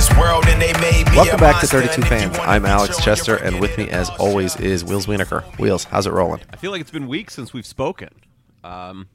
This 0.00 0.16
world 0.16 0.46
and 0.46 0.62
they 0.62 0.72
made 0.80 1.06
me 1.10 1.16
Welcome 1.16 1.34
a 1.34 1.38
back 1.38 1.60
to 1.60 1.66
32 1.66 1.92
and 1.96 2.06
Fans. 2.08 2.38
I'm 2.40 2.64
Alex 2.64 3.04
Chester, 3.04 3.36
and 3.36 3.60
with 3.60 3.76
me, 3.76 3.90
as 3.90 4.08
always, 4.18 4.56
is 4.56 4.82
Wheels 4.82 5.04
Wienerker. 5.04 5.42
Wheels, 5.58 5.84
how's 5.84 6.06
it 6.06 6.12
rolling? 6.14 6.40
I 6.50 6.56
feel 6.56 6.70
like 6.70 6.80
it's 6.80 6.90
been 6.90 7.06
weeks 7.06 7.34
since 7.34 7.52
we've 7.52 7.66
spoken. 7.66 8.08
Um, 8.64 9.08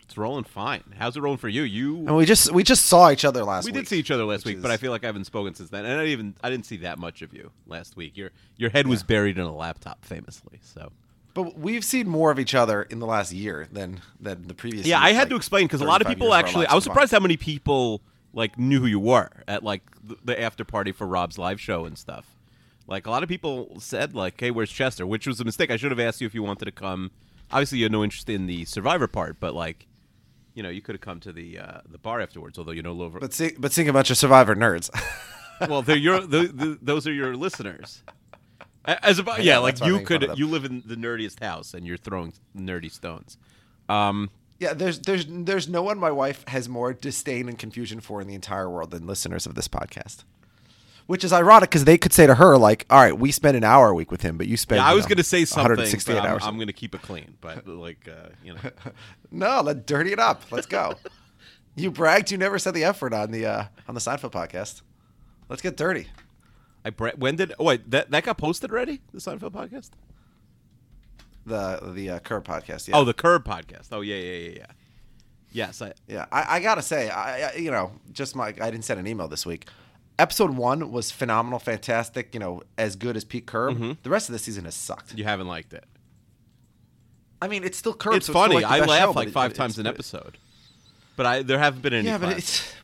it's 0.00 0.16
rolling 0.16 0.44
fine. 0.44 0.84
How's 0.98 1.18
it 1.18 1.20
rolling 1.20 1.36
for 1.36 1.50
you? 1.50 1.64
You 1.64 1.98
And 1.98 2.16
we 2.16 2.24
just 2.24 2.50
we 2.50 2.62
just 2.62 2.86
saw 2.86 3.10
each 3.10 3.26
other 3.26 3.44
last 3.44 3.66
we 3.66 3.72
week. 3.72 3.82
did 3.82 3.88
see 3.88 3.98
each 3.98 4.10
other 4.10 4.24
last 4.24 4.46
which 4.46 4.54
week, 4.54 4.62
but 4.62 4.70
I 4.70 4.78
feel 4.78 4.90
like 4.90 5.04
I 5.04 5.08
haven't 5.08 5.26
spoken 5.26 5.54
since 5.54 5.68
then. 5.68 5.84
And 5.84 5.92
I 5.92 5.96
didn't 5.98 6.12
even 6.12 6.34
I 6.42 6.48
didn't 6.48 6.64
see 6.64 6.78
that 6.78 6.98
much 6.98 7.20
of 7.20 7.34
you 7.34 7.50
last 7.66 7.94
week. 7.94 8.16
Your 8.16 8.30
your 8.56 8.70
head 8.70 8.86
was 8.86 9.02
buried 9.02 9.36
in 9.36 9.44
a 9.44 9.54
laptop, 9.54 10.02
famously. 10.06 10.60
So 10.62 10.92
But 11.34 11.58
we've 11.58 11.84
seen 11.84 12.08
more 12.08 12.30
of 12.30 12.38
each 12.38 12.54
other 12.54 12.84
in 12.84 13.00
the 13.00 13.06
last 13.06 13.34
year 13.34 13.68
than 13.70 14.00
than 14.18 14.48
the 14.48 14.54
previous. 14.54 14.86
yeah, 14.86 14.98
year, 14.98 15.08
I 15.08 15.12
had 15.12 15.24
like 15.24 15.28
to 15.28 15.36
explain 15.36 15.66
because 15.66 15.82
a 15.82 15.84
lot 15.84 16.00
of 16.00 16.08
people 16.08 16.28
years 16.28 16.32
of 16.32 16.36
our 16.36 16.38
actually. 16.40 16.66
I 16.68 16.74
was 16.74 16.84
combined. 16.84 16.94
surprised 16.94 17.12
how 17.12 17.20
many 17.20 17.36
people 17.36 18.00
like 18.32 18.58
knew 18.58 18.80
who 18.80 18.86
you 18.86 19.00
were 19.00 19.30
at 19.48 19.62
like 19.62 19.82
the, 20.24 20.40
after 20.40 20.64
party 20.64 20.92
for 20.92 21.06
Rob's 21.06 21.38
live 21.38 21.60
show 21.60 21.84
and 21.84 21.98
stuff. 21.98 22.36
Like 22.86 23.06
a 23.06 23.10
lot 23.10 23.22
of 23.22 23.28
people 23.28 23.78
said 23.78 24.14
like, 24.14 24.40
"Hey, 24.40 24.50
where's 24.50 24.70
Chester?" 24.70 25.06
Which 25.06 25.26
was 25.26 25.40
a 25.40 25.44
mistake. 25.44 25.70
I 25.70 25.76
should 25.76 25.90
have 25.92 26.00
asked 26.00 26.20
you 26.20 26.26
if 26.26 26.34
you 26.34 26.42
wanted 26.42 26.64
to 26.64 26.72
come. 26.72 27.10
Obviously, 27.52 27.78
you 27.78 27.84
had 27.84 27.92
no 27.92 28.02
interest 28.02 28.28
in 28.28 28.46
the 28.46 28.64
Survivor 28.64 29.06
part, 29.06 29.38
but 29.40 29.54
like, 29.54 29.86
you 30.54 30.62
know, 30.62 30.68
you 30.68 30.82
could 30.82 30.94
have 30.94 31.00
come 31.00 31.20
to 31.20 31.32
the 31.32 31.58
uh, 31.58 31.80
the 31.88 31.98
bar 31.98 32.20
afterwards. 32.20 32.58
Although 32.58 32.72
you 32.72 32.82
know, 32.82 32.92
lover. 32.92 33.20
But 33.20 33.32
see, 33.32 33.52
but 33.58 33.72
seeing 33.72 33.88
a 33.88 33.92
bunch 33.92 34.10
of 34.10 34.16
Survivor 34.16 34.56
nerds. 34.56 34.90
well, 35.68 35.82
they're 35.82 35.96
your 35.96 36.20
the, 36.20 36.48
the, 36.48 36.78
those 36.82 37.06
are 37.06 37.12
your 37.12 37.36
listeners. 37.36 38.02
As 38.84 39.18
about 39.18 39.44
yeah, 39.44 39.54
Yeah, 39.54 39.58
like 39.58 39.74
that's 39.74 39.82
why 39.82 39.86
I'm 39.86 39.92
you 39.92 39.98
making 40.00 40.06
fun 40.06 40.22
of 40.22 40.28
could 40.30 40.38
you 40.38 40.48
live 40.48 40.64
in 40.64 40.82
the 40.86 40.96
nerdiest 40.96 41.42
house 41.42 41.74
and 41.74 41.86
you're 41.86 41.98
throwing 41.98 42.32
nerdy 42.56 42.90
stones. 42.90 43.36
Um, 43.88 44.30
yeah, 44.60 44.74
there's 44.74 45.00
there's 45.00 45.24
there's 45.26 45.68
no 45.68 45.82
one 45.82 45.98
my 45.98 46.10
wife 46.10 46.46
has 46.46 46.68
more 46.68 46.92
disdain 46.92 47.48
and 47.48 47.58
confusion 47.58 47.98
for 47.98 48.20
in 48.20 48.28
the 48.28 48.34
entire 48.34 48.68
world 48.68 48.90
than 48.90 49.06
listeners 49.06 49.46
of 49.46 49.54
this 49.54 49.66
podcast. 49.66 50.24
Which 51.06 51.24
is 51.24 51.32
ironic 51.32 51.70
because 51.70 51.86
they 51.86 51.98
could 51.98 52.12
say 52.12 52.26
to 52.26 52.34
her 52.36 52.56
like, 52.58 52.86
"All 52.90 53.00
right, 53.00 53.18
we 53.18 53.32
spend 53.32 53.56
an 53.56 53.64
hour 53.64 53.88
a 53.88 53.94
week 53.94 54.12
with 54.12 54.20
him, 54.20 54.36
but 54.36 54.46
you 54.46 54.58
spend." 54.58 54.76
yeah, 54.76 54.86
I 54.86 54.94
was 54.94 55.06
going 55.06 55.16
to 55.16 55.24
say 55.24 55.46
something, 55.46 55.70
168 55.70 56.18
I'm, 56.18 56.26
hours. 56.26 56.42
I'm 56.44 56.56
going 56.56 56.68
to 56.68 56.74
keep 56.74 56.94
it 56.94 57.00
clean. 57.00 57.36
But 57.40 57.66
like, 57.66 58.06
uh, 58.06 58.28
you 58.44 58.54
know, 58.54 58.60
No, 59.30 59.62
let's 59.62 59.80
dirty 59.86 60.12
it 60.12 60.20
up. 60.20 60.42
Let's 60.52 60.66
go. 60.66 60.94
you 61.74 61.90
bragged 61.90 62.30
you 62.30 62.38
never 62.38 62.58
said 62.58 62.74
the 62.74 62.84
F 62.84 63.00
word 63.00 63.14
on 63.14 63.30
the 63.30 63.46
uh, 63.46 63.64
on 63.88 63.94
the 63.94 64.00
Seinfeld 64.00 64.30
podcast. 64.30 64.82
Let's 65.48 65.62
get 65.62 65.76
dirty. 65.76 66.08
I 66.84 66.90
bre- 66.90 67.16
when 67.16 67.36
did 67.36 67.54
oh 67.58 67.64
wait 67.64 67.90
that 67.90 68.10
that 68.10 68.24
got 68.24 68.36
posted 68.36 68.70
already 68.70 69.00
the 69.12 69.20
Seinfeld 69.20 69.52
podcast? 69.52 69.90
The 71.46 71.92
the 71.94 72.10
uh, 72.10 72.18
Curb 72.20 72.44
podcast. 72.44 72.88
Yeah. 72.88 72.96
Oh, 72.96 73.04
the 73.04 73.14
Curb 73.14 73.44
podcast. 73.44 73.88
Oh 73.92 74.00
yeah 74.00 74.16
yeah 74.16 74.38
yeah 74.38 74.50
yeah. 74.56 74.66
Yes, 75.52 75.82
I 75.82 75.92
yeah. 76.06 76.26
I, 76.30 76.56
I 76.56 76.60
gotta 76.60 76.82
say, 76.82 77.10
I, 77.10 77.50
I 77.50 77.54
you 77.56 77.70
know 77.70 77.92
just 78.12 78.36
my 78.36 78.48
I 78.48 78.70
didn't 78.70 78.82
send 78.82 79.00
an 79.00 79.06
email 79.06 79.28
this 79.28 79.44
week. 79.44 79.66
Episode 80.18 80.50
one 80.50 80.92
was 80.92 81.10
phenomenal, 81.10 81.58
fantastic. 81.58 82.34
You 82.34 82.40
know, 82.40 82.62
as 82.76 82.94
good 82.94 83.16
as 83.16 83.24
Pete 83.24 83.46
Curb. 83.46 83.74
Mm-hmm. 83.74 83.92
The 84.02 84.10
rest 84.10 84.28
of 84.28 84.34
the 84.34 84.38
season 84.38 84.64
has 84.66 84.74
sucked. 84.74 85.14
you 85.14 85.24
haven't 85.24 85.48
liked 85.48 85.72
it. 85.72 85.84
I 87.42 87.48
mean, 87.48 87.64
it's 87.64 87.78
still 87.78 87.94
Curb. 87.94 88.14
it's 88.14 88.26
so 88.26 88.32
funny. 88.32 88.56
like 88.56 88.64
I 88.66 88.84
laugh 88.84 89.00
show, 89.00 89.10
like 89.12 89.30
five 89.30 89.52
it- 89.52 89.54
times 89.54 89.78
an 89.78 89.86
episode, 89.86 90.36
but 91.16 91.26
I 91.26 91.42
there 91.42 91.58
haven't 91.58 91.80
been 91.82 91.94
any. 91.94 92.06
Yeah, 92.08 92.18
but 92.18 92.36
it's. 92.36 92.72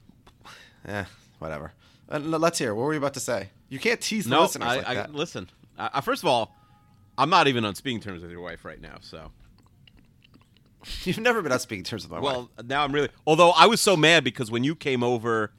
Eh, 0.88 1.04
whatever. 1.40 1.72
Uh, 2.08 2.20
let's 2.20 2.60
hear. 2.60 2.72
What 2.72 2.84
were 2.84 2.92
you 2.92 2.98
about 2.98 3.14
to 3.14 3.20
say? 3.20 3.48
You 3.68 3.80
can't 3.80 4.00
tease 4.00 4.22
the 4.26 4.30
no. 4.30 4.42
listeners 4.42 4.68
I, 4.68 4.76
like 4.76 4.86
I 4.86 4.94
that. 4.94 5.12
listen. 5.12 5.50
I, 5.76 6.00
first 6.00 6.22
of 6.22 6.28
all, 6.28 6.55
I'm 7.18 7.30
not 7.30 7.48
even 7.48 7.64
on 7.64 7.74
speaking 7.74 8.00
terms 8.00 8.22
with 8.22 8.30
your 8.30 8.40
wife 8.40 8.64
right 8.64 8.80
now. 8.80 8.98
So 9.00 9.30
You've 11.04 11.18
never 11.18 11.42
been 11.42 11.52
on 11.52 11.60
speaking 11.60 11.84
terms 11.84 12.04
with 12.04 12.12
my 12.12 12.20
wife. 12.20 12.36
Well, 12.36 12.50
now 12.64 12.84
I'm 12.84 12.92
really. 12.92 13.08
Although 13.26 13.50
I 13.50 13.66
was 13.66 13.80
so 13.80 13.96
mad 13.96 14.24
because 14.24 14.50
when 14.50 14.64
you 14.64 14.74
came 14.74 15.02
over, 15.02 15.52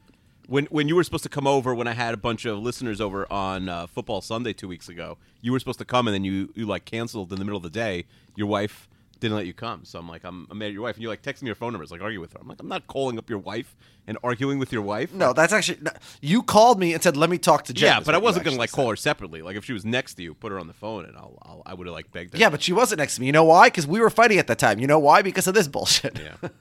when 0.47 0.66
when 0.66 0.88
you 0.88 0.96
were 0.96 1.03
supposed 1.03 1.23
to 1.23 1.29
come 1.29 1.47
over, 1.47 1.73
when 1.75 1.88
I 1.88 1.94
had 1.94 2.13
a 2.13 2.17
bunch 2.17 2.46
of 2.46 2.59
listeners 2.59 3.01
over 3.01 3.31
on 3.31 3.69
uh, 3.69 3.88
Football 3.88 4.22
Sunday 4.22 4.53
two 4.53 4.67
weeks 4.67 4.90
ago, 4.90 5.17
you 5.41 5.51
were 5.51 5.59
supposed 5.59 5.79
to 5.79 5.85
come 5.85 6.07
and 6.07 6.13
then 6.13 6.23
you 6.23 6.51
you 6.56 6.66
like 6.66 6.85
canceled 6.85 7.31
in 7.31 7.40
the 7.40 7.46
middle 7.46 7.57
of 7.57 7.63
the 7.63 7.69
day. 7.69 8.06
Your 8.35 8.47
wife 8.47 8.88
didn't 9.19 9.35
let 9.35 9.45
you 9.45 9.53
come, 9.53 9.83
so 9.85 10.00
I'm 10.00 10.07
like, 10.07 10.23
I'm, 10.23 10.47
I'm 10.50 10.57
mad 10.57 10.67
at 10.67 10.73
your 10.73 10.83
wife, 10.83 10.95
and 10.95 11.01
you're 11.03 11.11
like 11.11 11.22
text 11.22 11.41
me 11.44 11.47
your 11.47 11.55
phone 11.55 11.73
numbers, 11.73 11.91
like 11.91 12.01
argue 12.01 12.19
with 12.22 12.33
her. 12.33 12.39
I'm 12.41 12.47
like, 12.47 12.59
I'm 12.59 12.67
not 12.67 12.88
calling 12.88 13.17
up 13.17 13.29
your 13.29 13.39
wife 13.39 13.75
and 14.07 14.17
arguing 14.23 14.59
with 14.59 14.72
your 14.72 14.81
wife. 14.81 15.13
No, 15.13 15.33
that's 15.33 15.51
actually 15.53 15.79
no, 15.81 15.91
you 16.22 16.41
called 16.44 16.79
me 16.79 16.94
and 16.94 17.01
said, 17.03 17.17
"Let 17.17 17.29
me 17.29 17.38
talk 17.38 17.63
to 17.66 17.73
Jen." 17.73 17.88
Yeah, 17.88 18.00
but 18.00 18.16
I 18.16 18.19
wasn't 18.19 18.45
gonna 18.45 18.57
like 18.57 18.69
said. 18.69 18.75
call 18.75 18.89
her 18.89 18.95
separately. 18.95 19.41
Like 19.41 19.55
if 19.55 19.66
she 19.66 19.73
was 19.73 19.85
next 19.85 20.13
to 20.16 20.23
you, 20.23 20.33
put 20.33 20.51
her 20.51 20.59
on 20.59 20.67
the 20.67 20.73
phone, 20.73 21.05
and 21.05 21.16
I'll, 21.17 21.38
I'll 21.41 21.63
I 21.66 21.73
would 21.73 21.88
have 21.88 21.94
like 21.94 22.11
begged 22.11 22.33
her. 22.33 22.39
Yeah, 22.39 22.50
but 22.50 22.61
she 22.61 22.73
wasn't 22.73 23.00
next 23.00 23.16
to 23.16 23.22
me. 23.22 23.28
You 23.28 23.33
know 23.33 23.44
why? 23.45 23.67
Because 23.67 23.88
we 23.88 24.00
were 24.00 24.09
fighting 24.09 24.39
at 24.39 24.47
that 24.47 24.59
time. 24.59 24.79
You 24.79 24.88
know 24.88 25.00
why? 25.00 25.22
Because 25.22 25.47
of 25.47 25.53
this 25.53 25.67
bullshit. 25.67 26.19
yeah. 26.19 26.49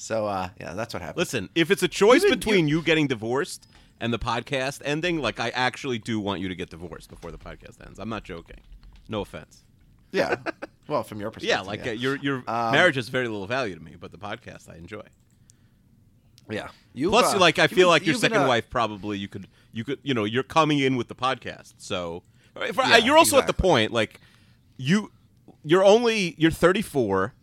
So 0.00 0.26
uh, 0.26 0.50
yeah, 0.60 0.74
that's 0.74 0.94
what 0.94 1.02
happened. 1.02 1.18
Listen, 1.18 1.48
if 1.56 1.70
it's 1.72 1.82
a 1.82 1.88
choice 1.88 2.22
You 2.22 2.30
between 2.30 2.68
you 2.68 2.82
getting 2.82 3.08
divorced 3.08 3.66
and 4.00 4.12
the 4.12 4.18
podcast 4.18 4.80
ending, 4.84 5.18
like 5.18 5.40
I 5.40 5.48
actually 5.50 5.98
do 5.98 6.20
want 6.20 6.40
you 6.40 6.48
to 6.48 6.54
get 6.54 6.70
divorced 6.70 7.10
before 7.10 7.32
the 7.32 7.36
podcast 7.38 7.84
ends. 7.84 7.98
I'm 7.98 8.08
not 8.08 8.22
joking. 8.22 8.60
No 9.08 9.22
offense. 9.22 9.64
Yeah. 10.12 10.36
Well, 10.88 11.02
from 11.02 11.20
your 11.20 11.30
perspective. 11.30 11.50
Yeah, 11.50 11.60
like 11.62 11.86
Uh, 11.86 11.90
your 11.90 12.16
your 12.16 12.36
Um, 12.46 12.72
marriage 12.72 12.96
has 12.96 13.08
very 13.10 13.28
little 13.28 13.46
value 13.46 13.74
to 13.74 13.80
me, 13.82 13.94
but 14.00 14.10
the 14.10 14.18
podcast 14.18 14.70
I 14.72 14.76
enjoy. 14.76 15.02
yeah. 16.50 16.68
You 16.94 17.10
Plus, 17.10 17.34
uh, 17.34 17.38
like 17.38 17.58
I 17.58 17.62
you've 17.64 17.70
feel 17.70 17.78
been- 17.80 17.88
like 17.88 18.06
your 18.06 18.14
you've 18.14 18.22
been, 18.22 18.30
second 18.30 18.44
uh, 18.46 18.48
wife 18.48 18.70
probably 18.70 19.18
you 19.18 19.28
could 19.28 19.46
you 19.72 19.84
could 19.84 19.98
you 20.02 20.14
know 20.14 20.24
you're 20.24 20.42
coming 20.42 20.78
in 20.78 20.96
with 20.96 21.08
the 21.08 21.14
podcast, 21.14 21.74
so 21.78 22.22
if, 22.56 22.76
Yeah, 22.76 22.96
you're 22.96 23.18
also 23.18 23.36
at 23.36 23.46
the 23.46 23.50
exactly. 23.52 23.68
point 23.70 23.92
like 23.92 24.20
you 24.78 25.12
you're 25.64 25.84
only 25.84 26.34
you're 26.38 26.50
34. 26.50 27.34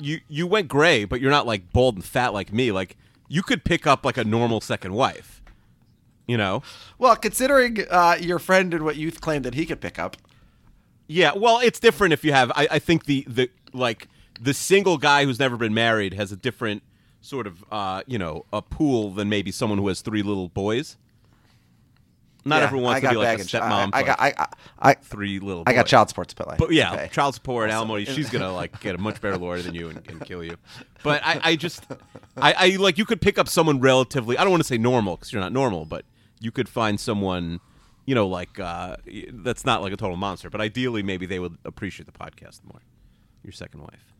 You 0.00 0.20
you 0.28 0.46
went 0.46 0.68
gray, 0.68 1.04
but 1.04 1.20
you're 1.20 1.30
not 1.30 1.46
like 1.46 1.72
bald 1.72 1.94
and 1.94 2.04
fat 2.04 2.32
like 2.34 2.52
me. 2.52 2.70
Like 2.72 2.96
you 3.28 3.42
could 3.42 3.64
pick 3.64 3.86
up 3.86 4.04
like 4.04 4.16
a 4.18 4.24
normal 4.24 4.60
second 4.60 4.92
wife. 4.92 5.40
You 6.26 6.36
know. 6.36 6.62
Well, 6.98 7.16
considering 7.16 7.78
uh, 7.90 8.16
your 8.20 8.38
friend 8.38 8.72
and 8.74 8.84
what 8.84 8.96
you 8.96 9.10
claimed 9.10 9.44
that 9.44 9.54
he 9.54 9.64
could 9.66 9.80
pick 9.80 9.98
up. 9.98 10.16
Yeah, 11.12 11.32
well, 11.36 11.58
it's 11.60 11.78
different 11.78 12.12
if 12.12 12.24
you 12.24 12.32
have. 12.32 12.50
I, 12.54 12.68
I 12.72 12.78
think 12.78 13.04
the 13.04 13.24
the 13.28 13.50
like 13.72 14.08
the 14.40 14.54
single 14.54 14.98
guy 14.98 15.24
who's 15.24 15.38
never 15.38 15.56
been 15.56 15.74
married 15.74 16.14
has 16.14 16.32
a 16.32 16.36
different 16.36 16.82
sort 17.20 17.46
of 17.46 17.64
uh, 17.70 18.02
you 18.06 18.18
know 18.18 18.44
a 18.52 18.62
pool 18.62 19.10
than 19.10 19.28
maybe 19.28 19.50
someone 19.52 19.78
who 19.78 19.88
has 19.88 20.00
three 20.00 20.22
little 20.22 20.48
boys. 20.48 20.96
Not 22.44 22.56
Yeah, 22.58 22.64
everyone 22.64 22.84
wants 22.86 23.04
I 23.04 23.08
to 23.08 23.10
be 23.10 23.16
like 23.18 23.38
baggage. 23.38 23.54
a 23.54 23.58
stepmom. 23.60 23.90
I, 23.92 23.98
I 23.98 24.02
got. 24.02 24.20
I, 24.20 24.34
I, 24.36 24.46
I, 24.80 24.94
three 24.94 25.38
little. 25.38 25.62
I 25.66 25.74
got 25.74 25.86
child 25.86 26.08
support 26.08 26.26
to 26.28 26.34
pay. 26.34 26.44
Like, 26.44 26.58
but 26.58 26.72
yeah, 26.72 26.96
pay. 26.96 27.08
child 27.12 27.34
support, 27.34 27.70
Also. 27.70 27.76
alimony. 27.76 28.04
She's 28.04 28.30
gonna 28.30 28.52
like 28.62 28.80
get 28.80 28.96
a 28.96 28.98
much 28.98 29.20
better 29.20 29.38
lawyer 29.38 29.62
than 29.62 29.74
you 29.76 29.90
and, 29.90 29.98
and 30.08 30.20
kill 30.24 30.42
you. 30.42 30.56
But 31.04 31.22
I, 31.24 31.40
I 31.44 31.56
just, 31.56 31.84
I, 32.36 32.52
I 32.52 32.76
like 32.76 32.98
you 32.98 33.04
could 33.04 33.20
pick 33.20 33.38
up 33.38 33.48
someone 33.48 33.80
relatively. 33.80 34.36
I 34.38 34.42
don't 34.42 34.50
want 34.50 34.62
to 34.62 34.66
say 34.66 34.78
normal 34.78 35.16
because 35.16 35.32
you're 35.32 35.42
not 35.42 35.52
normal, 35.52 35.84
but 35.84 36.04
you 36.40 36.50
could 36.50 36.68
find 36.68 36.98
someone, 36.98 37.60
you 38.04 38.14
know, 38.14 38.26
like 38.26 38.58
uh, 38.58 38.96
that's 39.32 39.64
not 39.64 39.82
like 39.82 39.92
a 39.92 39.96
total 39.96 40.16
monster. 40.16 40.50
But 40.50 40.60
ideally, 40.60 41.02
maybe 41.02 41.26
they 41.26 41.38
would 41.38 41.58
appreciate 41.64 42.06
the 42.06 42.12
podcast 42.12 42.60
more. 42.64 42.82
Your 43.42 43.52
second 43.52 43.82
wife. 43.82 44.12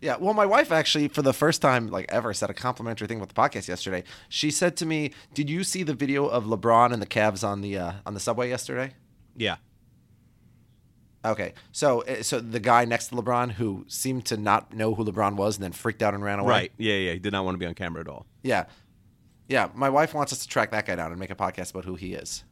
Yeah, 0.00 0.16
well, 0.18 0.34
my 0.34 0.44
wife 0.44 0.70
actually, 0.72 1.08
for 1.08 1.22
the 1.22 1.32
first 1.32 1.62
time 1.62 1.88
like 1.88 2.06
ever, 2.10 2.34
said 2.34 2.50
a 2.50 2.54
complimentary 2.54 3.08
thing 3.08 3.18
about 3.18 3.28
the 3.28 3.34
podcast 3.34 3.66
yesterday. 3.66 4.04
She 4.28 4.50
said 4.50 4.76
to 4.78 4.86
me, 4.86 5.12
"Did 5.34 5.48
you 5.48 5.64
see 5.64 5.82
the 5.82 5.94
video 5.94 6.26
of 6.26 6.44
LeBron 6.44 6.92
and 6.92 7.00
the 7.00 7.06
Cavs 7.06 7.46
on 7.46 7.60
the 7.60 7.78
uh, 7.78 7.92
on 8.04 8.14
the 8.14 8.20
subway 8.20 8.48
yesterday?" 8.48 8.92
Yeah. 9.36 9.56
Okay, 11.24 11.54
so 11.72 12.02
uh, 12.02 12.22
so 12.22 12.40
the 12.40 12.60
guy 12.60 12.84
next 12.84 13.08
to 13.08 13.16
LeBron 13.16 13.52
who 13.52 13.84
seemed 13.88 14.26
to 14.26 14.36
not 14.36 14.72
know 14.74 14.94
who 14.94 15.04
LeBron 15.04 15.34
was 15.34 15.56
and 15.56 15.64
then 15.64 15.72
freaked 15.72 16.02
out 16.02 16.14
and 16.14 16.22
ran 16.22 16.38
away. 16.38 16.50
Right. 16.50 16.72
Yeah, 16.76 16.94
yeah. 16.94 17.12
He 17.14 17.18
did 17.18 17.32
not 17.32 17.44
want 17.44 17.54
to 17.54 17.58
be 17.58 17.66
on 17.66 17.74
camera 17.74 18.00
at 18.00 18.08
all. 18.08 18.26
Yeah, 18.42 18.66
yeah. 19.48 19.70
My 19.74 19.88
wife 19.90 20.14
wants 20.14 20.32
us 20.32 20.40
to 20.40 20.48
track 20.48 20.70
that 20.72 20.86
guy 20.86 20.94
down 20.94 21.10
and 21.10 21.18
make 21.18 21.30
a 21.30 21.34
podcast 21.34 21.70
about 21.70 21.84
who 21.84 21.94
he 21.96 22.14
is. 22.14 22.44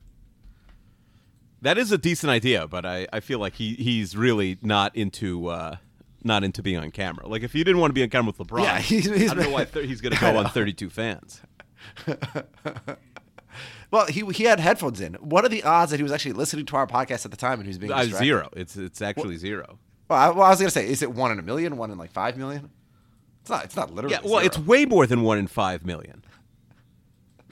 That 1.65 1.79
is 1.79 1.91
a 1.93 1.99
decent 1.99 2.31
idea, 2.31 2.69
but 2.69 2.87
I, 2.87 3.07
I 3.13 3.21
feel 3.21 3.39
like 3.39 3.55
he, 3.55 3.75
he's 3.75 4.17
really 4.17 4.59
not 4.63 4.95
into 4.95 5.49
uh, 5.49 5.77
not 6.23 6.45
into 6.45 6.63
being 6.63 6.77
on 6.79 6.91
camera. 6.91 7.27
Like 7.27 7.43
if 7.43 7.55
you 7.55 7.65
didn't 7.65 7.81
want 7.81 7.91
to 7.91 7.95
be 7.95 8.03
on 8.03 8.11
camera 8.11 8.33
with 8.39 8.47
LeBron, 8.49 8.63
Yeah, 8.65 8.79
he's- 8.91 9.05
he's- 9.07 9.31
I 9.31 9.35
don't 9.35 9.45
know 9.45 9.51
why 9.51 9.65
th- 9.65 9.87
he's 9.87 10.01
going 10.01 10.13
to 10.15 10.21
go 10.21 10.37
on 10.39 10.49
32 10.51 10.91
fans. 10.91 11.41
Well, 13.91 14.07
he 14.07 14.25
he 14.33 14.43
had 14.45 14.59
headphones 14.59 15.01
in. 15.01 15.15
What 15.15 15.45
are 15.45 15.49
the 15.49 15.63
odds 15.63 15.93
that 15.93 15.99
he 15.99 16.03
was 16.03 16.11
actually 16.11 16.33
listening 16.33 16.67
to 16.67 16.77
our 16.77 16.87
podcast 16.87 17.25
at 17.25 17.31
the 17.31 17.37
time 17.37 17.61
and 17.61 17.63
he 17.63 17.69
was 17.69 17.79
being 17.79 17.93
Uh, 17.93 17.99
distracted? 18.01 18.25
zero. 18.25 18.49
It's 18.57 18.77
it's 18.77 19.01
actually 19.01 19.37
zero. 19.37 19.79
Well 20.09 20.19
I, 20.19 20.31
well, 20.31 20.43
I 20.43 20.51
was 20.51 20.59
gonna 20.59 20.71
say, 20.71 20.89
is 20.89 21.01
it 21.03 21.13
one 21.13 21.31
in 21.31 21.39
a 21.39 21.43
million? 21.43 21.77
One 21.77 21.93
in 21.93 21.99
like 21.99 22.11
five 22.11 22.37
million? 22.37 22.71
It's 23.43 23.51
not. 23.51 23.65
It's 23.65 23.77
not 23.77 23.95
literally. 23.95 24.17
Yeah, 24.17 24.29
well, 24.29 24.45
it's 24.45 24.59
way 24.59 24.85
more 24.85 25.07
than 25.07 25.23
one 25.23 25.39
in 25.39 25.47
five 25.47 25.85
million. 25.87 26.25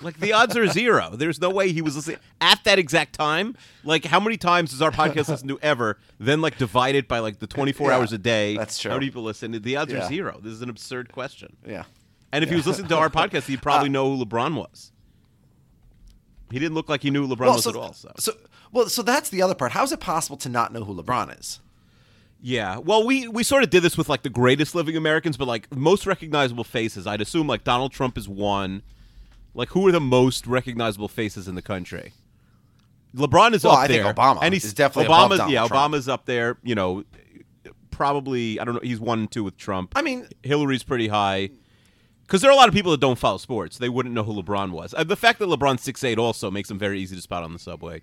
Like 0.03 0.19
the 0.19 0.33
odds 0.33 0.57
are 0.57 0.67
zero. 0.67 1.11
There's 1.17 1.41
no 1.41 1.51
way 1.51 1.73
he 1.73 1.81
was 1.83 1.97
listening 1.97 2.19
at 2.41 2.63
that 2.65 2.79
exact 2.79 3.15
time. 3.15 3.57
Like 3.85 4.05
how 4.05 4.21
many 4.21 4.37
times 4.37 4.71
does 4.71 4.83
our 4.83 4.91
podcast 4.91 5.29
listen 5.29 5.49
to 5.49 5.59
ever? 5.61 5.99
Then 6.19 6.41
like 6.41 6.59
divide 6.59 6.95
it 6.95 7.09
by 7.09 7.21
like 7.21 7.39
the 7.39 7.47
24 7.47 7.91
Yeah, 7.91 7.97
hours 7.97 8.13
a 8.13 8.19
day. 8.19 8.57
that's 8.57 8.79
true. 8.79 8.91
How 8.91 8.97
many 8.97 9.07
people 9.07 9.23
listen? 9.23 9.53
The 9.63 9.77
odds 9.77 9.93
are 9.93 10.07
zero. 10.09 10.39
This 10.43 10.53
is 10.53 10.63
an 10.63 10.69
absurd 10.71 11.13
question. 11.13 11.57
yeah. 11.67 11.85
And 12.35 12.43
if 12.43 12.49
he 12.51 12.57
was 12.57 12.67
listening 12.67 12.89
to 12.89 12.97
our 12.97 13.11
podcast, 13.21 13.45
he'd 13.45 13.61
probably 13.63 13.91
uh, 13.91 13.93
know 13.93 14.17
who 14.17 14.25
LeBron 14.25 14.55
was. 14.57 14.91
He 16.51 16.59
didn't 16.59 16.75
look 16.75 16.89
like 16.89 17.03
he 17.03 17.11
knew 17.11 17.27
who 17.27 17.35
LeBron 17.37 17.55
was 17.55 17.65
so, 17.65 17.71
at 17.71 17.77
all. 17.77 17.93
So. 17.93 18.13
so 18.19 18.33
well, 18.73 18.89
so 18.89 19.03
that's 19.03 19.29
the 19.31 19.43
other 19.43 19.55
part. 19.55 19.73
How 19.73 19.85
is 19.85 19.93
it 19.93 20.01
possible 20.01 20.37
to 20.39 20.49
not 20.49 20.73
know 20.73 20.85
who 20.85 20.95
LeBron 20.95 21.39
is? 21.39 21.61
Yeah. 22.41 22.79
Well, 22.79 23.07
we 23.07 23.29
we 23.29 23.43
sort 23.43 23.63
of 23.63 23.71
did 23.71 23.83
this 23.83 23.97
with 23.97 24.09
like 24.09 24.23
the 24.23 24.31
greatest 24.31 24.75
living 24.75 24.97
Americans, 24.97 25.37
but 25.37 25.47
like 25.47 25.75
most 25.75 26.07
recognizable 26.07 26.65
faces, 26.65 27.07
I'd 27.07 27.21
assume 27.21 27.47
like 27.47 27.65
Donald 27.65 27.93
Trump 27.93 28.19
is 28.19 28.29
one. 28.29 28.83
Like 29.55 29.71
who 29.71 29.87
are 29.87 29.93
the 29.93 30.01
most 30.01 30.47
recognizable 30.47 31.09
faces 31.09 31.47
in 31.49 31.55
the 31.55 31.63
country? 31.63 32.13
LeBron 33.15 33.53
is 33.55 33.65
Well, 33.65 33.75
up 33.75 33.81
I 33.81 33.87
think 33.89 34.03
there. 34.03 34.15
Obama 34.15 34.39
and 34.43 34.55
he's 34.55 34.73
definitely 34.73 35.13
Obama. 35.15 35.51
yeah, 35.51 35.67
Trump. 35.67 35.95
Obama's 35.95 36.09
up 36.09 36.25
there. 36.25 36.57
You 36.63 36.75
know, 36.75 37.05
probably 37.91 38.59
I 38.59 38.65
don't 38.65 38.75
know. 38.75 38.81
He's 38.83 39.01
one 39.01 39.21
and 39.21 39.31
two 39.31 39.45
with 39.45 39.57
Trump. 39.57 39.93
I 39.95 40.03
mean- 40.03 40.27
Hillary's 40.43 40.83
pretty 40.83 41.09
high. 41.09 41.51
Because 42.23 42.41
there 42.41 42.51
are 42.51 42.55
a 42.55 42.57
lot 42.57 42.69
of 42.69 42.75
people 42.75 42.93
that 42.93 43.01
don't 43.01 43.19
follow 43.19 43.37
sports. 43.37 43.77
They 43.77 43.91
wouldn't 43.91 44.15
know 44.15 44.23
who 44.23 44.33
LeBron 44.43 44.71
was. 44.71 44.95
Uh, 44.97 45.05
the 45.05 45.17
fact 45.17 45.39
that 45.41 45.49
LeBron's 45.49 45.83
six 45.83 46.03
eight 46.03 46.19
also 46.19 46.51
makes 46.51 46.71
him 46.71 46.79
very 46.79 46.99
easy 46.99 47.15
to 47.15 47.21
spot 47.21 47.43
on 47.43 47.53
the 47.53 47.59
subway. 47.59 48.01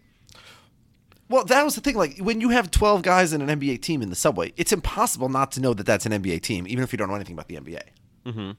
Well, 1.30 1.46
that 1.46 1.64
was 1.64 1.74
the 1.76 1.82
thing. 1.82 1.96
Like 1.96 2.20
when 2.20 2.40
you 2.42 2.50
have 2.50 2.70
twelve 2.70 3.02
guys 3.02 3.34
in 3.34 3.42
an 3.42 3.60
NBA 3.60 3.82
team 3.82 4.04
in 4.04 4.10
the 4.10 4.16
subway, 4.16 4.54
it's 4.58 4.72
impossible 4.72 5.30
not 5.30 5.52
to 5.54 5.62
know 5.62 5.74
that 5.74 5.86
that's 5.88 6.06
an 6.06 6.12
NBA 6.12 6.42
team, 6.44 6.68
even 6.68 6.84
if 6.84 6.92
you 6.94 6.98
don't 6.98 7.08
know 7.08 7.16
anything 7.16 7.34
about 7.34 7.48
the 7.48 7.56
NBA. 7.56 8.54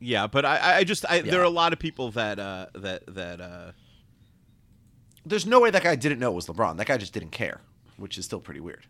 Yeah, 0.00 0.26
but 0.26 0.44
I, 0.46 0.78
I 0.78 0.84
just 0.84 1.04
I, 1.08 1.16
Yeah. 1.16 1.22
there 1.30 1.40
are 1.40 1.44
a 1.44 1.50
lot 1.50 1.72
of 1.72 1.78
people 1.78 2.10
that 2.12 2.38
uh, 2.38 2.66
that 2.74 3.02
that 3.14 3.40
uh, 3.40 3.72
There's 5.26 5.44
no 5.46 5.60
way 5.60 5.70
that 5.70 5.82
guy 5.82 5.94
didn't 5.94 6.18
know 6.18 6.32
it 6.32 6.34
was 6.34 6.46
LeBron. 6.46 6.76
That 6.78 6.86
guy 6.86 6.96
just 6.96 7.12
didn't 7.12 7.30
care, 7.32 7.60
which 7.98 8.16
is 8.18 8.24
still 8.24 8.40
pretty 8.40 8.60
weird. 8.60 8.86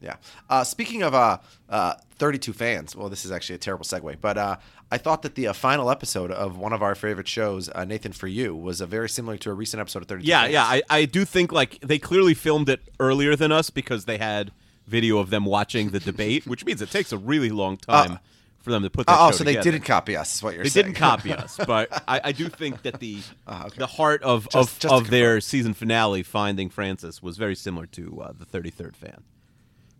Yeah. 0.00 0.16
Uh, 0.50 0.62
speaking 0.62 1.02
of 1.02 1.14
uh, 1.14 1.38
uh, 1.70 1.94
32 2.16 2.52
fans, 2.52 2.94
well, 2.94 3.08
this 3.08 3.24
is 3.24 3.32
actually 3.32 3.56
a 3.56 3.58
terrible 3.58 3.84
segue, 3.84 4.16
but 4.20 4.36
uh, 4.36 4.56
I 4.92 4.98
thought 4.98 5.22
that 5.22 5.34
the 5.36 5.48
uh, 5.48 5.52
final 5.54 5.90
episode 5.90 6.30
of 6.30 6.58
one 6.58 6.72
of 6.74 6.82
our 6.82 6.94
favorite 6.94 7.26
shows, 7.26 7.70
uh, 7.74 7.84
Nathan 7.84 8.12
for 8.12 8.26
You, 8.28 8.54
was 8.54 8.80
very 8.82 9.08
similar 9.08 9.38
to 9.38 9.50
a 9.50 9.54
recent 9.54 9.80
episode 9.80 10.02
of 10.02 10.08
32 10.08 10.28
Yeah, 10.28 10.42
Fans. 10.42 10.52
yeah. 10.52 10.64
I, 10.64 10.82
I 10.90 11.04
do 11.06 11.24
think 11.24 11.50
like 11.50 11.80
they 11.80 11.98
clearly 11.98 12.34
filmed 12.34 12.68
it 12.68 12.80
earlier 13.00 13.34
than 13.36 13.50
us 13.52 13.70
because 13.70 14.04
they 14.04 14.18
had 14.18 14.52
video 14.86 15.18
of 15.18 15.30
them 15.30 15.46
watching 15.46 15.90
the 15.90 15.98
debate, 15.98 16.46
which 16.46 16.64
means 16.64 16.82
it 16.82 16.90
takes 16.90 17.10
a 17.10 17.18
really 17.18 17.50
long 17.50 17.76
time 17.78 18.18
for 18.66 18.72
them 18.72 18.82
to 18.82 18.90
put 18.90 19.06
that. 19.06 19.16
oh, 19.18 19.30
show 19.30 19.38
so 19.38 19.44
they 19.44 19.54
didn't 19.54 19.82
copy 19.84 20.16
us, 20.16 20.34
is 20.34 20.42
what 20.42 20.54
you're 20.54 20.64
They 20.64 20.68
saying. 20.70 20.86
They 20.86 20.92
didn't 20.92 20.98
copy 21.00 21.32
us, 21.32 21.56
but 21.66 21.88
I, 22.08 22.20
I 22.24 22.32
do 22.32 22.48
think 22.48 22.82
that 22.82 22.98
the 23.00 23.20
okay. 23.48 23.78
the 23.78 23.86
heart 23.86 24.22
of 24.24 24.48
Just- 24.50 24.56
of, 24.74 24.78
just 24.80 24.92
of 24.94 25.10
their 25.10 25.40
season 25.40 25.72
finale, 25.72 26.22
Finding 26.24 26.68
Frances, 26.68 27.22
was 27.22 27.36
very 27.38 27.54
similar 27.54 27.86
to 27.86 28.20
uh, 28.20 28.32
the 28.38 28.44
Thirty 28.44 28.70
Third 28.70 28.96
Fan. 28.96 29.22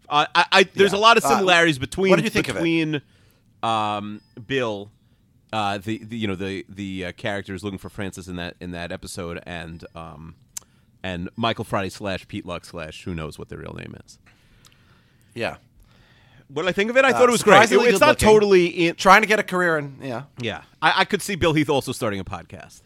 Uh, 0.08 0.26
I, 0.34 0.44
I 0.52 0.62
there's 0.64 0.92
Yeah. 0.92 0.98
a 0.98 1.00
lot 1.00 1.16
of 1.16 1.24
Uh, 1.24 1.28
similarities 1.30 1.78
between 1.78 2.10
what 2.10 2.16
did 2.16 2.24
you 2.24 2.30
think 2.30 2.48
of 2.48 2.56
it? 2.56 2.58
between 2.58 3.02
um, 3.62 4.20
Bill, 4.46 4.90
uh, 5.52 5.78
the, 5.78 5.98
the 6.04 6.16
you 6.18 6.26
know 6.28 6.34
the 6.34 6.66
the 6.68 7.06
uh, 7.06 7.12
characters 7.12 7.62
looking 7.64 7.78
for 7.78 7.88
Frances 7.88 8.28
in 8.28 8.36
that 8.36 8.56
in 8.60 8.72
that 8.72 8.90
episode, 8.92 9.40
and 9.46 9.84
um, 9.94 10.34
and 11.02 11.28
Michael 11.36 11.64
Friday 11.64 11.88
slash 11.88 12.26
Pete 12.28 12.44
Luck 12.46 12.64
slash 12.64 13.04
who 13.04 13.14
knows 13.14 13.38
what 13.38 13.48
their 13.48 13.58
real 13.58 13.74
name 13.74 13.96
is. 14.04 14.18
Yeah. 15.34 15.56
What 16.48 16.66
I 16.66 16.72
think 16.72 16.90
of 16.90 16.96
it, 16.96 17.04
I 17.04 17.10
Uh, 17.10 17.12
thought 17.12 17.28
it 17.28 17.32
was 17.32 17.42
great. 17.42 17.56
It- 17.58 17.72
it's 17.72 18.00
not 18.00 18.18
good-looking. 18.18 18.28
totally 18.28 18.66
in, 18.66 18.94
Trying 18.94 19.22
to 19.22 19.26
get 19.28 19.38
a 19.40 19.42
career 19.42 19.78
in, 19.78 19.96
yeah. 20.00 20.22
yeah. 20.40 20.62
I, 20.80 21.00
I 21.00 21.04
could 21.04 21.20
see 21.22 21.34
Bill 21.34 21.52
Heath 21.54 21.68
also 21.68 21.90
starting 21.92 22.20
a 22.20 22.24
podcast, 22.24 22.82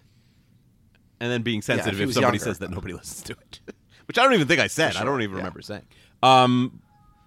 and 1.20 1.30
then 1.30 1.42
being 1.42 1.62
sensitive 1.62 1.96
he 1.98 2.02
if 2.02 2.06
was 2.08 2.14
somebody 2.14 2.38
younger. 2.38 2.44
says 2.50 2.58
that 2.60 2.70
nobody 2.70 2.94
listens 3.00 3.22
to 3.24 3.32
it, 3.32 3.60
which 4.06 4.18
I 4.18 4.22
don't 4.24 4.32
even 4.34 4.48
think 4.48 4.60
I 4.60 4.66
said. 4.66 4.96
I 4.96 5.04
don't 5.04 5.20
even 5.22 5.32
yeah. 5.36 5.38
remember 5.38 5.60
saying. 5.62 5.82
Um, 6.22 6.80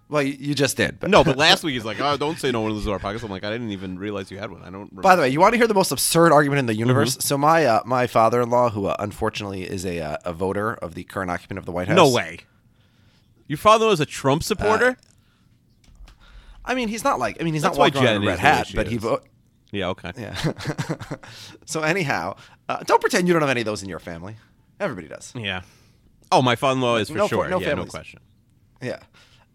Well, 0.10 0.22
you, 0.22 0.54
just 0.54 0.78
did. 0.78 1.00
But 1.00 1.10
no, 1.10 1.24
but 1.24 1.38
last 1.48 1.64
week 1.64 1.74
he's 1.74 1.86
like, 1.86 2.00
"Oh, 2.00 2.18
don't 2.18 2.38
say 2.38 2.52
no 2.52 2.62
one 2.62 2.72
listens 2.72 2.86
to 2.86 2.92
our 2.94 3.00
podcast." 3.00 3.24
I'm 3.24 3.32
like, 3.32 3.44
I 3.44 3.50
didn't 3.52 3.72
even 3.72 3.98
realize 3.98 4.30
you 4.30 4.38
had 4.38 4.52
one. 4.52 4.62
I 4.62 4.66
don't. 4.66 4.74
Remember. 4.90 5.02
By 5.02 5.16
the 5.16 5.22
way, 5.24 5.30
you 5.30 5.40
want 5.40 5.54
to 5.54 5.58
hear 5.58 5.66
the 5.68 5.74
most 5.74 5.92
absurd 5.92 6.32
argument 6.32 6.60
in 6.60 6.66
the 6.68 6.76
universe? 6.76 7.12
Mm-hmm. 7.14 7.22
So 7.22 7.38
my 7.38 7.66
uh, 7.66 7.82
my 7.86 8.06
father-in-law, 8.06 8.72
who 8.72 8.86
uh, 8.88 8.96
unfortunately 9.00 9.64
is 9.64 9.86
a 9.86 10.00
uh, 10.02 10.18
a 10.26 10.34
voter 10.34 10.74
of 10.74 10.94
the 10.96 11.04
current 11.04 11.32
occupant 11.32 11.58
of 11.58 11.66
the 11.66 11.72
White 11.72 11.88
House. 11.88 11.96
no 11.96 12.10
way. 12.10 12.40
Your 13.48 13.58
father 13.58 13.88
was 13.88 14.00
a 14.00 14.06
Trump 14.06 14.44
supporter. 14.44 14.98
I 16.66 16.76
mean, 16.76 16.88
he's 16.88 17.04
not 17.04 17.20
like. 17.20 17.38
I 17.40 17.44
mean, 17.44 17.54
he's 17.54 17.64
That's 17.64 17.78
not 17.78 17.80
why 17.80 17.88
walking 17.88 18.04
around 18.06 18.16
in 18.18 18.24
a 18.24 18.28
red 18.28 18.40
the 18.40 18.44
way 18.44 18.50
hat, 18.50 18.68
she 18.68 18.76
but 18.76 18.88
he 18.88 18.96
is. 18.98 19.06
yeah. 19.72 19.90
Okay. 19.90 20.12
Yeah. 20.18 20.36
so 21.66 21.82
anyhow, 21.82 22.36
uh, 22.70 22.84
don't 22.84 23.02
pretend 23.02 23.28
you 23.28 23.34
don't 23.34 23.42
have 23.42 23.50
any 23.50 23.62
of 23.62 23.66
those 23.66 23.84
in 23.84 23.90
your 23.90 24.00
family. 24.00 24.36
Everybody 24.80 25.08
does. 25.08 25.34
Yeah. 25.36 25.62
Oh, 26.32 26.42
my 26.42 26.56
father-in-law 26.56 26.98
is 26.98 27.10
for 27.10 27.18
No 27.18 27.28
fa- 27.28 27.36
sure. 27.36 27.48
no 27.50 27.60
yeah, 27.60 27.66
no 27.68 27.72
families. 27.72 27.92
question. 27.92 28.20
Yeah. 28.82 29.00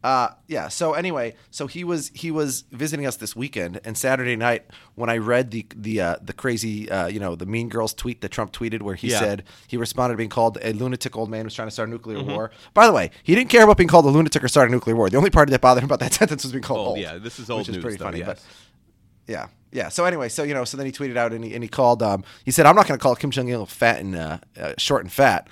Uh, 0.05 0.29
yeah. 0.47 0.69
So 0.69 0.93
anyway, 0.95 1.35
so 1.51 1.67
he 1.67 1.83
was 1.83 2.13
he 2.15 2.31
was 2.31 2.63
visiting 2.71 3.05
us 3.05 3.17
this 3.17 3.35
weekend, 3.35 3.81
and 3.85 3.99
Saturday 3.99 4.37
night 4.37 4.65
when 4.95 5.11
I 5.11 5.17
read 5.19 5.51
the 5.51 5.67
the 5.75 6.01
uh, 6.01 6.17
the 6.23 6.33
crazy 6.33 6.89
uh, 6.89 7.09
you 7.09 7.19
know 7.19 7.35
the 7.35 7.47
Mean 7.47 7.69
Girls 7.69 7.95
tweet 7.95 8.21
that 8.21 8.29
Trump 8.31 8.53
tweeted 8.53 8.81
where 8.83 8.95
he 8.95 9.09
Yeah. 9.09 9.19
said 9.19 9.45
he 9.67 9.77
responded 9.77 10.15
to 10.15 10.17
being 10.19 10.31
called 10.31 10.57
a 10.63 10.73
lunatic 10.73 11.17
old 11.17 11.31
man 11.31 11.45
who's 11.47 11.55
trying 11.55 11.67
to 11.67 11.73
start 11.73 11.89
a 11.89 11.93
nuclear 11.93 12.19
Mm-hmm. 12.19 12.31
war. 12.31 12.53
By 12.75 12.87
the 12.87 12.93
way, 12.93 13.11
he 13.25 13.35
didn't 13.35 13.51
care 13.51 13.65
about 13.65 13.77
being 13.77 13.89
called 13.89 14.05
a 14.07 14.09
lunatic 14.09 14.45
or 14.45 14.49
starting 14.49 14.73
a 14.73 14.77
nuclear 14.77 14.95
war. 14.95 15.11
The 15.11 15.17
only 15.17 15.31
part 15.31 15.51
that 15.51 15.61
bothered 15.61 15.83
him 15.83 15.89
about 15.89 15.99
that 16.01 16.13
sentence 16.21 16.45
was 16.45 16.53
being 16.53 16.63
called 16.63 16.79
Old, 16.79 16.89
old. 16.91 16.99
yeah, 17.01 17.19
this 17.19 17.41
is 17.41 17.51
old 17.51 17.63
which 17.63 17.71
is 17.71 17.75
news, 17.75 17.83
pretty 17.83 17.99
though, 17.99 18.05
funny. 18.05 18.19
yes. 18.21 18.27
But 18.27 18.41
yeah, 19.27 19.47
yeah. 19.73 19.89
So 19.89 20.05
anyway, 20.05 20.29
so 20.29 20.45
you 20.45 20.55
know, 20.55 20.65
so 20.65 20.77
then 20.77 20.87
he 20.87 20.93
tweeted 20.93 21.17
out 21.17 21.33
and 21.33 21.45
he, 21.45 21.55
and 21.55 21.63
he 21.65 21.69
called. 21.69 22.05
Um, 22.05 22.23
he 22.45 22.51
said, 22.53 22.67
"I'm 22.67 22.77
not 22.77 22.87
going 22.87 22.99
to 22.99 23.03
call 23.03 23.17
Kim 23.17 23.31
Jong 23.33 23.49
Il 23.49 23.67
fat 23.67 23.99
and 24.01 24.15
uh, 24.15 24.39
uh, 24.59 24.75
short 24.79 25.03
and 25.03 25.13
fat." 25.13 25.49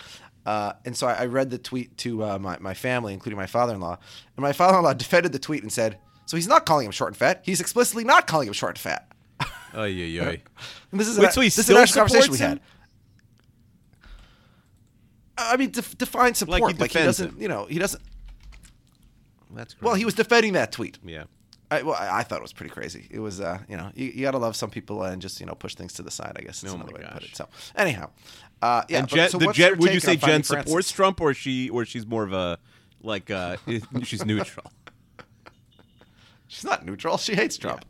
Uh, 0.46 0.72
and 0.86 0.96
so 0.96 1.06
I, 1.08 1.12
I 1.14 1.26
read 1.26 1.50
the 1.50 1.58
tweet 1.58 1.96
to 1.98 2.22
uh, 2.24 2.38
my 2.38 2.56
my 2.60 2.72
family, 2.72 3.12
including 3.12 3.36
my 3.36 3.46
father-in-law, 3.46 3.98
and 4.36 4.42
my 4.42 4.52
father-in-law 4.52 4.94
defended 5.04 5.32
the 5.32 5.38
tweet 5.38 5.62
and 5.62 5.70
said, 5.72 5.98
"So 6.24 6.36
he's 6.36 6.46
not 6.48 6.64
calling 6.64 6.86
him 6.86 6.92
short 6.92 7.08
and 7.10 7.16
fat. 7.16 7.42
He's 7.44 7.60
explicitly 7.60 8.04
not 8.04 8.26
calling 8.26 8.46
him 8.46 8.54
short 8.54 8.76
and 8.76 8.78
fat." 8.78 9.12
Oh, 9.74 9.84
yeah, 9.84 10.06
yeah. 10.06 10.36
This 10.90 11.06
is 11.08 11.18
Wait, 11.18 11.26
an, 11.26 11.32
so 11.32 11.40
this 11.42 11.58
is 11.58 11.68
an 11.68 11.76
actual 11.76 11.96
conversation 11.96 12.32
we 12.32 12.38
had. 12.38 12.60
I 15.36 15.56
mean, 15.56 15.70
def- 15.70 15.98
define 15.98 16.34
support. 16.34 16.62
Like 16.62 16.74
he 16.76 16.80
Like 16.80 16.90
he, 16.92 16.98
doesn't, 16.98 17.32
him. 17.34 17.42
you 17.42 17.48
know, 17.48 17.66
he 17.66 17.78
doesn't. 17.78 18.02
That's 19.54 19.74
great. 19.74 19.86
Well, 19.86 19.94
he 19.94 20.04
was 20.04 20.14
defending 20.14 20.54
that 20.54 20.72
tweet. 20.72 20.98
Yeah. 21.04 21.24
I, 21.70 21.82
well, 21.82 21.94
I, 21.94 22.20
I 22.20 22.22
thought 22.22 22.38
it 22.38 22.42
was 22.42 22.52
pretty 22.52 22.70
crazy. 22.70 23.06
It 23.10 23.18
was, 23.18 23.40
uh, 23.40 23.58
you 23.68 23.76
know, 23.76 23.90
you, 23.94 24.06
you 24.06 24.22
got 24.22 24.30
to 24.30 24.38
love 24.38 24.54
some 24.54 24.70
people 24.70 25.02
and 25.02 25.20
just, 25.20 25.40
you 25.40 25.46
know, 25.46 25.54
push 25.54 25.74
things 25.74 25.92
to 25.94 26.02
the 26.02 26.10
side. 26.12 26.36
I 26.36 26.42
guess 26.42 26.62
is 26.62 26.70
Oh 26.72 26.76
another 26.76 26.92
way 26.92 27.02
to 27.02 27.10
put 27.12 27.24
it. 27.24 27.36
So, 27.36 27.48
anyhow, 27.74 28.10
uh, 28.62 28.82
yeah. 28.88 28.98
and 28.98 29.08
but- 29.08 29.16
Jen, 29.16 29.30
so 29.30 29.38
the 29.38 29.52
Jen, 29.52 29.78
would 29.78 29.92
you 29.94 30.00
say 30.00 30.16
Jen 30.16 30.42
supports 30.42 30.70
Francis? 30.70 30.92
Trump, 30.92 31.20
or 31.20 31.34
she, 31.34 31.68
or 31.70 31.84
she's 31.84 32.06
more 32.06 32.24
of 32.24 32.32
a, 32.32 32.58
like, 33.02 33.30
uh, 33.30 33.56
she's 34.02 34.24
neutral? 34.24 34.70
She's 36.48 36.64
not 36.64 36.84
neutral. 36.84 37.18
She 37.18 37.34
hates 37.34 37.56
Trump. 37.58 37.84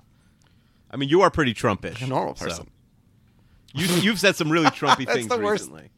I 0.91 0.97
mean, 0.97 1.09
you 1.09 1.23
are 1.23 1.31
pretty 1.31 1.55
Trumpish. 1.55 2.01
A 2.03 2.07
normal 2.07 2.35
so. 2.37 2.45
person. 2.47 2.71
You, 3.75 3.87
you've 3.97 4.19
said 4.19 4.37
some 4.37 4.51
really 4.51 4.67
Trumpy 4.71 5.05
That's 5.05 5.19
things 5.19 5.29
the 5.29 5.39
recently. 5.39 5.91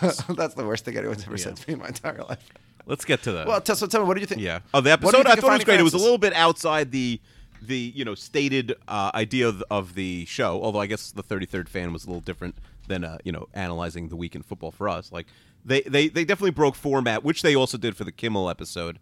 That's 0.00 0.54
the 0.54 0.64
worst 0.64 0.84
thing 0.84 0.96
anyone's 0.96 1.22
ever 1.24 1.36
Yeah. 1.36 1.44
said 1.44 1.56
to 1.56 1.68
me 1.68 1.74
in 1.74 1.80
my 1.80 1.86
entire 1.88 2.22
life. 2.24 2.48
Let's 2.86 3.04
get 3.04 3.22
to 3.22 3.32
that. 3.32 3.46
Well, 3.46 3.60
tell, 3.60 3.76
so 3.76 3.86
tell 3.86 4.00
me, 4.02 4.08
what 4.08 4.14
do 4.14 4.20
you 4.20 4.26
think? 4.26 4.40
yeah. 4.40 4.58
Oh, 4.74 4.80
the 4.80 4.90
What 4.90 5.12
do 5.12 5.18
you 5.18 5.22
episode. 5.22 5.26
I 5.26 5.34
thought 5.36 5.50
it 5.52 5.54
was 5.54 5.64
great. 5.64 5.80
It 5.80 5.84
was 5.84 5.94
a 5.94 5.98
little 5.98 6.18
bit 6.18 6.34
outside 6.34 6.90
the, 6.90 7.20
the 7.62 7.92
you 7.94 8.04
know 8.04 8.14
stated 8.14 8.74
uh, 8.88 9.10
idea 9.14 9.48
of, 9.48 9.62
of 9.70 9.94
the 9.94 10.24
show. 10.26 10.60
Although 10.62 10.80
I 10.80 10.86
guess 10.86 11.12
the 11.12 11.22
33rd 11.22 11.68
fan 11.68 11.92
was 11.92 12.04
a 12.04 12.08
little 12.08 12.20
different 12.20 12.56
than 12.86 13.04
uh, 13.04 13.18
you 13.24 13.32
know 13.32 13.48
analyzing 13.54 14.08
the 14.08 14.16
week 14.16 14.34
in 14.34 14.42
football 14.42 14.70
for 14.70 14.88
us. 14.88 15.12
Like 15.12 15.26
they, 15.64 15.82
they 15.82 16.08
they 16.08 16.24
definitely 16.24 16.50
broke 16.50 16.74
format, 16.74 17.24
which 17.24 17.42
they 17.42 17.54
also 17.54 17.78
did 17.78 17.96
for 17.96 18.04
the 18.04 18.12
Kimmel 18.12 18.50
episode. 18.50 18.98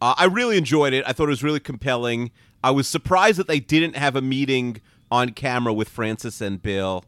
Uh, 0.00 0.14
I 0.16 0.24
really 0.24 0.58
enjoyed 0.58 0.92
it. 0.92 1.04
I 1.06 1.12
thought 1.12 1.24
it 1.24 1.30
was 1.30 1.42
really 1.42 1.60
compelling. 1.60 2.30
I 2.62 2.70
was 2.70 2.88
surprised 2.88 3.38
that 3.38 3.46
they 3.46 3.60
didn't 3.60 3.96
have 3.96 4.16
a 4.16 4.22
meeting 4.22 4.80
on 5.10 5.30
camera 5.30 5.72
with 5.72 5.88
Frances 5.88 6.40
and 6.40 6.60
Bill. 6.60 7.04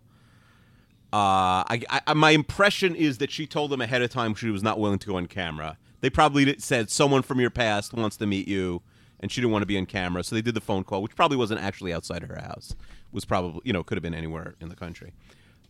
Uh, 1.12 1.64
I, 1.68 1.82
I, 2.06 2.14
my 2.14 2.30
impression 2.30 2.94
is 2.94 3.18
that 3.18 3.30
she 3.30 3.46
told 3.46 3.70
them 3.70 3.80
ahead 3.80 4.02
of 4.02 4.10
time 4.10 4.34
she 4.34 4.50
was 4.50 4.62
not 4.62 4.78
willing 4.78 4.98
to 4.98 5.06
go 5.06 5.16
on 5.16 5.26
camera. 5.26 5.78
They 6.00 6.10
probably 6.10 6.58
said 6.58 6.90
someone 6.90 7.22
from 7.22 7.40
your 7.40 7.50
past 7.50 7.94
wants 7.94 8.16
to 8.18 8.26
meet 8.26 8.48
you, 8.48 8.82
and 9.20 9.32
she 9.32 9.40
didn't 9.40 9.52
want 9.52 9.62
to 9.62 9.66
be 9.66 9.78
on 9.78 9.86
camera, 9.86 10.22
so 10.22 10.34
they 10.34 10.42
did 10.42 10.54
the 10.54 10.60
phone 10.60 10.84
call, 10.84 11.02
which 11.02 11.16
probably 11.16 11.36
wasn't 11.36 11.60
actually 11.60 11.92
outside 11.92 12.22
her 12.22 12.40
house. 12.40 12.75
Was 13.12 13.25
probably 13.25 13.60
you 13.64 13.72
know 13.72 13.82
could 13.82 13.96
have 13.96 14.02
been 14.02 14.14
anywhere 14.14 14.56
in 14.60 14.68
the 14.68 14.76
country. 14.76 15.14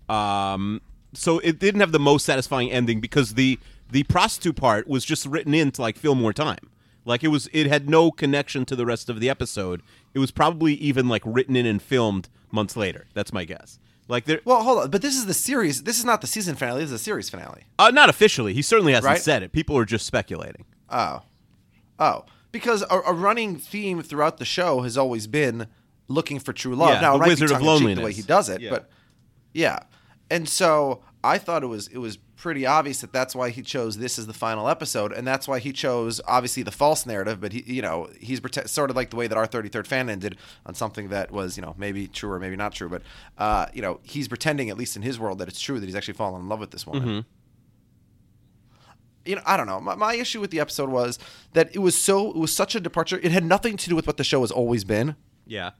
Um, 0.08 0.80
so 1.14 1.38
it 1.40 1.58
didn't 1.58 1.80
have 1.80 1.92
the 1.92 1.98
most 1.98 2.24
satisfying 2.26 2.70
ending 2.70 3.00
because 3.00 3.34
the 3.34 3.58
the 3.90 4.02
prostitute 4.04 4.56
part 4.56 4.88
was 4.88 5.04
just 5.04 5.24
written 5.26 5.54
in 5.54 5.70
to 5.72 5.82
like 5.82 5.96
fill 5.96 6.14
more 6.14 6.32
time. 6.32 6.70
Like 7.04 7.22
it 7.22 7.28
was, 7.28 7.48
it 7.52 7.68
had 7.68 7.88
no 7.88 8.10
connection 8.10 8.64
to 8.66 8.74
the 8.74 8.84
rest 8.84 9.08
of 9.08 9.20
the 9.20 9.30
episode. 9.30 9.80
It 10.12 10.18
was 10.18 10.32
probably 10.32 10.74
even 10.74 11.08
like 11.08 11.22
written 11.24 11.54
in 11.54 11.64
and 11.64 11.80
filmed 11.80 12.28
months 12.50 12.76
later. 12.76 13.06
That's 13.14 13.32
my 13.32 13.44
guess. 13.44 13.78
Like 14.08 14.24
there, 14.24 14.40
Well, 14.44 14.62
hold 14.64 14.78
on, 14.80 14.90
but 14.90 15.02
this 15.02 15.14
is 15.16 15.26
the 15.26 15.34
series. 15.34 15.84
This 15.84 16.00
is 16.00 16.04
not 16.04 16.20
the 16.20 16.26
season 16.26 16.56
finale. 16.56 16.80
This 16.80 16.86
is 16.86 16.92
the 16.92 16.98
series 16.98 17.30
finale. 17.30 17.62
uh, 17.78 17.90
not 17.92 18.08
officially. 18.08 18.54
He 18.54 18.62
certainly 18.62 18.92
hasn't 18.92 19.08
Right. 19.12 19.20
said 19.20 19.44
it. 19.44 19.52
People 19.52 19.76
are 19.78 19.84
just 19.84 20.04
speculating. 20.04 20.64
Oh, 20.90 21.22
oh, 22.00 22.24
because 22.50 22.82
a, 22.82 23.00
a 23.06 23.12
running 23.12 23.56
theme 23.56 24.02
throughout 24.02 24.38
the 24.38 24.44
show 24.44 24.80
has 24.82 24.98
always 24.98 25.28
been 25.28 25.68
looking 26.08 26.40
for 26.40 26.52
true 26.52 26.74
love. 26.74 26.90
Yeah, 26.94 27.00
now, 27.02 27.10
the 27.12 27.16
it 27.16 27.18
might 27.20 27.24
be 27.26 27.30
Wizard 27.30 27.50
of 27.52 27.58
tongue-in-cheek 27.62 27.96
the 27.98 28.02
way 28.02 28.12
he 28.12 28.22
does 28.22 28.48
it, 28.48 28.60
Yeah. 28.60 28.70
but 28.70 28.90
yeah, 29.52 29.78
and 30.30 30.48
so 30.48 31.02
I 31.24 31.38
thought 31.38 31.62
it 31.62 31.66
was 31.68 31.88
it 31.88 31.98
was 31.98 32.18
pretty 32.36 32.66
obvious 32.66 33.00
that 33.00 33.12
that's 33.12 33.34
why 33.34 33.48
he 33.50 33.62
chose 33.62 33.96
this 33.96 34.18
as 34.18 34.26
the 34.26 34.32
final 34.34 34.68
episode, 34.68 35.10
and 35.12 35.26
that's 35.26 35.48
why 35.48 35.58
he 35.58 35.72
chose 35.72 36.20
obviously 36.26 36.62
the 36.62 36.70
false 36.70 37.06
narrative. 37.06 37.40
But 37.40 37.52
he, 37.52 37.62
you 37.66 37.82
know, 37.82 38.08
he's 38.20 38.40
prete- 38.40 38.68
sort 38.68 38.90
of 38.90 38.96
like 38.96 39.10
the 39.10 39.16
way 39.16 39.26
that 39.26 39.36
our 39.38 39.46
thirty 39.46 39.68
third 39.68 39.86
fan 39.88 40.08
ended 40.10 40.36
on 40.66 40.74
something 40.74 41.08
that 41.08 41.30
was 41.30 41.56
you 41.56 41.62
know 41.62 41.74
maybe 41.78 42.06
true 42.08 42.30
or 42.30 42.38
maybe 42.38 42.56
not 42.56 42.72
true, 42.72 42.88
but 42.88 43.02
uh, 43.38 43.66
you 43.72 43.82
know 43.82 44.00
he's 44.02 44.28
pretending 44.28 44.70
at 44.70 44.76
least 44.76 44.96
in 44.96 45.02
his 45.02 45.18
world 45.18 45.38
that 45.38 45.48
it's 45.48 45.60
true 45.60 45.80
that 45.80 45.86
he's 45.86 45.96
actually 45.96 46.14
fallen 46.14 46.42
in 46.42 46.48
love 46.48 46.60
with 46.60 46.70
this 46.70 46.86
woman 46.86 47.02
Mm-hmm. 47.08 47.20
you 49.24 49.36
know, 49.36 49.42
I 49.44 49.56
don't 49.56 49.66
know. 49.66 49.80
My, 49.80 49.94
my 49.96 50.14
issue 50.14 50.40
with 50.40 50.50
the 50.50 50.60
episode 50.60 50.88
was 50.90 51.18
that 51.54 51.74
it 51.74 51.80
was 51.80 51.96
so 52.00 52.30
it 52.30 52.36
was 52.36 52.54
such 52.54 52.74
a 52.74 52.80
departure. 52.80 53.18
It 53.22 53.32
had 53.32 53.44
nothing 53.44 53.76
to 53.76 53.88
do 53.88 53.96
with 53.96 54.06
what 54.06 54.16
the 54.18 54.24
show 54.24 54.42
has 54.42 54.50
always 54.50 54.84
been, 54.84 55.16
Yeah. 55.46 55.70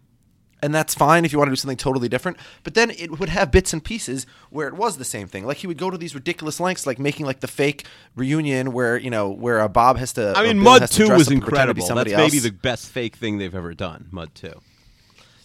And 0.62 0.74
that's 0.74 0.94
fine 0.94 1.24
if 1.24 1.32
you 1.32 1.38
want 1.38 1.48
to 1.48 1.52
do 1.52 1.56
something 1.56 1.76
totally 1.76 2.08
different. 2.08 2.38
But 2.64 2.74
then 2.74 2.90
it 2.90 3.18
would 3.18 3.28
have 3.28 3.50
bits 3.50 3.72
and 3.72 3.82
pieces 3.84 4.26
where 4.50 4.68
it 4.68 4.74
was 4.74 4.96
the 4.96 5.04
same 5.04 5.28
thing. 5.28 5.46
Like 5.46 5.58
he 5.58 5.66
would 5.66 5.78
go 5.78 5.90
to 5.90 5.98
these 5.98 6.14
ridiculous 6.14 6.60
lengths, 6.60 6.86
like 6.86 6.98
making 6.98 7.26
like 7.26 7.40
the 7.40 7.48
fake 7.48 7.84
reunion 8.14 8.72
where 8.72 8.96
you 8.96 9.10
know 9.10 9.30
where 9.30 9.60
uh, 9.60 9.68
Bob 9.68 9.98
has 9.98 10.12
to. 10.14 10.32
I 10.36 10.42
mean, 10.42 10.58
Mud 10.58 10.88
Two 10.90 11.10
was 11.10 11.28
up 11.28 11.32
and 11.32 11.42
pretend 11.42 11.70
incredible. 11.70 11.74
That's 11.80 11.88
somebody 11.88 12.16
maybe 12.16 12.38
the 12.38 12.50
best 12.50 12.88
fake 12.88 13.16
thing 13.16 13.38
they've 13.38 13.54
ever 13.54 13.74
done. 13.74 14.08
Mud 14.10 14.34
Two. 14.34 14.60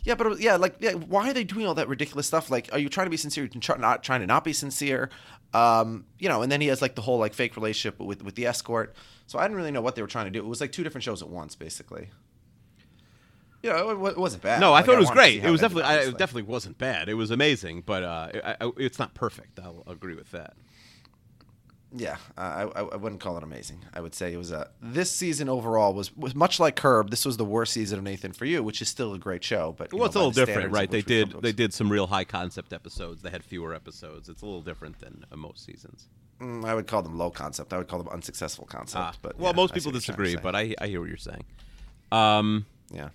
Yeah, 0.04 0.16
but 0.16 0.40
yeah, 0.40 0.56
like 0.56 0.76
yeah, 0.80 0.94
why 0.94 1.30
are 1.30 1.34
they 1.34 1.44
doing 1.44 1.68
all 1.68 1.76
that 1.76 1.88
ridiculous 1.88 2.26
stuff? 2.26 2.50
Like, 2.50 2.70
are 2.72 2.80
you 2.80 2.90
trying 2.90 3.06
to 3.06 3.12
be 3.12 3.18
sincere? 3.18 3.48
You're 3.52 3.78
not 3.78 4.04
trying 4.04 4.22
to 4.22 4.28
not 4.28 4.44
be 4.44 4.54
sincere. 4.54 5.10
Um, 5.54 6.06
you 6.18 6.30
know, 6.30 6.42
and 6.42 6.52
then 6.52 6.62
he 6.62 6.68
has 6.68 6.82
like 6.82 6.96
the 6.96 7.02
whole 7.02 7.20
like 7.20 7.34
fake 7.34 7.56
relationship 7.56 8.00
with 8.00 8.24
with 8.24 8.36
the 8.36 8.48
escort. 8.48 8.96
So 9.28 9.38
I 9.38 9.44
didn't 9.44 9.58
really 9.58 9.72
know 9.72 9.82
what 9.82 9.96
they 9.96 10.02
were 10.02 10.08
trying 10.08 10.26
to 10.26 10.32
do. 10.32 10.40
It 10.40 10.48
was 10.48 10.60
like 10.60 10.72
two 10.72 10.84
different 10.84 11.04
shows 11.04 11.22
at 11.22 11.30
once, 11.30 11.56
basically. 11.56 12.10
You 13.64 13.70
know, 13.70 13.90
it, 13.92 13.98
wa- 14.00 14.10
it 14.10 14.18
wasn't 14.18 14.44
bad. 14.44 14.60
No, 14.60 14.70
I 14.70 14.78
Like, 14.78 14.86
thought 14.86 14.96
it 14.96 14.98
was 15.00 15.08
wanted 15.10 15.22
to 15.22 15.28
see 15.28 15.38
great. 15.40 15.48
It 15.48 15.52
was 15.52 15.62
definitely, 15.62 15.84
I, 15.84 15.98
it 16.00 16.18
definitely 16.18 16.52
wasn't 16.52 16.78
bad. 16.78 17.10
It 17.10 17.14
was 17.14 17.30
amazing, 17.32 17.84
but 17.86 18.04
uh, 18.04 18.30
I, 18.44 18.56
I, 18.66 18.72
it's 18.78 18.98
not 18.98 19.14
perfect. 19.14 19.60
I'll 19.60 19.84
agree 19.88 20.16
with 20.16 20.32
that. 20.32 20.56
Yeah, 21.94 22.16
I, 22.38 22.64
I, 22.64 22.82
I 22.84 22.96
wouldn't 22.96 23.20
call 23.20 23.36
it 23.36 23.44
amazing. 23.44 23.84
I 23.94 24.00
would 24.00 24.16
say 24.16 24.32
it 24.32 24.38
was 24.38 24.52
a 24.52 24.70
this 24.82 25.12
season 25.12 25.50
overall 25.50 25.94
was, 25.94 26.16
was 26.16 26.34
much 26.34 26.58
like 26.58 26.78
Curb. 26.78 27.10
This 27.10 27.26
was 27.26 27.36
the 27.36 27.44
worst 27.44 27.74
season 27.74 27.98
of 28.00 28.06
Nathan 28.06 28.32
for 28.32 28.46
You, 28.46 28.64
which 28.64 28.82
is 28.82 28.88
still 28.88 29.14
a 29.14 29.20
great 29.20 29.44
show. 29.44 29.76
But 29.78 29.92
Well, 29.94 30.06
it's 30.06 30.16
a 30.16 30.20
little 30.20 30.32
different, 30.32 30.72
right? 30.72 30.90
They 30.90 31.00
which 31.00 31.08
we 31.08 31.22
come 31.24 31.30
did 31.34 31.42
they 31.42 31.52
did 31.52 31.74
some 31.74 31.92
real 31.92 32.08
high 32.08 32.24
concept 32.24 32.72
episodes. 32.72 33.22
They 33.24 33.30
had 33.30 33.44
fewer 33.44 33.74
episodes. 33.76 34.30
It's 34.30 34.42
a 34.42 34.46
little 34.46 34.62
different 34.62 35.00
than 35.00 35.26
uh, 35.32 35.36
most 35.36 35.66
seasons. 35.66 36.08
Mm, 36.40 36.64
I 36.64 36.74
would 36.76 36.88
call 36.88 37.02
them 37.02 37.18
low 37.18 37.30
concept. 37.30 37.74
I 37.74 37.78
would 37.78 37.90
call 37.90 38.00
them 38.02 38.08
unsuccessful 38.08 38.66
concept. 38.66 39.04
Ah, 39.04 39.14
but 39.22 39.38
well, 39.38 39.52
yeah, 39.52 39.56
most 39.58 39.74
people 39.74 39.92
what 39.92 39.96
you're 40.08 40.16
trying 40.16 40.18
to 40.18 40.24
disagree, 40.24 40.42
but 40.42 40.56
I 40.56 40.74
I 40.80 40.88
hear 40.88 41.02
what 41.02 41.10
you're 41.10 41.18
saying. 41.18 41.44
Um, 42.14 42.66
yeah, 42.94 43.10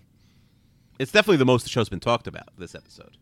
it's 0.99 1.13
definitely 1.13 1.37
the 1.39 1.45
most 1.47 1.63
the 1.65 1.69
show's 1.71 1.89
been 1.89 2.01
talked 2.01 2.27
about 2.27 2.49
this 2.59 2.75
episode. 2.75 3.17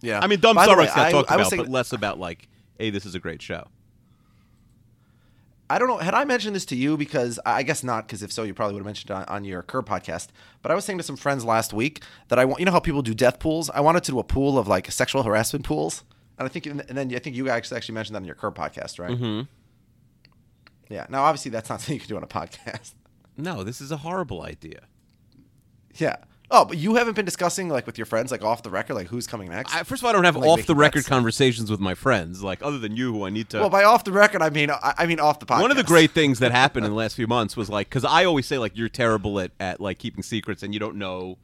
yeah. 0.00 0.20
I 0.22 0.26
mean, 0.26 0.40
Dumb 0.40 0.56
By 0.56 0.62
the 0.62 0.72
Star 0.72 0.76
way, 0.78 0.84
Wars 0.84 0.94
got 0.94 1.06
I- 1.06 1.12
talked 1.12 1.30
I 1.30 1.34
about, 1.36 1.50
but 1.56 1.68
less 1.68 1.92
about 1.92 2.18
like, 2.18 2.48
hey, 2.78 2.90
this 2.90 3.04
is 3.06 3.14
a 3.14 3.20
great 3.20 3.42
show. 3.42 3.66
I 5.68 5.78
don't 5.78 5.86
know. 5.86 5.98
Had 5.98 6.14
I 6.14 6.24
mentioned 6.24 6.56
this 6.56 6.64
to 6.66 6.76
you? 6.76 6.96
Because 6.96 7.38
I 7.46 7.62
guess 7.62 7.84
not. 7.84 8.06
Because 8.08 8.24
if 8.24 8.32
so, 8.32 8.42
you 8.42 8.52
probably 8.54 8.74
would 8.74 8.80
have 8.80 8.86
mentioned 8.86 9.10
it 9.10 9.14
on, 9.14 9.24
on 9.26 9.44
your 9.44 9.62
Curb 9.62 9.86
podcast. 9.88 10.26
But 10.62 10.72
I 10.72 10.74
was 10.74 10.84
saying 10.84 10.98
to 10.98 11.04
some 11.04 11.16
friends 11.16 11.44
last 11.44 11.72
week 11.72 12.02
that 12.26 12.40
I 12.40 12.44
want. 12.44 12.58
You 12.58 12.66
know 12.66 12.72
how 12.72 12.80
people 12.80 13.02
do 13.02 13.14
death 13.14 13.38
pools? 13.38 13.70
I 13.70 13.80
wanted 13.80 14.02
to 14.04 14.10
do 14.10 14.18
a 14.18 14.24
pool 14.24 14.58
of 14.58 14.66
like 14.66 14.90
sexual 14.90 15.22
harassment 15.22 15.64
pools. 15.64 16.02
And 16.38 16.46
I 16.46 16.48
think, 16.48 16.66
and 16.66 16.80
then 16.80 17.14
I 17.14 17.20
think 17.20 17.36
you 17.36 17.44
guys 17.44 17.70
actually 17.70 17.94
mentioned 17.94 18.16
that 18.16 18.20
on 18.22 18.24
your 18.26 18.34
Curb 18.34 18.56
podcast, 18.56 18.98
right? 18.98 19.10
Mm-hmm. 19.12 19.42
Yeah. 20.92 21.06
Now, 21.08 21.22
obviously, 21.22 21.52
that's 21.52 21.68
not 21.70 21.80
something 21.82 21.94
you 21.94 22.00
can 22.00 22.08
do 22.08 22.16
on 22.16 22.24
a 22.24 22.26
podcast. 22.26 22.94
No, 23.36 23.62
this 23.62 23.80
is 23.80 23.92
a 23.92 23.98
horrible 23.98 24.42
idea. 24.42 24.80
Yeah. 25.96 26.16
Oh, 26.52 26.64
but 26.64 26.78
you 26.78 26.96
haven't 26.96 27.14
been 27.14 27.24
discussing 27.24 27.68
like 27.68 27.86
with 27.86 27.96
your 27.96 28.06
friends, 28.06 28.32
like 28.32 28.42
off 28.42 28.64
the 28.64 28.70
record, 28.70 28.94
like 28.94 29.06
who's 29.06 29.28
coming 29.28 29.50
next. 29.50 29.72
I, 29.72 29.84
first 29.84 30.02
of 30.02 30.06
all, 30.06 30.10
I 30.10 30.12
don't 30.14 30.24
have 30.24 30.34
Like 30.34 30.48
off 30.48 30.66
the 30.66 30.74
record 30.74 31.06
conversations 31.06 31.70
with 31.70 31.78
my 31.78 31.94
friends, 31.94 32.42
like 32.42 32.60
other 32.60 32.78
than 32.78 32.96
you, 32.96 33.12
who 33.12 33.24
I 33.24 33.30
need 33.30 33.48
to. 33.50 33.60
well, 33.60 33.70
by 33.70 33.84
off 33.84 34.02
the 34.02 34.10
record, 34.10 34.42
I 34.42 34.50
mean 34.50 34.68
I, 34.68 34.94
I 34.98 35.06
mean 35.06 35.20
off 35.20 35.38
the 35.38 35.46
podcast. 35.46 35.60
One 35.60 35.70
of 35.70 35.76
the 35.76 35.84
great 35.84 36.10
things 36.10 36.40
that 36.40 36.50
happened 36.62 36.86
in 36.86 36.90
the 36.90 36.98
last 36.98 37.14
few 37.14 37.28
months 37.28 37.56
was 37.56 37.70
like 37.70 37.88
because 37.88 38.04
I 38.04 38.24
always 38.24 38.46
say 38.46 38.58
like 38.58 38.76
you're 38.76 38.88
terrible 38.88 39.38
at, 39.38 39.52
at 39.60 39.80
like 39.80 39.98
keeping 39.98 40.24
secrets 40.24 40.64
and 40.64 40.74
you 40.74 40.80
don't 40.80 40.96
know 40.96 41.38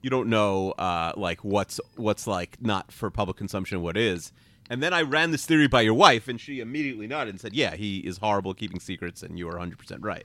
you 0.00 0.08
don't 0.08 0.30
know 0.30 0.70
uh, 0.72 1.12
like 1.16 1.44
what's 1.44 1.78
what's 1.96 2.26
like 2.26 2.56
not 2.60 2.90
for 2.92 3.10
public 3.10 3.36
consumption 3.36 3.82
what 3.82 3.96
is 3.98 4.32
and 4.70 4.82
then 4.82 4.94
I 4.94 5.02
ran 5.02 5.32
this 5.32 5.44
theory 5.44 5.68
by 5.68 5.82
your 5.82 5.94
wife 5.94 6.28
and 6.28 6.40
she 6.40 6.60
immediately 6.60 7.06
nodded 7.06 7.30
and 7.30 7.40
said 7.40 7.52
yeah 7.52 7.76
he 7.76 7.98
is 7.98 8.18
horrible 8.18 8.52
at 8.52 8.56
keeping 8.56 8.80
secrets 8.80 9.22
and 9.22 9.38
you 9.38 9.48
are 9.48 9.52
100 9.52 9.78
percent 9.78 10.02
right 10.02 10.24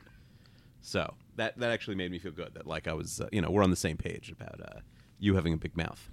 so 0.82 1.16
that 1.36 1.58
that 1.60 1.72
actually 1.72 1.96
made 1.96 2.12
me 2.12 2.20
feel 2.20 2.32
good 2.32 2.54
that 2.56 2.68
like 2.68 2.88
I 2.88 2.94
was 2.94 3.22
uh, 3.22 3.28
you 3.32 3.42
know 3.42 3.50
we're 3.52 3.64
on 3.64 3.70
the 3.70 3.76
same 3.76 3.98
page 3.98 4.32
about 4.32 4.60
uh, 4.62 4.80
you 5.20 5.36
having 5.36 5.54
a 5.54 5.58
big 5.58 5.76
mouth 5.78 6.10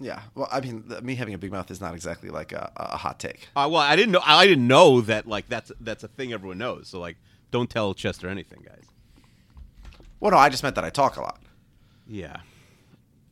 Yeah. 0.00 0.22
Well, 0.34 0.48
I 0.50 0.60
mean, 0.60 0.84
the, 0.86 1.00
me 1.02 1.14
having 1.14 1.34
a 1.34 1.38
big 1.38 1.52
mouth 1.52 1.70
is 1.70 1.80
not 1.80 1.94
exactly 1.94 2.28
like 2.30 2.52
a, 2.52 2.72
a 2.76 2.96
hot 2.96 3.18
take. 3.20 3.48
uh, 3.56 3.68
well 3.70 3.82
I 3.82 3.96
didn't 3.96 4.12
know 4.12 4.22
I 4.24 4.46
didn't 4.46 4.66
know 4.66 5.00
that 5.02 5.26
like 5.26 5.48
that's 5.48 5.70
that's 5.80 6.04
a 6.04 6.08
thing 6.08 6.32
everyone 6.32 6.58
knows 6.58 6.88
so 6.88 6.98
like 7.00 7.16
don't 7.50 7.68
tell 7.70 7.94
Chester 7.94 8.28
anything 8.28 8.62
guys 8.66 8.86
Well, 10.20 10.30
no, 10.32 10.38
I 10.38 10.48
just 10.48 10.62
meant 10.62 10.74
that 10.76 10.84
I 10.84 10.90
talk 10.90 11.16
a 11.16 11.20
lot. 11.20 11.40
yeah 12.06 12.40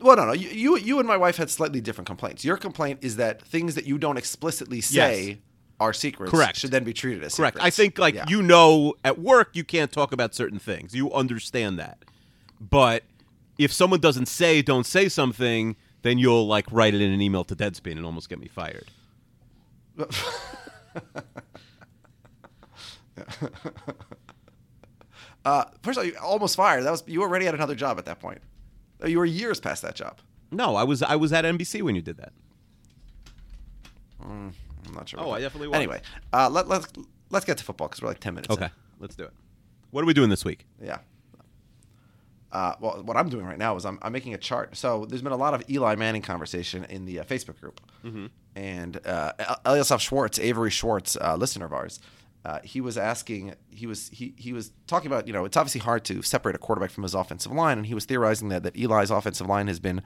Well, 0.00 0.16
no, 0.16 0.26
no. 0.26 0.32
You, 0.32 0.48
you, 0.48 0.78
you 0.78 0.98
and 0.98 1.08
my 1.08 1.16
wife 1.16 1.36
had 1.36 1.50
slightly 1.50 1.80
different 1.80 2.06
complaints. 2.06 2.44
Your 2.44 2.56
complaint 2.56 2.98
is 3.02 3.16
that 3.16 3.42
things 3.42 3.74
that 3.76 3.86
you 3.86 3.98
don't 3.98 4.16
explicitly 4.18 4.80
say 4.80 5.22
Yes. 5.24 5.36
Are 5.80 5.92
secrets 5.92 6.30
Correct. 6.30 6.58
should 6.58 6.70
then 6.70 6.84
be 6.84 6.92
treated 6.92 7.24
as 7.24 7.34
Correct. 7.34 7.56
secrets. 7.56 7.66
I 7.66 7.70
think 7.82 7.98
like 7.98 8.14
Yeah. 8.14 8.26
you 8.28 8.42
know 8.42 8.94
at 9.04 9.18
work 9.18 9.50
you 9.56 9.64
can't 9.64 9.90
talk 9.90 10.12
about 10.12 10.34
certain 10.34 10.58
things. 10.58 10.94
You 10.94 11.10
understand 11.12 11.78
that. 11.78 12.04
But 12.60 13.02
if 13.58 13.72
someone 13.72 14.00
doesn't 14.00 14.26
say 14.26 14.60
don't 14.62 14.84
say 14.86 15.08
something, 15.08 15.74
then 16.02 16.18
you'll 16.18 16.46
like 16.46 16.66
write 16.70 16.94
it 16.94 17.00
in 17.00 17.10
an 17.12 17.20
email 17.20 17.44
to 17.44 17.56
Deadspin 17.56 17.92
and 17.92 18.04
almost 18.04 18.28
get 18.28 18.38
me 18.38 18.46
fired. 18.48 18.88
Uh, 25.44 25.64
first 25.82 25.98
of 25.98 26.04
all, 26.04 26.10
you 26.10 26.16
almost 26.22 26.54
fired. 26.56 26.84
That 26.84 26.90
was 26.90 27.02
you 27.06 27.20
were 27.20 27.26
already 27.26 27.46
had 27.46 27.54
another 27.54 27.74
job 27.74 27.98
at 27.98 28.04
that 28.04 28.20
point. 28.20 28.40
Uh, 29.02 29.06
You 29.06 29.18
were 29.18 29.24
years 29.24 29.58
past 29.58 29.82
that 29.82 29.94
job. 29.94 30.18
No, 30.50 30.76
I 30.76 30.82
was 30.84 31.02
I 31.02 31.16
was 31.16 31.32
at 31.32 31.44
NBC 31.44 31.80
when 31.82 31.94
you 31.94 32.02
did 32.02 32.18
that. 32.18 32.32
I'm 34.90 34.96
not 34.96 35.08
sure. 35.08 35.20
Oh, 35.20 35.30
I 35.30 35.38
that. 35.38 35.44
definitely 35.46 35.68
was. 35.68 35.76
Anyway, 35.76 36.00
uh, 36.32 36.48
let, 36.50 36.68
let's 36.68 36.86
let's 37.30 37.44
get 37.44 37.58
to 37.58 37.64
football 37.64 37.88
because 37.88 38.02
we're 38.02 38.08
like 38.08 38.20
ten 38.20 38.34
minutes. 38.34 38.54
in. 38.54 38.62
Okay, 38.62 38.72
let's 38.98 39.14
do 39.16 39.24
it. 39.24 39.32
What 39.90 40.02
are 40.02 40.06
we 40.06 40.14
doing 40.14 40.30
this 40.30 40.44
week? 40.44 40.66
Yeah. 40.82 40.98
Uh, 42.52 42.74
well, 42.80 43.00
what 43.04 43.16
I'm 43.16 43.28
doing 43.28 43.46
right 43.46 43.58
now 43.58 43.76
is 43.76 43.86
I'm, 43.86 43.98
I'm 44.02 44.10
making 44.12 44.34
a 44.34 44.38
chart. 44.38 44.76
So 44.76 45.06
there's 45.06 45.22
been 45.22 45.30
a 45.30 45.36
lot 45.36 45.54
of 45.54 45.62
Eli 45.70 45.94
Manning 45.94 46.22
conversation 46.22 46.84
in 46.84 47.04
the 47.04 47.20
uh, 47.20 47.24
Facebook 47.24 47.60
group, 47.60 47.80
Mm-hmm. 48.04 48.26
and 48.56 49.06
uh, 49.06 49.32
El- 49.38 49.76
Eliasaph 49.76 50.00
Schwartz, 50.00 50.38
Avery 50.40 50.70
Schwartz, 50.70 51.16
uh, 51.20 51.36
listener 51.36 51.66
of 51.66 51.72
ours, 51.72 52.00
uh, 52.44 52.58
he 52.64 52.80
was 52.80 52.98
asking, 52.98 53.54
he 53.68 53.86
was 53.86 54.08
he 54.12 54.34
he 54.36 54.52
was 54.52 54.72
talking 54.88 55.06
about, 55.06 55.28
you 55.28 55.32
know, 55.32 55.44
it's 55.44 55.56
obviously 55.56 55.80
hard 55.80 56.04
to 56.06 56.22
separate 56.22 56.56
a 56.56 56.58
quarterback 56.58 56.90
from 56.90 57.04
his 57.04 57.14
offensive 57.14 57.52
line, 57.52 57.78
and 57.78 57.86
he 57.86 57.94
was 57.94 58.04
theorizing 58.04 58.48
that 58.48 58.64
that 58.64 58.74
Eli's 58.76 59.10
offensive 59.12 59.46
line 59.46 59.68
has 59.68 59.78
been 59.78 60.02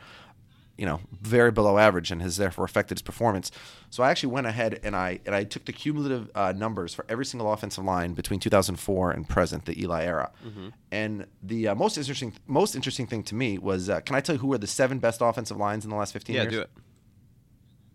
you 0.77 0.85
know, 0.87 1.01
very 1.23 1.53
below 1.53 1.79
average 1.79 2.11
and 2.11 2.21
has 2.21 2.37
therefore 2.37 2.65
affected 2.65 2.99
his 2.99 3.03
performance. 3.03 3.51
So 3.91 4.03
I 4.03 4.11
actually 4.11 4.33
went 4.33 4.47
ahead 4.49 4.81
and 4.83 4.97
I 4.97 5.21
and 5.25 5.35
I 5.35 5.45
took 5.45 5.65
the 5.67 5.73
cumulative 5.73 6.31
uh, 6.35 6.53
numbers 6.53 6.93
for 6.95 7.05
every 7.09 7.25
single 7.25 7.53
offensive 7.53 7.85
line 7.85 8.15
between 8.15 8.41
2004 8.41 9.11
and 9.13 9.29
present, 9.29 9.67
the 9.67 9.81
Eli 9.81 10.05
era. 10.05 10.33
Mm-hmm. 10.45 10.69
And 10.91 11.27
the 11.43 11.69
uh, 11.69 11.75
most 11.77 11.97
interesting 11.97 12.33
most 12.47 12.75
interesting 12.75 13.07
thing 13.07 13.23
to 13.25 13.35
me 13.35 13.57
was, 13.59 13.89
uh, 13.89 14.01
can 14.01 14.17
I 14.17 14.21
tell 14.21 14.35
you 14.35 14.41
who 14.41 14.53
are 14.53 14.59
the 14.59 14.67
seven 14.67 14.99
best 14.99 15.21
offensive 15.23 15.57
lines 15.57 15.85
in 15.85 15.91
the 15.91 15.97
last 15.97 16.13
15 16.13 16.35
Yeah, 16.35 16.43
years? 16.43 16.53
Yeah, 16.53 16.59
do 16.59 16.63
it. 16.63 16.71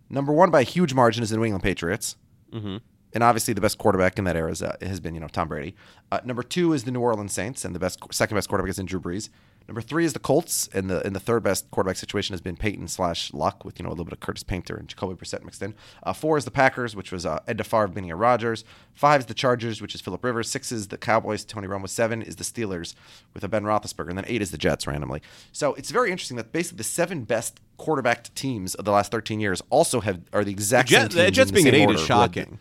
Number 0.10 0.34
one 0.34 0.50
by 0.50 0.62
a 0.62 0.64
huge 0.64 0.94
margin 0.94 1.22
is 1.22 1.30
the 1.30 1.38
New 1.38 1.44
England 1.46 1.64
Patriots. 1.64 2.16
Mm-hmm. 2.52 2.78
and 3.14 3.24
obviously 3.24 3.54
the 3.54 3.62
best 3.62 3.78
quarterback 3.78 4.18
in 4.18 4.24
that 4.24 4.36
era 4.36 4.50
is, 4.52 4.64
uh, 4.64 4.76
has 4.82 5.00
been 5.00 5.14
you 5.14 5.20
know 5.20 5.28
Tom 5.28 5.48
Brady. 5.48 5.76
Uh, 6.12 6.20
number 6.26 6.42
two 6.42 6.74
is 6.74 6.84
the 6.84 6.92
New 6.92 7.00
Orleans 7.02 7.32
Saints, 7.32 7.64
and 7.64 7.76
the 7.76 7.80
best 7.80 8.00
second 8.12 8.36
best 8.36 8.50
quarterback 8.50 8.72
is 8.72 8.80
in 8.80 8.88
Drew 8.88 9.00
Brees. 9.00 9.30
Number 9.70 9.82
three 9.82 10.04
is 10.04 10.14
the 10.14 10.20
Colts, 10.20 10.68
and 10.74 10.90
the 10.90 11.06
and 11.06 11.16
the 11.16 11.20
third 11.20 11.44
best 11.44 11.70
quarterback 11.70 11.96
situation 11.96 12.34
has 12.34 12.42
been 12.42 12.58
Peyton 12.58 12.88
slash 12.88 13.32
Luck 13.36 13.64
with 13.64 13.78
you 13.78 13.84
know 13.84 13.90
a 13.90 13.92
little 13.92 14.04
bit 14.04 14.14
of 14.14 14.20
Curtis 14.20 14.42
Painter 14.42 14.76
and 14.76 14.88
Jacoby 14.88 15.14
Brissett 15.14 15.44
mixed 15.44 15.62
in. 15.62 15.76
Uh, 16.02 16.12
four 16.12 16.38
is 16.38 16.46
the 16.46 16.50
Packers, 16.50 16.96
which 16.96 17.12
was 17.12 17.24
uh, 17.24 17.40
Brett 17.46 17.68
Favre, 17.68 17.88
Benny 17.88 18.12
Rodgers. 18.12 18.66
Five 18.96 19.20
is 19.20 19.26
the 19.28 19.36
Chargers, 19.36 19.80
which 19.80 19.94
is 19.94 20.02
Philip 20.02 20.24
Rivers. 20.24 20.50
Six 20.50 20.72
is 20.72 20.88
the 20.88 20.98
Cowboys, 20.98 21.46
Tony 21.46 21.68
Romo. 21.68 21.88
Seven 21.88 22.24
is 22.24 22.38
the 22.38 22.44
Steelers 22.44 22.96
with 23.36 23.44
a 23.44 23.48
Ben 23.48 23.64
Roethlisberger, 23.64 24.10
and 24.10 24.18
then 24.18 24.26
eight 24.28 24.42
is 24.42 24.50
the 24.50 24.58
Jets 24.58 24.88
randomly. 24.88 25.22
So 25.52 25.76
it's 25.76 25.92
very 25.92 26.10
interesting 26.10 26.38
that 26.38 26.52
basically 26.52 26.78
the 26.78 26.86
seven 26.86 27.24
best 27.26 27.60
quarterbacked 27.78 28.34
teams 28.36 28.74
of 28.74 28.86
the 28.86 28.92
last 28.92 29.12
13 29.12 29.40
years 29.40 29.62
also 29.70 30.02
have 30.02 30.20
are 30.34 30.44
the 30.44 30.52
exact 30.52 30.90
The 30.90 30.96
same 30.96 31.10
teams 31.10 31.14
the 31.14 31.32
Jets 31.32 31.52
in 31.52 31.54
being 31.54 31.68
an 31.68 31.76
eight 31.76 31.86
order 31.86 32.00
is 32.00 32.06
shocking. 32.06 32.60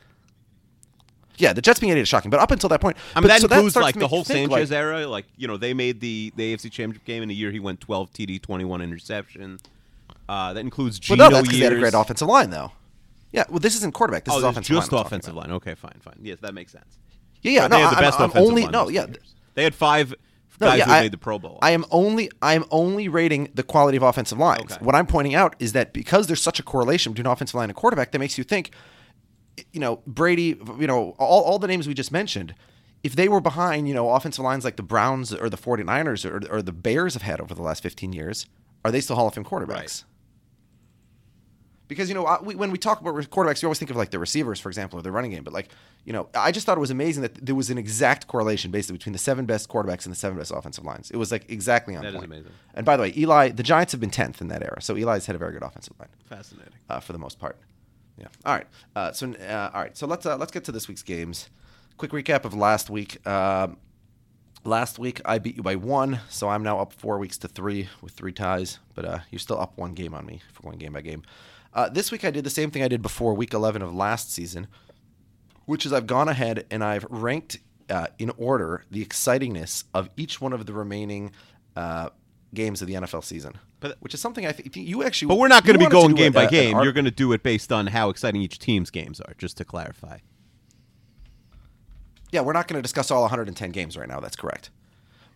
Yeah, 1.39 1.53
the 1.53 1.63
Jets 1.63 1.81
being 1.81 1.93
eight 1.93 1.99
is 1.99 2.09
shocking, 2.09 2.31
but 2.31 2.41
up 2.41 2.51
until 2.51 2.69
that 2.69 2.81
point, 2.81 2.97
I 3.15 3.21
mean, 3.21 3.23
but- 3.23 3.29
that 3.29 3.41
so 3.41 3.47
includes 3.47 3.73
starts 3.73 3.85
like 3.85 3.95
the 3.95 4.09
whole 4.09 4.25
think, 4.25 4.51
Sanchez 4.51 4.71
like- 4.71 4.77
era. 4.77 5.07
Like 5.07 5.27
you 5.37 5.49
know, 5.49 5.57
they 5.57 5.73
made 5.75 6.01
the 6.01 6.33
the 6.37 6.55
AFC 6.55 6.71
Championship 6.71 7.05
game 7.05 7.23
in 7.23 7.31
a 7.31 7.33
year 7.33 7.51
he 7.51 7.61
went 7.61 7.81
12 7.81 8.13
TD, 8.13 8.43
21 8.43 8.81
interception. 8.83 9.59
Uh, 10.29 10.53
that 10.53 10.61
includes 10.61 11.01
Well, 11.09 11.17
Geno 11.17 11.29
no, 11.31 11.35
that's 11.37 11.49
because 11.49 11.59
they 11.59 11.65
had 11.65 11.73
a 11.73 11.79
great 11.79 11.95
offensive 11.95 12.29
line, 12.29 12.51
though. 12.51 12.73
Yeah, 13.33 13.45
well, 13.49 13.59
this 13.61 13.75
isn't 13.77 13.95
quarterback. 13.95 14.25
This 14.25 14.35
oh, 14.35 14.39
is 14.39 14.43
this 14.43 14.51
offensive 14.51 14.77
just 14.77 14.93
line. 14.93 15.01
I'm 15.01 15.07
offensive 15.07 15.35
line. 15.35 15.51
Okay, 15.53 15.75
fine, 15.75 15.97
fine. 16.01 16.17
Yes, 16.23 16.39
that 16.41 16.55
makes 16.55 16.73
sense. 16.73 16.99
Yeah, 17.43 17.53
yeah. 17.53 17.61
But 17.63 17.69
no, 17.69 17.77
they 17.77 17.83
had 17.83 17.91
the 17.93 17.97
I'm- 17.97 18.05
best 18.05 18.21
I'm, 18.21 18.31
offensive 18.31 18.49
only 18.49 18.63
line 18.63 18.73
no, 18.73 18.89
yeah. 18.89 19.07
years. 19.07 19.35
They 19.55 19.65
had 19.65 19.75
five 19.75 20.15
No, 20.61 20.67
guys 20.69 20.79
yeah, 20.79 20.85
who 20.87 20.93
I, 20.93 21.01
made 21.03 21.13
the 21.13 21.19
Pro 21.19 21.39
Bowl. 21.39 21.59
I 21.63 21.71
am 21.71 21.85
only 21.91 22.31
I 22.43 22.55
am 22.55 22.65
only 22.71 23.09
rating 23.09 23.49
the 23.55 23.63
quality 23.63 23.97
of 23.97 24.03
offensive 24.03 24.39
lines. 24.39 24.73
Okay. 24.73 24.85
What 24.85 24.95
I'm 24.95 25.07
pointing 25.07 25.35
out 25.35 25.57
is 25.59 25.73
that 25.73 25.93
because 25.93 26.27
there's 26.27 26.43
such 26.43 26.59
a 26.59 26.63
correlation 26.63 27.13
between 27.13 27.27
offensive 27.31 27.55
line 27.55 27.69
and 27.71 27.77
quarterback, 27.77 28.13
that 28.13 28.19
makes 28.19 28.39
you 28.39 28.45
think, 28.45 28.71
you 29.73 29.81
know, 29.81 30.01
Brady, 30.07 30.57
you 30.79 30.87
know, 30.87 31.15
all, 31.19 31.43
all 31.43 31.59
the 31.59 31.67
names 31.69 31.87
we 31.89 31.95
just 31.95 32.13
mentioned, 32.13 32.55
if 33.03 33.15
they 33.17 33.29
were 33.29 33.41
behind, 33.41 33.89
you 33.89 33.95
know, 33.95 34.11
offensive 34.11 34.45
lines 34.45 34.65
like 34.65 34.77
the 34.77 34.83
Browns 34.83 35.33
or 35.33 35.49
the 35.49 35.57
49ers 35.57 36.29
or, 36.29 36.53
or 36.53 36.63
the 36.63 36.73
Bears 36.73 37.15
have 37.15 37.23
had 37.23 37.41
over 37.41 37.55
the 37.55 37.63
last 37.63 37.83
15 37.83 38.13
years, 38.13 38.47
are 38.85 38.91
they 38.91 39.01
still 39.01 39.17
Hall 39.17 39.29
of 39.29 39.35
Fame 39.35 39.45
quarterbacks? 39.45 39.69
Right. 39.69 40.05
Because 41.87 42.11
you 42.11 42.15
know, 42.15 42.27
I- 42.27 42.41
we, 42.43 42.55
when 42.55 42.71
we 42.71 42.77
talk 42.77 43.01
about 43.01 43.15
quarterbacks, 43.31 43.63
you 43.63 43.67
always 43.67 43.79
think 43.79 43.91
of 43.91 43.97
like 43.97 44.11
the 44.11 44.19
receivers, 44.19 44.61
for 44.61 44.69
example, 44.69 44.99
or 44.99 45.03
the 45.03 45.11
running 45.11 45.31
game. 45.31 45.43
But 45.43 45.55
like, 45.55 45.71
you 46.05 46.13
know, 46.13 46.29
I 46.35 46.53
just 46.53 46.67
thought 46.67 46.77
it 46.77 46.81
was 46.81 46.91
amazing 46.91 47.23
that 47.23 47.35
there 47.47 47.55
was 47.55 47.71
an 47.71 47.79
exact 47.79 48.27
correlation 48.27 48.71
basically 48.71 48.99
between 48.99 49.15
the 49.15 49.19
seven 49.19 49.47
best 49.47 49.69
quarterbacks 49.71 50.05
and 50.05 50.13
the 50.13 50.19
seven 50.19 50.37
best 50.37 50.51
offensive 50.55 50.85
lines. 50.85 51.11
It 51.11 51.17
was 51.17 51.33
like 51.33 51.51
exactly 51.51 51.97
on 51.97 52.03
That 52.05 52.13
point. 52.15 52.29
That 52.29 52.35
is 52.37 52.41
amazing. 52.43 52.53
And 52.75 52.85
by 52.85 52.97
the 52.99 53.05
way, 53.05 53.15
Eli, 53.17 53.51
the 53.51 53.63
Giants 53.63 53.93
have 53.93 54.01
been 54.01 54.11
tenth 54.11 54.43
in 54.43 54.49
that 54.49 54.63
era, 54.63 54.83
so 54.83 54.97
Eli's 54.97 55.25
had 55.25 55.35
a 55.35 55.39
very 55.39 55.53
good 55.53 55.63
offensive 55.63 55.95
line 55.99 56.09
Fascinating. 56.29 56.73
uh, 56.91 57.01
for 57.01 57.15
the 57.15 57.19
most 57.19 57.39
part. 57.39 57.57
Yeah. 58.19 58.27
All 58.45 58.55
right. 58.55 58.67
Uh, 58.97 59.13
so 59.13 59.33
uh, 59.33 59.71
all 59.73 59.81
right. 59.81 59.97
So 59.97 60.07
let's 60.07 60.27
uh, 60.27 60.37
let's 60.37 60.53
get 60.53 60.65
to 60.65 60.73
this 60.73 60.89
week's 60.89 61.03
games. 61.03 61.51
Quick 61.97 62.11
recap 62.13 62.45
of 62.45 62.55
last 62.55 62.91
week. 62.91 63.27
Um 63.27 63.79
last 64.65 64.99
week 64.99 65.21
I 65.25 65.39
beat 65.39 65.57
you 65.57 65.63
by 65.63 65.77
one, 65.77 66.21
so 66.29 66.49
I'm 66.49 66.63
now 66.63 66.79
up 66.79 66.93
four 66.93 67.19
weeks 67.19 67.39
to 67.39 67.49
three 67.49 67.89
with 68.03 68.13
three 68.13 68.33
ties. 68.33 68.79
But 68.95 69.05
uh, 69.05 69.19
you're 69.31 69.39
still 69.39 69.61
up 69.61 69.77
one 69.77 69.95
game 69.95 70.15
on 70.15 70.27
me 70.27 70.43
for 70.53 70.63
going 70.63 70.79
game 70.79 70.93
by 70.93 71.01
game. 71.01 71.23
Uh, 71.73 71.89
this 71.89 72.11
week 72.11 72.25
I 72.25 72.31
did 72.31 72.45
the 72.45 72.51
same 72.51 72.71
thing 72.71 72.83
I 72.83 72.89
did 72.89 73.03
before 73.03 73.35
week 73.35 73.55
11 73.55 73.83
of 73.83 73.95
last 73.95 74.33
season, 74.33 74.67
which 75.67 75.85
is 75.87 75.93
I've 75.93 76.07
gone 76.07 76.29
ahead 76.29 76.67
and 76.71 76.83
I've 76.83 77.05
ranked 77.09 77.59
uh, 77.91 78.09
in 78.19 78.31
order 78.37 78.85
the 78.91 79.05
excitingness 79.05 79.85
of 79.95 80.11
each 80.17 80.41
one 80.41 80.53
of 80.53 80.67
the 80.67 80.73
remaining 80.73 81.33
games 82.55 82.81
of 82.83 82.89
the 82.89 82.95
NFL 82.95 83.23
season. 83.25 83.53
But- 83.81 83.97
which 84.01 84.15
is 84.15 84.21
something 84.21 84.47
I 84.47 84.53
think 84.53 84.75
you 84.77 85.03
actually. 85.05 85.29
But 85.29 85.39
we're 85.39 85.49
not 85.49 85.65
going 85.65 85.79
to 85.79 85.85
be 85.85 85.91
going 85.91 86.15
game 86.15 86.33
a- 86.33 86.35
by 86.35 86.43
an 86.45 86.51
game. 86.51 86.75
art- 86.75 86.85
You're 86.85 86.93
going 86.93 87.05
to 87.05 87.11
do 87.11 87.33
it 87.33 87.43
based 87.43 87.71
on 87.73 87.89
how 87.89 88.09
exciting 88.11 88.41
each 88.43 88.59
team's 88.59 88.91
games 88.91 89.21
are, 89.21 89.35
just 89.39 89.57
to 89.59 89.65
clarify. 89.65 90.19
Yeah, 92.31 92.43
we're 92.43 92.53
not 92.53 92.69
going 92.69 92.79
to 92.79 92.83
discuss 92.83 93.11
all 93.11 93.23
110 93.23 93.71
games 93.71 93.97
right 93.97 94.09
now. 94.09 94.21
That's 94.21 94.37
correct. 94.37 94.71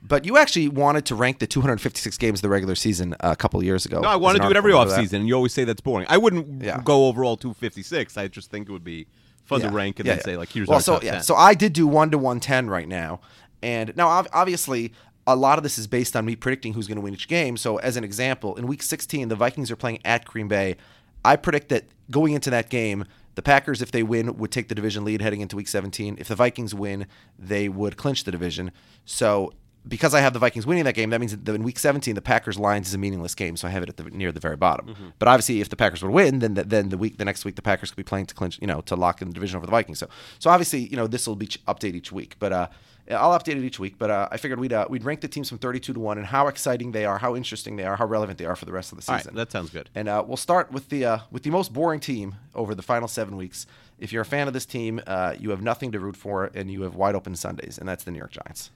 But 0.03 0.25
you 0.27 0.37
actually 0.37 0.69
wanted 0.69 1.07
to 1.07 1.15
rank 1.15 1.39
the 1.39 1.47
256 1.47 2.19
games 2.19 2.41
of 2.41 2.43
the 2.43 2.49
regular 2.49 2.75
season 2.75 3.15
a 3.21 3.37
couple 3.37 3.63
years 3.63 3.87
ago. 3.87 4.01
No, 4.01 4.09
I 4.09 4.17
want 4.17 4.37
to 4.37 4.43
do 4.43 4.51
it 4.51 4.57
every 4.57 4.73
offseason, 4.73 5.13
and 5.15 5.29
you 5.29 5.35
always 5.35 5.53
say 5.53 5.65
that's 5.65 5.81
boring. 5.81 6.07
I 6.11 6.19
wouldn't 6.19 6.63
Yeah. 6.63 6.81
go 6.83 7.07
overall 7.07 7.37
256. 7.37 8.17
I 8.19 8.27
just 8.29 8.51
think 8.51 8.69
it 8.69 8.73
would 8.73 8.83
be 8.85 9.07
fun 9.45 9.61
to 9.61 9.71
rank 9.71 10.01
and 10.01 10.07
Yeah, 10.07 10.15
then 10.15 10.19
yeah. 10.19 10.25
say, 10.25 10.37
like, 10.37 10.49
here's 10.51 10.67
well, 10.69 10.77
our 10.77 10.83
so 10.83 10.95
top 10.95 11.05
yeah, 11.05 11.13
10. 11.13 11.23
so 11.23 11.37
I 11.37 11.55
did 11.55 11.73
do 11.73 11.87
one 11.87 12.11
to 12.11 12.19
110 12.19 12.69
right 12.69 12.89
now, 12.89 13.21
and 13.63 13.93
now 13.97 14.09
obviously 14.33 14.93
a 15.27 15.37
lot 15.37 15.59
of 15.59 15.63
this 15.63 15.79
is 15.79 15.87
based 15.87 16.17
on 16.17 16.25
me 16.25 16.37
predicting 16.37 16.73
who's 16.73 16.89
going 16.89 16.97
to 16.97 17.03
win 17.03 17.15
each 17.15 17.29
game. 17.29 17.57
So 17.57 17.77
as 17.79 17.97
an 17.97 18.05
example, 18.05 18.57
in 18.57 18.67
Week 18.67 18.83
16, 18.83 19.29
the 19.29 19.37
Vikings 19.37 19.71
are 19.71 19.77
playing 19.77 20.01
at 20.05 20.25
Green 20.25 20.49
Bay. 20.49 20.77
I 21.25 21.37
predict 21.37 21.69
that 21.69 21.85
going 22.11 22.35
into 22.35 22.51
that 22.51 22.69
game, 22.69 23.05
the 23.35 23.43
Packers, 23.43 23.81
if 23.81 23.93
they 23.93 24.03
win, 24.03 24.37
would 24.37 24.51
take 24.51 24.69
the 24.69 24.75
division 24.75 25.05
lead 25.05 25.23
heading 25.23 25.41
into 25.41 25.57
Week 25.57 25.69
17. 25.69 26.17
If 26.19 26.29
the 26.29 26.35
Vikings 26.35 26.75
win, 26.75 27.07
they 27.39 27.69
would 27.69 27.97
clinch 27.97 28.25
the 28.25 28.33
division. 28.33 28.73
So 29.05 29.53
because 29.87 30.15
I 30.15 30.21
have 30.21 30.33
the 30.33 30.39
Vikings 30.39 30.67
winning 30.67 30.85
that 30.85 30.95
game, 30.95 31.11
that 31.11 31.21
means 31.21 31.37
that 31.37 31.55
in 31.55 31.63
Week 31.63 31.79
17, 31.79 32.15
the 32.15 32.23
Packers 32.23 32.59
Lions 32.59 32.89
is 32.89 32.95
a 32.95 32.99
meaningless 32.99 33.35
game. 33.35 33.57
So 33.57 33.67
I 33.67 33.71
have 33.71 33.83
it 33.83 33.89
at 33.89 33.97
the 33.97 34.05
near 34.05 34.31
the 34.31 34.41
very 34.41 34.57
bottom. 34.57 34.89
Mm-hmm. 34.89 35.09
But 35.19 35.29
obviously, 35.29 35.61
if 35.61 35.69
the 35.69 35.77
Packers 35.77 36.03
would 36.03 36.13
win, 36.13 36.39
then 36.39 36.55
the, 36.55 36.65
then 36.65 36.89
the 36.91 36.99
week 36.99 37.19
the 37.19 37.25
next 37.25 37.45
week 37.45 37.57
the 37.57 37.63
Packers 37.63 37.91
could 37.91 37.97
be 37.97 38.05
playing 38.05 38.27
to 38.27 38.35
clinch, 38.35 38.59
you 38.61 38.67
know, 38.67 38.81
to 38.83 38.95
lock 38.95 39.23
in 39.23 39.29
the 39.29 39.35
division 39.35 39.57
over 39.57 39.67
the 39.67 39.73
Vikings. 39.73 39.99
So 39.99 40.09
so 40.39 40.51
obviously, 40.51 40.87
you 40.89 40.97
know, 40.97 41.07
this 41.07 41.27
will 41.27 41.37
be 41.37 41.49
ch- 41.49 41.65
update 41.65 41.95
each 41.95 42.13
week. 42.13 42.37
But 42.39 42.53
uh, 42.53 42.69
I'll 43.11 43.39
update 43.39 43.57
it 43.57 43.65
each 43.65 43.79
week. 43.79 43.97
But 43.99 44.11
uh, 44.11 44.29
I 44.31 44.37
figured 44.37 44.61
we'd 44.61 44.73
uh, 44.73 44.87
we'd 44.89 45.05
rank 45.05 45.21
the 45.21 45.29
teams 45.29 45.49
from 45.49 45.59
32 45.59 45.93
to 45.95 46.01
one 46.01 46.19
and 46.19 46.27
how 46.27 46.47
exciting 46.49 46.93
they 46.93 47.05
are, 47.05 47.19
how 47.19 47.35
interesting 47.37 47.77
they 47.77 47.85
are, 47.85 47.97
how 47.97 48.07
relevant 48.07 48.39
they 48.39 48.45
are 48.45 48.57
for 48.57 48.65
the 48.65 48.73
rest 48.73 48.93
of 48.93 48.97
the 48.97 49.03
season. 49.03 49.17
right, 49.29 49.35
that 49.35 49.51
sounds 49.53 49.71
good. 49.71 49.91
And 49.95 50.09
uh, 50.09 50.25
we'll 50.27 50.37
start 50.37 50.71
with 50.73 50.89
the 50.89 51.05
uh, 51.05 51.19
with 51.31 51.43
the 51.43 51.51
most 51.51 51.73
boring 51.73 52.01
team 52.01 52.37
over 52.55 52.75
the 52.75 52.83
final 52.83 53.09
seven 53.09 53.37
weeks. 53.37 53.67
If 53.99 54.13
you're 54.13 54.23
a 54.23 54.27
fan 54.27 54.49
of 54.49 54.55
this 54.55 54.67
team, 54.67 55.01
uh, 55.07 55.35
you 55.39 55.51
have 55.51 55.63
nothing 55.63 55.93
to 55.93 56.01
root 56.01 56.17
for, 56.17 56.51
and 56.55 56.71
you 56.71 56.83
have 56.83 56.95
wide 56.97 57.15
open 57.15 57.37
Sundays, 57.37 57.79
and 57.79 57.89
that's 57.89 58.05
the 58.05 58.11
New 58.11 58.19
York 58.19 58.33
Giants. 58.33 58.71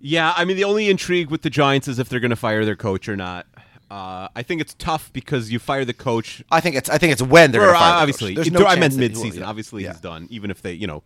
Yeah, 0.00 0.34
I 0.36 0.44
mean, 0.44 0.56
the 0.56 0.64
only 0.64 0.90
intrigue 0.90 1.30
with 1.30 1.42
the 1.42 1.50
Giants 1.50 1.88
is 1.88 1.98
if 1.98 2.08
they're 2.08 2.20
going 2.20 2.30
to 2.30 2.36
fire 2.36 2.64
their 2.64 2.76
coach 2.76 3.08
or 3.08 3.16
not. 3.16 3.46
Uh, 3.90 4.28
I 4.34 4.42
think 4.42 4.60
it's 4.60 4.74
tough 4.74 5.12
because 5.12 5.50
you 5.52 5.58
fire 5.58 5.84
the 5.84 5.94
coach. 5.94 6.42
I 6.50 6.60
think 6.60 6.74
it's 6.76 6.90
I 6.90 6.98
think 6.98 7.12
it's 7.12 7.22
when 7.22 7.52
they're 7.52 7.62
or, 7.70 7.74
fire. 7.74 7.92
the 7.92 7.98
obviously, 8.00 8.34
There's 8.34 8.50
no 8.50 8.66
I 8.66 8.76
meant 8.76 8.94
midseason. 8.94 9.30
will- 9.32 9.36
yeah. 9.40 9.46
Obviously, 9.46 9.84
Yeah. 9.84 9.92
he's 9.92 10.00
done. 10.00 10.26
Even 10.30 10.50
if 10.50 10.62
they, 10.62 10.72
you 10.72 10.86
know, 10.86 11.02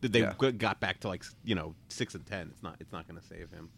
they 0.00 0.20
Yeah. 0.20 0.34
got 0.52 0.80
back 0.80 1.00
to 1.00 1.08
like 1.08 1.24
you 1.44 1.54
know 1.54 1.74
six 1.88 2.14
and 2.14 2.24
ten. 2.26 2.48
It's 2.52 2.62
not. 2.62 2.76
It's 2.80 2.92
not 2.92 3.06
going 3.08 3.20
to 3.20 3.26
save 3.26 3.50
him. 3.50 3.68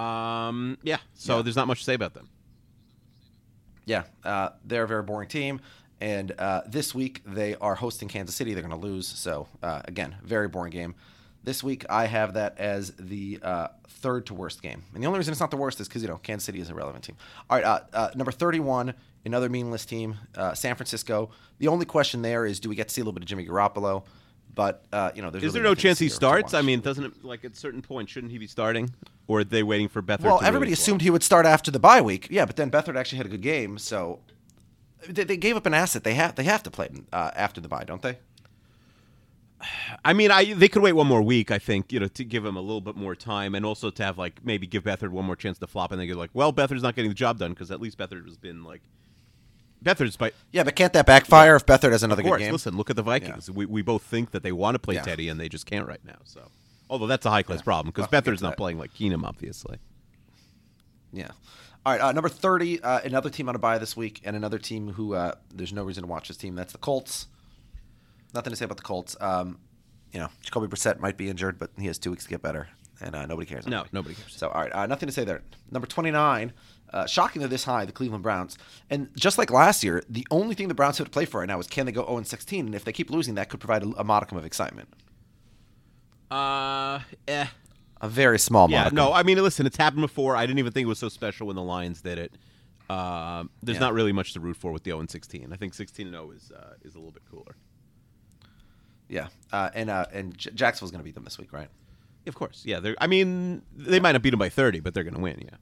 Um. 0.00 0.78
Yeah. 0.82 0.98
So 1.14 1.36
Yeah. 1.36 1.42
there's 1.42 1.56
not 1.56 1.66
much 1.66 1.78
to 1.78 1.84
say 1.84 1.94
about 1.94 2.14
them. 2.14 2.28
Yeah, 3.86 4.04
uh, 4.24 4.50
they're 4.64 4.84
a 4.84 4.88
very 4.88 5.02
boring 5.02 5.28
team. 5.28 5.60
And 6.00 6.32
uh, 6.38 6.62
this 6.66 6.94
week 6.94 7.22
they 7.26 7.56
are 7.56 7.74
hosting 7.74 8.08
Kansas 8.08 8.34
City. 8.36 8.54
They're 8.54 8.62
going 8.62 8.78
to 8.78 8.86
lose. 8.86 9.06
So 9.08 9.48
uh, 9.62 9.82
again, 9.84 10.16
very 10.22 10.48
boring 10.48 10.70
game. 10.70 10.94
This 11.42 11.64
week 11.64 11.84
I 11.90 12.06
have 12.06 12.34
that 12.34 12.58
as 12.58 12.92
the 12.98 13.38
uh, 13.42 13.68
third 13.88 14.26
to 14.26 14.34
worst 14.34 14.62
game. 14.62 14.84
And 14.94 15.02
the 15.02 15.06
only 15.08 15.18
reason 15.18 15.32
it's 15.32 15.40
not 15.40 15.50
the 15.50 15.56
worst 15.56 15.80
is 15.80 15.88
because 15.88 16.02
you 16.02 16.08
know 16.08 16.18
Kansas 16.18 16.44
City 16.44 16.60
is 16.60 16.70
a 16.70 16.74
relevant 16.74 17.02
team. 17.04 17.16
All 17.48 17.56
right, 17.56 17.64
uh, 17.64 17.80
uh, 17.92 18.10
number 18.14 18.30
thirty-one, 18.32 18.94
another 19.26 19.48
meaningless 19.48 19.84
team, 19.86 20.16
uh, 20.36 20.54
San 20.54 20.76
Francisco. 20.76 21.30
The 21.58 21.68
only 21.68 21.86
question 21.86 22.22
there 22.22 22.46
is, 22.46 22.60
do 22.60 22.68
we 22.68 22.76
get 22.76 22.88
to 22.88 22.94
see 22.94 23.00
a 23.00 23.04
little 23.04 23.12
bit 23.14 23.22
of 23.24 23.28
Jimmy 23.28 23.46
Garoppolo? 23.46 24.04
But 24.54 24.84
uh, 24.92 25.12
you 25.14 25.22
know, 25.22 25.30
there's 25.30 25.44
Is 25.44 25.52
really 25.54 25.62
there 25.62 25.70
no 25.70 25.74
chance 25.74 25.98
he 25.98 26.08
see 26.08 26.08
or 26.08 26.10
to 26.10 26.14
starts? 26.16 26.54
I 26.54 26.62
mean, 26.62 26.80
doesn't 26.80 27.04
it 27.04 27.24
like 27.24 27.44
at 27.44 27.52
a 27.52 27.56
certain 27.56 27.82
point 27.82 28.08
shouldn't 28.08 28.32
he 28.32 28.38
be 28.38 28.46
starting, 28.46 28.90
or 29.28 29.40
are 29.40 29.44
they 29.44 29.62
waiting 29.62 29.88
for 29.88 30.02
Beathard? 30.02 30.24
Well, 30.24 30.38
everybody 30.38 30.70
really 30.70 30.72
assumed 30.72 31.02
he 31.02 31.10
would 31.10 31.22
start 31.22 31.46
after 31.46 31.70
the 31.70 31.78
bye 31.78 32.00
week. 32.00 32.28
Yeah, 32.30 32.44
but 32.44 32.56
then 32.56 32.70
Beathard 32.70 32.96
actually 32.96 33.18
had 33.18 33.26
a 33.26 33.30
good 33.30 33.42
game, 33.42 33.78
so 33.78 34.20
they, 35.08 35.24
they 35.24 35.36
gave 35.36 35.56
up 35.56 35.66
an 35.66 35.74
asset. 35.74 36.04
They 36.04 36.14
have 36.14 36.34
they 36.34 36.44
have 36.44 36.62
to 36.64 36.70
play 36.70 36.88
him, 36.88 37.06
uh, 37.12 37.30
after 37.34 37.60
the 37.60 37.68
bye, 37.68 37.84
don't 37.84 38.02
they? 38.02 38.18
I 40.04 40.12
mean, 40.14 40.30
I 40.30 40.52
they 40.54 40.68
could 40.68 40.82
wait 40.82 40.94
one 40.94 41.06
more 41.06 41.22
week. 41.22 41.50
I 41.50 41.58
think 41.58 41.92
you 41.92 42.00
know 42.00 42.08
to 42.08 42.24
give 42.24 42.44
him 42.44 42.56
a 42.56 42.60
little 42.60 42.80
bit 42.80 42.96
more 42.96 43.14
time, 43.14 43.54
and 43.54 43.64
also 43.64 43.90
to 43.90 44.02
have 44.02 44.18
like 44.18 44.44
maybe 44.44 44.66
give 44.66 44.84
Beathard 44.84 45.10
one 45.10 45.24
more 45.24 45.36
chance 45.36 45.58
to 45.58 45.66
flop, 45.66 45.92
and 45.92 46.00
they 46.00 46.06
go 46.06 46.16
like, 46.16 46.30
well, 46.32 46.52
Beathard's 46.52 46.82
not 46.82 46.96
getting 46.96 47.10
the 47.10 47.14
job 47.14 47.38
done 47.38 47.52
because 47.52 47.70
at 47.70 47.80
least 47.80 47.98
Beathard 47.98 48.24
has 48.24 48.36
been 48.36 48.64
like 48.64 48.82
Beathard's 49.82 50.16
by. 50.16 50.32
Yeah, 50.52 50.62
but 50.64 50.76
can't 50.76 50.92
that 50.92 51.06
backfire 51.06 51.56
if 51.56 51.64
Beathard 51.66 51.92
has 51.92 52.02
another 52.02 52.20
Of 52.22 52.26
course, 52.28 52.38
good 52.40 52.44
game? 52.46 52.52
listen, 52.52 52.76
look 52.76 52.90
at 52.90 52.96
the 52.96 53.02
Vikings. 53.02 53.50
We, 53.50 53.64
we 53.66 53.82
both 53.82 54.02
think 54.02 54.32
that 54.32 54.42
they 54.42 54.52
want 54.52 54.74
to 54.74 54.78
play 54.78 54.96
Yeah. 54.96 55.02
Teddy, 55.02 55.28
and 55.28 55.40
they 55.40 55.48
just 55.48 55.66
can't 55.66 55.86
right 55.86 56.04
now. 56.04 56.18
So, 56.24 56.42
although 56.90 57.06
that's 57.06 57.24
a 57.26 57.30
high 57.30 57.42
class 57.42 57.62
problem 57.62 57.90
because 57.92 58.10
Well, 58.10 58.20
Beathard's 58.22 58.42
not 58.42 58.50
that. 58.50 58.56
playing 58.58 58.78
like 58.78 58.92
Keenum, 58.94 59.24
obviously. 59.24 59.78
Yeah. 61.12 61.28
All 61.86 61.92
right, 61.94 62.00
uh, 62.00 62.12
number 62.12 62.28
thirty, 62.28 62.80
uh, 62.82 63.00
another 63.04 63.30
team 63.30 63.48
on 63.48 63.54
a 63.54 63.58
bye 63.58 63.78
this 63.78 63.96
week, 63.96 64.20
and 64.24 64.36
another 64.36 64.58
team 64.58 64.92
who 64.92 65.14
uh, 65.14 65.32
there's 65.54 65.72
no 65.72 65.82
reason 65.82 66.02
to 66.02 66.08
watch 66.08 66.28
this 66.28 66.36
team. 66.36 66.54
That's 66.54 66.72
the 66.72 66.78
Colts. 66.78 67.26
Nothing 68.34 68.50
to 68.50 68.56
say 68.56 68.66
about 68.66 68.76
the 68.76 68.82
Colts. 68.82 69.16
Um, 69.20 69.58
you 70.12 70.20
know, 70.20 70.28
Jacoby 70.42 70.66
Brissett 70.66 71.00
might 71.00 71.16
be 71.16 71.30
injured, 71.30 71.58
but 71.58 71.70
he 71.78 71.86
has 71.86 71.98
two 71.98 72.10
weeks 72.10 72.24
to 72.24 72.30
get 72.30 72.42
better, 72.42 72.68
and 73.00 73.14
uh, 73.16 73.24
nobody 73.24 73.46
cares. 73.46 73.66
No, 73.66 73.84
nobody 73.92 74.14
cares. 74.14 74.36
So, 74.36 74.48
all 74.50 74.60
right, 74.60 74.72
uh, 74.74 74.86
nothing 74.86 75.06
to 75.06 75.12
say 75.12 75.24
there. 75.24 75.42
Number 75.70 75.86
twenty-nine. 75.86 76.52
Uh, 76.92 77.06
shocking 77.06 77.40
they're 77.40 77.48
this 77.48 77.64
high, 77.64 77.84
the 77.84 77.92
Cleveland 77.92 78.22
Browns. 78.24 78.58
And 78.90 79.08
just 79.16 79.38
like 79.38 79.50
last 79.50 79.84
year, 79.84 80.02
the 80.08 80.26
only 80.30 80.54
thing 80.56 80.66
the 80.68 80.74
Browns 80.74 80.98
have 80.98 81.06
to 81.06 81.10
play 81.10 81.24
for 81.24 81.38
right 81.40 81.48
now 81.48 81.58
is 81.60 81.66
can 81.68 81.86
they 81.86 81.92
go 81.92 82.04
0 82.04 82.22
16? 82.24 82.66
And 82.66 82.74
if 82.74 82.84
they 82.84 82.92
keep 82.92 83.10
losing, 83.10 83.36
that 83.36 83.48
could 83.48 83.60
provide 83.60 83.84
a, 83.84 83.88
a 83.98 84.04
modicum 84.04 84.36
of 84.38 84.44
excitement. 84.44 84.88
Uh, 86.30 87.00
eh. 87.28 87.46
A 88.00 88.08
very 88.08 88.38
small 88.38 88.70
Yeah, 88.70 88.78
modicum. 88.78 88.96
no, 88.96 89.12
I 89.12 89.22
mean, 89.22 89.42
listen, 89.42 89.66
it's 89.66 89.76
happened 89.76 90.02
before. 90.02 90.34
I 90.34 90.46
didn't 90.46 90.58
even 90.58 90.72
think 90.72 90.86
it 90.86 90.88
was 90.88 90.98
so 90.98 91.08
special 91.08 91.46
when 91.46 91.56
the 91.56 91.62
Lions 91.62 92.00
did 92.00 92.18
it. 92.18 92.32
Uh, 92.88 93.44
there's 93.62 93.76
Yeah. 93.76 93.80
not 93.80 93.92
really 93.94 94.12
much 94.12 94.32
to 94.32 94.40
root 94.40 94.56
for 94.56 94.72
with 94.72 94.82
the 94.84 94.90
0 94.90 95.06
16. 95.08 95.52
I 95.52 95.56
think 95.56 95.74
16 95.74 96.10
0 96.10 96.30
is 96.32 96.50
uh, 96.50 96.74
is 96.82 96.94
a 96.94 96.98
little 96.98 97.12
bit 97.12 97.22
cooler. 97.30 97.54
Yeah, 99.08 99.28
uh, 99.52 99.70
and 99.74 99.90
uh, 99.90 100.06
and 100.12 100.36
J- 100.36 100.50
Jacksonville's 100.54 100.90
going 100.92 101.00
to 101.00 101.04
beat 101.04 101.14
them 101.14 101.24
this 101.24 101.38
week, 101.38 101.52
right? 101.52 101.68
Of 102.26 102.34
course, 102.34 102.62
yeah. 102.64 102.80
They're, 102.80 102.96
I 103.00 103.06
mean, 103.06 103.62
they 103.74 103.98
might 104.00 104.12
not 104.12 104.22
beat 104.22 104.30
them 104.30 104.38
by 104.38 104.48
thirty, 104.48 104.80
but 104.80 104.94
they're 104.94 105.04
going 105.04 105.14
to 105.14 105.20
win. 105.20 105.40
Yeah. 105.44 105.56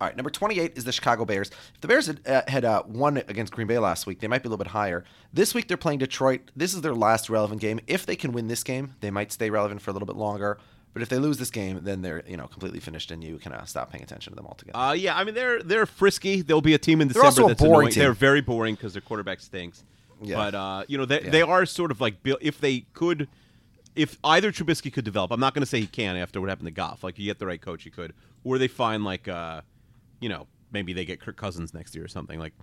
All 0.00 0.06
right, 0.06 0.16
number 0.16 0.30
28 0.30 0.78
is 0.78 0.84
the 0.84 0.92
Chicago 0.92 1.26
Bears. 1.26 1.50
If 1.74 1.80
the 1.82 1.88
Bears 1.88 2.06
had, 2.06 2.20
uh, 2.26 2.42
had 2.48 2.64
uh, 2.64 2.82
won 2.86 3.18
against 3.18 3.52
Green 3.52 3.66
Bay 3.66 3.78
last 3.78 4.06
week, 4.06 4.20
they 4.20 4.28
might 4.28 4.42
be 4.42 4.46
a 4.46 4.50
little 4.50 4.64
bit 4.64 4.70
higher. 4.72 5.04
This 5.32 5.52
week 5.54 5.68
they're 5.68 5.76
playing 5.76 5.98
Detroit. 5.98 6.50
This 6.56 6.72
is 6.72 6.80
their 6.80 6.94
last 6.94 7.28
relevant 7.28 7.60
game. 7.60 7.80
If 7.86 8.06
they 8.06 8.16
can 8.16 8.32
win 8.32 8.48
this 8.48 8.64
game, 8.64 8.94
they 9.00 9.10
might 9.10 9.30
stay 9.30 9.50
relevant 9.50 9.82
for 9.82 9.90
a 9.90 9.92
little 9.92 10.06
bit 10.06 10.16
longer. 10.16 10.58
But 10.94 11.02
if 11.02 11.08
they 11.10 11.18
lose 11.18 11.36
this 11.36 11.50
game, 11.50 11.80
then 11.82 12.02
they're 12.02 12.22
you 12.26 12.36
know 12.36 12.46
completely 12.48 12.80
finished, 12.80 13.10
and 13.12 13.22
you 13.22 13.38
can 13.38 13.52
uh, 13.52 13.64
stop 13.64 13.92
paying 13.92 14.02
attention 14.02 14.32
to 14.32 14.36
them 14.36 14.46
altogether. 14.46 14.76
Uh, 14.76 14.92
yeah, 14.92 15.16
I 15.16 15.22
mean 15.22 15.34
they're 15.34 15.62
they're 15.62 15.86
frisky. 15.86 16.42
They'll 16.42 16.60
be 16.62 16.74
a 16.74 16.78
team 16.78 17.00
in 17.00 17.06
December. 17.08 17.20
They're 17.22 17.26
also 17.26 17.44
a 17.44 17.48
that's 17.48 17.60
boring 17.60 17.74
annoying. 17.74 17.92
team. 17.92 18.02
They're 18.02 18.12
very 18.12 18.40
boring 18.40 18.74
because 18.74 18.94
their 18.94 19.02
quarterback 19.02 19.38
stinks. 19.40 19.84
Yeah. 20.22 20.36
But 20.36 20.54
uh, 20.54 20.84
you 20.88 20.98
know 20.98 21.04
they 21.04 21.22
Yeah. 21.22 21.30
they 21.30 21.42
are 21.42 21.64
sort 21.66 21.90
of 21.92 22.00
like. 22.00 22.16
If 22.24 22.60
they 22.60 22.86
could, 22.92 23.28
if 23.94 24.18
either 24.24 24.50
Trubisky 24.50 24.92
could 24.92 25.04
develop, 25.04 25.30
I'm 25.30 25.38
not 25.40 25.54
going 25.54 25.62
to 25.62 25.66
say 25.66 25.78
he 25.78 25.86
can 25.86 26.16
after 26.16 26.40
what 26.40 26.48
happened 26.48 26.66
to 26.66 26.72
Goff. 26.72 27.04
Like 27.04 27.18
you 27.18 27.26
get 27.26 27.38
the 27.38 27.46
right 27.46 27.60
coach, 27.60 27.84
he 27.84 27.90
could, 27.90 28.12
or 28.42 28.58
they 28.58 28.66
find 28.68 29.04
like 29.04 29.28
uh, 29.28 29.60
you 30.20 30.28
know 30.28 30.46
maybe 30.72 30.92
they 30.92 31.04
get 31.04 31.20
Kirk 31.20 31.36
Cousins 31.36 31.74
next 31.74 31.94
year 31.94 32.04
or 32.04 32.08
something 32.08 32.38
like. 32.38 32.54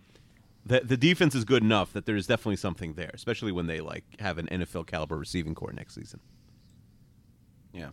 The, 0.66 0.82
the 0.82 0.98
defense 0.98 1.34
is 1.34 1.46
good 1.46 1.64
enough 1.64 1.94
that 1.94 2.06
there's 2.06 2.28
definitely 2.28 2.58
something 2.58 2.96
there, 2.96 3.12
especially 3.14 3.54
when 3.54 3.68
they 3.68 3.80
like 3.80 4.04
have 4.20 4.38
an 4.38 4.48
NFL 4.48 4.86
caliber 4.86 5.18
receiving 5.18 5.56
corps 5.56 5.72
next 5.72 5.96
season. 5.96 6.20
Yeah. 7.72 7.92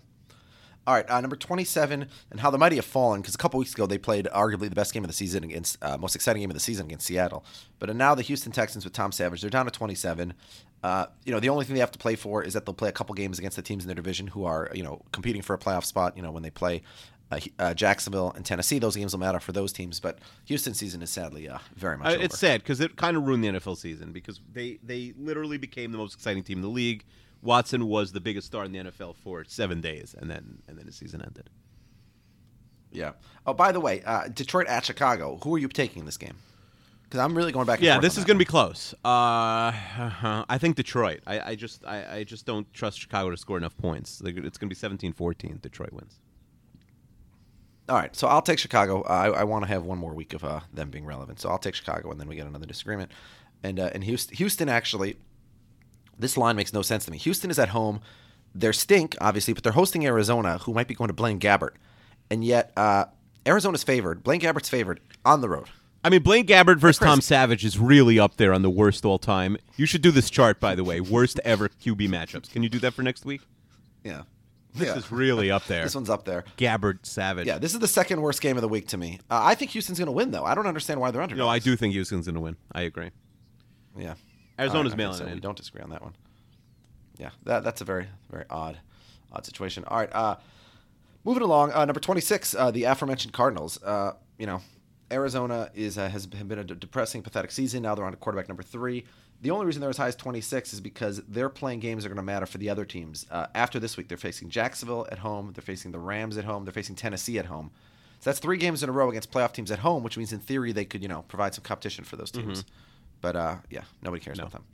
All 0.87 0.93
right, 0.93 1.09
uh, 1.09 1.19
number 1.23 1.37
27, 1.37 2.09
and 2.31 2.41
how 2.41 2.51
the 2.51 2.59
mighty 2.59 2.77
have 2.77 2.85
fallen, 2.85 3.23
because 3.23 3.35
a 3.35 3.39
couple 3.39 3.59
weeks 3.59 3.73
ago 3.73 3.87
they 3.87 3.97
played 3.97 4.27
arguably 4.27 4.69
the 4.69 4.75
best 4.75 4.93
game 4.93 5.03
of 5.03 5.09
the 5.09 5.15
season 5.15 5.43
against, 5.43 5.83
uh, 5.83 5.97
most 5.97 6.15
exciting 6.15 6.43
game 6.43 6.51
of 6.51 6.55
the 6.55 6.61
season 6.61 6.85
against 6.85 7.07
Seattle. 7.07 7.43
But 7.79 7.89
uh, 7.89 7.95
now 7.95 8.15
the 8.15 8.21
Houston 8.21 8.53
Texans 8.53 8.85
with 8.85 8.93
Tom 8.93 9.11
Savage, 9.11 9.41
they're 9.41 9.49
down 9.49 9.65
to 9.65 9.71
27. 9.71 10.35
Uh, 10.83 11.07
you 11.25 11.33
know, 11.33 11.41
the 11.41 11.49
only 11.49 11.65
thing 11.65 11.73
they 11.73 11.81
have 11.81 11.91
to 11.93 11.99
play 11.99 12.17
for 12.17 12.43
is 12.43 12.53
that 12.53 12.67
they'll 12.67 12.75
play 12.75 12.91
a 12.91 12.93
couple 12.93 13.15
games 13.15 13.39
against 13.39 13.57
the 13.57 13.63
teams 13.63 13.85
in 13.85 13.89
their 13.89 13.95
division 13.95 14.27
who 14.27 14.45
are, 14.45 14.71
you 14.75 14.83
know, 14.83 15.01
competing 15.13 15.41
for 15.41 15.55
a 15.55 15.59
playoff 15.59 15.87
spot. 15.87 16.15
You 16.19 16.23
know, 16.23 16.31
when 16.31 16.43
they 16.43 16.51
play 16.51 16.83
uh, 17.59 17.63
uh, 17.63 17.75
Jacksonville 17.75 18.33
and 18.37 18.45
Tennessee, 18.45 18.79
those 18.79 18.97
games 18.97 19.13
will 19.13 19.21
matter 19.21 19.41
for 19.41 19.53
those 19.53 19.73
teams. 19.73 20.01
But 20.01 20.19
Houston's 20.47 20.79
season 20.79 21.03
is 21.03 21.11
sadly 21.11 21.49
uh, 21.49 21.59
very 21.77 21.97
much 21.99 22.09
Uh, 22.09 22.15
over. 22.15 22.23
it's 22.25 22.39
sad 22.39 22.63
because 22.63 22.81
it 22.81 22.97
kind 22.97 23.17
of 23.17 23.25
ruined 23.27 23.45
the 23.45 23.49
NFL 23.49 23.77
season 23.79 24.13
because 24.13 24.41
they 24.53 24.79
they 24.83 25.13
literally 25.19 25.59
became 25.59 25.93
the 25.93 25.99
most 25.99 26.15
exciting 26.15 26.43
team 26.43 26.59
in 26.59 26.63
the 26.63 26.69
league. 26.69 27.05
Watson 27.43 27.87
was 27.89 28.13
the 28.13 28.21
biggest 28.21 28.47
star 28.47 28.65
in 28.65 28.73
the 28.73 28.79
NFL 28.79 29.17
for 29.17 29.45
seven 29.45 29.81
days, 29.81 30.15
and 30.19 30.31
then 30.31 30.63
and 30.69 30.79
then 30.79 30.87
his 30.87 30.97
season 30.97 31.21
ended. 31.23 31.51
Yeah. 32.91 33.13
Oh, 33.47 33.53
by 33.53 33.73
the 33.73 33.81
way, 33.81 34.03
uh, 34.05 34.29
Detroit 34.29 34.67
at 34.69 34.85
Chicago. 34.85 35.39
Who 35.43 35.55
are 35.57 35.59
you 35.59 35.69
taking 35.69 36.01
in 36.01 36.07
this 36.07 36.17
game? 36.17 36.37
Because 37.03 37.21
I'm 37.21 37.37
really 37.37 37.53
going 37.53 37.67
back. 37.67 37.81
Yeah, 37.83 37.99
this 38.01 38.17
is 38.17 38.25
going 38.25 38.37
to 38.37 38.45
be 38.45 38.45
close. 38.49 38.95
Uh, 39.05 39.71
I 40.49 40.57
think 40.59 40.77
Detroit. 40.77 41.21
I, 41.27 41.41
I 41.51 41.55
just 41.55 41.85
I, 41.85 42.19
I 42.19 42.25
just 42.25 42.47
don't 42.47 42.73
trust 42.73 42.99
Chicago 42.99 43.31
to 43.31 43.37
score 43.37 43.57
enough 43.59 43.77
points. 43.77 44.23
It's 44.25 44.59
going 44.59 44.71
to 44.71 44.89
be 44.89 45.11
17-14. 45.13 45.61
Detroit 45.61 45.93
wins. 45.93 46.19
All 47.89 47.97
right, 47.97 48.15
so 48.17 48.29
I'll 48.29 48.43
take 48.43 48.59
Chicago. 48.59 49.03
Uh, 49.03 49.09
I, 49.13 49.27
I 49.41 49.45
want 49.45 49.65
to 49.65 49.69
have 49.69 49.85
one 49.85 49.99
more 49.99 50.15
week 50.15 50.33
of 50.33 50.43
uh, 50.43 50.61
them 50.73 50.89
being 50.91 51.05
relevant, 51.05 51.41
so 51.41 51.51
I'll 51.51 51.59
take 51.59 51.75
Chicago, 51.75 52.11
and 52.11 52.19
then 52.19 52.29
we 52.29 52.35
get 52.35 52.47
another 52.47 52.67
disagreement. 52.67 53.11
And 53.63 53.79
uh, 53.79 53.91
and 53.93 54.05
Houston, 54.05 54.37
Houston 54.37 54.69
actually, 54.71 55.17
this 56.19 56.37
line 56.39 56.57
makes 56.57 56.73
no 56.73 56.81
sense 56.81 57.05
to 57.05 57.11
me. 57.11 57.19
Houston 57.19 57.51
is 57.51 57.59
at 57.59 57.71
home; 57.71 58.01
they're 58.55 58.73
stink, 58.73 59.17
obviously, 59.21 59.53
but 59.53 59.63
they're 59.63 59.73
hosting 59.73 60.07
Arizona, 60.07 60.59
who 60.59 60.73
might 60.73 60.89
be 60.89 60.95
going 60.95 61.09
to 61.09 61.15
Blaine 61.15 61.39
Gabbert, 61.39 61.73
and 62.31 62.43
yet 62.43 62.73
uh, 62.77 63.05
Arizona's 63.45 63.85
favored. 63.85 64.23
Blaine 64.23 64.41
Gabbert's 64.41 64.71
favored 64.71 65.01
on 65.25 65.43
the 65.43 65.49
road. 65.49 65.69
I 66.03 66.11
mean, 66.11 66.23
Blaine 66.23 66.47
Gabbert 66.47 66.79
versus. 66.79 66.99
Tom 66.99 67.21
Savage 67.21 67.65
is 67.65 67.79
really 67.79 68.19
up 68.19 68.37
there 68.37 68.53
on 68.55 68.63
the 68.63 68.71
worst 68.71 69.05
all 69.05 69.19
time. 69.19 69.59
You 69.77 69.85
should 69.85 70.03
do 70.03 70.11
this 70.11 70.31
chart, 70.31 70.59
by 70.61 70.75
the 70.75 70.85
way. 70.85 71.01
Worst 71.01 71.41
ever 71.45 71.69
QB 71.69 72.09
matchups. 72.09 72.51
Can 72.51 72.63
you 72.63 72.69
do 72.71 72.79
that 72.81 72.95
for 72.95 73.03
next 73.03 73.25
week? 73.25 73.43
Yeah, 74.03 74.23
This 74.75 74.89
yeah. 74.89 74.97
is 74.97 75.13
really 75.13 75.51
up 75.51 75.65
there. 75.67 75.83
this 75.85 75.95
one's 75.95 76.11
up 76.11 76.25
there. 76.25 76.45
Gabbert 76.59 77.07
Savage. 77.07 77.47
Yeah, 77.47 77.59
this 77.59 77.75
is 77.75 77.79
the 77.81 77.89
second 77.89 78.21
worst 78.21 78.41
game 78.41 78.57
of 78.57 78.61
the 78.61 78.69
week 78.69 78.89
to 78.89 78.97
me. 78.97 79.21
Uh, 79.31 79.41
I 79.43 79.55
think 79.55 79.71
Houston's 79.71 79.99
going 79.99 80.07
to 80.07 80.13
win, 80.13 80.33
though. 80.33 80.45
I 80.45 80.55
don't 80.55 80.67
understand 80.67 81.01
why 81.01 81.11
they're 81.11 81.23
under. 81.23 81.37
No, 81.37 81.49
I 81.49 81.61
do 81.61 81.77
think 81.77 81.93
Houston's 81.93 82.27
going 82.27 82.35
to 82.35 82.41
win. 82.41 82.57
I 82.73 82.83
agree. 82.83 83.11
Yeah. 83.97 84.15
Arizona's 84.59 84.93
right, 84.93 84.95
okay, 84.95 84.97
mailing 84.97 85.17
so 85.17 85.25
it 85.25 85.27
We 85.27 85.33
in. 85.33 85.41
don't 85.41 85.57
disagree 85.57 85.83
on 85.83 85.91
that 85.91 86.03
one. 86.03 86.15
Yeah, 87.19 87.31
that 87.45 87.63
that's 87.63 87.81
a 87.81 87.85
very 87.85 88.09
very 88.31 88.45
odd 88.51 88.79
odd 89.33 89.47
situation. 89.47 89.85
All 89.87 89.99
right, 89.99 90.13
uh, 90.13 90.37
moving 91.25 91.43
along. 91.43 91.73
Uh, 91.73 91.85
number 91.85 92.01
twenty 92.01 92.21
six, 92.21 92.55
uh, 92.55 92.71
the 92.71 92.85
aforementioned 92.85 93.33
Cardinals. 93.33 93.83
Uh, 93.83 94.13
you 94.39 94.47
know, 94.47 94.61
Arizona 95.13 95.71
is 95.75 95.97
uh, 95.97 96.09
has 96.09 96.27
been 96.27 96.59
a 96.59 96.65
depressing, 96.65 97.23
pathetic 97.23 97.51
season. 97.51 97.83
Now 97.83 97.95
they're 97.95 98.05
on 98.05 98.13
to 98.13 98.19
quarterback 98.19 98.49
number 98.49 98.63
three. 98.63 99.05
The 99.43 99.51
only 99.51 99.67
reason 99.67 99.81
they're 99.81 99.91
as 99.91 99.99
high 99.99 100.09
as 100.09 100.17
26 100.17 100.73
is 100.73 100.81
because 100.81 101.21
they're 101.29 101.51
playing 101.51 101.81
games 101.81 102.03
that 102.03 102.07
are 102.11 102.15
going 102.15 102.25
to 102.25 102.33
matter 102.33 102.47
for 102.47 102.59
the 102.59 102.71
other 102.71 102.85
teams. 102.85 103.27
Uh, 103.31 103.47
after 103.55 103.79
this 103.79 103.97
week, 103.97 104.09
they're 104.09 104.17
facing 104.17 104.49
Jacksonville 104.49 105.07
at 105.13 105.19
home, 105.19 105.53
they're 105.55 105.63
facing 105.63 105.93
the 105.93 105.99
Rams 105.99 106.39
at 106.39 106.45
home, 106.45 106.65
they're 106.65 106.73
facing 106.73 106.97
Tennessee 106.97 107.39
at 107.39 107.47
home. 107.47 107.71
So 108.21 108.31
that's 108.31 108.39
three 108.39 108.57
games 108.57 108.83
in 108.83 108.89
a 108.89 108.93
row 108.93 109.11
against 109.11 109.31
playoff 109.31 109.53
teams 109.53 109.71
at 109.71 109.81
home, 109.81 110.03
which 110.03 110.17
means 110.17 110.33
in 110.33 110.41
theory 110.41 110.73
they 110.73 110.87
could, 110.87 111.03
you 111.03 111.09
know, 111.09 111.23
provide 111.29 111.53
some 111.55 111.63
competition 111.63 112.05
for 112.05 112.17
those 112.17 112.31
teams. 112.31 112.65
But 113.21 113.37
uh, 113.37 113.57
yeah, 113.69 113.83
nobody 114.03 114.25
cares 114.25 114.39
about 114.39 114.53
them. 114.53 114.65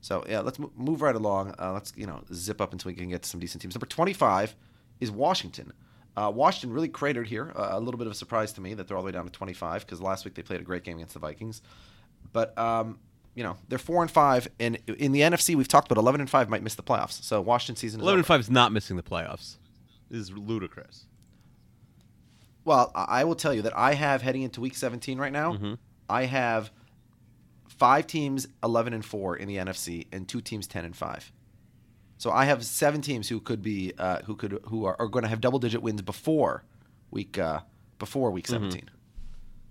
So 0.00 0.24
yeah, 0.28 0.40
let's 0.40 0.58
move 0.58 1.02
right 1.02 1.14
along. 1.14 1.54
Uh, 1.58 1.72
let's 1.72 1.92
you 1.96 2.06
know 2.06 2.22
zip 2.32 2.60
up 2.60 2.72
until 2.72 2.90
we 2.90 2.94
can 2.94 3.08
get 3.10 3.22
to 3.22 3.28
some 3.28 3.40
decent 3.40 3.60
teams. 3.60 3.74
Number 3.74 3.86
25 3.86 4.54
is 5.00 5.10
Washington. 5.10 5.72
Uh, 6.16 6.30
Washington 6.34 6.72
really 6.72 6.88
cratered 6.88 7.26
here. 7.26 7.52
Uh, 7.56 7.70
a 7.72 7.80
little 7.80 7.98
bit 7.98 8.06
of 8.06 8.12
a 8.12 8.16
surprise 8.16 8.52
to 8.54 8.60
me 8.60 8.72
that 8.74 8.86
they're 8.86 8.96
all 8.96 9.02
the 9.02 9.06
way 9.06 9.12
down 9.12 9.24
to 9.24 9.32
25 9.32 9.84
because 9.84 10.00
last 10.00 10.24
week 10.24 10.34
they 10.34 10.42
played 10.42 10.60
a 10.60 10.64
great 10.64 10.84
game 10.84 10.96
against 10.96 11.14
the 11.14 11.20
Vikings. 11.20 11.60
But 12.32 12.56
um, 12.56 12.98
you 13.34 13.42
know 13.42 13.56
they're 13.68 13.78
four 13.78 14.02
and 14.02 14.10
five, 14.10 14.48
and 14.58 14.78
in 14.86 15.12
the 15.12 15.20
NFC 15.20 15.54
we've 15.54 15.68
talked 15.68 15.90
about 15.90 16.00
11 16.00 16.20
and 16.20 16.30
five 16.30 16.48
might 16.48 16.62
miss 16.62 16.74
the 16.74 16.82
playoffs. 16.82 17.22
So 17.22 17.40
Washington 17.40 17.76
season 17.76 18.00
is 18.00 18.04
11 18.04 18.20
and 18.20 18.26
5 18.26 18.40
is 18.40 18.50
not 18.50 18.72
missing 18.72 18.96
the 18.96 19.02
playoffs. 19.02 19.56
This 20.10 20.20
is 20.20 20.32
ludicrous. 20.32 21.06
Well, 22.64 22.92
I 22.94 23.24
will 23.24 23.34
tell 23.34 23.52
you 23.52 23.62
that 23.62 23.76
I 23.76 23.94
have 23.94 24.22
heading 24.22 24.42
into 24.42 24.60
week 24.60 24.74
17 24.74 25.18
right 25.18 25.32
now. 25.32 25.52
Mm-hmm. 25.54 25.74
I 26.08 26.24
have 26.24 26.70
five 27.68 28.06
teams 28.06 28.46
11 28.62 28.94
and 28.94 29.04
4 29.04 29.36
in 29.36 29.48
the 29.48 29.56
NFC 29.56 30.06
and 30.12 30.26
two 30.26 30.40
teams 30.40 30.66
10 30.66 30.84
and 30.84 30.96
5. 30.96 31.32
So 32.16 32.30
I 32.30 32.44
have 32.46 32.64
seven 32.64 33.02
teams 33.02 33.28
who 33.28 33.40
could 33.40 33.60
be 33.60 33.92
uh, 33.98 34.22
who 34.22 34.36
could 34.36 34.60
who 34.66 34.84
are, 34.84 34.96
are 34.98 35.08
going 35.08 35.24
to 35.24 35.28
have 35.28 35.40
double 35.40 35.58
digit 35.58 35.82
wins 35.82 36.00
before 36.00 36.64
week 37.10 37.38
uh, 37.38 37.60
before 37.98 38.30
week 38.30 38.46
Mm-hmm. 38.46 38.93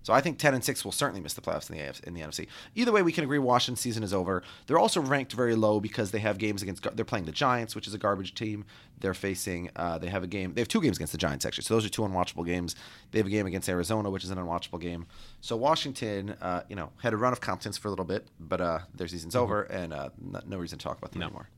17. 0.03 0.05
So 0.05 0.13
I 0.13 0.21
think 0.21 0.37
10 0.37 0.53
and 0.53 0.63
6 0.63 0.83
will 0.85 0.91
certainly 0.91 1.21
miss 1.21 1.33
the 1.33 1.41
playoffs 1.41 1.69
in 1.69 1.77
the 1.77 1.81
AFC, 1.83 2.03
in 2.03 2.13
the 2.13 2.21
NFC. 2.21 2.47
Either 2.75 2.91
way, 2.91 3.01
we 3.01 3.11
can 3.11 3.23
agree 3.23 3.39
Washington's 3.39 3.79
season 3.79 4.03
is 4.03 4.13
over. 4.13 4.43
They're 4.67 4.77
also 4.79 5.01
ranked 5.01 5.33
very 5.33 5.55
low 5.55 5.79
because 5.79 6.11
they 6.11 6.19
have 6.19 6.37
games 6.37 6.61
against 6.61 6.83
they're 6.95 7.05
playing 7.05 7.25
the 7.25 7.31
Giants, 7.31 7.75
which 7.75 7.87
is 7.87 7.93
a 7.93 7.97
garbage 7.97 8.35
team. 8.35 8.65
They're 8.99 9.13
facing 9.13 9.69
uh, 9.75 9.97
they 9.97 10.07
have 10.09 10.23
a 10.23 10.27
game. 10.27 10.53
They 10.53 10.61
have 10.61 10.67
two 10.67 10.81
games 10.81 10.97
against 10.97 11.11
the 11.13 11.17
Giants 11.17 11.45
actually. 11.45 11.63
So 11.63 11.73
those 11.73 11.85
are 11.85 11.89
two 11.89 12.01
unwatchable 12.03 12.45
games. 12.45 12.75
They 13.11 13.19
have 13.19 13.27
a 13.27 13.31
game 13.31 13.45
against 13.47 13.67
Arizona, 13.69 14.09
which 14.09 14.23
is 14.23 14.29
an 14.29 14.37
unwatchable 14.37 14.79
game. 14.81 15.05
So 15.41 15.55
Washington, 15.55 16.31
uh, 16.41 16.63
you 16.69 16.75
know, 16.75 16.89
had 17.01 17.13
a 17.13 17.17
run 17.17 17.33
of 17.33 17.41
competence 17.41 17.77
for 17.77 17.87
a 17.87 17.91
little 17.91 18.05
bit, 18.05 18.27
but 18.39 18.61
uh, 18.61 18.79
their 18.93 19.07
season's 19.07 19.35
over 19.35 19.63
and 19.63 19.93
uh, 19.93 20.09
no, 20.21 20.39
no 20.45 20.57
reason 20.57 20.77
to 20.79 20.83
talk 20.83 20.97
about 20.97 21.11
them 21.11 21.21
No. 21.21 21.25
anymore. 21.27 21.49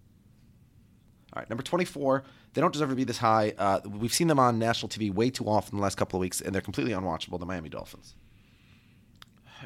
All 1.33 1.41
right, 1.41 1.49
number 1.49 1.63
24. 1.63 2.23
They 2.53 2.61
don't 2.61 2.71
deserve 2.71 2.89
to 2.89 2.95
be 2.95 3.03
this 3.03 3.17
high. 3.17 3.53
Uh, 3.57 3.81
we've 3.85 4.13
seen 4.13 4.27
them 4.27 4.39
on 4.39 4.57
national 4.57 4.87
TV 4.87 5.13
way 5.13 5.29
too 5.29 5.45
often 5.49 5.73
in 5.75 5.77
the 5.79 5.83
last 5.83 5.97
couple 5.97 6.17
of 6.17 6.21
weeks, 6.21 6.39
and 6.39 6.55
they're 6.55 6.61
completely 6.61 6.93
unwatchable. 6.93 7.37
The 7.39 7.45
Miami 7.45 7.67
Dolphins. 7.67 8.15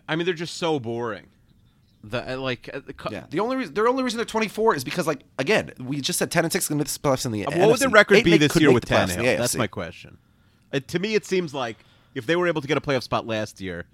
I 0.07 0.15
mean, 0.15 0.25
they're 0.25 0.33
just 0.33 0.57
so 0.57 0.79
boring. 0.79 1.27
The 2.03 2.33
uh, 2.35 2.37
like 2.37 2.69
uh, 2.73 2.79
the 2.85 2.93
co- 2.93 3.09
Yeah, 3.11 3.25
the 3.29 3.41
only 3.41 3.57
reason 3.57 3.73
their 3.73 3.87
only 3.87 4.03
reason 4.03 4.17
they're 4.17 4.25
24 4.25 4.75
is 4.75 4.83
because 4.85 5.05
like 5.05 5.23
again 5.37 5.71
we 5.79 5.99
just 5.99 6.17
said 6.17 6.31
10 6.31 6.45
and 6.45 6.51
6 6.53 6.69
going 6.69 6.77
to 6.79 6.83
miss 6.85 6.95
the 6.95 7.05
playoffs 7.07 7.25
in 7.25 7.33
the 7.33 7.45
Uh, 7.45 7.51
What 7.59 7.71
would 7.71 7.79
their 7.81 7.89
record 7.89 8.15
Eight 8.19 8.23
be 8.23 8.31
make- 8.31 8.39
this 8.39 8.55
year 8.55 8.71
with 8.71 8.85
the 8.85 8.93
playoffs 8.95 9.11
in 9.13 9.19
the 9.19 9.25
Tannehill? 9.25 9.37
That's 9.37 9.55
my 9.57 9.67
question. 9.67 10.17
Uh, 10.71 10.79
to 10.87 10.99
me, 10.99 11.15
it 11.15 11.25
seems 11.25 11.53
like 11.53 11.75
if 12.15 12.25
they 12.25 12.37
were 12.37 12.47
able 12.47 12.61
to 12.61 12.67
get 12.69 12.77
a 12.77 12.81
playoff 12.81 13.03
spot 13.03 13.27
last 13.27 13.59
year, 13.59 13.85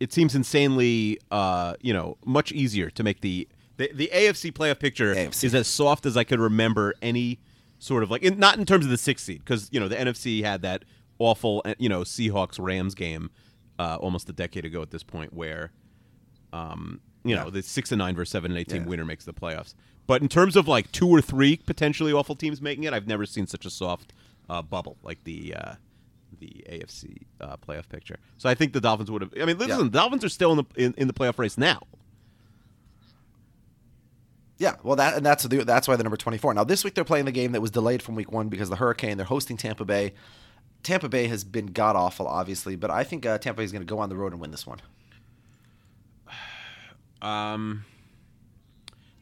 it 0.00 0.12
seems 0.12 0.34
insanely, 0.34 1.18
uh, 1.30 1.74
you 1.80 1.92
know, 1.92 2.16
much 2.24 2.50
easier 2.50 2.90
to 2.90 3.02
make 3.04 3.20
the 3.20 3.46
the, 3.76 3.88
the 3.94 4.10
AFC 4.12 4.52
playoff 4.52 4.80
picture 4.80 5.14
AFC. 5.14 5.44
is 5.44 5.54
as 5.54 5.68
soft 5.68 6.06
as 6.06 6.16
I 6.16 6.24
could 6.24 6.40
remember 6.40 6.94
any 7.00 7.38
sort 7.78 8.02
of 8.02 8.10
like 8.10 8.22
in, 8.24 8.36
not 8.40 8.58
in 8.58 8.66
terms 8.66 8.84
of 8.84 8.90
the 8.90 8.98
sixth 8.98 9.24
seed 9.26 9.38
because 9.44 9.68
you 9.70 9.78
know 9.78 9.86
the 9.86 9.94
NFC 9.94 10.42
had 10.42 10.62
that 10.62 10.84
awful 11.20 11.62
you 11.78 11.88
know 11.88 12.00
Seahawks 12.00 12.58
Rams 12.58 12.96
game 12.96 13.30
uh, 13.78 13.96
almost 14.00 14.28
a 14.28 14.32
decade 14.32 14.64
ago 14.64 14.82
at 14.82 14.90
this 14.90 15.02
point 15.02 15.32
where 15.32 15.72
um, 16.52 17.00
you 17.24 17.34
know, 17.36 17.44
Yeah. 17.44 17.50
the 17.50 17.62
six 17.62 17.92
and 17.92 17.98
nine 17.98 18.14
versus 18.16 18.30
seven 18.32 18.50
and 18.52 18.58
eight 18.58 18.68
team 18.68 18.82
Yeah. 18.82 18.88
winner 18.88 19.04
makes 19.04 19.24
the 19.24 19.34
playoffs. 19.34 19.74
But 20.06 20.22
in 20.22 20.28
terms 20.28 20.56
of 20.56 20.66
like 20.66 20.90
two 20.92 21.08
or 21.08 21.20
three 21.20 21.56
potentially 21.58 22.12
awful 22.12 22.34
teams 22.34 22.62
making 22.62 22.84
it, 22.84 22.94
I've 22.94 23.06
never 23.06 23.26
seen 23.26 23.46
such 23.46 23.66
a 23.66 23.70
soft 23.70 24.12
uh, 24.48 24.62
bubble 24.62 24.96
like 25.02 25.22
the 25.24 25.54
uh, 25.54 25.74
the 26.40 26.64
AFC 26.70 27.26
uh, 27.40 27.56
playoff 27.58 27.88
picture. 27.88 28.16
So 28.38 28.48
I 28.48 28.54
think 28.54 28.72
the 28.72 28.80
Dolphins 28.80 29.10
would 29.10 29.20
have. 29.22 29.32
I 29.40 29.44
mean, 29.44 29.58
listen, 29.58 29.76
Yeah. 29.78 29.84
the 29.84 29.90
Dolphins 29.90 30.24
are 30.24 30.28
still 30.30 30.52
in 30.52 30.58
the 30.58 30.64
in, 30.82 30.94
in 30.96 31.06
the 31.06 31.12
playoff 31.14 31.38
race 31.38 31.58
now. 31.58 31.80
Yeah, 34.58 34.74
well, 34.82 34.96
that 34.96 35.14
and 35.16 35.24
that's 35.24 35.44
the, 35.44 35.64
that's 35.64 35.86
why 35.86 35.94
the 35.96 36.02
number 36.02 36.16
24. 36.16 36.52
Now 36.54 36.64
this 36.64 36.82
week 36.82 36.94
they're 36.94 37.04
playing 37.04 37.26
the 37.26 37.32
game 37.32 37.52
that 37.52 37.60
was 37.60 37.70
delayed 37.70 38.02
from 38.02 38.14
week 38.16 38.32
one 38.32 38.48
because 38.48 38.66
of 38.68 38.70
the 38.70 38.76
hurricane. 38.76 39.16
They're 39.16 39.26
hosting 39.26 39.56
Tampa 39.56 39.84
Bay. 39.84 40.14
Tampa 40.82 41.08
Bay 41.08 41.26
has 41.26 41.44
been 41.44 41.66
god 41.66 41.96
awful, 41.96 42.26
obviously, 42.26 42.76
but 42.76 42.90
I 42.90 43.04
think 43.04 43.26
uh, 43.26 43.38
Tampa 43.38 43.58
Bay 43.58 43.64
is 43.64 43.72
going 43.72 43.82
to 43.82 43.86
go 43.86 43.98
on 43.98 44.08
the 44.08 44.16
road 44.16 44.32
and 44.32 44.40
win 44.40 44.50
this 44.50 44.66
one. 44.66 44.78
Um, 47.20 47.84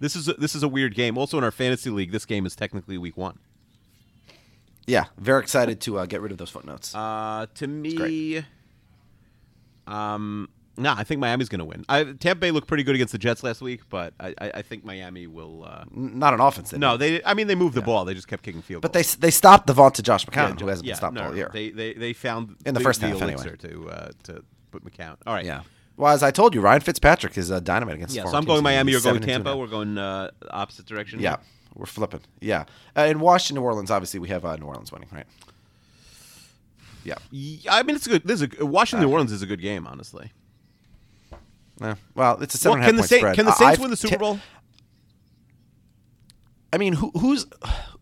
This 0.01 0.15
is 0.15 0.29
a, 0.29 0.35
this 0.35 0.55
is 0.55 0.63
a 0.63 0.69
weird 0.69 0.95
game. 0.95 1.17
Also 1.17 1.39
in 1.39 1.45
our 1.45 1.51
fantasy 1.51 1.89
league, 1.89 2.13
this 2.13 2.27
game 2.27 2.45
is 2.45 2.55
technically 2.55 2.99
week 2.99 3.17
one. 3.17 3.39
Yeah, 4.87 5.07
very 5.17 5.41
excited 5.41 5.81
to 5.81 5.99
uh, 6.01 6.05
get 6.07 6.21
rid 6.21 6.31
of 6.31 6.37
those 6.39 6.51
footnotes. 6.51 6.95
Uh, 6.95 7.47
to 7.55 7.67
me, 7.67 8.45
um, 9.87 10.49
nah, 10.77 10.95
I 10.97 11.05
think 11.05 11.21
Miami's 11.21 11.49
going 11.49 11.59
to 11.61 11.65
win. 11.65 11.85
I, 11.89 12.05
Tampa 12.05 12.41
Bay 12.41 12.51
looked 12.51 12.67
pretty 12.69 12.83
good 12.83 12.95
against 12.95 13.13
the 13.13 13.19
Jets 13.19 13.43
last 13.43 13.61
week, 13.61 13.83
but 13.89 14.15
I, 14.21 14.35
I, 14.39 14.51
I 14.55 14.63
think 14.63 14.85
Miami 14.85 15.27
will. 15.27 15.65
Uh, 15.65 15.85
Not 15.91 16.35
an 16.35 16.41
offense. 16.41 16.71
they 16.71 16.79
no, 16.79 16.97
they. 16.97 17.23
I 17.25 17.35
mean, 17.35 17.47
they 17.47 17.55
moved 17.55 17.75
the 17.75 17.83
ball. 17.83 18.05
They 18.05 18.15
just 18.15 18.29
kept 18.29 18.43
kicking 18.43 18.63
field 18.63 18.83
but 18.83 18.93
they 18.93 19.03
goals. 19.03 19.17
they 19.17 19.31
stopped 19.31 19.67
the 19.67 19.73
vaunted 19.73 20.05
Josh 20.05 20.27
McCown, 20.27 20.51
Yeah, 20.51 20.65
who 20.65 20.69
hasn't 20.69 20.87
yeah, 20.87 20.93
been 20.93 20.97
stopped 20.97 21.15
no, 21.15 21.25
all 21.25 21.37
year. 21.37 21.51
They, 21.53 21.71
they 21.71 21.95
they 21.95 22.13
found 22.13 22.57
In 22.65 22.75
the 22.75 22.81
the, 22.81 22.85
first 22.85 23.01
the 23.01 23.09
half, 23.09 23.23
anyway. 23.23 23.57
to 23.57 23.91
uh, 23.91 24.11
to 24.25 24.45
put 24.71 24.85
McCown. 24.85 25.17
All 25.27 25.35
right. 25.35 25.45
yeah. 25.45 25.63
Well, 25.97 26.13
as 26.13 26.23
I 26.23 26.31
told 26.31 26.55
you, 26.55 26.61
Ryan 26.61 26.83
Fitzpatrick 26.83 27.39
is 27.39 27.51
uh, 27.51 27.61
dynamite 27.61 27.95
against. 27.97 28.15
Yeah. 28.15 28.25
the 28.25 28.31
So 28.31 28.37
I'm 28.37 28.45
going. 28.45 28.63
Miami. 28.63 28.93
You're 28.93 29.01
going 29.01 29.15
7 29.15 29.23
and 29.23 29.25
2 29.25 29.33
Tampa. 29.45 29.57
We're 29.57 29.67
going 29.67 29.97
uh, 29.97 30.31
opposite 30.51 30.87
direction. 30.87 31.21
Yeah, 31.21 31.37
we're 31.75 31.87
flipping. 31.87 32.21
Yeah, 32.41 32.65
uh, 32.97 33.03
in 33.03 33.21
Washington, 33.21 33.63
New 33.63 33.67
Orleans, 33.67 33.91
obviously 33.91 34.21
we 34.21 34.29
have 34.29 34.45
uh, 34.45 34.57
New 34.57 34.67
Orleans 34.67 34.93
winning, 34.93 35.09
right? 35.13 35.27
Yeah. 37.07 37.15
Yeah, 37.31 37.75
I 37.77 37.83
mean, 37.85 37.97
it's 37.97 38.07
a 38.07 38.11
good. 38.11 38.25
This 38.25 38.43
is 38.43 38.49
a, 38.59 38.67
Washington 38.67 39.07
New 39.07 39.13
Orleans 39.13 39.33
is 39.33 39.41
a 39.43 39.47
good 39.47 39.61
game, 39.63 39.87
honestly. 39.87 40.33
Well, 42.15 42.41
it's 42.43 42.55
a 42.55 42.59
seven 42.59 42.81
Well, 42.81 42.89
and 42.89 42.99
a 42.99 43.03
half 43.03 43.09
can 43.11 43.11
the 43.11 43.19
spread. 43.19 43.35
can 43.37 43.45
the 43.47 43.51
Uh, 43.53 43.55
Saints 43.55 43.73
I've 43.75 43.81
win 43.81 43.91
the 43.91 43.97
Super 43.97 44.15
ti- 44.15 44.19
Bowl? 44.21 44.41
I 46.73 46.79
mean, 46.79 46.95
who, 46.95 47.11
who's 47.19 47.47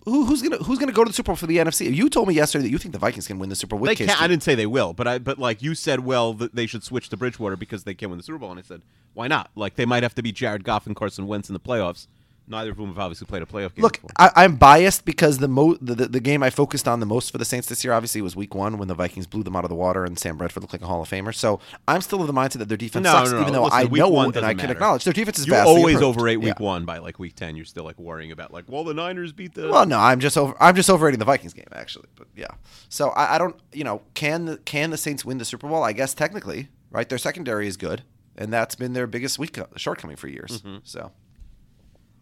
who, 0.04 0.24
who's 0.26 0.42
gonna 0.42 0.56
who's 0.58 0.78
gonna 0.78 0.92
go 0.92 1.04
to 1.04 1.08
the 1.10 1.14
Super 1.14 1.28
Bowl 1.28 1.36
for 1.36 1.46
the 1.46 1.58
NFC? 1.58 1.94
You 1.94 2.08
told 2.08 2.28
me 2.28 2.34
yesterday 2.34 2.64
that 2.64 2.70
you 2.70 2.78
think 2.78 2.92
the 2.92 2.98
Vikings 2.98 3.26
can 3.26 3.38
win 3.38 3.48
the 3.50 3.56
Super 3.56 3.76
Bowl. 3.76 3.86
They 3.86 3.94
can. 3.94 4.08
KC. 4.08 4.20
I 4.20 4.26
didn't 4.26 4.42
say 4.42 4.54
they 4.54 4.66
will, 4.66 4.92
but 4.92 5.06
I 5.06 5.18
but 5.18 5.38
like 5.38 5.62
you 5.62 5.74
said, 5.74 6.00
well, 6.00 6.34
th- 6.34 6.50
they 6.52 6.66
should 6.66 6.82
switch 6.82 7.08
to 7.10 7.16
Bridgewater 7.16 7.56
because 7.56 7.84
they 7.84 7.94
can 7.94 8.10
win 8.10 8.18
the 8.18 8.22
Super 8.22 8.38
Bowl, 8.38 8.50
and 8.50 8.58
I 8.58 8.62
said, 8.62 8.82
why 9.12 9.28
not? 9.28 9.50
Like 9.54 9.76
they 9.76 9.86
might 9.86 10.02
have 10.02 10.14
to 10.16 10.22
be 10.22 10.32
Jared 10.32 10.64
Goff 10.64 10.86
and 10.86 10.96
Carson 10.96 11.26
Wentz 11.26 11.48
in 11.48 11.52
the 11.52 11.60
playoffs. 11.60 12.06
Neither 12.46 12.72
of 12.72 12.76
whom 12.76 12.88
have 12.88 12.98
obviously 12.98 13.26
played 13.26 13.42
a 13.42 13.46
playoff 13.46 13.74
game. 13.74 13.82
Look, 13.82 13.94
before. 13.94 14.10
I, 14.18 14.30
I'm 14.36 14.56
biased 14.56 15.06
because 15.06 15.38
the, 15.38 15.48
mo- 15.48 15.78
the, 15.80 15.94
the 15.94 16.08
the 16.08 16.20
game 16.20 16.42
I 16.42 16.50
focused 16.50 16.86
on 16.86 17.00
the 17.00 17.06
most 17.06 17.32
for 17.32 17.38
the 17.38 17.44
Saints 17.44 17.68
this 17.68 17.82
year, 17.82 17.94
obviously, 17.94 18.20
was 18.20 18.36
Week 18.36 18.54
One 18.54 18.76
when 18.76 18.86
the 18.86 18.94
Vikings 18.94 19.26
blew 19.26 19.42
them 19.42 19.56
out 19.56 19.64
of 19.64 19.70
the 19.70 19.74
water 19.74 20.04
and 20.04 20.18
Sam 20.18 20.36
Bradford 20.36 20.62
looked 20.62 20.74
like 20.74 20.82
a 20.82 20.86
Hall 20.86 21.00
of 21.00 21.08
Famer. 21.08 21.34
So 21.34 21.58
I'm 21.88 22.02
still 22.02 22.20
of 22.20 22.26
the 22.26 22.34
mindset 22.34 22.58
that 22.58 22.68
their 22.68 22.76
defense 22.76 23.04
no, 23.04 23.12
sucks, 23.12 23.30
no, 23.30 23.36
no. 23.36 23.42
even 23.42 23.54
though 23.54 23.64
Listen, 23.64 23.78
I 23.78 23.82
know 23.84 24.08
one 24.10 24.36
and 24.36 24.44
I 24.44 24.52
can 24.52 24.58
matter. 24.58 24.72
acknowledge 24.72 25.04
their 25.04 25.14
defense 25.14 25.38
is 25.38 25.46
you 25.46 25.54
always 25.54 25.94
improved. 25.94 26.18
overrate 26.18 26.40
Week 26.40 26.54
Yeah. 26.58 26.62
One 26.62 26.84
by 26.84 26.98
like 26.98 27.18
Week 27.18 27.34
Ten. 27.34 27.56
You're 27.56 27.64
still 27.64 27.84
like 27.84 27.98
worrying 27.98 28.30
about 28.30 28.52
like, 28.52 28.64
well, 28.68 28.84
the 28.84 28.92
Niners 28.94 29.32
beat 29.32 29.54
the. 29.54 29.68
Well, 29.68 29.86
no, 29.86 29.98
I'm 29.98 30.20
just 30.20 30.36
over. 30.36 30.54
I'm 30.60 30.76
just 30.76 30.90
overrating 30.90 31.18
the 31.18 31.24
Vikings 31.24 31.54
game, 31.54 31.68
actually. 31.72 32.08
But 32.14 32.28
yeah, 32.36 32.48
so 32.90 33.08
I, 33.10 33.36
I 33.36 33.38
don't. 33.38 33.56
You 33.72 33.84
know, 33.84 34.02
can 34.12 34.44
the 34.44 34.58
can 34.58 34.90
the 34.90 34.98
Saints 34.98 35.24
win 35.24 35.38
the 35.38 35.44
Super 35.46 35.66
Bowl? 35.66 35.82
I 35.82 35.92
guess 35.92 36.12
technically, 36.12 36.68
right? 36.90 37.08
Their 37.08 37.18
secondary 37.18 37.66
is 37.66 37.76
good, 37.78 38.02
and 38.36 38.52
that's 38.52 38.74
been 38.74 38.92
their 38.92 39.06
biggest 39.06 39.38
weak 39.38 39.58
shortcoming 39.76 40.16
for 40.16 40.28
years. 40.28 40.60
Mm-hmm. 40.60 40.76
So, 40.84 41.12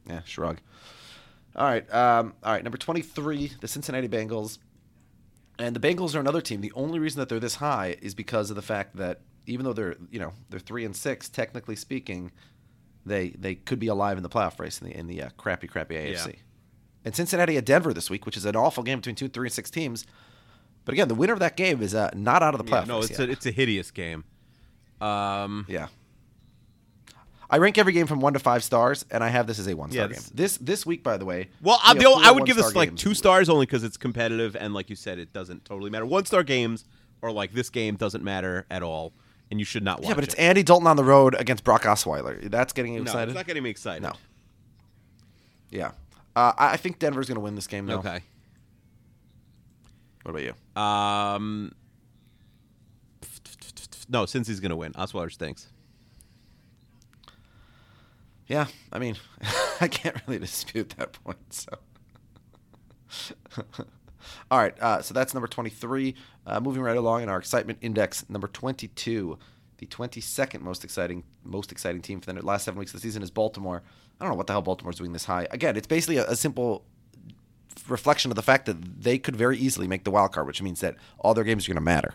yeah, 0.08 0.22
shrug. 0.24 0.58
All 1.54 1.66
right, 1.66 1.92
um, 1.92 2.34
all 2.42 2.52
right. 2.52 2.62
Number 2.62 2.78
twenty-three, 2.78 3.52
the 3.60 3.68
Cincinnati 3.68 4.08
Bengals, 4.08 4.58
and 5.58 5.76
the 5.76 5.80
Bengals 5.80 6.14
are 6.14 6.20
another 6.20 6.40
team. 6.40 6.60
The 6.60 6.72
only 6.74 6.98
reason 6.98 7.18
that 7.20 7.28
they're 7.28 7.40
this 7.40 7.56
high 7.56 7.96
is 8.00 8.14
because 8.14 8.50
of 8.50 8.56
the 8.56 8.62
fact 8.62 8.96
that 8.96 9.20
even 9.46 9.64
though 9.64 9.72
they're 9.72 9.96
you 10.10 10.18
know 10.18 10.32
they're 10.48 10.60
three 10.60 10.84
and 10.84 10.96
six, 10.96 11.28
technically 11.28 11.76
speaking, 11.76 12.32
they 13.04 13.30
they 13.30 13.54
could 13.56 13.78
be 13.78 13.88
alive 13.88 14.16
in 14.16 14.22
the 14.22 14.30
playoff 14.30 14.58
race 14.58 14.80
in 14.80 14.88
the 14.88 14.96
in 14.96 15.06
the 15.08 15.22
uh, 15.22 15.28
crappy 15.36 15.66
crappy 15.66 15.94
AFC. 15.94 16.26
Yeah. 16.26 16.32
And 17.04 17.14
Cincinnati 17.16 17.56
at 17.56 17.64
Denver 17.66 17.92
this 17.92 18.08
week, 18.08 18.24
which 18.26 18.36
is 18.36 18.44
an 18.44 18.54
awful 18.56 18.82
game 18.84 19.00
between 19.00 19.16
two, 19.16 19.28
three, 19.28 19.48
and 19.48 19.52
six 19.52 19.70
teams. 19.70 20.06
But 20.84 20.94
again, 20.94 21.08
the 21.08 21.14
winner 21.14 21.32
of 21.32 21.40
that 21.40 21.56
game 21.56 21.82
is 21.82 21.94
uh, 21.94 22.10
not 22.14 22.42
out 22.42 22.54
of 22.54 22.64
the 22.64 22.70
Yeah, 22.70 22.82
playoff 22.82 22.86
no, 22.86 22.98
it's 23.00 23.10
yet. 23.10 23.20
a 23.20 23.30
it's 23.30 23.44
a 23.46 23.50
hideous 23.50 23.90
game. 23.90 24.24
Um, 25.00 25.66
yeah. 25.68 25.88
I 27.52 27.58
rank 27.58 27.76
every 27.76 27.92
game 27.92 28.06
from 28.06 28.20
one 28.20 28.32
to 28.32 28.38
five 28.38 28.64
stars, 28.64 29.04
and 29.10 29.22
I 29.22 29.28
have 29.28 29.46
this 29.46 29.58
as 29.58 29.68
a 29.68 29.74
one 29.74 29.90
star 29.92 30.06
Yeah, 30.08 30.14
game. 30.14 30.22
this- 30.34 30.56
This 30.56 30.86
week, 30.86 31.02
by 31.04 31.18
the 31.18 31.24
way. 31.26 31.50
Well, 31.60 31.78
I, 31.84 31.92
we 31.92 32.00
the, 32.00 32.06
only- 32.06 32.26
I 32.26 32.30
would 32.32 32.46
give 32.46 32.56
this 32.56 32.74
like 32.74 32.96
two 32.96 33.12
stars 33.14 33.48
only 33.50 33.66
because 33.66 33.84
it's 33.84 33.98
competitive 33.98 34.56
and, 34.56 34.72
like 34.72 34.88
you 34.88 34.96
said, 34.96 35.18
it 35.18 35.32
doesn't 35.34 35.64
totally 35.66 35.90
matter. 35.90 36.06
One 36.06 36.24
star 36.24 36.42
games 36.42 36.86
are 37.22 37.30
like 37.30 37.52
this 37.52 37.68
game 37.70 37.96
doesn't 37.96 38.24
matter 38.24 38.64
at 38.70 38.82
all, 38.82 39.12
and 39.50 39.60
you 39.60 39.66
should 39.66 39.84
not 39.84 40.00
watch 40.00 40.08
Yeah, 40.08 40.14
but 40.14 40.24
it's 40.24 40.34
it. 40.34 40.40
Andy 40.40 40.62
Dalton 40.62 40.86
on 40.86 40.96
the 40.96 41.04
road 41.04 41.36
against 41.38 41.62
Brock 41.62 41.82
Osweiler. 41.82 42.50
That's 42.50 42.72
getting 42.72 42.94
you 42.94 43.00
no, 43.00 43.04
excited. 43.04 43.28
it's 43.28 43.36
not 43.36 43.46
getting 43.46 43.62
me 43.62 43.70
excited. 43.70 44.02
No. 44.02 44.12
Yeah, 45.70 45.90
uh, 46.34 46.52
I 46.58 46.76
think 46.78 46.98
Denver's 46.98 47.28
going 47.28 47.36
to 47.36 47.40
win 47.40 47.54
this 47.54 47.66
game. 47.66 47.86
Though. 47.86 47.98
Okay. 47.98 48.20
What 50.22 50.30
about 50.36 50.42
you? 50.42 50.80
Um. 50.82 51.72
No, 54.08 54.26
since 54.26 54.46
he's 54.48 54.60
gonna 54.60 54.76
win, 54.76 54.92
Osweiler 54.92 55.32
stinks. 55.32 55.68
Yeah, 58.52 58.66
I 58.92 58.98
mean, 58.98 59.16
I 59.80 59.88
can't 59.88 60.14
really 60.26 60.38
dispute 60.38 60.90
that 60.98 61.14
point. 61.24 61.38
So, 61.48 61.72
all 64.50 64.58
right, 64.58 64.78
uh, 64.78 65.00
so 65.00 65.14
that's 65.14 65.32
number 65.32 65.46
twenty-three. 65.46 66.14
Uh, 66.46 66.60
moving 66.60 66.82
right 66.82 66.98
along 66.98 67.22
in 67.22 67.30
our 67.30 67.38
excitement 67.38 67.78
index, 67.80 68.28
number 68.28 68.48
twenty-two, 68.48 69.38
the 69.78 69.86
twenty-second 69.86 70.62
most 70.62 70.84
exciting, 70.84 71.24
most 71.42 71.72
exciting 71.72 72.02
team 72.02 72.20
for 72.20 72.30
the 72.30 72.44
last 72.44 72.66
seven 72.66 72.78
weeks 72.78 72.92
of 72.92 73.00
the 73.00 73.08
season 73.08 73.22
is 73.22 73.30
Baltimore. 73.30 73.82
I 74.20 74.24
don't 74.24 74.32
know 74.32 74.36
what 74.36 74.48
the 74.48 74.52
hell 74.52 74.60
Baltimore's 74.60 74.96
doing 74.96 75.14
this 75.14 75.24
high. 75.24 75.46
Again, 75.50 75.74
it's 75.74 75.86
basically 75.86 76.18
a, 76.18 76.28
a 76.28 76.36
simple 76.36 76.84
reflection 77.88 78.30
of 78.30 78.34
the 78.34 78.42
fact 78.42 78.66
that 78.66 79.00
they 79.02 79.16
could 79.16 79.34
very 79.34 79.56
easily 79.56 79.88
make 79.88 80.04
the 80.04 80.10
wild 80.10 80.32
card, 80.32 80.46
which 80.46 80.60
means 80.60 80.80
that 80.80 80.96
all 81.20 81.32
their 81.32 81.44
games 81.44 81.66
are 81.66 81.72
going 81.72 81.76
to 81.76 81.80
matter. 81.80 82.12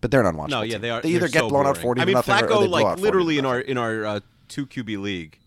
But 0.00 0.10
they're 0.10 0.24
not 0.24 0.34
watching. 0.34 0.50
No, 0.50 0.62
yeah, 0.62 0.78
they 0.78 0.90
are. 0.90 1.00
They 1.00 1.10
either 1.10 1.28
get 1.28 1.42
so 1.42 1.48
blown 1.50 1.66
out 1.66 1.74
boring. 1.74 1.82
forty. 1.82 2.00
I 2.00 2.04
mean, 2.04 2.14
nothing, 2.14 2.34
or 2.34 2.48
Flacco, 2.48 2.68
like 2.68 2.98
literally 2.98 3.38
in 3.38 3.46
our 3.46 3.60
in 3.60 3.78
our 3.78 4.04
uh, 4.04 4.20
two 4.50 4.66
QB 4.66 5.00
league, 5.00 5.38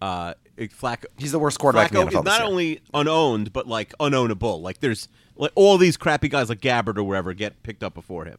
uh, 0.00 0.34
Flacco. 0.56 1.04
He's 1.18 1.32
the 1.32 1.38
worst 1.38 1.58
quarterback 1.58 1.92
in 1.92 1.98
the 1.98 2.04
NFL 2.06 2.20
is 2.20 2.24
not 2.24 2.42
only 2.42 2.80
unowned, 2.94 3.52
but 3.52 3.66
like 3.66 3.92
unownable. 3.98 4.60
Like 4.60 4.80
there's 4.80 5.08
like 5.36 5.52
all 5.54 5.76
these 5.76 5.96
crappy 5.96 6.28
guys 6.28 6.48
like 6.48 6.60
Gabbert 6.60 6.96
or 6.96 7.02
wherever 7.04 7.34
get 7.34 7.62
picked 7.62 7.82
up 7.82 7.94
before 7.94 8.24
him. 8.24 8.38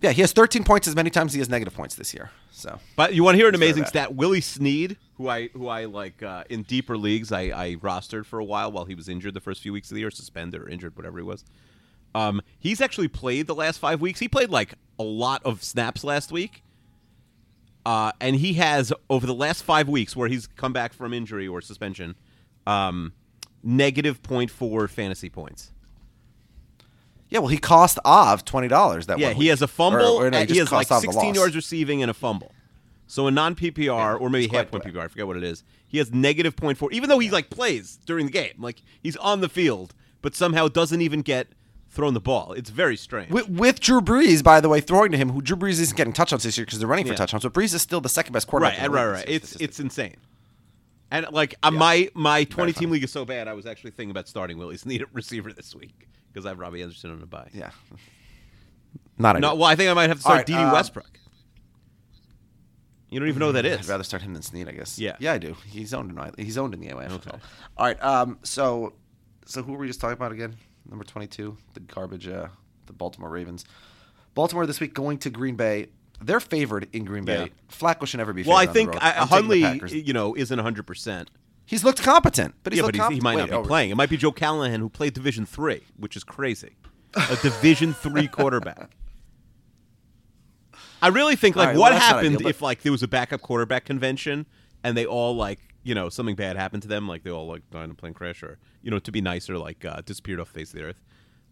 Yeah, 0.00 0.10
he 0.10 0.20
has 0.20 0.32
13 0.32 0.64
points 0.64 0.88
as 0.88 0.96
many 0.96 1.10
times 1.10 1.30
as 1.30 1.34
he 1.34 1.38
has 1.40 1.48
negative 1.48 1.74
points 1.74 1.94
this 1.94 2.12
year. 2.12 2.30
So 2.50 2.80
But 2.96 3.14
you 3.14 3.22
want 3.22 3.34
to 3.34 3.38
hear 3.38 3.48
an 3.48 3.54
amazing 3.54 3.86
stat? 3.86 4.14
Willie 4.14 4.40
Snead, 4.40 4.96
who 5.16 5.28
I 5.28 5.48
who 5.48 5.68
I 5.68 5.84
like 5.84 6.22
uh, 6.22 6.44
in 6.50 6.62
deeper 6.62 6.98
leagues, 6.98 7.30
I, 7.30 7.42
I 7.42 7.76
rostered 7.76 8.26
for 8.26 8.38
a 8.38 8.44
while 8.44 8.72
while 8.72 8.84
he 8.84 8.94
was 8.94 9.08
injured 9.08 9.34
the 9.34 9.40
first 9.40 9.62
few 9.62 9.72
weeks 9.72 9.90
of 9.90 9.94
the 9.94 10.00
year, 10.00 10.10
suspended 10.10 10.60
or 10.60 10.68
injured, 10.68 10.96
whatever 10.96 11.18
he 11.18 11.24
was. 11.24 11.44
Um, 12.14 12.42
he's 12.58 12.80
actually 12.80 13.08
played 13.08 13.46
the 13.46 13.54
last 13.54 13.78
five 13.78 14.00
weeks. 14.00 14.18
He 14.20 14.28
played 14.28 14.50
like 14.50 14.74
a 14.98 15.02
lot 15.04 15.42
of 15.44 15.62
snaps 15.62 16.04
last 16.04 16.32
week. 16.32 16.62
Uh, 17.84 18.12
and 18.20 18.36
he 18.36 18.52
has 18.54 18.92
over 19.10 19.26
the 19.26 19.34
last 19.34 19.62
five 19.64 19.88
weeks 19.88 20.14
where 20.14 20.28
he's 20.28 20.46
come 20.46 20.72
back 20.72 20.92
from 20.92 21.12
injury 21.12 21.48
or 21.48 21.60
suspension, 21.60 22.14
um, 22.66 23.12
negative 23.62 24.22
0.4 24.22 24.88
fantasy 24.88 25.28
points. 25.28 25.72
yeah, 27.28 27.38
well, 27.40 27.48
he 27.48 27.58
cost 27.58 27.98
Av 28.04 28.44
twenty 28.44 28.68
dollars 28.68 29.06
that. 29.06 29.18
Yeah, 29.18 29.28
one 29.28 29.36
Yeah, 29.36 29.42
he 29.42 29.48
has 29.48 29.62
a 29.62 29.68
fumble. 29.68 30.00
Or- 30.18 30.26
or 30.26 30.30
no, 30.30 30.38
and 30.38 30.50
he 30.50 30.58
has 30.58 30.70
like 30.70 30.90
Av 30.90 31.00
16 31.00 31.34
yards 31.34 31.56
receiving 31.56 32.02
and 32.02 32.10
a 32.10 32.14
fumble. 32.14 32.52
So 33.06 33.26
a 33.26 33.30
non 33.30 33.54
PPR 33.54 34.18
or 34.20 34.30
maybe 34.30 34.48
half 34.48 34.70
point 34.70 34.84
bad. 34.84 34.94
PPR, 34.94 35.00
I 35.04 35.08
forget 35.08 35.26
what 35.26 35.36
it 35.36 35.42
is. 35.44 35.64
He 35.86 35.98
has 35.98 36.12
negative 36.12 36.56
0.4, 36.56 36.92
even 36.92 37.08
though 37.08 37.18
he 37.18 37.30
like 37.30 37.50
plays 37.50 37.98
during 38.06 38.26
the 38.26 38.32
game, 38.32 38.54
like 38.58 38.80
he's 39.02 39.16
on 39.16 39.40
the 39.40 39.48
field, 39.48 39.94
but 40.22 40.34
somehow 40.34 40.68
doesn't 40.68 41.00
even 41.02 41.20
get 41.22 41.48
thrown 41.92 42.14
the 42.14 42.20
ball. 42.20 42.54
It's 42.54 42.70
very 42.70 42.96
strange. 42.96 43.30
With, 43.30 43.48
with 43.50 43.78
Drew 43.78 44.00
Brees, 44.00 44.42
by 44.42 44.60
the 44.62 44.68
way, 44.70 44.80
throwing 44.80 45.12
to 45.12 45.18
him, 45.18 45.28
who 45.28 45.42
Drew 45.42 45.56
Brees 45.56 45.78
isn't 45.78 45.96
getting 45.96 46.14
touchdowns 46.14 46.42
this 46.42 46.56
year 46.56 46.64
because 46.64 46.78
they're 46.78 46.88
running 46.88 47.04
for 47.04 47.12
Yeah. 47.12 47.18
touchdowns. 47.18 47.42
But 47.44 47.52
Brees 47.52 47.74
is 47.74 47.82
still 47.82 48.00
the 48.00 48.08
second 48.08 48.32
best 48.32 48.46
quarterback. 48.48 48.78
right, 48.80 48.90
right, 48.90 49.06
right. 49.06 49.24
It's 49.28 49.56
it's 49.56 49.78
insane. 49.78 50.16
And 51.10 51.26
like 51.30 51.54
uh, 51.62 51.70
my 51.70 52.08
my 52.14 52.44
20 52.44 52.72
team 52.72 52.90
league 52.90 53.04
is 53.04 53.12
so 53.12 53.26
bad, 53.26 53.46
I 53.46 53.52
was 53.52 53.66
actually 53.66 53.90
thinking 53.90 54.10
about 54.10 54.26
starting 54.26 54.56
Willie 54.56 54.78
Snead 54.78 55.04
receiver 55.12 55.52
this 55.52 55.74
week 55.74 56.08
because 56.32 56.46
I 56.46 56.48
have 56.48 56.58
Robbie 56.58 56.80
Anderson 56.82 57.10
on 57.10 57.20
the 57.20 57.26
bye. 57.26 57.50
yeah, 57.52 57.70
not 59.18 59.38
No, 59.38 59.54
well, 59.54 59.64
I 59.68 59.76
think 59.76 59.90
I 59.90 59.92
might 59.94 60.08
have 60.08 60.16
to 60.16 60.22
start 60.22 60.36
right, 60.38 60.46
D.D. 60.46 60.58
um, 60.58 60.72
Westbrook. 60.72 61.18
You 63.10 63.20
don't 63.20 63.28
even 63.28 63.40
know 63.40 63.48
who 63.48 63.52
that 63.52 63.66
I'd 63.66 63.84
rather 63.84 64.04
start 64.04 64.22
him 64.22 64.32
than 64.32 64.42
Snead, 64.42 64.68
I 64.70 64.72
guess. 64.72 64.98
Yeah. 64.98 65.16
yeah, 65.20 65.34
I 65.34 65.38
do. 65.38 65.54
He's 65.66 65.92
owned 65.92 66.18
in 66.18 66.44
he's 66.44 66.56
owned 66.56 66.72
in 66.72 66.80
the 66.80 66.88
AFL. 66.88 67.40
All 67.76 67.86
right, 67.86 68.02
um, 68.02 68.38
so 68.42 68.94
so 69.44 69.62
who 69.62 69.72
were 69.72 69.78
we 69.80 69.86
just 69.88 70.00
talking 70.00 70.14
about 70.14 70.32
again? 70.32 70.56
Number 70.92 71.04
twenty-two, 71.04 71.56
the 71.72 71.80
garbage, 71.80 72.28
uh, 72.28 72.48
the 72.84 72.92
Baltimore 72.92 73.30
Ravens. 73.30 73.64
Baltimore 74.34 74.66
this 74.66 74.78
week 74.78 74.92
going 74.92 75.16
to 75.18 75.30
Green 75.30 75.56
Bay. 75.56 75.88
They're 76.20 76.38
favored 76.38 76.86
in 76.92 77.06
Green 77.06 77.24
Bay. 77.24 77.44
Yeah. 77.44 77.74
Flacco 77.74 78.06
should 78.06 78.18
never 78.18 78.34
be. 78.34 78.42
Well, 78.42 78.58
I 78.58 78.66
think. 78.66 78.94
I, 79.02 79.12
I'm 79.12 79.28
taking 79.28 79.48
the 79.48 79.62
Hundley, 79.62 80.00
you 80.02 80.12
know, 80.12 80.36
isn't 80.36 80.56
100. 80.56 80.86
percent 80.86 81.30
He's 81.64 81.82
looked 81.82 82.02
competent, 82.02 82.54
but 82.62 82.74
he's 82.74 82.82
Yeah, 82.82 82.86
but 82.88 82.94
he's, 82.94 83.08
he 83.08 83.20
might 83.20 83.36
Wait, 83.36 83.50
not 83.50 83.58
oh, 83.58 83.62
be 83.62 83.68
playing. 83.68 83.90
It 83.90 83.96
might 83.96 84.10
be 84.10 84.18
Joe 84.18 84.32
Callahan 84.32 84.80
who 84.80 84.90
played 84.90 85.14
Division 85.14 85.46
Three, 85.46 85.80
which 85.96 86.14
is 86.14 86.24
crazy. 86.24 86.76
A 87.14 87.36
Division 87.36 87.94
Three 87.94 88.28
quarterback. 88.28 88.90
I 91.00 91.08
really 91.08 91.36
think 91.36 91.56
like 91.56 91.68
right, 91.68 91.76
what 91.76 91.92
well, 91.92 92.00
happened 92.00 92.36
ideal, 92.36 92.48
if 92.48 92.60
like 92.60 92.82
there 92.82 92.92
was 92.92 93.02
a 93.02 93.08
backup 93.08 93.40
quarterback 93.40 93.86
convention 93.86 94.44
and 94.84 94.94
they 94.94 95.06
all 95.06 95.34
like 95.34 95.60
you 95.82 95.94
know 95.94 96.08
something 96.08 96.34
bad 96.36 96.56
happened 96.56 96.82
to 96.82 96.88
them, 96.88 97.08
like 97.08 97.22
they 97.22 97.30
all 97.30 97.46
like 97.46 97.68
died 97.70 97.84
in 97.84 97.90
a 97.90 97.94
plane 97.94 98.14
crash 98.14 98.42
or 98.42 98.58
you 98.82 98.90
know 98.90 98.98
to 99.00 99.12
be 99.12 99.20
nicer 99.20 99.58
like 99.58 99.84
uh, 99.84 100.00
disappeared 100.04 100.40
off 100.40 100.52
the 100.52 100.60
face 100.60 100.70
of 100.72 100.78
the 100.78 100.84
earth, 100.84 101.02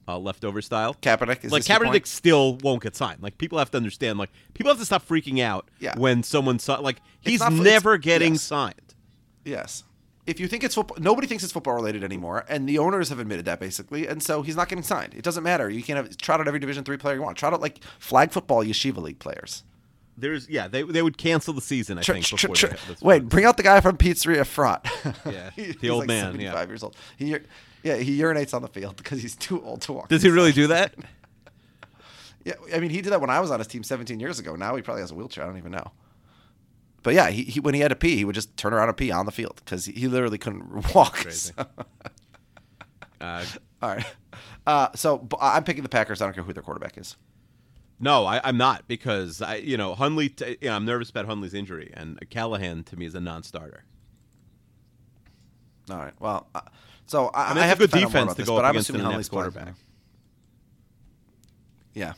uh, 0.08 0.18
leftover 0.18 0.60
style. 0.62 0.94
Kaepernick, 0.94 1.44
is 1.44 1.52
like 1.52 1.64
Kaepernick 1.64 2.06
still 2.06 2.56
won't 2.62 2.82
get 2.82 2.94
signed. 2.96 3.22
Like 3.22 3.38
people 3.38 3.58
have 3.58 3.70
to 3.72 3.76
understand. 3.76 4.18
Like 4.18 4.30
people 4.54 4.70
have 4.70 4.78
to 4.78 4.84
stop 4.86 5.06
freaking 5.06 5.40
out 5.40 5.68
Yeah. 5.80 5.98
when 5.98 6.22
someone 6.22 6.58
si- 6.58 6.76
like 6.76 7.00
he's 7.20 7.40
not- 7.40 7.52
never 7.52 7.96
getting 7.98 8.34
yes. 8.34 8.42
signed. 8.42 8.94
Yes. 9.44 9.84
If 10.26 10.38
you 10.38 10.46
think 10.46 10.62
it's 10.62 10.74
football, 10.76 10.98
nobody 11.00 11.26
thinks 11.26 11.42
it's 11.42 11.52
football 11.52 11.74
related 11.74 12.04
anymore, 12.04 12.44
and 12.48 12.68
the 12.68 12.78
owners 12.78 13.08
have 13.08 13.18
admitted 13.18 13.46
that 13.46 13.58
basically, 13.58 14.06
and 14.06 14.22
so 14.22 14.42
he's 14.42 14.54
not 14.54 14.68
getting 14.68 14.84
signed. 14.84 15.14
It 15.14 15.22
doesn't 15.24 15.42
matter. 15.42 15.68
You 15.68 15.82
can't 15.82 15.96
have 15.96 16.16
trot 16.18 16.38
out 16.40 16.46
every 16.46 16.60
Division 16.60 16.84
three 16.84 16.98
player 16.98 17.16
you 17.16 17.22
want. 17.22 17.36
Trot 17.36 17.52
out 17.54 17.60
like 17.60 17.82
flag 17.98 18.30
football 18.30 18.62
yeshiva 18.62 18.98
league 18.98 19.18
players. 19.18 19.64
There's 20.20 20.48
yeah, 20.48 20.68
they 20.68 20.82
they 20.82 21.02
would 21.02 21.16
cancel 21.18 21.52
the 21.54 21.60
season. 21.60 21.98
I 21.98 22.02
think. 22.02 22.24
tr- 22.24 22.36
before 22.36 22.54
tr- 22.54 22.66
they 22.66 22.72
have 22.72 22.88
this 22.88 23.00
wait, 23.02 23.28
bring 23.28 23.44
out 23.44 23.56
the 23.56 23.62
guy 23.62 23.80
from 23.80 23.96
Pizzeria 23.96 24.46
Front. 24.46 24.82
Yeah, 25.26 25.50
He- 25.56 25.72
the 25.72 25.90
old 25.90 26.00
like 26.00 26.08
man, 26.08 26.24
75 26.26 26.40
yeah. 26.54 26.66
years 26.70 26.82
old. 26.82 26.96
He, 27.16 27.36
yeah, 27.82 27.96
he 27.96 28.18
urinates 28.20 28.52
on 28.54 28.62
the 28.62 28.68
field 28.68 28.96
because 28.98 29.20
he's 29.22 29.34
too 29.36 29.62
old 29.64 29.80
to 29.82 29.92
walk. 29.94 30.08
Does 30.08 30.22
he 30.22 30.30
really 30.30 30.52
do 30.52 30.66
that? 30.68 30.94
Yeah, 32.44 32.54
I 32.74 32.78
mean, 32.80 32.90
he 32.90 33.02
did 33.02 33.12
that 33.12 33.20
when 33.20 33.30
I 33.30 33.40
was 33.40 33.50
on 33.50 33.58
his 33.58 33.66
team 33.66 33.82
17 33.82 34.18
years 34.20 34.38
ago. 34.38 34.54
Now 34.56 34.74
he 34.76 34.82
probably 34.82 35.02
has 35.02 35.10
a 35.10 35.14
wheelchair. 35.14 35.44
I 35.44 35.46
don't 35.46 35.58
even 35.58 35.72
know. 35.72 35.90
But 37.02 37.14
yeah, 37.14 37.28
he, 37.30 37.44
he 37.44 37.60
when 37.60 37.74
he 37.74 37.80
had 37.80 37.88
to 37.88 37.96
pee, 37.96 38.16
he 38.16 38.24
would 38.24 38.34
just 38.34 38.56
turn 38.56 38.72
around 38.72 38.88
and 38.88 38.96
pee 38.96 39.10
on 39.10 39.24
the 39.26 39.32
field 39.32 39.60
because 39.64 39.84
he, 39.86 39.92
he 39.92 40.08
literally 40.08 40.38
couldn't 40.38 40.94
walk. 40.94 41.14
Crazy. 41.14 41.52
So- 41.56 41.66
Uh, 43.20 43.44
all 43.82 43.90
right. 43.90 44.06
Uh, 44.66 44.88
so 44.94 45.26
I'm 45.40 45.64
picking 45.64 45.82
the 45.82 45.88
Packers. 45.90 46.22
I 46.22 46.24
don't 46.26 46.32
care 46.34 46.42
who 46.44 46.52
their 46.54 46.62
quarterback 46.62 46.96
is. 46.96 47.16
No, 48.00 48.24
I, 48.24 48.40
I'm 48.42 48.56
not 48.56 48.88
because 48.88 49.42
I 49.42 49.56
you 49.56 49.76
know 49.76 49.94
Hundley. 49.94 50.30
T- 50.30 50.56
you 50.60 50.68
know, 50.68 50.76
I'm 50.76 50.86
nervous 50.86 51.10
about 51.10 51.26
Hundley's 51.26 51.54
injury, 51.54 51.92
and 51.94 52.18
Callahan 52.30 52.82
to 52.84 52.96
me 52.96 53.04
is 53.06 53.14
a 53.14 53.20
non-starter. 53.20 53.84
All 55.90 55.98
right. 55.98 56.14
Well, 56.18 56.48
uh, 56.54 56.60
so 57.06 57.26
I, 57.34 57.50
I 57.50 57.54
mean, 57.54 57.62
I 57.62 57.66
have 57.66 57.78
good 57.78 57.90
to 57.90 57.98
find 57.98 58.04
out 58.06 58.12
more 58.12 58.20
defense 58.22 58.34
to 58.34 58.42
this, 58.42 58.48
go 58.48 58.56
but 58.56 58.64
up 58.64 58.64
I'm 58.66 58.70
against 58.70 58.88
assuming 58.90 59.04
Hundley's 59.04 59.28
inept 59.28 59.52
playing. 59.52 59.52
quarterback. 59.52 59.74
Yeah. 61.94 62.12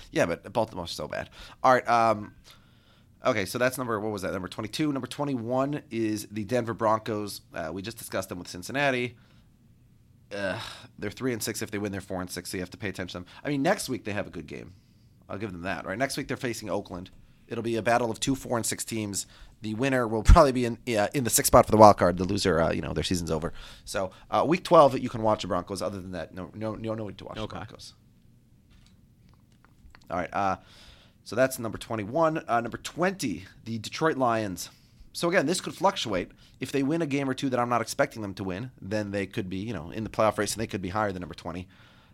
yeah, 0.10 0.26
but 0.26 0.52
Baltimore's 0.52 0.90
so 0.90 1.06
bad. 1.06 1.30
All 1.62 1.72
right. 1.72 1.88
Um, 1.88 2.34
okay, 3.24 3.44
so 3.44 3.58
that's 3.58 3.78
number, 3.78 3.98
what 4.00 4.10
was 4.10 4.22
that? 4.22 4.32
Number 4.32 4.48
22. 4.48 4.92
Number 4.92 5.06
21 5.06 5.82
is 5.90 6.26
the 6.30 6.44
Denver 6.44 6.74
Broncos. 6.74 7.42
Uh, 7.54 7.70
we 7.72 7.82
just 7.82 7.96
discussed 7.96 8.28
them 8.28 8.38
with 8.38 8.48
Cincinnati. 8.48 9.16
Uh, 10.34 10.58
they're 10.98 11.10
3 11.10 11.32
and 11.34 11.42
6 11.42 11.62
if 11.62 11.70
they 11.70 11.78
win, 11.78 11.92
they're 11.92 12.00
4 12.00 12.20
and 12.20 12.30
6, 12.30 12.50
so 12.50 12.56
you 12.56 12.62
have 12.62 12.70
to 12.70 12.76
pay 12.76 12.88
attention 12.88 13.22
to 13.22 13.26
them. 13.26 13.34
I 13.44 13.48
mean, 13.48 13.62
next 13.62 13.88
week 13.88 14.04
they 14.04 14.12
have 14.12 14.26
a 14.26 14.30
good 14.30 14.46
game. 14.46 14.72
I'll 15.28 15.38
give 15.38 15.52
them 15.52 15.62
that, 15.62 15.86
right? 15.86 15.98
Next 15.98 16.16
week 16.16 16.28
they're 16.28 16.36
facing 16.36 16.68
Oakland. 16.70 17.10
It'll 17.48 17.62
be 17.62 17.76
a 17.76 17.82
battle 17.82 18.10
of 18.10 18.18
two 18.18 18.34
4 18.34 18.56
and 18.58 18.66
6 18.66 18.84
teams. 18.84 19.26
The 19.62 19.74
winner 19.74 20.06
will 20.06 20.22
probably 20.22 20.52
be 20.52 20.64
in 20.64 20.78
uh, 20.96 21.08
in 21.14 21.24
the 21.24 21.30
sixth 21.30 21.46
spot 21.46 21.64
for 21.64 21.70
the 21.70 21.78
wild 21.78 21.96
card. 21.96 22.18
The 22.18 22.24
loser, 22.24 22.60
uh, 22.60 22.72
you 22.72 22.82
know, 22.82 22.92
their 22.92 23.02
season's 23.02 23.30
over. 23.30 23.52
So 23.84 24.10
uh, 24.30 24.44
week 24.46 24.64
12, 24.64 24.98
you 24.98 25.08
can 25.08 25.22
watch 25.22 25.42
the 25.42 25.48
Broncos. 25.48 25.80
Other 25.80 25.98
than 26.00 26.12
that, 26.12 26.34
no, 26.34 26.50
no, 26.54 26.74
no, 26.74 26.94
no 26.94 27.06
need 27.08 27.18
to 27.18 27.24
watch 27.24 27.36
the 27.36 27.42
Okay. 27.42 27.56
Broncos. 27.56 27.94
All 30.10 30.18
right. 30.18 30.28
Uh, 30.32 30.56
so 31.24 31.34
that's 31.34 31.58
number 31.58 31.78
21. 31.78 32.44
Uh, 32.46 32.60
number 32.60 32.76
20, 32.76 33.44
the 33.64 33.78
Detroit 33.78 34.16
Lions. 34.16 34.70
So 35.16 35.30
again, 35.30 35.46
this 35.46 35.62
could 35.62 35.74
fluctuate. 35.74 36.32
If 36.60 36.72
they 36.72 36.82
win 36.82 37.00
a 37.00 37.06
game 37.06 37.26
or 37.26 37.32
two 37.32 37.48
that 37.48 37.58
I'm 37.58 37.70
not 37.70 37.80
expecting 37.80 38.20
them 38.20 38.34
to 38.34 38.44
win, 38.44 38.70
then 38.82 39.12
they 39.12 39.24
could 39.24 39.48
be, 39.48 39.56
you 39.56 39.72
know, 39.72 39.90
in 39.90 40.04
the 40.04 40.10
playoff 40.10 40.36
race 40.36 40.52
and 40.52 40.60
they 40.60 40.66
could 40.66 40.82
be 40.82 40.90
higher 40.90 41.10
than 41.10 41.20
number 41.20 41.34
20. 41.34 41.66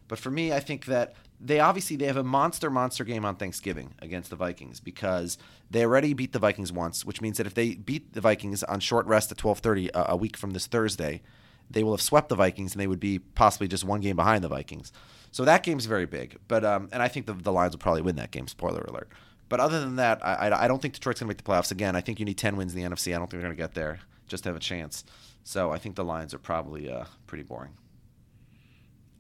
But 0.06 0.20
for 0.20 0.30
me, 0.30 0.52
I 0.52 0.60
think 0.60 0.84
that 0.84 1.16
they 1.40 1.58
obviously 1.58 1.96
they 1.96 2.06
have 2.06 2.16
a 2.16 2.22
monster 2.22 2.70
monster 2.70 3.02
game 3.02 3.24
on 3.24 3.34
Thanksgiving 3.34 3.94
against 4.00 4.30
the 4.30 4.36
Vikings 4.36 4.78
because 4.78 5.36
they 5.68 5.84
already 5.84 6.14
beat 6.14 6.32
the 6.32 6.38
Vikings 6.38 6.70
once, 6.70 7.04
which 7.04 7.20
means 7.20 7.38
that 7.38 7.46
if 7.48 7.54
they 7.54 7.74
beat 7.74 8.12
the 8.12 8.20
Vikings 8.20 8.62
on 8.62 8.78
short 8.78 9.04
rest 9.06 9.32
at 9.32 9.38
12:30 9.38 9.90
a, 9.92 10.12
a 10.12 10.16
week 10.16 10.36
from 10.36 10.52
this 10.52 10.68
Thursday, 10.68 11.22
they 11.68 11.82
will 11.82 11.94
have 11.94 12.00
swept 12.00 12.28
the 12.28 12.36
Vikings 12.36 12.72
and 12.72 12.80
they 12.80 12.86
would 12.86 13.00
be 13.00 13.18
possibly 13.18 13.66
just 13.66 13.82
one 13.82 14.00
game 14.00 14.14
behind 14.14 14.44
the 14.44 14.48
Vikings. 14.48 14.92
So 15.32 15.44
that 15.44 15.64
game's 15.64 15.86
very 15.86 16.06
big. 16.06 16.38
But 16.46 16.64
um, 16.64 16.88
and 16.92 17.02
I 17.02 17.08
think 17.08 17.26
the, 17.26 17.32
the 17.32 17.50
Lions 17.50 17.74
will 17.74 17.80
probably 17.80 18.02
win 18.02 18.14
that 18.14 18.30
game. 18.30 18.46
Spoiler 18.46 18.82
alert. 18.82 19.08
But 19.52 19.60
other 19.60 19.80
than 19.80 19.96
that, 19.96 20.24
I, 20.24 20.48
I, 20.48 20.64
I 20.64 20.66
don't 20.66 20.80
think 20.80 20.94
Detroit's 20.94 21.20
going 21.20 21.26
to 21.26 21.30
make 21.30 21.36
the 21.36 21.42
playoffs 21.44 21.70
again. 21.70 21.94
I 21.94 22.00
think 22.00 22.18
you 22.18 22.24
need 22.24 22.38
10 22.38 22.56
wins 22.56 22.74
in 22.74 22.82
the 22.82 22.88
NFC. 22.88 23.14
I 23.14 23.18
don't 23.18 23.30
think 23.30 23.32
they're 23.32 23.50
going 23.50 23.54
to 23.54 23.62
get 23.62 23.74
there 23.74 24.00
just 24.26 24.44
to 24.44 24.48
have 24.48 24.56
a 24.56 24.60
chance. 24.60 25.04
So 25.44 25.70
I 25.70 25.76
think 25.76 25.94
the 25.94 26.04
Lions 26.04 26.32
are 26.32 26.38
probably 26.38 26.90
uh, 26.90 27.04
pretty 27.26 27.44
boring. 27.44 27.72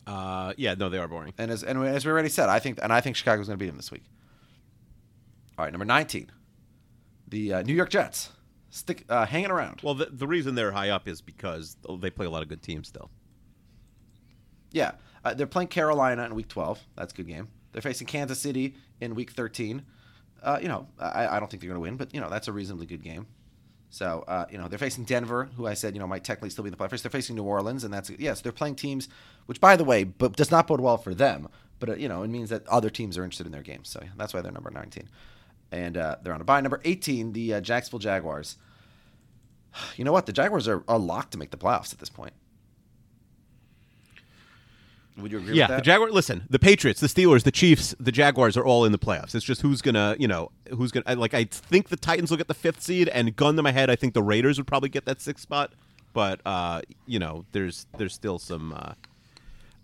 Uh, 0.06 0.54
yeah, 0.56 0.72
no, 0.72 0.88
they 0.88 0.96
are 0.96 1.06
boring. 1.06 1.34
And 1.36 1.50
as 1.50 1.62
and 1.62 1.84
as 1.84 2.06
we 2.06 2.10
already 2.10 2.30
said, 2.30 2.48
I 2.48 2.60
think 2.60 2.78
and 2.82 2.94
I 2.94 3.02
think 3.02 3.14
Chicago's 3.14 3.48
going 3.48 3.58
to 3.58 3.62
beat 3.62 3.66
them 3.66 3.76
this 3.76 3.90
week. 3.90 4.04
All 5.58 5.66
right, 5.66 5.70
number 5.70 5.84
19, 5.84 6.32
the 7.28 7.52
uh, 7.52 7.62
New 7.62 7.74
York 7.74 7.90
Jets, 7.90 8.30
stick 8.70 9.04
uh, 9.10 9.26
hanging 9.26 9.50
around. 9.50 9.80
Well, 9.82 9.96
the, 9.96 10.06
the 10.06 10.26
reason 10.26 10.54
they're 10.54 10.72
high 10.72 10.88
up 10.88 11.08
is 11.08 11.20
because 11.20 11.76
they 12.00 12.08
play 12.08 12.24
a 12.24 12.30
lot 12.30 12.40
of 12.40 12.48
good 12.48 12.62
teams 12.62 12.88
still. 12.88 13.10
Yeah, 14.70 14.92
uh, 15.26 15.34
they're 15.34 15.46
playing 15.46 15.68
Carolina 15.68 16.24
in 16.24 16.34
Week 16.34 16.48
12. 16.48 16.80
That's 16.96 17.12
a 17.12 17.16
good 17.16 17.28
game. 17.28 17.48
They're 17.72 17.82
facing 17.82 18.06
Kansas 18.06 18.40
City 18.40 18.76
in 18.98 19.14
Week 19.14 19.32
13. 19.32 19.84
Uh, 20.42 20.58
you 20.60 20.68
know, 20.68 20.88
I, 20.98 21.36
I 21.36 21.40
don't 21.40 21.50
think 21.50 21.60
they're 21.60 21.68
going 21.68 21.80
to 21.80 21.80
win, 21.80 21.96
but 21.96 22.12
you 22.14 22.20
know 22.20 22.28
that's 22.28 22.48
a 22.48 22.52
reasonably 22.52 22.86
good 22.86 23.02
game. 23.02 23.26
So 23.90 24.24
uh, 24.26 24.46
you 24.50 24.58
know 24.58 24.68
they're 24.68 24.78
facing 24.78 25.04
Denver, 25.04 25.50
who 25.56 25.66
I 25.66 25.74
said 25.74 25.94
you 25.94 26.00
know 26.00 26.06
might 26.06 26.24
technically 26.24 26.50
still 26.50 26.64
be 26.64 26.68
in 26.68 26.74
the 26.76 26.78
playoffs. 26.78 27.02
They're 27.02 27.10
facing 27.10 27.36
New 27.36 27.44
Orleans, 27.44 27.84
and 27.84 27.92
that's 27.92 28.10
yes, 28.10 28.40
they're 28.40 28.50
playing 28.50 28.76
teams, 28.76 29.08
which 29.46 29.60
by 29.60 29.76
the 29.76 29.84
way, 29.84 30.04
but 30.04 30.34
does 30.34 30.50
not 30.50 30.66
bode 30.66 30.80
well 30.80 30.96
for 30.96 31.14
them. 31.14 31.48
But 31.78 31.90
uh, 31.90 31.94
you 31.96 32.08
know 32.08 32.22
it 32.22 32.28
means 32.28 32.50
that 32.50 32.66
other 32.68 32.90
teams 32.90 33.18
are 33.18 33.24
interested 33.24 33.46
in 33.46 33.52
their 33.52 33.62
games, 33.62 33.88
so 33.88 34.00
yeah, 34.02 34.10
that's 34.16 34.32
why 34.32 34.40
they're 34.40 34.50
number 34.50 34.70
19, 34.70 35.08
and 35.70 35.96
uh, 35.96 36.16
they're 36.22 36.32
on 36.32 36.40
a 36.40 36.44
bye. 36.44 36.60
Number 36.60 36.80
18, 36.84 37.32
the 37.32 37.54
uh, 37.54 37.60
Jacksonville 37.60 37.98
Jaguars. 38.00 38.56
You 39.96 40.04
know 40.04 40.12
what? 40.12 40.26
The 40.26 40.34
Jaguars 40.34 40.68
are, 40.68 40.84
are 40.86 40.98
locked 40.98 41.32
to 41.32 41.38
make 41.38 41.50
the 41.50 41.56
playoffs 41.56 41.94
at 41.94 41.98
this 41.98 42.10
point. 42.10 42.34
Would 45.18 45.30
you 45.32 45.38
agree 45.38 45.54
Yeah, 45.54 45.64
with 45.64 45.68
that? 45.70 45.76
the 45.76 45.82
Jaguar. 45.82 46.10
Listen, 46.10 46.44
the 46.48 46.58
Patriots, 46.58 47.00
the 47.00 47.06
Steelers, 47.06 47.42
the 47.42 47.50
Chiefs, 47.52 47.94
the 48.00 48.12
Jaguars 48.12 48.56
are 48.56 48.64
all 48.64 48.84
in 48.84 48.92
the 48.92 48.98
playoffs. 48.98 49.34
It's 49.34 49.44
just 49.44 49.60
who's 49.60 49.82
gonna, 49.82 50.16
you 50.18 50.26
know, 50.26 50.50
who's 50.70 50.90
gonna. 50.90 51.16
Like 51.16 51.34
I 51.34 51.44
think 51.44 51.88
the 51.90 51.96
Titans 51.96 52.30
will 52.30 52.38
get 52.38 52.48
the 52.48 52.54
fifth 52.54 52.80
seed, 52.82 53.08
and 53.08 53.34
gun 53.36 53.56
to 53.56 53.62
my 53.62 53.72
head, 53.72 53.90
I 53.90 53.96
think 53.96 54.14
the 54.14 54.22
Raiders 54.22 54.58
would 54.58 54.66
probably 54.66 54.88
get 54.88 55.04
that 55.04 55.20
sixth 55.20 55.42
spot. 55.42 55.72
But 56.14 56.40
uh, 56.46 56.82
you 57.06 57.18
know, 57.18 57.44
there's 57.52 57.86
there's 57.98 58.14
still 58.14 58.38
some. 58.38 58.72
Uh, 58.72 58.92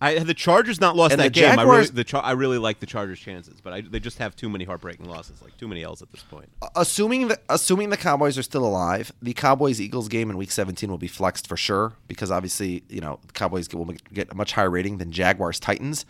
I 0.01 0.13
had 0.13 0.27
the 0.27 0.35
Chargers 0.35 0.81
not 0.81 0.95
lost 0.95 1.13
And 1.13 1.21
that 1.21 1.35
the 1.35 1.41
game. 1.41 1.59
I 1.59 1.65
really 1.65 1.87
the 1.87 2.05
Char- 2.05 2.23
I 2.23 2.33
really 2.33 2.59
like 2.59 2.79
the 2.79 2.87
Chargers' 2.87 3.19
chances, 3.19 3.61
but 3.61 3.73
I, 3.73 3.81
they 3.81 3.99
just 3.99 4.19
have 4.19 4.37
too 4.37 4.49
many 4.49 4.65
heartbreaking 4.65 5.07
losses, 5.07 5.43
like 5.43 5.57
too 5.57 5.67
many 5.67 5.83
L's 5.83 6.03
at 6.03 6.11
this 6.11 6.23
point. 6.23 6.49
assuming 6.77 7.29
that 7.29 7.43
assuming 7.49 7.91
the 7.91 7.97
Cowboys 7.97 8.39
are 8.39 8.43
still 8.43 8.65
alive, 8.65 9.13
the 9.21 9.35
Cowboys 9.35 9.81
Eagles 9.81 10.09
game 10.09 10.31
in 10.31 10.37
Week 10.37 10.53
17 10.53 10.89
will 10.89 10.99
be 10.99 11.09
flexed 11.09 11.49
for 11.49 11.57
sure 11.57 11.95
because 12.07 12.31
obviously 12.31 12.85
you 12.89 13.01
know 13.01 13.19
the 13.27 13.33
Cowboys 13.33 13.69
will 13.73 13.93
get 14.13 14.31
a 14.31 14.35
much 14.35 14.53
higher 14.53 14.71
rating 14.71 14.99
than 14.99 15.11
Jaguars 15.11 15.59
Titans. 15.59 16.07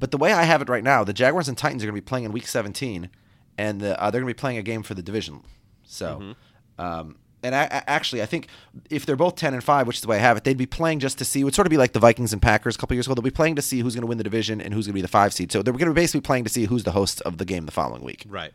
But 0.00 0.10
the 0.10 0.18
way 0.18 0.32
I 0.32 0.42
have 0.44 0.62
it 0.62 0.68
right 0.68 0.84
now, 0.84 1.04
the 1.04 1.12
Jaguars 1.12 1.48
and 1.48 1.58
Titans 1.58 1.82
are 1.82 1.86
going 1.86 1.96
to 1.96 2.00
be 2.00 2.04
playing 2.04 2.24
in 2.24 2.32
Week 2.32 2.46
17, 2.46 3.10
and 3.56 3.80
the, 3.80 4.00
uh, 4.00 4.10
they're 4.12 4.20
going 4.20 4.32
to 4.32 4.34
be 4.36 4.38
playing 4.40 4.58
a 4.58 4.62
game 4.62 4.84
for 4.84 4.94
the 4.94 5.02
division. 5.02 5.42
So, 5.82 6.34
um, 6.78 7.16
and 7.42 7.54
I, 7.54 7.62
I- 7.64 7.84
actually, 7.86 8.22
I 8.22 8.26
think 8.26 8.48
if 8.90 9.06
they're 9.06 9.16
both 9.16 9.36
10 9.36 9.54
and 9.54 9.62
5, 9.62 9.86
which 9.86 9.96
is 9.96 10.02
the 10.02 10.08
way 10.08 10.16
I 10.16 10.20
have 10.20 10.36
it, 10.36 10.44
they'd 10.44 10.56
be 10.56 10.66
playing 10.66 11.00
just 11.00 11.18
to 11.18 11.24
see. 11.24 11.40
It 11.40 11.44
would 11.44 11.54
sort 11.54 11.66
of 11.66 11.70
be 11.70 11.76
like 11.76 11.92
the 11.92 12.00
Vikings 12.00 12.32
and 12.32 12.42
Packers 12.42 12.76
a 12.76 12.78
couple 12.78 12.94
years 12.94 13.06
ago. 13.06 13.14
They'll 13.14 13.22
be 13.22 13.30
playing 13.30 13.56
to 13.56 13.62
see 13.62 13.80
who's 13.80 13.94
going 13.94 14.02
to 14.02 14.06
win 14.08 14.18
the 14.18 14.24
division 14.24 14.60
and 14.60 14.74
who's 14.74 14.86
going 14.86 14.92
to 14.92 14.98
be 14.98 15.02
the 15.02 15.08
five 15.08 15.32
seed. 15.32 15.52
So 15.52 15.62
they're 15.62 15.72
going 15.72 15.86
to 15.86 15.92
be 15.94 16.00
basically 16.00 16.22
playing 16.22 16.44
to 16.44 16.50
see 16.50 16.64
who's 16.64 16.84
the 16.84 16.92
host 16.92 17.20
of 17.22 17.38
the 17.38 17.44
game 17.44 17.66
the 17.66 17.72
following 17.72 18.02
week. 18.02 18.24
Right. 18.28 18.52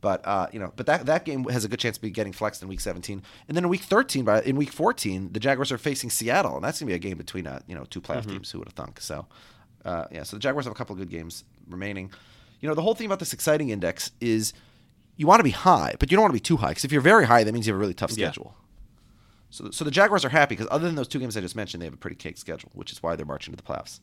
But 0.00 0.26
uh, 0.26 0.48
you 0.52 0.58
know, 0.58 0.72
but 0.74 0.86
that 0.86 1.06
that 1.06 1.24
game 1.24 1.44
has 1.44 1.64
a 1.64 1.68
good 1.68 1.78
chance 1.78 1.96
to 1.96 2.02
be 2.02 2.10
getting 2.10 2.32
flexed 2.32 2.60
in 2.60 2.68
week 2.68 2.80
17, 2.80 3.22
and 3.46 3.56
then 3.56 3.62
in 3.62 3.70
week 3.70 3.82
13, 3.82 4.24
by 4.24 4.42
in 4.42 4.56
week 4.56 4.72
14, 4.72 5.32
the 5.32 5.38
Jaguars 5.38 5.70
are 5.70 5.78
facing 5.78 6.10
Seattle, 6.10 6.56
and 6.56 6.64
that's 6.64 6.80
gonna 6.80 6.88
be 6.88 6.94
a 6.94 6.98
game 6.98 7.16
between 7.16 7.46
uh, 7.46 7.60
you 7.68 7.76
know 7.76 7.84
two 7.84 8.00
playoff 8.00 8.26
teams. 8.28 8.50
Who 8.50 8.58
would 8.58 8.66
have 8.66 8.74
thunk? 8.74 9.00
So, 9.00 9.26
uh, 9.84 10.06
yeah, 10.10 10.24
so 10.24 10.34
the 10.36 10.40
Jaguars 10.40 10.64
have 10.64 10.72
a 10.72 10.74
couple 10.74 10.94
of 10.94 10.98
good 10.98 11.08
games 11.08 11.44
remaining. 11.68 12.10
You 12.60 12.68
know, 12.68 12.74
the 12.74 12.82
whole 12.82 12.96
thing 12.96 13.06
about 13.06 13.20
this 13.20 13.32
exciting 13.32 13.68
index 13.70 14.10
is 14.20 14.52
you 15.16 15.26
want 15.26 15.40
to 15.40 15.44
be 15.44 15.50
high, 15.50 15.94
but 15.98 16.10
you 16.10 16.16
don't 16.16 16.22
want 16.22 16.32
to 16.32 16.36
be 16.36 16.40
too 16.40 16.56
high 16.56 16.70
because 16.70 16.84
if 16.84 16.92
you're 16.92 17.00
very 17.02 17.26
high, 17.26 17.44
that 17.44 17.52
means 17.52 17.66
you 17.66 17.72
have 17.72 17.78
a 17.78 17.80
really 17.80 17.94
tough 17.94 18.10
Yeah. 18.10 18.26
schedule. 18.28 18.56
So, 19.50 19.70
so 19.70 19.84
the 19.84 19.90
Jaguars 19.90 20.24
are 20.24 20.30
happy 20.30 20.54
because 20.54 20.68
other 20.70 20.86
than 20.86 20.94
those 20.94 21.08
two 21.08 21.18
games 21.18 21.36
I 21.36 21.40
just 21.42 21.54
mentioned, 21.54 21.82
they 21.82 21.86
have 21.86 21.92
a 21.94 21.98
pretty 21.98 22.16
cake 22.16 22.38
schedule, 22.38 22.70
which 22.74 22.90
is 22.90 23.02
why 23.02 23.16
they're 23.16 23.26
marching 23.26 23.52
to 23.54 23.56
the 23.56 23.62
playoffs. 23.62 24.00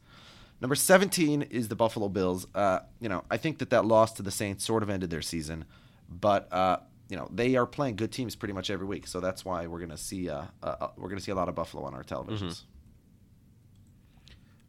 Number 0.61 0.75
17 0.75 1.41
is 1.43 1.69
the 1.69 1.75
Buffalo 1.75 2.07
Bills. 2.09 2.45
Uh, 2.53 2.79
you 2.99 3.09
know, 3.09 3.23
I 3.31 3.37
think 3.37 3.57
that 3.59 3.69
that 3.71 3.85
loss 3.85 4.11
to 4.13 4.21
the 4.21 4.29
Saints 4.31 4.63
sort 4.65 4.83
of 4.83 4.89
ended 4.91 5.09
their 5.09 5.21
season, 5.23 5.65
but 6.07 6.51
uh, 6.53 6.77
you 7.09 7.17
know 7.17 7.27
they 7.33 7.55
are 7.55 7.65
playing 7.65 7.95
good 7.95 8.11
teams 8.11 8.35
pretty 8.35 8.53
much 8.53 8.69
every 8.69 8.85
week, 8.85 9.07
so 9.07 9.19
that's 9.19 9.43
why 9.43 9.65
we're 9.65 9.79
gonna 9.79 9.97
see 9.97 10.29
uh, 10.29 10.43
uh, 10.61 10.89
we're 10.97 11.09
gonna 11.09 11.21
see 11.21 11.31
a 11.31 11.35
lot 11.35 11.49
of 11.49 11.55
Buffalo 11.55 11.83
on 11.83 11.93
our 11.95 12.03
televisions. 12.03 12.63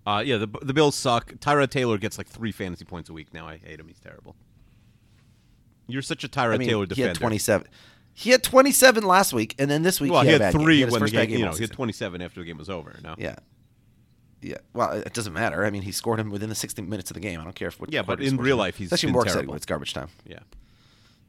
Uh, 0.07 0.22
yeah, 0.24 0.38
the 0.38 0.46
the 0.62 0.73
Bills 0.73 0.94
suck. 0.94 1.33
Tyrod 1.35 1.71
Taylor 1.71 1.98
gets 1.98 2.17
like 2.19 2.27
three 2.29 2.52
fantasy 2.52 2.85
points 2.87 3.10
a 3.10 3.12
week 3.12 3.35
now. 3.35 3.46
I 3.46 3.58
hate 3.58 3.79
him. 3.79 3.87
He's 3.88 4.00
terrible. 4.00 4.35
You're 5.92 6.02
such 6.02 6.24
a 6.24 6.28
Tyrod 6.28 6.54
I 6.54 6.58
mean, 6.58 6.68
Taylor 6.68 6.82
he 6.82 6.86
defender. 6.88 7.08
had 7.08 7.16
27. 7.16 7.68
He 8.12 8.30
had 8.30 8.42
27 8.42 9.04
last 9.04 9.32
week, 9.32 9.54
and 9.58 9.70
then 9.70 9.82
this 9.82 10.00
week 10.00 10.12
Well, 10.12 10.22
he 10.22 10.28
he 10.28 10.32
had, 10.32 10.40
had 10.42 10.54
a 10.54 10.58
three 10.58 10.76
He 10.76 10.80
had 10.82 10.90
when 10.90 11.02
the 11.04 11.10
bad 11.10 11.28
game. 11.28 11.38
You 11.38 11.44
know, 11.46 11.52
he 11.52 11.62
had 11.62 11.72
27 11.72 12.20
after 12.20 12.40
the 12.40 12.46
game 12.46 12.58
was 12.58 12.68
over. 12.68 12.98
No. 13.02 13.14
Yeah. 13.16 13.36
Yeah. 14.42 14.56
Well, 14.72 14.92
it 14.92 15.12
doesn't 15.12 15.32
matter. 15.32 15.64
I 15.64 15.70
mean, 15.70 15.82
he 15.82 15.92
scored 15.92 16.18
him 16.18 16.30
within 16.30 16.48
the 16.48 16.54
60 16.54 16.82
minutes 16.82 17.10
of 17.10 17.14
the 17.14 17.20
game. 17.20 17.40
I 17.40 17.44
don't 17.44 17.54
care 17.54 17.68
if 17.68 17.78
what. 17.80 17.92
Yeah, 17.92 18.02
but 18.02 18.20
in 18.20 18.36
real 18.36 18.56
him. 18.56 18.60
life, 18.60 18.76
he's 18.76 18.90
been 18.90 19.12
Bork 19.12 19.26
terrible. 19.26 19.50
when 19.50 19.56
it's 19.56 19.66
garbage 19.66 19.94
time. 19.94 20.08
Yeah. 20.26 20.40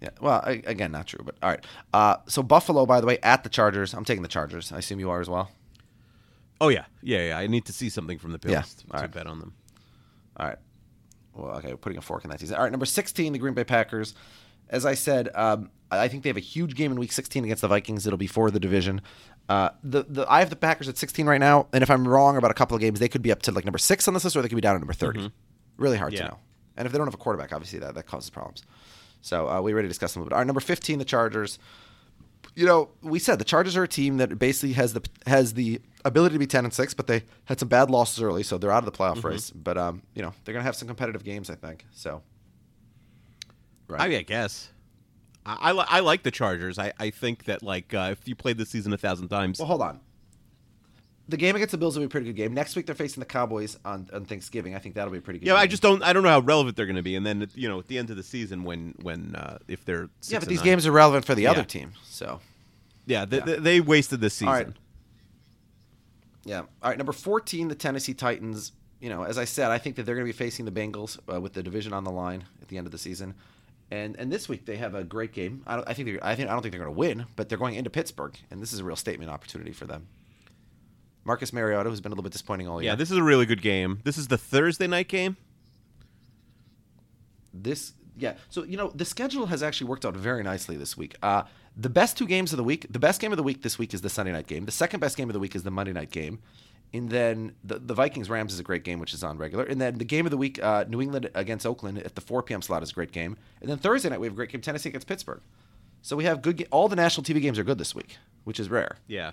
Yeah. 0.02 0.10
Well, 0.20 0.42
I, 0.44 0.62
again, 0.66 0.92
not 0.92 1.08
true, 1.08 1.24
but 1.24 1.36
all 1.44 1.50
right. 1.50 1.64
Uh, 1.94 2.18
so 2.28 2.42
Buffalo, 2.42 2.86
by 2.86 3.00
the 3.02 3.08
way, 3.08 3.20
at 3.22 3.44
the 3.44 3.50
Chargers. 3.50 3.94
I'm 3.94 4.04
taking 4.06 4.24
the 4.24 4.28
Chargers. 4.30 4.72
I 4.72 4.80
assume 4.80 5.00
you 5.00 5.10
are 5.12 5.22
as 5.22 5.30
well. 5.30 5.52
Oh 6.60 6.70
yeah, 6.70 6.86
yeah, 7.02 7.28
yeah. 7.30 7.38
I 7.38 7.48
need 7.48 7.66
to 7.66 7.74
see 7.74 7.90
something 7.90 8.18
from 8.18 8.32
the 8.32 8.40
Bills 8.40 8.52
Yeah, 8.54 8.62
to, 8.62 8.78
to 8.88 8.98
right. 8.98 9.12
bet 9.12 9.28
on 9.28 9.40
them. 9.40 9.54
All 10.38 10.48
right. 10.48 10.58
Well, 11.34 11.52
okay, 11.58 11.70
we're 11.70 11.78
putting 11.78 11.98
a 11.98 12.02
fork 12.02 12.24
in 12.24 12.30
that 12.30 12.40
season. 12.40 12.56
All 12.58 12.64
right, 12.64 12.72
number 12.72 12.86
16, 12.86 13.34
the 13.34 13.40
Green 13.40 13.54
Bay 13.54 13.64
Packers. 13.64 14.14
As 14.72 14.86
I 14.86 14.96
said, 14.96 15.30
um, 15.36 15.70
I 15.92 16.08
think 16.08 16.24
they 16.24 16.30
have 16.30 16.38
a 16.38 16.40
huge 16.40 16.76
game 16.76 16.92
in 16.92 17.00
Week 17.00 17.12
16 17.12 17.44
against 17.44 17.62
the 17.62 17.68
Vikings. 17.68 18.08
It'll 18.08 18.18
be 18.18 18.28
for 18.28 18.50
the 18.50 18.60
division. 18.60 19.02
Uh, 19.50 19.70
the 19.84 20.04
the 20.08 20.26
I 20.32 20.40
have 20.40 20.50
the 20.50 20.56
Packers 20.56 20.88
at 20.88 20.98
16 20.98 21.26
right 21.26 21.40
now, 21.40 21.68
and 21.74 21.84
if 21.84 21.92
I'm 21.92 22.08
wrong 22.08 22.38
about 22.38 22.52
a 22.52 22.54
couple 22.54 22.76
of 22.76 22.82
games, 22.82 23.00
they 23.00 23.10
could 23.10 23.22
be 23.22 23.32
up 23.32 23.42
to 23.44 23.52
like 23.52 23.66
number 23.66 23.78
six 23.78 24.08
on 24.08 24.14
this 24.14 24.24
list, 24.24 24.36
or 24.38 24.42
they 24.42 24.48
could 24.48 24.56
be 24.56 24.62
down 24.62 24.76
at 24.76 24.80
number 24.80 24.94
30. 24.94 25.20
Really 25.78 25.98
hard 25.98 26.14
to 26.14 26.20
know. 26.30 26.38
And 26.78 26.86
if 26.86 26.92
they 26.94 26.98
don't 26.98 27.08
have 27.08 27.14
a 27.14 27.18
quarterback, 27.18 27.52
obviously 27.52 27.80
that 27.80 27.96
that 27.96 28.06
causes 28.06 28.30
problems. 28.30 28.64
So 29.22 29.50
uh, 29.50 29.62
we 29.62 29.74
already 29.74 29.90
discussed 29.90 30.14
them 30.14 30.22
a 30.22 30.24
little 30.24 30.30
bit. 30.30 30.36
All 30.36 30.40
right, 30.40 30.48
number 30.48 30.62
15, 30.62 31.00
the 31.00 31.06
Chargers. 31.06 31.60
You 32.56 32.66
know, 32.66 32.90
we 33.02 33.20
said 33.20 33.40
the 33.40 33.46
Chargers 33.46 33.76
are 33.78 33.84
a 33.84 33.88
team 33.88 34.18
that 34.18 34.40
basically 34.40 34.74
has 34.74 34.94
the 34.94 35.02
has 35.28 35.54
the 35.54 35.82
ability 36.06 36.34
to 36.34 36.40
be 36.40 36.48
10 36.48 36.64
and 36.64 36.74
six, 36.74 36.94
but 36.94 37.08
they 37.08 37.24
had 37.46 37.60
some 37.60 37.68
bad 37.68 37.90
losses 37.90 38.22
early, 38.24 38.44
so 38.44 38.58
they're 38.58 38.72
out 38.72 38.86
of 38.86 38.92
the 38.92 38.98
playoff 38.98 39.24
race. 39.24 39.52
But 39.52 39.78
um, 39.78 40.02
you 40.16 40.22
know, 40.22 40.34
they're 40.46 40.54
gonna 40.54 40.64
have 40.64 40.76
some 40.76 40.88
competitive 40.88 41.24
games, 41.26 41.50
I 41.50 41.56
think. 41.56 41.86
So. 41.92 42.22
I 44.00 44.08
mean, 44.08 44.20
I 44.20 44.24
guess. 44.24 44.70
I, 45.46 45.58
I, 45.60 45.72
li- 45.72 45.86
I 45.88 46.00
like 46.02 46.24
the 46.24 46.32
Chargers. 46.32 46.78
I, 46.78 46.94
I 47.00 47.10
think 47.10 47.46
that 47.46 47.64
like 47.64 47.94
uh, 47.94 48.10
if 48.12 48.28
you 48.28 48.36
played 48.36 48.58
this 48.58 48.70
season 48.70 48.94
a 48.94 48.98
thousand 48.98 49.30
times, 49.30 49.58
Well, 49.60 49.68
hold 49.68 49.82
on. 49.82 50.00
The 51.30 51.38
game 51.38 51.56
against 51.56 51.72
the 51.72 51.78
Bills 51.78 51.96
will 51.96 52.02
be 52.02 52.06
a 52.08 52.10
pretty 52.10 52.26
good 52.28 52.36
game. 52.36 52.54
Next 52.54 52.76
week 52.76 52.86
they're 52.86 52.96
facing 52.96 53.22
the 53.22 53.26
Cowboys 53.26 53.78
on, 53.86 54.10
on 54.12 54.26
Thanksgiving. 54.26 54.76
I 54.76 54.80
think 54.80 54.96
that'll 54.96 55.12
be 55.14 55.20
a 55.20 55.22
pretty 55.22 55.40
good. 55.40 55.48
yeah, 55.48 55.56
I 55.56 55.66
just 55.66 55.82
don't 55.82 56.04
I 56.04 56.12
don't 56.14 56.24
know 56.24 56.30
how 56.30 56.42
relevant 56.42 56.76
they're 56.76 56.86
going 56.86 56.96
to 56.98 57.02
be. 57.02 57.16
And 57.16 57.26
then 57.26 57.48
you 57.56 57.70
know 57.70 57.80
at 57.80 57.88
the 57.88 57.98
end 57.98 58.10
of 58.10 58.18
the 58.18 58.24
season 58.24 58.64
when 58.66 58.96
when 59.02 59.36
uh, 59.36 59.58
if 59.68 59.86
they're 59.86 60.10
yeah, 60.28 60.40
but 60.40 60.50
these 60.50 60.58
nine- 60.60 60.66
games 60.66 60.88
are 60.88 60.92
relevant 60.92 61.24
for 61.26 61.34
the 61.34 61.44
Yeah. 61.44 61.52
other 61.52 61.64
team. 61.64 61.94
So 62.04 62.42
yeah, 63.06 63.26
they, 63.26 63.38
yeah. 63.38 63.46
They, 63.46 63.56
they 63.58 63.82
wasted 63.82 64.20
this 64.20 64.34
season. 64.34 64.48
All 64.50 64.54
right. 64.56 64.68
yeah, 66.44 66.60
all 66.60 66.90
right. 66.90 66.98
Number 66.98 67.14
fourteen, 67.14 67.68
the 67.68 67.76
Tennessee 67.76 68.14
Titans. 68.14 68.74
You 69.00 69.10
know, 69.10 69.24
as 69.24 69.38
I 69.40 69.46
said, 69.46 69.72
I 69.72 69.78
think 69.80 69.96
that 69.96 70.04
they're 70.04 70.14
going 70.16 70.28
to 70.28 70.32
be 70.34 70.38
facing 70.38 70.66
the 70.66 70.72
Bengals 70.72 71.18
uh, 71.34 71.42
with 71.42 71.54
the 71.54 71.64
division 71.64 71.92
on 71.94 72.04
the 72.04 72.12
line 72.12 72.44
at 72.62 72.68
the 72.68 72.78
end 72.78 72.86
of 72.86 72.92
the 72.92 73.00
season. 73.00 73.34
And 73.92 74.16
and 74.18 74.32
this 74.32 74.48
week 74.50 74.66
they 74.66 74.78
have 74.78 74.96
a 74.96 75.04
great 75.04 75.34
game. 75.34 75.64
I, 75.68 75.76
don't, 75.76 75.90
I 75.90 75.94
think 75.94 76.08
they're, 76.08 76.26
I 76.26 76.36
think 76.36 76.50
I 76.50 76.54
don't 76.54 76.62
think 76.62 76.72
they're 76.72 76.82
going 76.84 76.94
to 76.94 76.98
win, 77.00 77.26
but 77.36 77.50
they're 77.50 77.58
going 77.58 77.76
into 77.76 77.90
Pittsburgh, 77.90 78.36
and 78.50 78.62
this 78.62 78.72
is 78.74 78.80
a 78.80 78.86
real 78.86 78.96
statement 78.96 79.30
opportunity 79.30 79.74
for 79.74 79.86
them. 79.86 80.08
Marcus 81.26 81.52
Mariota, 81.54 81.90
who's 81.90 82.02
been 82.02 82.12
a 82.12 82.16
little 82.16 82.24
bit 82.24 82.32
disappointing 82.32 82.68
all 82.70 82.82
year. 82.82 82.92
Yeah, 82.92 82.96
this 82.96 83.12
is 83.12 83.18
a 83.18 83.24
really 83.24 83.46
good 83.46 83.62
game. 83.62 84.00
This 84.06 84.18
is 84.18 84.30
the 84.30 84.38
Thursday 84.38 84.88
night 84.88 85.08
game. 85.10 85.36
this 87.54 87.94
yeah 88.18 88.34
so 88.50 88.64
you 88.64 88.78
know 88.78 88.92
the 88.96 89.06
schedule 89.06 89.46
has 89.48 89.64
actually 89.64 89.88
worked 89.88 90.06
out 90.06 90.16
very 90.16 90.44
nicely 90.44 90.76
this 90.78 90.96
week 90.98 91.16
uh 91.24 91.44
the 91.78 91.90
best 91.90 92.18
two 92.18 92.28
games 92.28 92.52
of 92.54 92.58
the 92.58 92.64
week 92.64 92.86
the 92.90 93.00
best 93.00 93.20
game 93.22 93.32
of 93.32 93.38
the 93.38 93.44
week 93.44 93.62
this 93.62 93.78
week 93.80 93.94
is 93.94 94.02
the 94.02 94.10
sunday 94.10 94.32
night 94.32 94.48
game 94.48 94.66
the 94.66 94.72
second 94.72 95.00
best 95.00 95.18
game 95.18 95.30
of 95.30 95.34
the 95.34 95.40
week 95.40 95.56
is 95.56 95.64
the 95.64 95.72
monday 95.72 95.94
night 95.94 96.12
game 96.12 96.40
and 96.94 97.10
then 97.10 97.54
the, 97.64 97.80
the 97.80 97.94
vikings 97.94 98.30
rams 98.30 98.54
is 98.54 98.60
a 98.60 98.64
great 98.64 98.84
game 98.84 99.00
which 99.00 99.14
is 99.14 99.24
on 99.24 99.38
regular 99.38 99.64
and 99.64 99.80
then 99.80 99.98
the 99.98 100.04
game 100.06 100.26
of 100.26 100.32
the 100.32 100.38
week 100.38 100.62
uh, 100.64 100.84
new 100.88 101.02
england 101.02 101.30
against 101.36 101.66
oakland 101.66 101.98
at 102.00 102.16
the 102.16 102.22
4 102.22 102.44
p.m 102.44 102.62
slot 102.62 102.84
is 102.84 102.92
a 102.92 102.94
great 102.94 103.12
game 103.12 103.38
and 103.62 103.70
then 103.70 103.78
thursday 103.78 104.10
night 104.10 104.20
we 104.20 104.28
have 104.28 104.34
a 104.34 104.36
great 104.36 104.50
game 104.50 104.62
tennessee 104.62 104.90
against 104.90 105.08
pittsburgh 105.08 105.42
so 106.02 106.16
we 106.16 106.24
have 106.26 106.42
good 106.42 106.58
ga- 106.58 106.68
all 106.72 106.88
the 106.90 106.96
national 106.96 107.24
tv 107.24 107.42
games 107.42 107.58
are 107.60 107.64
good 107.64 107.78
this 107.78 107.94
week 107.96 108.18
which 108.44 108.60
is 108.60 108.70
rare 108.70 108.98
Yeah. 109.08 109.32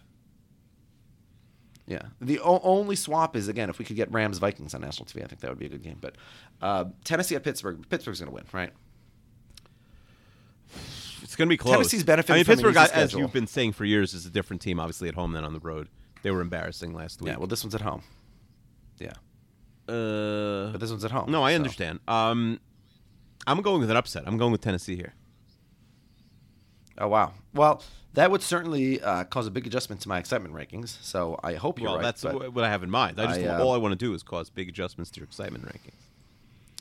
yeah. 1.87 2.03
The 2.21 2.39
o- 2.41 2.61
only 2.63 2.95
swap 2.95 3.35
is 3.35 3.49
again 3.49 3.71
if 3.71 3.79
we 3.79 3.85
could 3.87 3.97
get 3.97 4.13
Rams 4.13 4.37
Vikings 4.39 4.75
on 4.75 4.83
national 4.83 5.07
TV, 5.07 5.25
I 5.25 5.27
think 5.27 5.41
that 5.41 5.49
would 5.49 5.59
be 5.59 5.65
a 5.65 5.71
good 5.71 5.83
game. 5.83 5.97
But 5.99 6.17
uh, 6.61 6.85
Tennessee 7.05 7.35
at 7.37 7.43
Pittsburgh, 7.43 7.89
Pittsburgh's 7.89 8.21
going 8.21 8.29
to 8.31 8.35
win, 8.35 8.45
right? 8.53 8.71
It's 11.23 11.35
going 11.37 11.49
to 11.49 11.53
be 11.53 11.57
close. 11.57 11.73
Tennessee's 11.77 12.05
benefiting 12.05 12.35
I 12.35 12.39
mean, 12.39 12.45
Pittsburgh, 12.45 12.77
easy 12.77 12.93
as 12.93 13.15
you've 13.15 13.33
been 13.33 13.47
saying 13.47 13.73
for 13.73 13.85
years, 13.85 14.13
is 14.15 14.27
a 14.27 14.31
different 14.31 14.63
team. 14.63 14.79
Obviously, 14.79 15.09
at 15.09 15.15
home 15.15 15.33
than 15.33 15.45
on 15.45 15.53
the 15.55 15.61
road. 15.61 15.89
They 16.23 16.31
were 16.31 16.41
embarrassing 16.41 16.95
last 16.95 17.21
week. 17.21 17.33
Yeah. 17.33 17.39
Well, 17.39 17.47
this 17.47 17.63
one's 17.63 17.75
at 17.75 17.81
home. 17.81 18.03
Yeah, 18.99 19.13
uh, 19.89 20.73
but 20.73 20.79
this 20.79 20.91
one's 20.91 21.05
at 21.05 21.11
home. 21.11 21.31
no, 21.31 21.43
I 21.43 21.53
so- 21.53 21.57
understand. 21.57 22.01
Um, 22.09 22.61
I'm 23.47 23.63
going 23.63 23.81
with 23.81 23.91
an 23.91 23.97
upset. 23.97 24.25
I'm 24.27 24.37
going 24.37 24.53
with 24.53 24.61
Tennessee 24.61 24.97
here. 24.97 25.15
Oh 26.99 27.09
wow. 27.09 27.33
Well, 27.55 27.83
that 28.15 28.31
would 28.31 28.43
certainly 28.43 29.01
uh, 29.01 29.25
cause 29.25 29.47
a 29.47 29.51
big 29.51 29.67
adjustment 29.67 30.03
to 30.03 30.09
my 30.09 30.19
excitement 30.19 30.55
rankings. 30.55 31.01
So 31.03 31.39
I 31.43 31.55
hope 31.55 31.79
you're 31.79 31.89
well, 31.89 31.99
right. 31.99 32.03
that's 32.03 32.25
what 32.25 32.65
I 32.65 32.69
have 32.69 32.83
in 32.83 32.91
mind. 32.91 33.21
I 33.21 33.27
just 33.27 33.41
I, 33.41 33.47
uh, 33.47 33.63
all 33.63 33.73
I 33.73 33.77
want 33.77 33.93
to 33.93 33.97
do 33.97 34.13
is 34.15 34.23
cause 34.23 34.51
big 34.51 34.69
adjustments 34.69 35.11
to 35.13 35.21
your 35.21 35.25
excitement 35.25 35.65
rankings. 35.65 36.03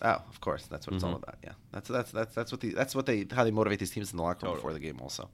Oh, 0.01 0.21
of 0.29 0.41
course, 0.41 0.65
that's 0.67 0.85
what 0.87 0.95
it's 0.95 1.03
all 1.03 1.15
about. 1.15 1.37
Yeah, 1.43 1.53
that's 1.71 1.89
that's 1.89 2.11
that's 2.11 2.35
that's 2.35 2.51
what 2.51 2.61
the 2.61 2.71
that's 2.71 2.95
what 2.95 3.05
they 3.05 3.25
how 3.31 3.43
they 3.43 3.51
motivate 3.51 3.79
these 3.79 3.91
teams 3.91 4.11
in 4.11 4.17
the 4.17 4.23
locker 4.23 4.45
room 4.45 4.55
before 4.55 4.73
the 4.73 4.79
game. 4.79 4.99
Also, 5.01 5.23
all 5.23 5.29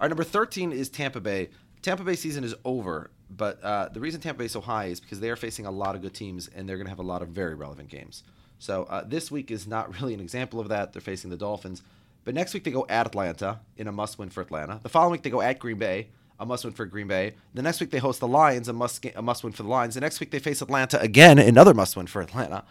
right, 0.00 0.08
number 0.08 0.24
thirteen 0.24 0.72
is 0.72 0.88
Tampa 0.88 1.20
Bay. 1.20 1.50
Tampa 1.82 2.04
Bay 2.04 2.14
season 2.14 2.44
is 2.44 2.54
over, 2.64 3.10
but 3.30 3.62
uh, 3.62 3.88
the 3.88 4.00
reason 4.00 4.20
Tampa 4.20 4.40
Bay 4.40 4.44
is 4.46 4.52
so 4.52 4.60
high 4.60 4.86
is 4.86 5.00
because 5.00 5.20
they 5.20 5.30
are 5.30 5.36
facing 5.36 5.64
a 5.66 5.70
lot 5.70 5.94
of 5.94 6.02
good 6.02 6.14
teams 6.14 6.48
and 6.54 6.68
they're 6.68 6.76
going 6.76 6.86
to 6.86 6.90
have 6.90 6.98
a 6.98 7.02
lot 7.02 7.22
of 7.22 7.28
very 7.28 7.54
relevant 7.54 7.88
games. 7.88 8.22
So 8.58 8.84
uh, 8.84 9.04
this 9.06 9.30
week 9.30 9.50
is 9.50 9.66
not 9.66 9.94
really 10.00 10.14
an 10.14 10.20
example 10.20 10.60
of 10.60 10.68
that. 10.68 10.92
They're 10.92 11.00
facing 11.00 11.30
the 11.30 11.36
Dolphins, 11.36 11.82
but 12.24 12.34
next 12.34 12.52
week 12.52 12.64
they 12.64 12.70
go 12.70 12.86
at 12.88 13.06
Atlanta 13.06 13.60
in 13.76 13.86
a 13.88 13.92
must-win 13.92 14.28
for 14.28 14.42
Atlanta. 14.42 14.80
The 14.82 14.88
following 14.90 15.12
week 15.12 15.22
they 15.22 15.30
go 15.30 15.40
at 15.40 15.58
Green 15.58 15.78
Bay, 15.78 16.08
a 16.38 16.44
must-win 16.44 16.74
for 16.74 16.84
Green 16.84 17.08
Bay. 17.08 17.34
The 17.54 17.62
next 17.62 17.80
week 17.80 17.90
they 17.90 17.98
host 17.98 18.20
the 18.20 18.28
Lions, 18.28 18.68
a 18.68 18.74
must 18.74 19.04
a 19.14 19.22
must-win 19.22 19.54
for 19.54 19.62
the 19.62 19.68
Lions. 19.70 19.94
The 19.94 20.00
next 20.00 20.20
week 20.20 20.30
they 20.30 20.38
face 20.38 20.60
Atlanta 20.60 21.00
again, 21.00 21.38
another 21.38 21.72
must-win 21.72 22.06
for 22.06 22.20
Atlanta. 22.20 22.64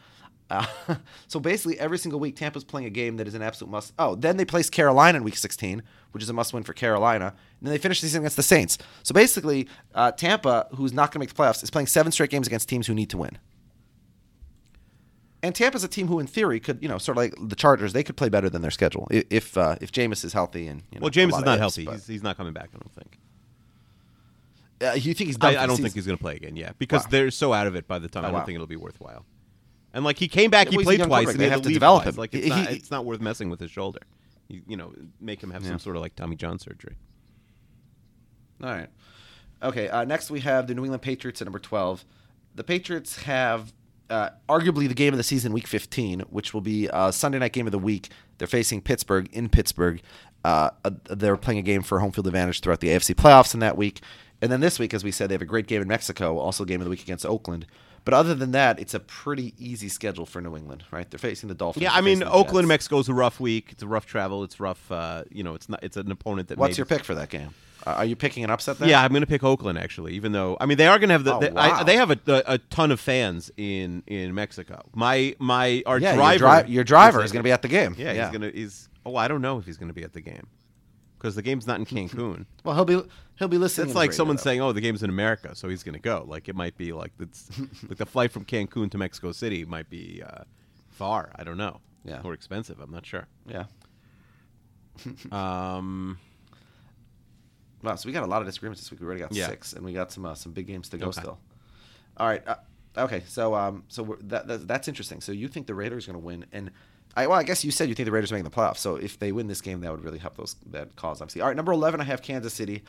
Uh, 0.50 0.66
so 1.28 1.40
basically, 1.40 1.80
every 1.80 1.98
single 1.98 2.20
week, 2.20 2.36
Tampa's 2.36 2.64
playing 2.64 2.88
a 2.88 2.90
game 2.90 3.18
that 3.18 3.28
is 3.28 3.36
an 3.36 3.42
absolute 3.42 3.70
must. 3.70 3.94
Oh, 4.00 4.16
then 4.16 4.38
they 4.38 4.46
place 4.46 4.70
Carolina 4.70 5.18
in 5.18 5.24
Week 5.24 5.38
16, 5.38 5.84
which 6.12 6.24
is 6.24 6.30
a 6.30 6.34
must-win 6.34 6.64
for 6.64 6.74
Carolina, 6.74 7.28
and 7.28 7.68
then 7.68 7.72
they 7.72 7.78
finish 7.78 8.02
the 8.02 8.08
season 8.08 8.22
against 8.22 8.36
the 8.38 8.44
Saints. 8.44 8.78
So 9.04 9.14
basically, 9.14 9.68
uh, 9.94 10.12
Tampa, 10.12 10.68
who's 10.76 10.94
not 10.94 11.12
going 11.12 11.14
to 11.14 11.20
make 11.20 11.34
the 11.34 11.42
playoffs, 11.42 11.62
is 11.64 11.70
playing 11.70 11.88
seven 11.88 12.12
straight 12.12 12.30
games 12.32 12.48
against 12.48 12.68
teams 12.68 12.88
who 12.88 12.94
need 12.94 13.10
to 13.12 13.18
win. 13.18 13.38
And 15.42 15.56
Tampa's 15.56 15.84
a 15.84 15.88
team 15.88 16.08
who, 16.08 16.20
in 16.20 16.28
theory, 16.28 16.60
could 16.60 16.80
you 16.82 16.90
know 16.90 16.98
sort 16.98 17.18
of 17.18 17.24
like 17.24 17.34
the 17.40 17.56
Chargers, 17.56 17.94
they 17.94 18.04
could 18.04 18.18
play 18.18 18.28
better 18.28 18.50
than 18.50 18.62
their 18.62 18.72
schedule 18.72 19.08
if 19.12 19.58
uh, 19.58 19.78
if 19.80 19.92
Jameis 19.92 20.26
is 20.26 20.34
healthy 20.34 20.68
and 20.68 20.82
you 20.92 21.00
know, 21.00 21.04
Well, 21.04 21.08
a 21.10 21.12
Jameis 21.12 21.38
is 21.38 21.46
not 21.46 21.60
healthy. 21.60 21.86
He's, 21.86 22.08
he's 22.08 22.24
not 22.24 22.36
coming 22.36 22.52
back. 22.52 22.70
I 22.74 22.78
don't 22.78 22.92
think. 22.94 23.20
Uh, 24.82 24.94
you 24.96 25.14
think 25.14 25.28
he's 25.28 25.38
done? 25.38 25.56
I, 25.56 25.64
I 25.64 25.66
don't 25.66 25.78
think 25.78 25.94
he's 25.94 26.06
going 26.06 26.18
to 26.18 26.22
play 26.22 26.36
again. 26.36 26.56
Yeah, 26.56 26.72
because 26.78 27.04
Wow. 27.04 27.10
they're 27.12 27.32
so 27.32 27.54
out 27.54 27.68
of 27.68 27.76
it 27.76 27.88
by 27.88 28.00
the 28.00 28.08
time. 28.10 28.24
Oh, 28.26 28.28
I 28.28 28.32
don't 28.32 28.40
wow. 28.42 28.46
think 28.46 28.56
it'll 28.56 28.68
be 28.68 28.76
worthwhile. 28.76 29.26
And 29.94 30.06
like 30.06 30.18
he 30.18 30.28
came 30.28 30.50
back, 30.52 30.68
Yeah, 30.68 30.72
he 30.72 30.78
well, 30.78 30.86
he's 30.92 31.00
a 31.02 31.08
played 31.08 31.08
twice, 31.08 31.30
and 31.32 31.40
They 31.40 31.46
he 31.46 31.50
have 31.50 31.62
to 31.64 31.68
to 31.70 31.74
develop 31.74 32.04
twice. 32.04 32.14
him. 32.16 32.20
Like 32.20 32.34
it's 32.36 32.44
He- 32.44 32.50
not, 32.50 32.68
he- 32.70 32.76
it's 32.76 32.92
not 32.92 33.06
worth 33.06 33.22
messing 33.22 33.50
with 33.50 33.60
his 33.60 33.72
shoulder. 33.72 34.00
You, 34.48 34.62
you 34.68 34.78
know, 34.78 34.94
make 35.20 35.42
him 35.42 35.52
have 35.52 35.64
Yeah. 35.64 35.70
some 35.70 35.80
sort 35.80 35.96
of 35.96 36.02
like 36.02 36.16
Tommy 36.16 36.36
John 36.36 36.60
surgery. 36.60 36.96
All 38.64 38.70
right. 38.70 38.90
Okay. 39.64 39.90
Uh, 39.90 40.04
next, 40.06 40.30
we 40.32 40.40
have 40.42 40.68
the 40.68 40.74
New 40.74 40.84
England 40.84 41.02
Patriots 41.02 41.42
at 41.42 41.46
number 41.46 41.60
12. 41.60 42.06
The 42.56 42.64
Patriots 42.64 43.24
have 43.24 43.74
uh, 44.10 44.30
arguably 44.48 44.88
the 44.88 44.94
game 44.96 45.14
of 45.14 45.18
the 45.18 45.24
season, 45.24 45.54
Week 45.54 45.68
15, 45.68 46.22
which 46.30 46.54
will 46.54 46.62
be 46.62 46.90
a 46.92 47.12
Sunday 47.14 47.40
night 47.40 47.54
game 47.54 47.68
of 47.68 47.72
the 47.72 47.80
week. 47.80 48.10
They're 48.38 48.48
facing 48.48 48.82
Pittsburgh 48.82 49.30
in 49.32 49.50
Pittsburgh. 49.50 50.02
Uh, 50.44 50.72
uh, 50.84 50.92
they're 51.10 51.38
playing 51.38 51.60
a 51.60 51.64
game 51.64 51.82
for 51.84 52.00
home 52.00 52.12
field 52.12 52.26
advantage 52.28 52.62
throughout 52.62 52.80
the 52.80 52.88
AFC 52.90 53.14
playoffs 53.14 53.54
in 53.54 53.60
that 53.60 53.78
week. 53.78 54.02
And 54.42 54.52
then 54.52 54.62
this 54.62 54.80
week, 54.80 54.94
as 54.94 55.04
we 55.04 55.12
said, 55.12 55.30
they 55.30 55.34
have 55.36 55.42
a 55.42 55.46
great 55.46 55.68
game 55.68 55.82
in 55.82 55.88
Mexico, 55.88 56.38
also 56.40 56.64
game 56.66 56.80
of 56.82 56.86
the 56.86 56.90
week 56.90 57.02
against 57.04 57.26
Oakland. 57.26 57.66
But 58.10 58.18
other 58.18 58.34
than 58.34 58.52
that, 58.54 58.80
it's 58.80 58.96
a 58.96 59.00
pretty 59.00 59.54
easy 59.60 59.88
schedule 59.88 60.26
for 60.26 60.42
New 60.42 60.58
England, 60.58 60.84
right? 60.90 61.08
They're 61.10 61.20
facing 61.20 61.48
the 61.48 61.54
Dolphins. 61.56 61.84
Yeah, 61.84 61.94
I 61.94 62.02
mean, 62.02 62.24
Oakland, 62.24 62.66
Jets. 62.66 62.70
Mexico 62.70 62.98
is 63.00 63.08
a 63.10 63.14
rough 63.14 63.40
week. 63.40 63.70
It's 63.72 63.84
a 63.84 63.88
rough 63.88 64.06
travel. 64.08 64.44
It's 64.44 64.60
rough. 64.60 64.92
Uh, 64.92 65.26
you 65.30 65.44
know, 65.44 65.54
it's 65.54 65.70
not. 65.70 65.84
It's 65.84 65.96
an 65.96 66.12
opponent 66.12 66.48
that. 66.48 66.58
What's 66.58 66.78
your 66.78 66.86
pick 66.86 67.04
for 67.04 67.14
that 67.14 67.30
game? 67.30 67.50
Uh, 67.86 67.92
are 67.92 68.06
you 68.06 68.16
picking 68.16 68.44
an 68.44 68.50
upset 68.50 68.80
there? 68.80 68.90
Yeah, 68.90 69.02
I'm 69.04 69.12
going 69.12 69.22
to 69.22 69.28
pick 69.28 69.44
Oakland 69.44 69.78
actually. 69.78 70.14
Even 70.16 70.32
though 70.32 70.58
I 70.60 70.66
mean 70.66 70.78
they 70.78 70.88
are 70.88 70.98
going 71.00 71.10
to 71.10 71.14
have 71.14 71.24
the, 71.24 71.36
Oh, 71.36 71.40
the- 71.40 71.52
wow. 71.54 71.80
I, 71.80 71.84
they 71.84 71.96
have 71.98 72.12
a, 72.12 72.18
a, 72.28 72.44
a 72.56 72.58
ton 72.58 72.92
of 72.92 73.00
fans 73.00 73.52
in 73.58 74.04
in 74.08 74.34
Mexico. 74.36 74.82
My 74.96 75.36
my 75.40 75.84
our 75.86 76.00
Yeah, 76.00 76.16
driver 76.16 76.46
your, 76.46 76.62
dri- 76.64 76.72
your 76.74 76.84
driver 76.84 77.20
is 77.20 77.26
is 77.28 77.32
going 77.32 77.40
to 77.44 77.48
be 77.48 77.52
at 77.54 77.62
the 77.62 77.68
game. 77.70 77.96
Yeah, 77.98 78.14
he's 78.14 78.32
gonna. 78.34 78.50
He's. 78.52 78.90
Oh, 79.06 79.16
I 79.16 79.28
don't 79.28 79.42
know 79.42 79.60
if 79.60 79.66
he's 79.66 79.78
gonna 79.78 79.94
be 79.94 80.04
at 80.04 80.12
the 80.14 80.20
game 80.22 80.48
because 81.20 81.36
the 81.36 81.42
game's 81.44 81.68
not 81.68 81.78
in 81.80 81.86
Cancun. 81.86 82.46
Well, 82.64 82.74
he'll 82.76 82.86
be 82.86 83.02
he'll 83.38 83.48
be 83.48 83.58
listening. 83.60 83.88
It's 83.90 83.96
like 83.96 84.14
someone 84.14 84.38
saying, 84.40 84.62
"Oh, 84.62 84.72
the 84.72 84.82
game's 84.82 85.04
in 85.04 85.10
America, 85.12 85.54
so 85.56 85.70
he's 85.70 85.84
gonna 85.84 86.00
go." 86.00 86.26
Like 86.28 86.50
it 86.50 86.56
might 86.56 86.76
be 86.78 86.92
like 86.94 87.12
it's 87.20 87.50
like 87.88 87.98
the 87.98 88.06
flight 88.06 88.32
from 88.32 88.46
Cancun 88.46 88.90
to 88.92 88.98
Mexico 88.98 89.32
City 89.34 89.64
might 89.66 89.90
be 89.90 90.24
uh, 90.26 90.44
far. 90.90 91.32
I 91.36 91.44
don't 91.44 91.58
know. 91.58 91.82
Yeah. 92.06 92.22
or 92.24 92.34
expensive. 92.34 92.80
I'm 92.80 92.92
not 92.92 93.06
sure. 93.06 93.28
Yeah. 93.46 93.66
Um, 95.32 96.18
Wow, 97.82 97.96
so 97.96 98.08
we 98.08 98.14
got 98.14 98.24
a 98.24 98.28
lot 98.28 98.42
of 98.42 98.48
disagreements 98.48 98.82
this 98.82 98.92
week. 98.92 99.00
We 99.00 99.06
already 99.06 99.22
got 99.22 99.32
Yeah. 99.32 99.48
six, 99.48 99.72
and 99.72 99.86
we 99.86 99.94
got 99.94 100.12
some 100.12 100.26
uh, 100.26 100.36
some 100.36 100.52
big 100.52 100.68
games 100.68 100.90
to 100.90 100.98
go 100.98 101.08
Okay. 101.08 101.22
still. 101.22 101.40
All 102.18 102.28
right. 102.28 102.46
Uh, 102.46 102.56
okay. 102.98 103.24
So 103.28 103.56
um, 103.56 103.84
so 103.88 104.04
we're, 104.04 104.18
that, 104.24 104.48
that 104.48 104.68
that's 104.68 104.88
interesting. 104.90 105.22
So 105.22 105.32
you 105.32 105.48
think 105.48 105.66
the 105.68 105.74
Raiders 105.76 106.06
are 106.08 106.12
going 106.12 106.22
to 106.22 106.26
win, 106.26 106.46
and 106.52 106.72
I 107.16 107.28
well, 107.28 107.40
I 107.40 107.44
guess 107.44 107.66
you 107.66 107.72
said 107.72 107.90
you 107.90 107.96
think 107.96 108.06
the 108.06 108.12
Raiders 108.12 108.32
are 108.32 108.36
making 108.36 108.50
the 108.50 108.56
playoffs. 108.56 108.78
So 108.78 108.96
if 108.96 109.18
they 109.20 109.32
win 109.32 109.48
this 109.48 109.62
game, 109.62 109.82
that 109.82 109.92
would 109.92 110.04
really 110.04 110.20
help 110.20 110.38
those 110.38 110.56
that 110.68 110.96
cause 110.96 111.22
obviously. 111.22 111.42
All 111.42 111.48
right, 111.48 111.56
number 111.56 111.72
eleven, 111.72 112.02
I 112.02 112.06
have 112.06 112.22
Kansas 112.22 112.54
City. 112.54 112.84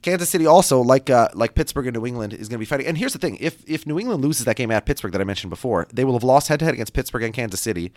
Kansas 0.00 0.28
City 0.28 0.46
also, 0.46 0.80
like 0.80 1.10
uh, 1.10 1.28
like 1.34 1.54
Pittsburgh 1.54 1.86
and 1.86 1.96
New 1.96 2.06
England, 2.06 2.32
is 2.32 2.48
going 2.48 2.56
to 2.56 2.58
be 2.58 2.64
fighting. 2.64 2.86
And 2.86 2.96
here's 2.96 3.12
the 3.12 3.18
thing: 3.18 3.36
if 3.40 3.68
if 3.68 3.86
New 3.86 3.98
England 3.98 4.22
loses 4.22 4.44
that 4.44 4.56
game 4.56 4.70
at 4.70 4.86
Pittsburgh 4.86 5.12
that 5.12 5.20
I 5.20 5.24
mentioned 5.24 5.50
before, 5.50 5.86
they 5.92 6.04
will 6.04 6.12
have 6.12 6.22
lost 6.22 6.48
head 6.48 6.60
to 6.60 6.64
head 6.64 6.74
against 6.74 6.92
Pittsburgh 6.92 7.22
and 7.24 7.34
Kansas 7.34 7.60
City, 7.60 7.92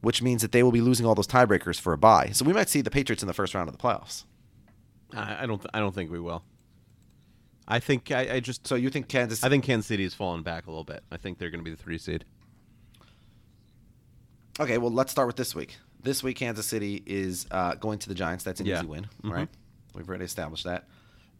which 0.00 0.22
means 0.22 0.42
that 0.42 0.52
they 0.52 0.62
will 0.62 0.72
be 0.72 0.80
losing 0.80 1.06
all 1.06 1.14
those 1.14 1.26
tiebreakers 1.26 1.80
for 1.80 1.92
a 1.92 1.98
bye. 1.98 2.30
So 2.32 2.44
we 2.44 2.52
might 2.52 2.68
see 2.68 2.82
the 2.82 2.90
Patriots 2.90 3.22
in 3.22 3.26
the 3.26 3.34
first 3.34 3.54
round 3.54 3.68
of 3.68 3.76
the 3.76 3.82
playoffs. 3.82 4.24
I, 5.14 5.42
I 5.42 5.46
don't. 5.46 5.64
I 5.74 5.80
don't 5.80 5.94
think 5.94 6.10
we 6.10 6.20
will. 6.20 6.44
I 7.66 7.80
think 7.80 8.10
I, 8.12 8.34
I 8.34 8.40
just. 8.40 8.66
So 8.66 8.76
you 8.76 8.90
think 8.90 9.08
Kansas? 9.08 9.42
I 9.42 9.48
think 9.48 9.64
Kansas 9.64 9.86
City 9.86 10.04
has 10.04 10.14
fallen 10.14 10.42
back 10.42 10.66
a 10.66 10.70
little 10.70 10.84
bit. 10.84 11.02
I 11.10 11.16
think 11.16 11.38
they're 11.38 11.50
going 11.50 11.64
to 11.64 11.68
be 11.68 11.74
the 11.74 11.82
three 11.82 11.98
seed. 11.98 12.24
Okay, 14.60 14.78
well, 14.78 14.90
let's 14.92 15.10
start 15.10 15.26
with 15.26 15.36
this 15.36 15.54
week. 15.54 15.76
This 16.02 16.22
week, 16.22 16.36
Kansas 16.36 16.66
City 16.66 17.02
is 17.06 17.46
uh, 17.50 17.74
going 17.76 17.98
to 18.00 18.08
the 18.08 18.14
Giants. 18.14 18.44
That's 18.44 18.60
an 18.60 18.66
Yeah. 18.66 18.78
easy 18.78 18.86
win, 18.86 19.06
Mhm. 19.22 19.30
right? 19.32 19.48
We've 19.94 20.08
already 20.08 20.24
established 20.24 20.64
that. 20.64 20.86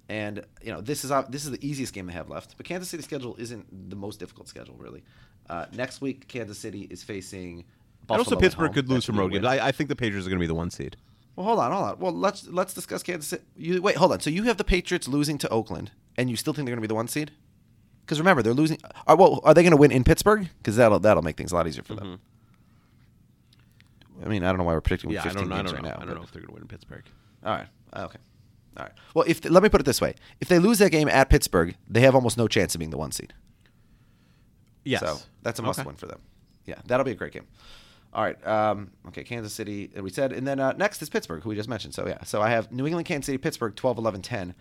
And 0.08 0.44
you 0.60 0.72
know 0.72 0.80
this 0.80 1.04
is 1.04 1.12
uh, 1.12 1.22
this 1.28 1.44
is 1.44 1.52
the 1.52 1.64
easiest 1.66 1.92
game 1.92 2.06
they 2.06 2.12
have 2.14 2.28
left. 2.28 2.56
But 2.56 2.66
Kansas 2.66 2.88
City's 2.88 3.04
schedule 3.04 3.36
isn't 3.38 3.90
the 3.90 3.94
most 3.96 4.18
difficult 4.18 4.48
schedule, 4.48 4.74
really. 4.76 5.04
Uh, 5.48 5.66
next 5.72 6.00
week, 6.00 6.26
Kansas 6.26 6.58
City 6.58 6.82
is 6.90 7.02
facing. 7.04 7.64
And 8.08 8.18
also, 8.18 8.34
Pittsburgh 8.34 8.72
could 8.72 8.88
lose 8.88 9.04
some 9.04 9.16
road 9.16 9.32
games. 9.32 9.46
I, 9.46 9.68
I 9.68 9.72
think 9.72 9.88
the 9.88 9.94
Patriots 9.94 10.26
are 10.26 10.30
going 10.30 10.38
to 10.40 10.42
be 10.42 10.48
the 10.48 10.54
one 10.54 10.70
seed. 10.70 10.96
Well, 11.36 11.46
hold 11.46 11.60
on, 11.60 11.70
hold 11.70 11.84
on. 11.84 11.98
Well, 12.00 12.12
let's 12.12 12.48
let's 12.48 12.74
discuss 12.74 13.04
Kansas 13.04 13.28
City. 13.28 13.44
You, 13.56 13.80
wait, 13.80 13.96
hold 13.96 14.10
on. 14.10 14.18
So 14.20 14.30
you 14.30 14.42
have 14.44 14.56
the 14.56 14.64
Patriots 14.64 15.06
losing 15.06 15.38
to 15.38 15.48
Oakland, 15.50 15.92
and 16.16 16.28
you 16.28 16.34
still 16.36 16.52
think 16.54 16.66
they're 16.66 16.74
going 16.74 16.82
to 16.82 16.88
be 16.88 16.90
the 16.90 16.96
one 16.96 17.06
seed? 17.06 17.30
Because 18.00 18.18
remember, 18.18 18.42
they're 18.42 18.52
losing. 18.54 18.78
Are, 19.06 19.14
well, 19.14 19.40
are 19.44 19.54
they 19.54 19.62
going 19.62 19.70
to 19.70 19.76
win 19.76 19.92
in 19.92 20.02
Pittsburgh? 20.02 20.48
Because 20.58 20.74
that'll 20.74 20.98
that'll 20.98 21.22
make 21.22 21.36
things 21.36 21.52
a 21.52 21.54
lot 21.54 21.68
easier 21.68 21.84
for 21.84 21.94
them. 21.94 22.18
I 24.24 24.28
mean, 24.28 24.44
I 24.44 24.48
don't 24.48 24.58
know 24.58 24.64
why 24.64 24.74
we're 24.74 24.80
predicting 24.80 25.10
Mm-hmm. 25.10 25.14
Yeah, 25.14 25.20
I 25.20 25.34
15 25.34 25.48
don't, 25.48 25.52
I 25.52 25.62
don't 25.62 25.72
right 25.74 25.82
know. 25.82 25.88
now. 25.90 25.96
I 26.00 26.04
don't 26.04 26.14
know 26.16 26.22
if 26.22 26.30
they're 26.32 26.42
going 26.42 26.48
to 26.48 26.54
win 26.54 26.62
in 26.62 26.68
Pittsburgh. 26.68 27.04
All 27.44 27.52
right. 27.54 27.66
Okay. 27.96 28.18
All 28.76 28.84
right. 28.84 28.92
Well, 29.14 29.24
if 29.26 29.44
let 29.48 29.62
me 29.62 29.68
put 29.68 29.80
it 29.80 29.84
this 29.84 30.00
way: 30.00 30.14
if 30.40 30.48
they 30.48 30.58
lose 30.58 30.78
that 30.78 30.90
game 30.90 31.08
at 31.08 31.28
Pittsburgh, 31.30 31.74
they 31.88 32.00
have 32.02 32.14
almost 32.14 32.36
no 32.38 32.46
chance 32.48 32.74
of 32.74 32.78
being 32.78 32.90
the 32.90 32.98
one 32.98 33.12
seed. 33.12 33.32
Yes. 34.84 35.00
So 35.00 35.16
that's 35.42 35.58
a 35.58 35.62
must 35.62 35.78
Okay. 35.80 35.86
win 35.86 35.96
for 35.96 36.06
them. 36.06 36.20
Yeah, 36.66 36.76
that'll 36.86 37.04
be 37.04 37.10
a 37.12 37.16
great 37.16 37.32
game. 37.32 37.46
All 38.12 38.24
right. 38.24 38.46
Um, 38.46 38.90
okay, 39.08 39.22
Kansas 39.22 39.52
City, 39.52 39.90
uh, 39.96 40.02
we 40.02 40.10
said. 40.10 40.32
And 40.32 40.46
then 40.46 40.58
uh, 40.58 40.72
next 40.72 41.00
is 41.02 41.08
Pittsburgh, 41.08 41.42
who 41.42 41.48
we 41.50 41.54
just 41.56 41.68
mentioned. 41.68 41.94
So, 41.94 42.06
yeah. 42.08 42.24
So 42.24 42.42
I 42.42 42.50
have 42.50 42.72
New 42.72 42.86
England, 42.86 43.06
Kansas 43.06 43.26
City, 43.26 43.38
Pittsburgh, 43.38 43.74
12, 43.76 43.98
11, 43.98 44.22
10. 44.22 44.54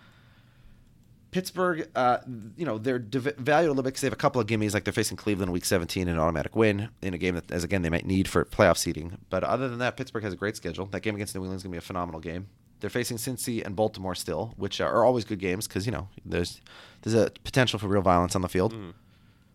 Pittsburgh, 1.32 1.88
uh, 1.96 2.18
you 2.58 2.66
know, 2.66 2.78
they're 2.78 2.98
div- 3.00 3.36
valued 3.38 3.68
a 3.68 3.72
little 3.72 3.84
bit 3.84 3.90
because 3.90 4.02
they 4.02 4.08
have 4.08 4.14
a 4.14 4.18
couple 4.18 4.42
of 4.42 4.48
gimmies, 4.48 4.74
like 4.74 4.84
they're 4.84 4.94
facing 4.94 5.16
Cleveland 5.18 5.50
in 5.50 5.54
week 5.54 5.66
17 5.66 6.04
in 6.04 6.10
an 6.10 6.20
automatic 6.20 6.56
win 6.56 6.90
in 7.02 7.14
a 7.14 7.18
game 7.18 7.36
that, 7.36 7.52
as 7.52 7.64
again, 7.64 7.84
they 7.84 7.90
might 7.90 8.06
need 8.06 8.28
for 8.28 8.44
playoff 8.46 8.78
seeding. 8.78 9.18
But 9.30 9.44
other 9.44 9.70
than 9.70 9.80
that, 9.80 9.96
Pittsburgh 9.96 10.24
has 10.24 10.34
a 10.34 10.38
great 10.38 10.56
schedule. 10.56 10.88
That 10.88 11.02
game 11.02 11.16
against 11.16 11.36
New 11.36 11.42
England 11.42 11.58
is 11.58 11.64
going 11.64 11.72
to 11.72 11.76
be 11.76 11.78
a 11.78 11.82
phenomenal 11.82 12.20
game. 12.20 12.48
They're 12.80 12.90
facing 12.90 13.18
Cincy 13.18 13.64
and 13.64 13.76
Baltimore 13.76 14.16
still, 14.16 14.54
which 14.58 14.82
are 14.82 15.04
always 15.04 15.26
good 15.26 15.40
games 15.40 15.68
because, 15.68 15.86
you 15.86 15.92
know, 15.92 16.08
there's 16.26 16.62
there's 17.02 17.14
a 17.14 17.30
potential 17.44 17.78
for 17.78 17.88
real 17.88 18.02
violence 18.02 18.36
on 18.36 18.42
the 18.42 18.50
field. 18.50 18.74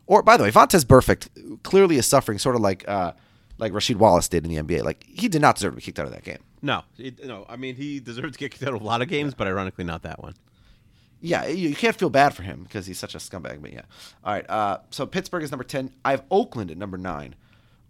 Or, 0.07 0.23
by 0.23 0.37
the 0.37 0.43
way, 0.43 0.51
Vontaze 0.51 0.85
Burfict 0.85 1.63
clearly 1.63 1.97
is 1.97 2.07
suffering 2.07 2.39
sort 2.39 2.55
of 2.55 2.61
like 2.61 2.87
uh, 2.87 3.13
like 3.59 3.73
Rasheed 3.73 3.97
Wallace 3.97 4.29
did 4.29 4.45
in 4.45 4.55
the 4.55 4.63
NBA. 4.63 4.85
Like, 4.85 5.05
he 5.09 5.29
did 5.29 5.41
not 5.41 5.57
deserve 5.57 5.73
to 5.73 5.77
be 5.77 5.83
kicked 5.83 5.99
out 5.99 6.07
of 6.07 6.13
that 6.13 6.23
game. 6.23 6.39
No, 6.61 6.83
it, 6.99 7.25
no. 7.25 7.47
I 7.49 7.57
mean, 7.57 7.77
he 7.77 8.01
deserves 8.01 8.33
to 8.35 8.39
get 8.39 8.53
kicked 8.53 8.63
out 8.63 8.75
of 8.75 8.83
a 8.83 8.85
lot 8.85 9.01
of 9.01 9.09
games, 9.09 9.33
but 9.35 9.47
ironically, 9.47 9.85
not 9.85 10.03
that 10.03 10.23
one. 10.23 10.35
Yeah, 11.27 11.47
you, 11.47 11.71
you 11.71 11.75
can't 11.75 11.97
feel 11.97 12.11
bad 12.11 12.35
for 12.35 12.43
him 12.43 12.65
because 12.65 12.87
he's 12.87 12.99
such 12.99 13.15
a 13.15 13.19
scumbag. 13.19 13.63
But 13.63 13.73
yeah, 13.73 13.83
all 14.23 14.35
right. 14.35 14.49
Uh, 14.49 14.79
so 14.91 15.07
Pittsburgh 15.07 15.43
is 15.43 15.51
number 15.51 15.65
ten. 15.65 15.91
I 16.05 16.11
have 16.11 16.23
Oakland 16.31 16.71
at 16.71 16.77
number 16.77 16.99
nine. 16.99 17.35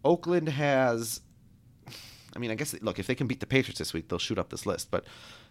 Oakland 0.05 0.49
has, 0.51 1.21
I 2.37 2.39
mean, 2.39 2.51
I 2.53 2.55
guess 2.55 2.75
look 2.81 2.99
if 3.01 3.07
they 3.09 3.15
can 3.17 3.27
beat 3.27 3.41
the 3.41 3.47
Patriots 3.47 3.81
this 3.81 3.93
week, 3.93 4.09
they'll 4.09 4.21
shoot 4.21 4.39
up 4.39 4.51
this 4.51 4.67
list. 4.67 4.91
But 4.93 5.05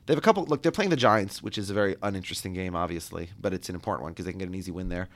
they 0.05 0.13
have 0.13 0.17
a 0.17 0.21
couple. 0.21 0.45
Look, 0.45 0.61
they're 0.63 0.71
playing 0.71 0.91
the 0.91 0.95
Giants, 0.95 1.43
which 1.43 1.57
is 1.57 1.69
a 1.69 1.73
very 1.73 1.97
uninteresting 2.01 2.53
game, 2.53 2.73
obviously, 2.73 3.31
but 3.37 3.53
it's 3.53 3.67
an 3.67 3.75
important 3.75 4.03
one 4.03 4.13
because 4.13 4.25
they 4.25 4.31
can 4.31 4.39
get 4.39 4.47
an 4.47 4.55
easy 4.55 4.71
win 4.71 4.87
there. 4.87 5.09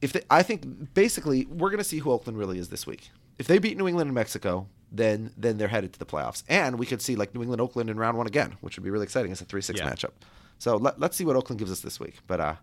If 0.00 0.12
they, 0.12 0.22
I 0.28 0.42
think 0.42 0.92
basically 0.94 1.46
we're 1.46 1.70
going 1.70 1.78
to 1.78 1.84
see 1.84 1.98
who 1.98 2.10
Oakland 2.10 2.36
really 2.36 2.58
is 2.58 2.68
this 2.68 2.84
week. 2.86 3.10
If 3.38 3.46
they 3.46 3.58
beat 3.58 3.76
New 3.78 3.86
England 3.86 4.08
and 4.08 4.14
Mexico, 4.14 4.66
then 4.90 5.32
then 5.36 5.58
they're 5.58 5.68
headed 5.68 5.92
to 5.92 5.98
the 6.00 6.06
playoffs, 6.06 6.42
and 6.48 6.78
we 6.80 6.86
could 6.86 7.00
see 7.00 7.14
like 7.14 7.32
New 7.34 7.42
England 7.42 7.60
Oakland 7.60 7.90
in 7.90 7.96
round 7.96 8.18
one 8.18 8.26
again, 8.26 8.56
which 8.60 8.76
would 8.76 8.84
be 8.84 8.90
really 8.90 9.04
exciting. 9.04 9.30
It's 9.30 9.40
a 9.40 9.44
three 9.44 9.62
six 9.62 9.78
Yeah. 9.78 9.88
matchup. 9.90 10.12
So 10.58 10.76
let, 10.76 10.98
let's 10.98 11.16
see 11.16 11.24
what 11.24 11.36
Oakland 11.36 11.58
gives 11.58 11.70
us 11.70 11.80
this 11.80 12.00
week. 12.00 12.16
But 12.26 12.40
uh, 12.40 12.54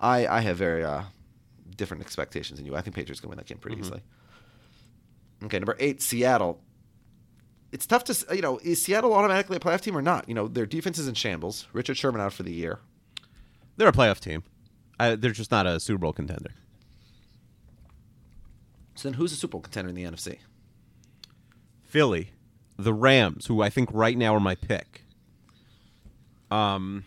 I 0.00 0.26
I 0.26 0.40
have 0.40 0.56
very 0.56 0.84
uh, 0.84 1.02
different 1.76 2.02
expectations 2.02 2.58
than 2.58 2.66
you. 2.66 2.76
I 2.76 2.80
think 2.80 2.96
Patriots 2.96 3.20
can 3.20 3.28
win 3.30 3.38
that 3.38 3.46
game 3.46 3.58
pretty 3.58 3.78
easily. 3.78 4.02
Okay, 5.44 5.58
number 5.58 5.76
eight, 5.78 6.02
Seattle. 6.02 6.60
It's 7.70 7.86
tough 7.86 8.04
to 8.04 8.34
you 8.34 8.42
know 8.42 8.58
is 8.58 8.82
Seattle 8.82 9.12
automatically 9.12 9.56
a 9.56 9.60
playoff 9.60 9.80
team 9.80 9.96
or 9.96 10.02
not? 10.02 10.28
You 10.28 10.34
know 10.34 10.48
their 10.48 10.66
defense 10.66 10.98
is 10.98 11.08
in 11.08 11.14
shambles. 11.14 11.66
Richard 11.72 11.96
Sherman 11.96 12.20
out 12.20 12.32
for 12.32 12.42
the 12.42 12.52
year. 12.52 12.80
They're 13.76 13.88
a 13.88 13.92
playoff 13.92 14.20
team. 14.20 14.42
I, 14.98 15.14
they're 15.14 15.30
just 15.30 15.52
not 15.52 15.66
a 15.66 15.78
Super 15.78 15.98
Bowl 15.98 16.12
contender. 16.12 16.50
So 18.96 19.08
then 19.08 19.14
who's 19.14 19.32
a 19.32 19.36
Super 19.36 19.52
Bowl 19.52 19.60
contender 19.60 19.90
in 19.90 19.94
the 19.94 20.02
NFC? 20.02 20.38
Philly, 21.84 22.32
the 22.76 22.92
Rams, 22.92 23.46
who 23.46 23.62
I 23.62 23.70
think 23.70 23.90
right 23.92 24.18
now 24.18 24.34
are 24.34 24.40
my 24.40 24.56
pick. 24.56 25.04
Um, 26.50 27.04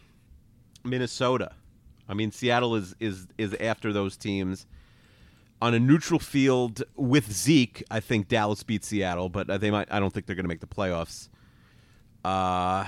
Minnesota. 0.84 1.54
I 2.08 2.14
mean, 2.14 2.32
Seattle 2.32 2.76
is 2.76 2.96
is 3.00 3.28
is 3.38 3.54
after 3.56 3.94
those 3.94 4.18
teams. 4.18 4.66
On 5.62 5.76
a 5.76 5.80
neutral 5.80 6.20
field 6.20 6.82
with 6.96 7.32
Zeke, 7.32 7.84
I 7.92 8.00
think 8.00 8.28
Dallas 8.28 8.64
beats 8.64 8.88
Seattle, 8.88 9.30
but 9.30 9.62
they 9.62 9.70
might. 9.70 9.92
I 9.92 10.00
don't 10.00 10.12
think 10.12 10.26
they're 10.26 10.36
going 10.36 10.46
to 10.46 10.50
make 10.50 10.60
the 10.60 10.66
playoffs. 10.66 11.30
Uh, 12.26 12.86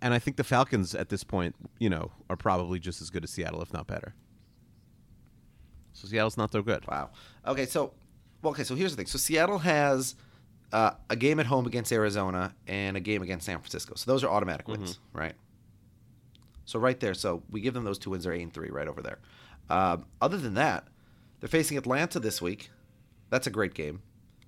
and 0.00 0.14
I 0.14 0.18
think 0.18 0.36
the 0.36 0.44
Falcons 0.44 0.94
at 0.94 1.10
this 1.10 1.24
point, 1.24 1.54
you 1.78 1.90
know, 1.90 2.10
are 2.30 2.36
probably 2.36 2.78
just 2.78 3.02
as 3.02 3.10
good 3.10 3.22
as 3.24 3.30
Seattle, 3.30 3.60
if 3.60 3.72
not 3.72 3.86
better. 3.86 4.14
So 5.92 6.08
Seattle's 6.08 6.36
not 6.36 6.52
so 6.52 6.62
good. 6.62 6.86
Wow. 6.86 7.10
Okay, 7.46 7.66
so 7.66 7.92
well, 8.42 8.52
okay, 8.52 8.64
so 8.64 8.74
here's 8.74 8.92
the 8.92 8.96
thing. 8.96 9.06
So 9.06 9.18
Seattle 9.18 9.58
has 9.58 10.14
uh, 10.72 10.92
a 11.08 11.16
game 11.16 11.40
at 11.40 11.46
home 11.46 11.66
against 11.66 11.92
Arizona 11.92 12.54
and 12.66 12.96
a 12.96 13.00
game 13.00 13.22
against 13.22 13.46
San 13.46 13.58
Francisco. 13.58 13.94
So 13.96 14.10
those 14.10 14.24
are 14.24 14.30
automatic 14.30 14.68
wins, 14.68 14.98
right? 15.12 15.34
So 16.66 16.78
right 16.78 16.98
there, 17.00 17.14
so 17.14 17.42
we 17.50 17.60
give 17.60 17.74
them 17.74 17.84
those 17.84 17.98
two 17.98 18.10
wins. 18.10 18.24
They're 18.24 18.32
eight 18.32 18.42
and 18.42 18.52
three, 18.52 18.68
right 18.68 18.88
over 18.88 19.00
there. 19.00 19.18
Um, 19.70 20.04
other 20.20 20.36
than 20.36 20.54
that, 20.54 20.86
they're 21.40 21.48
facing 21.48 21.78
Atlanta 21.78 22.20
this 22.20 22.42
week. 22.42 22.70
That's 23.30 23.46
a 23.46 23.50
great 23.50 23.72
game. 23.74 24.02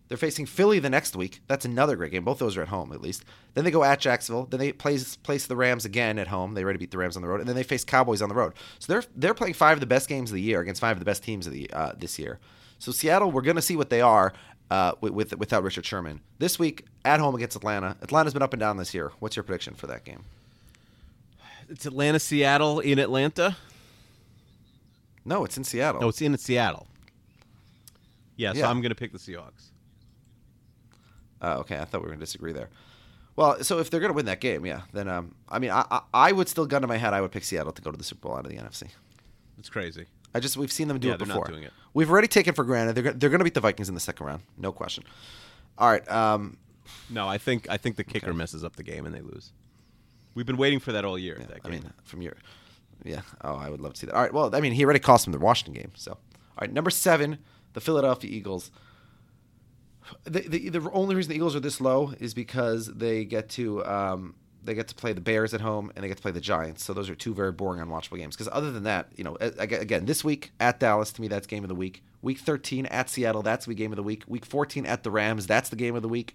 They're 0.09 0.17
facing 0.17 0.47
Philly 0.47 0.79
the 0.79 0.89
next 0.89 1.15
week. 1.15 1.43
That's 1.49 1.67
another 1.67 1.95
great 1.95 2.13
game. 2.13 2.25
Both 2.25 2.39
those 2.39 2.57
are 2.57 2.63
at 2.63 2.69
home, 2.69 2.93
at 2.93 3.03
least. 3.03 3.25
Then 3.55 3.65
they 3.65 3.71
go 3.71 3.85
at 3.85 4.01
Jacksonville. 4.01 4.47
Then 4.47 4.59
they 4.59 4.73
place 4.73 5.17
place 5.17 5.47
the 5.47 5.57
Rams 5.57 5.85
again 5.85 6.19
at 6.19 6.29
home. 6.29 6.55
They 6.55 6.65
already 6.65 6.79
beat 6.79 6.91
the 6.91 6.99
Rams 6.99 7.15
on 7.15 7.23
the 7.23 7.29
road, 7.29 7.41
and 7.41 7.49
then 7.49 7.57
they 7.57 7.63
face 7.63 7.85
Cowboys 7.85 8.23
on 8.23 8.31
the 8.31 8.35
road. 8.35 8.55
So 8.79 8.93
they're 8.93 9.05
they're 9.15 9.35
playing 9.35 9.55
five 9.55 9.77
of 9.77 9.81
the 9.81 9.87
best 9.87 10.09
games 10.09 10.31
of 10.31 10.35
the 10.35 10.43
year 10.43 10.61
against 10.61 10.81
five 10.81 10.97
of 10.97 11.01
the 11.01 11.05
best 11.05 11.23
teams 11.23 11.47
of 11.47 11.53
the 11.53 11.71
uh, 11.73 11.93
this 11.97 12.19
year. 12.19 12.39
So 12.79 12.91
Seattle, 12.91 13.31
we're 13.31 13.43
going 13.43 13.57
to 13.57 13.63
see 13.63 13.77
what 13.77 13.91
they 13.91 14.01
are 14.01 14.33
uh, 14.71 14.93
with, 15.01 15.13
with 15.13 15.39
without 15.39 15.63
Richard 15.63 15.85
Sherman 15.85 16.23
this 16.39 16.59
week 16.59 16.87
at 17.05 17.21
home 17.21 17.35
against 17.35 17.57
Atlanta. 17.57 17.97
Atlanta's 18.01 18.33
been 18.33 18.43
up 18.43 18.55
and 18.55 18.61
down 18.61 18.79
this 18.79 18.95
year. 18.95 19.13
What's 19.19 19.37
your 19.37 19.43
prediction 19.43 19.75
for 19.75 19.89
that 19.89 20.05
game? 20.05 20.25
It's 21.69 21.87
Atlanta, 21.87 22.19
Seattle 22.19 22.81
in 22.81 22.99
Atlanta. 22.99 23.57
No, 25.25 25.45
it's 25.45 25.57
in 25.57 25.65
Seattle. 25.65 26.01
No, 26.01 26.09
it's 26.09 26.23
in 26.23 26.37
Seattle. 26.39 26.87
Yeah, 28.37 28.53
so 28.53 28.61
Yeah. 28.61 28.71
I'm 28.71 28.81
going 28.81 28.91
to 28.91 28.95
pick 28.95 29.13
the 29.13 29.19
Seahawks. 29.19 29.71
Uh, 31.43 31.57
okay, 31.59 31.79
I 31.79 31.85
thought 31.85 31.99
we 32.01 32.05
were 32.05 32.09
going 32.09 32.19
to 32.21 32.25
disagree 32.25 32.53
there. 32.53 32.69
Well, 33.37 33.63
so 33.63 33.79
if 33.79 33.91
they're 33.91 34.01
going 34.01 34.11
to 34.13 34.17
win 34.17 34.27
that 34.27 34.41
game, 34.41 34.67
yeah, 34.67 34.83
then 34.93 35.07
um, 35.09 35.35
I 35.49 35.61
mean, 35.61 35.71
I, 35.71 35.85
I 35.91 36.01
I 36.13 36.33
would 36.33 36.49
still 36.49 36.67
gun 36.67 36.83
to 36.83 36.89
my 36.89 36.97
head. 36.97 37.13
I 37.15 37.21
would 37.21 37.31
pick 37.31 37.45
Seattle 37.45 37.71
to 37.73 37.83
go 37.83 37.93
to 37.93 37.97
the 37.97 38.03
Super 38.03 38.23
Bowl 38.23 38.37
out 38.37 38.45
of 38.45 38.51
the 38.51 38.57
NFC. 38.57 38.89
It's 39.59 39.69
crazy. 39.69 40.07
I 40.35 40.41
just 40.41 40.57
we've 40.57 40.73
seen 40.73 40.89
them 40.89 40.99
do 40.99 41.09
Yeah, 41.09 41.15
it 41.15 41.19
before. 41.19 41.45
doing 41.45 41.63
it. 41.63 41.73
We've 41.95 42.11
already 42.11 42.27
taken 42.27 42.55
for 42.55 42.65
granted 42.65 42.95
they're 42.97 43.13
they're 43.13 43.31
going 43.31 43.39
to 43.39 43.45
beat 43.45 43.55
the 43.55 43.61
Vikings 43.61 43.89
in 43.89 43.95
the 43.95 44.01
second 44.01 44.27
round, 44.27 44.43
no 44.57 44.73
question. 44.73 45.05
All 45.79 45.89
right, 45.89 46.09
um, 46.11 46.57
No, 47.09 47.29
I 47.29 47.39
think 47.39 47.69
I 47.71 47.77
think 47.77 47.95
the 47.95 48.03
kicker 48.05 48.35
messes 48.35 48.65
up 48.65 48.75
the 48.75 48.83
game 48.83 49.07
and 49.07 49.15
they 49.15 49.21
lose. 49.21 49.53
We've 50.35 50.47
been 50.47 50.57
waiting 50.57 50.79
for 50.79 50.93
that 50.93 51.05
all 51.05 51.19
year. 51.19 51.37
yeah, 51.41 51.47
that 51.47 51.61
I 51.65 51.69
mean, 51.69 51.93
from 52.05 52.23
your, 52.23 52.35
yeah. 53.05 53.23
Oh, 53.43 53.57
I 53.57 53.69
would 53.69 53.81
love 53.81 53.95
to 53.95 54.01
see 54.01 54.07
that. 54.07 54.15
All 54.15 54.23
right, 54.23 54.33
well, 54.33 54.55
I 54.55 54.61
mean, 54.61 54.73
he 54.73 54.85
already 54.85 55.01
cost 55.01 55.25
them 55.25 55.33
the 55.33 55.39
Washington 55.39 55.75
game. 55.75 55.93
So, 55.95 56.13
all 56.13 56.19
right, 56.61 56.73
number 56.73 56.91
seven, 56.91 57.39
the 57.73 57.81
Philadelphia 57.81 58.31
Eagles. 58.31 58.71
The, 60.25 60.41
the, 60.41 60.71
the 60.71 60.91
only 60.93 61.15
reason 61.15 61.31
the 61.31 61.37
Eagles 61.37 61.55
are 61.55 61.61
this 61.61 61.81
low 61.81 62.15
is 62.19 62.33
because 62.33 62.87
they 62.87 63.25
get 63.27 63.51
to 63.51 63.85
um, 63.85 64.35
they 64.65 64.75
get 64.75 64.89
to 64.89 64.95
play 64.95 65.13
the 65.13 65.21
Bears 65.21 65.55
at 65.55 65.61
home 65.61 65.91
and 65.95 66.05
they 66.05 66.09
get 66.09 66.17
to 66.17 66.23
play 66.23 66.33
the 66.33 66.41
Giants. 66.41 66.85
So 66.85 66.93
those 66.93 67.09
are 67.09 67.15
two 67.15 67.35
very 67.35 67.53
boring, 67.53 67.81
unwatchable 67.81 68.19
games. 68.19 68.37
Because 68.37 68.49
other 68.53 68.71
than 68.71 68.85
that, 68.85 69.09
you 69.17 69.25
know, 69.25 69.37
again, 69.41 70.05
this 70.07 70.25
week 70.25 70.53
at 70.61 70.81
Dallas, 70.81 71.13
to 71.13 71.21
me, 71.21 71.29
that's 71.29 71.47
game 71.47 71.65
of 71.65 71.69
the 71.69 71.75
week. 71.75 72.03
Week 72.21 72.39
13 72.39 72.87
at 72.87 73.09
Seattle, 73.09 73.43
that's 73.43 73.67
the 73.67 73.75
game 73.75 73.93
of 73.93 73.97
the 73.97 74.03
week. 74.03 74.25
Week 74.27 74.45
14 74.45 74.85
at 74.87 75.05
the 75.05 75.11
Rams, 75.11 75.47
that's 75.47 75.69
the 75.69 75.77
game 75.77 75.95
of 75.95 76.03
the 76.03 76.09
week. 76.09 76.35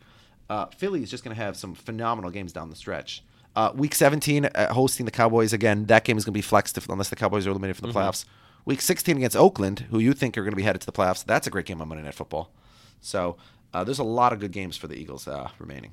Uh, 0.49 0.65
Philly 0.67 1.03
is 1.03 1.09
just 1.09 1.23
going 1.23 1.35
to 1.35 1.41
have 1.41 1.57
some 1.57 1.75
phenomenal 1.75 2.31
games 2.31 2.53
down 2.53 2.69
the 2.69 2.75
stretch. 2.75 3.23
Uh, 3.55 3.71
week 3.75 3.93
17, 3.93 4.45
uh, 4.45 4.73
hosting 4.73 5.05
the 5.05 5.11
Cowboys 5.11 5.53
again. 5.53 5.85
That 5.85 6.03
game 6.05 6.17
is 6.17 6.25
going 6.25 6.33
to 6.33 6.37
be 6.37 6.41
flexed 6.41 6.77
if, 6.77 6.89
unless 6.89 7.09
the 7.09 7.15
Cowboys 7.15 7.45
are 7.45 7.51
eliminated 7.51 7.77
from 7.77 7.91
the 7.91 7.99
playoffs. 7.99 8.25
Week 8.65 8.81
16 8.81 9.17
against 9.17 9.35
Oakland, 9.35 9.81
who 9.91 9.99
you 9.99 10.13
think 10.13 10.37
are 10.37 10.41
going 10.41 10.53
to 10.53 10.57
be 10.57 10.63
headed 10.63 10.81
to 10.81 10.85
the 10.85 10.91
playoffs. 10.91 11.23
That's 11.23 11.45
a 11.45 11.49
great 11.49 11.65
game 11.65 11.81
on 11.81 11.87
Monday 11.87 12.03
Night 12.03 12.15
Football. 12.15 12.51
So 13.01 13.37
uh, 13.73 13.83
there's 13.83 13.99
a 13.99 14.03
lot 14.03 14.33
of 14.33 14.39
good 14.39 14.51
games 14.51 14.75
for 14.77 14.87
the 14.87 14.95
Eagles 14.95 15.27
uh, 15.27 15.49
remaining. 15.59 15.91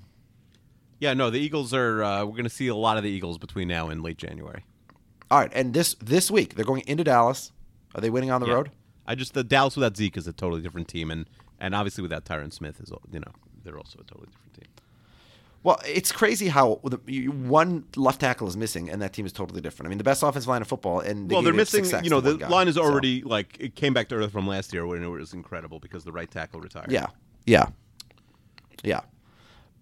yeah, 1.01 1.13
no, 1.15 1.29
the 1.31 1.39
Eagles 1.41 1.75
are. 1.75 2.03
Uh, 2.03 2.25
we're 2.25 2.33
going 2.33 2.45
to 2.45 2.49
see 2.51 2.69
a 2.69 2.75
lot 2.75 2.97
of 2.97 3.03
the 3.03 3.11
Eagles 3.11 3.37
between 3.39 3.69
now 3.69 3.89
and 3.89 4.03
late 4.03 4.17
January. 4.19 4.65
All 5.31 5.39
right, 5.39 5.51
and 5.55 5.75
this 5.75 5.95
this 6.01 6.31
week 6.31 6.55
they're 6.55 6.65
going 6.65 6.83
into 6.87 7.05
Dallas. 7.05 7.53
Are 7.95 8.01
they 8.01 8.11
winning 8.11 8.31
on 8.31 8.41
the 8.41 8.47
Yeah. 8.49 8.55
road? 8.55 8.71
I 9.07 9.15
just 9.17 9.35
the 9.35 9.43
Dallas 9.45 9.77
without 9.77 9.97
Zeke 9.97 10.17
is 10.17 10.27
a 10.27 10.33
totally 10.33 10.61
different 10.63 10.89
team, 10.89 11.11
and 11.11 11.29
and 11.59 11.75
obviously 11.75 12.03
without 12.03 12.25
Tyron 12.25 12.53
Smith 12.53 12.81
is 12.81 12.91
you 13.13 13.21
know 13.21 13.33
they're 13.65 13.77
also 13.79 13.99
a 14.01 14.05
totally 14.05 14.29
different 14.31 14.55
team. 14.55 14.69
Well, 15.63 15.79
it's 15.87 16.11
crazy 16.11 16.49
how 16.49 16.81
the, 16.85 17.29
one 17.29 17.85
left 17.95 18.21
tackle 18.21 18.49
is 18.49 18.57
missing, 18.57 18.89
and 18.89 19.03
that 19.03 19.13
team 19.13 19.27
is 19.27 19.33
totally 19.33 19.61
different. 19.61 19.89
I 19.89 19.91
mean, 19.91 19.99
the 19.99 20.05
best 20.05 20.23
offensive 20.23 20.49
line 20.49 20.63
of 20.63 20.69
football, 20.69 21.01
and 21.01 21.29
they 21.29 21.35
well, 21.35 21.43
they're 21.43 21.53
missing. 21.53 21.85
You 22.03 22.09
know, 22.09 22.21
the 22.21 22.37
guy, 22.37 22.49
line 22.49 22.67
is 22.67 22.77
so- 22.77 22.83
already 22.83 23.23
like 23.23 23.59
it 23.61 23.75
came 23.75 23.93
back 23.93 24.09
to 24.09 24.15
earth 24.15 24.33
from 24.33 24.47
last 24.47 24.73
year 24.73 24.87
when 24.87 25.03
it 25.03 25.07
was 25.07 25.35
incredible 25.35 25.79
because 25.79 26.05
the 26.05 26.13
right 26.13 26.31
tackle 26.31 26.61
retired. 26.61 26.91
Yeah, 26.91 27.07
yeah, 27.47 27.67
yeah. 28.83 29.01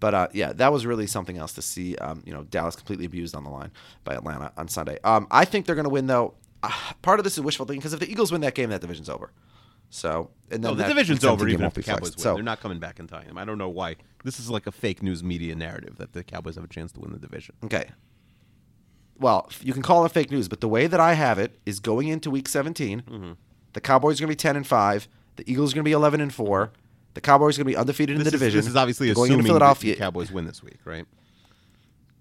But 0.00 0.14
uh, 0.14 0.28
yeah, 0.32 0.52
that 0.54 0.72
was 0.72 0.84
really 0.84 1.06
something 1.06 1.38
else 1.38 1.52
to 1.54 1.62
see. 1.62 1.96
Um, 1.96 2.22
you 2.24 2.32
know, 2.32 2.44
Dallas 2.44 2.76
completely 2.76 3.04
abused 3.06 3.34
on 3.34 3.44
the 3.44 3.50
line 3.50 3.70
by 4.04 4.14
Atlanta 4.14 4.52
on 4.56 4.68
Sunday. 4.68 4.98
Um, 5.04 5.26
I 5.30 5.44
think 5.44 5.66
they're 5.66 5.74
going 5.74 5.84
to 5.84 5.90
win 5.90 6.06
though. 6.06 6.34
Uh, 6.62 6.72
part 7.02 7.20
of 7.20 7.24
this 7.24 7.34
is 7.34 7.40
wishful 7.40 7.66
thinking 7.66 7.80
because 7.80 7.92
if 7.92 8.00
the 8.00 8.10
Eagles 8.10 8.32
win 8.32 8.40
that 8.40 8.54
game, 8.54 8.70
that 8.70 8.80
division's 8.80 9.08
over. 9.08 9.32
So 9.90 10.30
and 10.50 10.62
then 10.62 10.70
No, 10.70 10.74
the 10.74 10.82
that 10.82 10.88
division's 10.88 11.24
over 11.24 11.48
even 11.48 11.64
if 11.66 11.74
the 11.74 11.82
Cowboys 11.82 12.00
flexed. 12.10 12.16
win. 12.18 12.22
So 12.22 12.34
They're 12.34 12.42
not 12.42 12.60
coming 12.60 12.78
back 12.78 12.98
and 12.98 13.08
tying 13.08 13.26
them. 13.26 13.38
I 13.38 13.44
don't 13.44 13.58
know 13.58 13.68
why. 13.68 13.96
This 14.24 14.38
is 14.40 14.50
like 14.50 14.66
a 14.66 14.72
fake 14.72 15.02
news 15.02 15.22
media 15.24 15.54
narrative 15.54 15.96
that 15.98 16.12
the 16.12 16.22
Cowboys 16.24 16.56
have 16.56 16.64
a 16.64 16.68
chance 16.68 16.92
to 16.92 17.00
win 17.00 17.12
the 17.12 17.18
division. 17.18 17.54
Okay. 17.64 17.86
Well, 19.18 19.48
you 19.62 19.72
can 19.72 19.82
call 19.82 20.04
it 20.04 20.12
fake 20.12 20.30
news, 20.30 20.48
but 20.48 20.60
the 20.60 20.68
way 20.68 20.86
that 20.86 21.00
I 21.00 21.14
have 21.14 21.38
it 21.38 21.58
is 21.66 21.80
going 21.80 22.08
into 22.08 22.30
week 22.30 22.48
17, 22.48 23.02
Mm-hmm. 23.02 23.32
the 23.72 23.80
Cowboys 23.80 24.20
are 24.20 24.24
going 24.24 24.28
to 24.28 24.32
be 24.32 24.36
10 24.36 24.56
and 24.56 24.66
5, 24.66 25.08
the 25.36 25.50
Eagles 25.50 25.72
are 25.72 25.74
going 25.76 25.84
to 25.84 25.88
be 25.88 25.92
11 25.92 26.20
and 26.20 26.32
4, 26.32 26.70
the 27.14 27.20
Cowboys 27.20 27.56
are 27.58 27.64
going 27.64 27.72
to 27.72 27.76
be 27.76 27.80
undefeated 27.80 28.16
in 28.16 28.22
the 28.22 28.26
is, 28.26 28.32
division. 28.32 28.58
this 28.58 28.66
is 28.68 28.76
obviously 28.76 29.12
going 29.12 29.26
assuming 29.30 29.38
into 29.40 29.48
Philadelphia. 29.48 29.94
the 29.94 29.98
Cowboys 29.98 30.30
win 30.30 30.44
this 30.44 30.62
week, 30.62 30.78
right? 30.84 31.04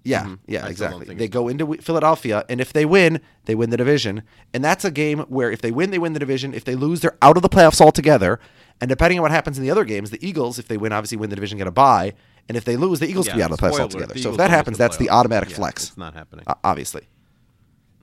Yeah, 0.08 0.24
Mhm. 0.26 0.40
yeah, 0.48 0.66
I 0.66 0.70
exactly. 0.70 1.14
They 1.16 1.28
go 1.28 1.48
into 1.48 1.74
Philadelphia, 1.82 2.46
and 2.50 2.62
if 2.62 2.72
they 2.74 2.86
win, 2.86 3.20
they 3.46 3.56
win 3.56 3.70
the 3.70 3.78
division. 3.78 4.24
And 4.54 4.64
that's 4.64 4.86
a 4.86 4.92
game 4.92 5.20
where 5.28 5.52
if 5.52 5.62
they 5.62 5.72
win, 5.72 5.92
they 5.92 6.00
win 6.00 6.14
the 6.14 6.20
division. 6.20 6.54
If 6.54 6.64
they 6.66 6.76
lose, 6.76 7.02
they're 7.02 7.18
out 7.22 7.36
of 7.38 7.44
the 7.44 7.50
playoffs 7.50 7.82
altogether. 7.82 8.40
And 8.80 8.90
depending 8.90 9.20
on 9.20 9.24
what 9.24 9.32
happens 9.32 9.58
in 9.58 9.64
the 9.64 9.72
other 9.72 9.84
games, 9.86 10.12
the 10.12 10.26
Eagles, 10.26 10.60
if 10.60 10.68
they 10.68 10.78
win, 10.78 10.94
obviously 10.94 11.18
win 11.18 11.30
the 11.30 11.36
division, 11.36 11.58
get 11.58 11.68
a 11.68 11.72
bye. 11.72 12.14
And 12.48 12.56
if 12.56 12.64
they 12.64 12.78
lose, 12.78 13.00
the 13.00 13.08
Eagles 13.10 13.28
Yeah, 13.28 13.36
be 13.36 13.44
out 13.44 13.52
of 13.52 13.58
the 13.60 13.66
playoffs 13.68 13.80
altogether. 13.82 14.14
the 14.14 14.22
So 14.22 14.32
if 14.32 14.38
that 14.38 14.50
happens, 14.50 14.78
that's 14.78 14.98
the 14.98 15.10
automatic 15.10 15.50
Yeah, 15.50 15.56
flex. 15.58 15.88
It's 15.90 15.98
not 15.98 16.14
happening. 16.14 16.46
uh, 16.48 16.54
obviously. 16.64 17.08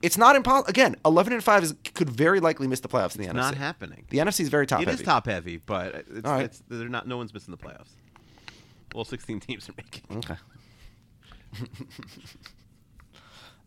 It's 0.01 0.17
not 0.17 0.35
impossible. 0.35 0.69
Again, 0.69 0.95
11 1.05 1.33
and 1.33 1.43
5 1.43 1.63
is, 1.63 1.73
could 1.95 2.09
very 2.09 2.39
likely 2.39 2.67
miss 2.67 2.81
the 2.81 2.87
playoffs 2.87 3.15
in 3.15 3.21
the 3.23 3.27
NFC. 3.27 3.29
It's 3.29 3.33
NFC. 3.39 3.51
not 3.51 3.55
happening. 3.55 4.05
The 4.09 4.17
NFC 4.19 4.41
is 4.41 4.49
very 4.49 4.67
top 4.67 4.81
It 4.81 4.87
heavy. 4.87 5.01
is 5.01 5.05
top 5.05 5.25
heavy, 5.25 5.57
but 5.57 5.95
it's, 5.95 6.25
All 6.25 6.33
right. 6.33 6.45
it's 6.45 6.61
they're 6.69 6.89
not. 6.89 7.07
No 7.07 7.17
one's 7.17 7.33
missing 7.33 7.51
the 7.51 7.57
playoffs. 7.57 7.89
Well, 8.93 9.05
16 9.05 9.39
teams 9.39 9.67
are 9.69 9.73
making. 9.77 10.03
Okay. 10.17 10.35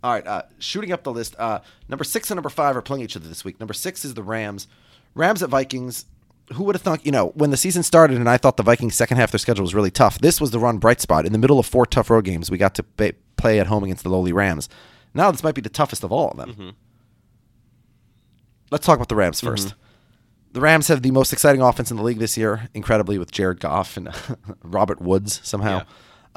All 0.03 0.13
right, 0.13 0.27
uh, 0.27 0.43
shooting 0.59 0.93
up 0.93 1.03
the 1.03 1.13
list. 1.13 1.35
Uh, 1.39 1.61
number 1.89 2.05
six 2.05 2.31
and 2.31 2.37
number 2.37 2.51
five 2.51 2.77
are 2.77 2.83
playing 2.83 3.03
each 3.03 3.17
other 3.17 3.29
this 3.29 3.45
week. 3.45 3.59
Number 3.59 3.75
six 3.75 4.05
is 4.05 4.15
the 4.15 4.23
Rams. 4.23 4.69
Rams 5.15 5.43
at 5.43 5.49
Vikings. 5.49 6.07
Who 6.55 6.65
would 6.65 6.77
have 6.77 6.83
thought, 6.83 7.05
you 7.05 7.13
know, 7.13 7.27
when 7.35 7.51
the 7.51 7.59
season 7.59 7.83
started 7.83 8.17
and 8.17 8.27
I 8.27 8.39
thought 8.39 8.57
the 8.57 8.63
Vikings' 8.63 8.95
second 8.95 9.19
half 9.19 9.29
of 9.29 9.33
their 9.33 9.39
schedule 9.39 9.65
was 9.65 9.75
really 9.75 9.91
tough, 9.91 10.19
this 10.19 10.41
was 10.41 10.51
the 10.51 10.59
run 10.59 10.79
bright 10.79 10.99
spot. 10.99 11.27
In 11.27 11.33
the 11.33 11.39
middle 11.39 11.59
of 11.59 11.67
four 11.67 11.85
tough 11.85 12.09
road 12.09 12.25
games, 12.25 12.51
we 12.51 12.57
got 12.57 12.75
to 12.77 12.85
ba- 12.97 13.13
play 13.37 13.61
at 13.61 13.67
home 13.67 13.85
against 13.85 14.03
the 14.03 14.09
lowly 14.09 14.33
Rams. 14.33 14.67
Now 15.13 15.31
this 15.31 15.43
might 15.43 15.55
be 15.55 15.61
the 15.61 15.69
toughest 15.69 16.05
of 16.05 16.13
all 16.13 16.31
of 16.31 16.39
them. 16.39 16.75
Let's 18.71 18.87
talk 18.87 18.97
about 18.97 19.11
the 19.11 19.15
Rams 19.17 19.43
1st 19.43 19.75
The 20.53 20.61
Rams 20.63 20.89
have 20.89 21.03
the 21.03 21.11
most 21.11 21.35
exciting 21.35 21.61
offense 21.61 21.91
in 21.91 21.99
the 21.99 22.03
league 22.03 22.19
this 22.19 22.39
year, 22.39 22.71
incredibly, 22.73 23.19
with 23.19 23.31
Jared 23.31 23.61
Goff 23.61 23.99
and 23.99 24.09
Robert 24.63 25.03
Woods 25.03 25.41
somehow. 25.45 25.79
Yeah. 25.79 25.85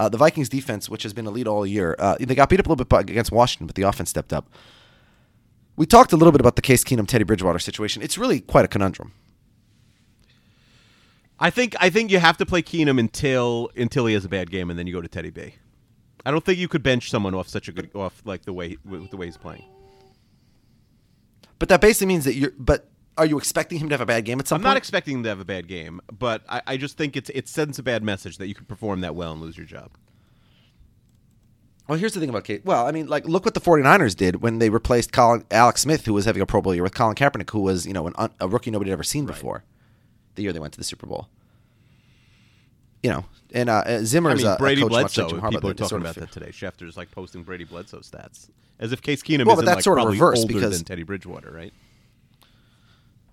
Uh, 0.02 0.10
the 0.10 0.18
Vikings 0.18 0.50
defense, 0.50 0.90
which 0.90 1.04
has 1.04 1.14
been 1.14 1.28
elite 1.28 1.46
all 1.46 1.64
year, 1.64 1.96
uh, 2.00 2.16
they 2.20 2.34
got 2.34 2.50
beat 2.50 2.60
up 2.60 2.66
a 2.66 2.70
little 2.70 2.84
bit 2.84 3.12
against 3.12 3.32
Washington, 3.32 3.68
but 3.68 3.76
the 3.76 3.84
offense 3.84 4.10
stepped 4.10 4.34
up. 4.34 4.50
We 5.76 5.86
talked 5.86 6.12
a 6.12 6.18
little 6.18 6.32
bit 6.32 6.42
about 6.42 6.56
the 6.56 6.64
Case 6.64 6.84
Keenum 6.84 7.08
Teddy 7.08 7.24
Bridgewater 7.24 7.60
situation. 7.60 8.02
It's 8.02 8.18
really 8.18 8.40
quite 8.40 8.66
a 8.66 8.68
conundrum. 8.68 9.14
I 11.40 11.52
think 11.52 11.76
I 11.80 11.92
think 11.92 12.10
you 12.10 12.18
have 12.18 12.36
to 12.38 12.48
play 12.48 12.64
Keenum 12.64 13.00
until 13.00 13.70
until 13.78 14.08
he 14.08 14.16
has 14.16 14.26
a 14.26 14.30
bad 14.30 14.50
game, 14.50 14.72
and 14.72 14.80
then 14.80 14.88
you 14.88 14.94
go 14.94 15.02
to 15.02 15.08
Teddy 15.08 15.30
B. 15.30 15.54
I 16.26 16.32
don't 16.32 16.44
think 16.44 16.58
you 16.58 16.68
could 16.68 16.82
bench 16.82 17.12
someone 17.12 17.36
off 17.36 17.48
such 17.48 17.68
a 17.68 17.72
good 17.72 17.92
off 17.94 18.24
like 18.26 18.46
the 18.46 18.54
way 18.54 18.78
with 18.84 19.12
the 19.12 19.18
way 19.18 19.28
he's 19.28 19.38
playing. 19.38 19.66
But 21.60 21.70
that 21.70 21.80
basically 21.80 22.08
means 22.08 22.26
that 22.26 22.34
you're. 22.34 22.54
But 22.58 22.90
are 23.18 23.26
you 23.26 23.38
expecting 23.38 23.80
him 23.80 23.90
to 23.90 23.94
have 23.94 24.02
a 24.02 24.06
bad 24.06 24.26
game 24.26 24.40
at 24.40 24.48
some 24.48 24.56
I'm 24.58 24.62
point? 24.62 24.70
not 24.72 24.78
expecting 24.78 25.16
him 25.18 25.24
to 25.24 25.30
have 25.30 25.40
a 25.40 25.46
bad 25.46 25.68
game, 25.68 26.00
but 26.18 26.44
I, 26.50 26.62
I 26.68 26.78
just 26.78 26.98
think 26.98 27.16
it's 27.18 27.30
it 27.32 27.48
sends 27.48 27.78
a 27.80 27.84
bad 27.84 28.04
message 28.04 28.38
that 28.38 28.48
you 28.48 28.56
can 28.56 28.66
perform 28.66 29.02
that 29.02 29.16
well 29.16 29.32
and 29.34 29.42
lose 29.42 29.58
your 29.58 29.66
job. 29.68 29.92
Well, 31.88 32.00
here's 32.00 32.14
the 32.14 32.20
thing 32.22 32.30
about 32.30 32.46
Kate. 32.46 32.64
Well, 32.64 32.88
I 32.88 32.92
mean, 32.92 33.08
like, 33.08 33.28
look 33.28 33.44
what 33.44 33.54
the 33.54 33.60
49ers 33.60 34.16
did 34.16 34.42
when 34.42 34.60
they 34.60 34.70
replaced 34.70 35.12
Colin, 35.12 35.44
Alex 35.52 35.82
Smith, 35.82 36.06
who 36.06 36.14
was 36.14 36.24
having 36.26 36.42
a 36.42 36.46
Pro 36.46 36.62
Bowl 36.62 36.74
year, 36.74 36.84
with 36.84 36.94
Colin 36.94 37.16
Kaepernick, 37.16 37.50
who 37.50 37.60
was, 37.60 37.86
you 37.86 37.92
know, 37.92 38.08
an, 38.08 38.14
a 38.40 38.48
rookie 38.48 38.72
nobody 38.72 38.92
had 38.92 38.94
ever 38.94 39.04
seen 39.04 39.26
before. 39.26 39.66
The 40.36 40.44
year 40.44 40.54
they 40.54 40.60
went 40.60 40.72
to 40.74 40.80
the 40.80 40.86
Super 40.86 41.06
Bowl. 41.06 41.28
You 43.04 43.10
know, 43.10 43.26
and 43.52 43.68
uh, 43.70 43.84
uh, 43.86 44.00
Zimmer 44.04 44.30
I 44.30 44.34
is 44.34 44.44
mean, 44.44 44.54
a, 44.54 44.58
Brady 44.58 44.82
a 44.82 44.86
coach 44.86 44.92
much 44.92 45.02
Bledsoe. 45.16 45.22
like 45.24 45.30
Jim 45.32 45.42
Harbaugh. 45.42 45.52
people 45.52 45.70
are 45.72 45.74
talking 45.74 45.98
about 45.98 46.16
that 46.16 46.32
today. 46.32 46.50
Schefter's 46.52 46.96
like 46.96 47.12
posting 47.12 47.44
Brady 47.44 47.64
Bledsoe 47.66 48.00
stats 48.00 48.50
as 48.80 48.94
if 48.94 49.02
Case 49.02 49.22
Keenum 49.22 49.46
Well, 49.46 49.56
isn't 49.56 49.66
like 49.66 49.84
sort 49.84 49.98
of 49.98 50.04
probably 50.16 50.20
older 50.40 50.54
because- 50.54 50.78
than 50.78 50.86
Teddy 50.86 51.04
Bridgewater, 51.04 51.52
right? 51.52 51.74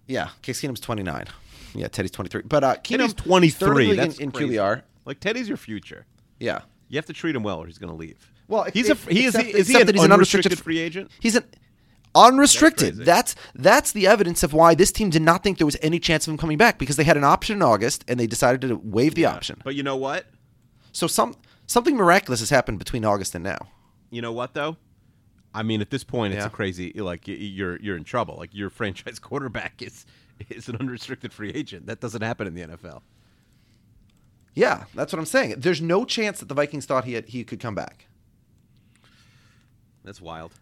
Yeah, 0.09 0.31
Case 0.43 0.61
Keenum's 0.61 0.81
29. 0.81 1.27
Yeah, 1.75 1.87
Teddy's 1.89 2.11
23. 2.11 2.43
But 2.43 2.65
uh, 2.65 2.75
Teddy's 2.77 3.15
23. 3.15 3.51
third 3.51 3.83
in 3.83 3.91
the 3.91 3.97
That's 3.97 4.17
in, 4.19 4.25
in 4.25 4.31
crazy. 4.33 4.55
QBR. 4.55 4.83
Like 5.05 5.21
Teddy's 5.21 5.49
your 5.49 5.57
future. 5.57 6.07
Yeah. 6.41 6.63
You 6.89 6.97
have 6.97 7.07
to 7.07 7.13
treat 7.13 7.37
him 7.37 7.43
well, 7.43 7.59
or 7.59 7.67
he's 7.67 7.79
going 7.79 7.93
to 7.93 7.97
leave. 7.97 8.33
Well, 8.49 8.67
he's 8.73 8.89
ex- 8.91 9.07
a 9.07 9.13
he 9.13 9.25
is 9.27 9.37
he, 9.37 9.51
is 9.51 9.69
he 9.69 9.79
an 9.81 9.87
that 9.87 9.95
he's 9.95 10.05
an 10.05 10.11
unrestricted, 10.13 10.59
free 10.59 10.79
agent? 10.79 11.11
He's 11.21 11.37
an 11.37 11.45
unrestricted. 12.15 12.95
crazy. 12.95 13.05
That's 13.05 13.35
that's 13.55 13.93
the 13.93 14.07
evidence 14.07 14.43
of 14.43 14.55
why 14.55 14.75
this 14.75 14.91
team 14.91 15.11
did 15.11 15.21
not 15.23 15.43
think 15.43 15.59
there 15.59 15.67
was 15.67 15.77
any 15.83 15.99
chance 15.99 16.27
of 16.27 16.33
him 16.33 16.39
coming 16.39 16.57
back 16.57 16.79
because 16.79 16.97
they 16.97 17.05
had 17.05 17.19
an 17.19 17.25
option 17.25 17.57
in 17.57 17.63
August 17.63 18.05
and 18.09 18.19
they 18.19 18.27
decided 18.27 18.63
to 18.63 18.77
waive 18.83 19.15
the 19.15 19.27
option. 19.27 19.61
But 19.65 19.75
you 19.75 19.83
know 19.83 19.97
what? 19.97 20.27
So 20.93 21.07
some 21.07 21.37
something 21.67 21.95
miraculous 21.95 22.41
has 22.41 22.49
happened 22.49 22.79
between 22.79 23.05
August 23.05 23.35
and 23.35 23.45
now. 23.45 23.69
You 24.11 24.23
know 24.23 24.33
what 24.33 24.55
though? 24.55 24.79
I 25.55 25.63
mean, 25.63 25.81
at 25.81 25.91
this 25.91 26.05
point, 26.05 26.35
it's 26.35 26.41
Yeah. 26.43 26.47
a 26.47 26.51
crazy. 26.51 26.93
Like 26.93 27.27
you're 27.27 27.79
you're 27.81 27.97
in 27.97 28.05
trouble. 28.05 28.37
Like 28.37 28.55
your 28.55 28.71
franchise 28.79 29.19
quarterback 29.19 29.81
is 29.83 30.07
is 30.51 30.69
an 30.69 30.77
unrestricted 30.77 31.33
free 31.33 31.51
agent. 31.51 31.87
That 31.87 32.01
doesn't 32.01 32.23
happen 32.23 32.47
in 32.47 32.55
the 32.55 32.63
NFL. 32.63 33.03
Yeah, 34.55 34.85
that's 34.95 35.13
what 35.13 35.19
I'm 35.21 35.27
saying. 35.27 35.55
There's 35.59 35.81
no 35.81 36.05
chance 36.05 36.41
that 36.41 36.49
the 36.49 36.55
Vikings 36.55 36.85
thought 36.85 37.05
he 37.05 37.13
had, 37.13 37.27
he 37.27 37.45
could 37.45 37.61
come 37.61 37.75
back. 37.77 38.07
That's 40.05 40.21
wild. 40.21 40.53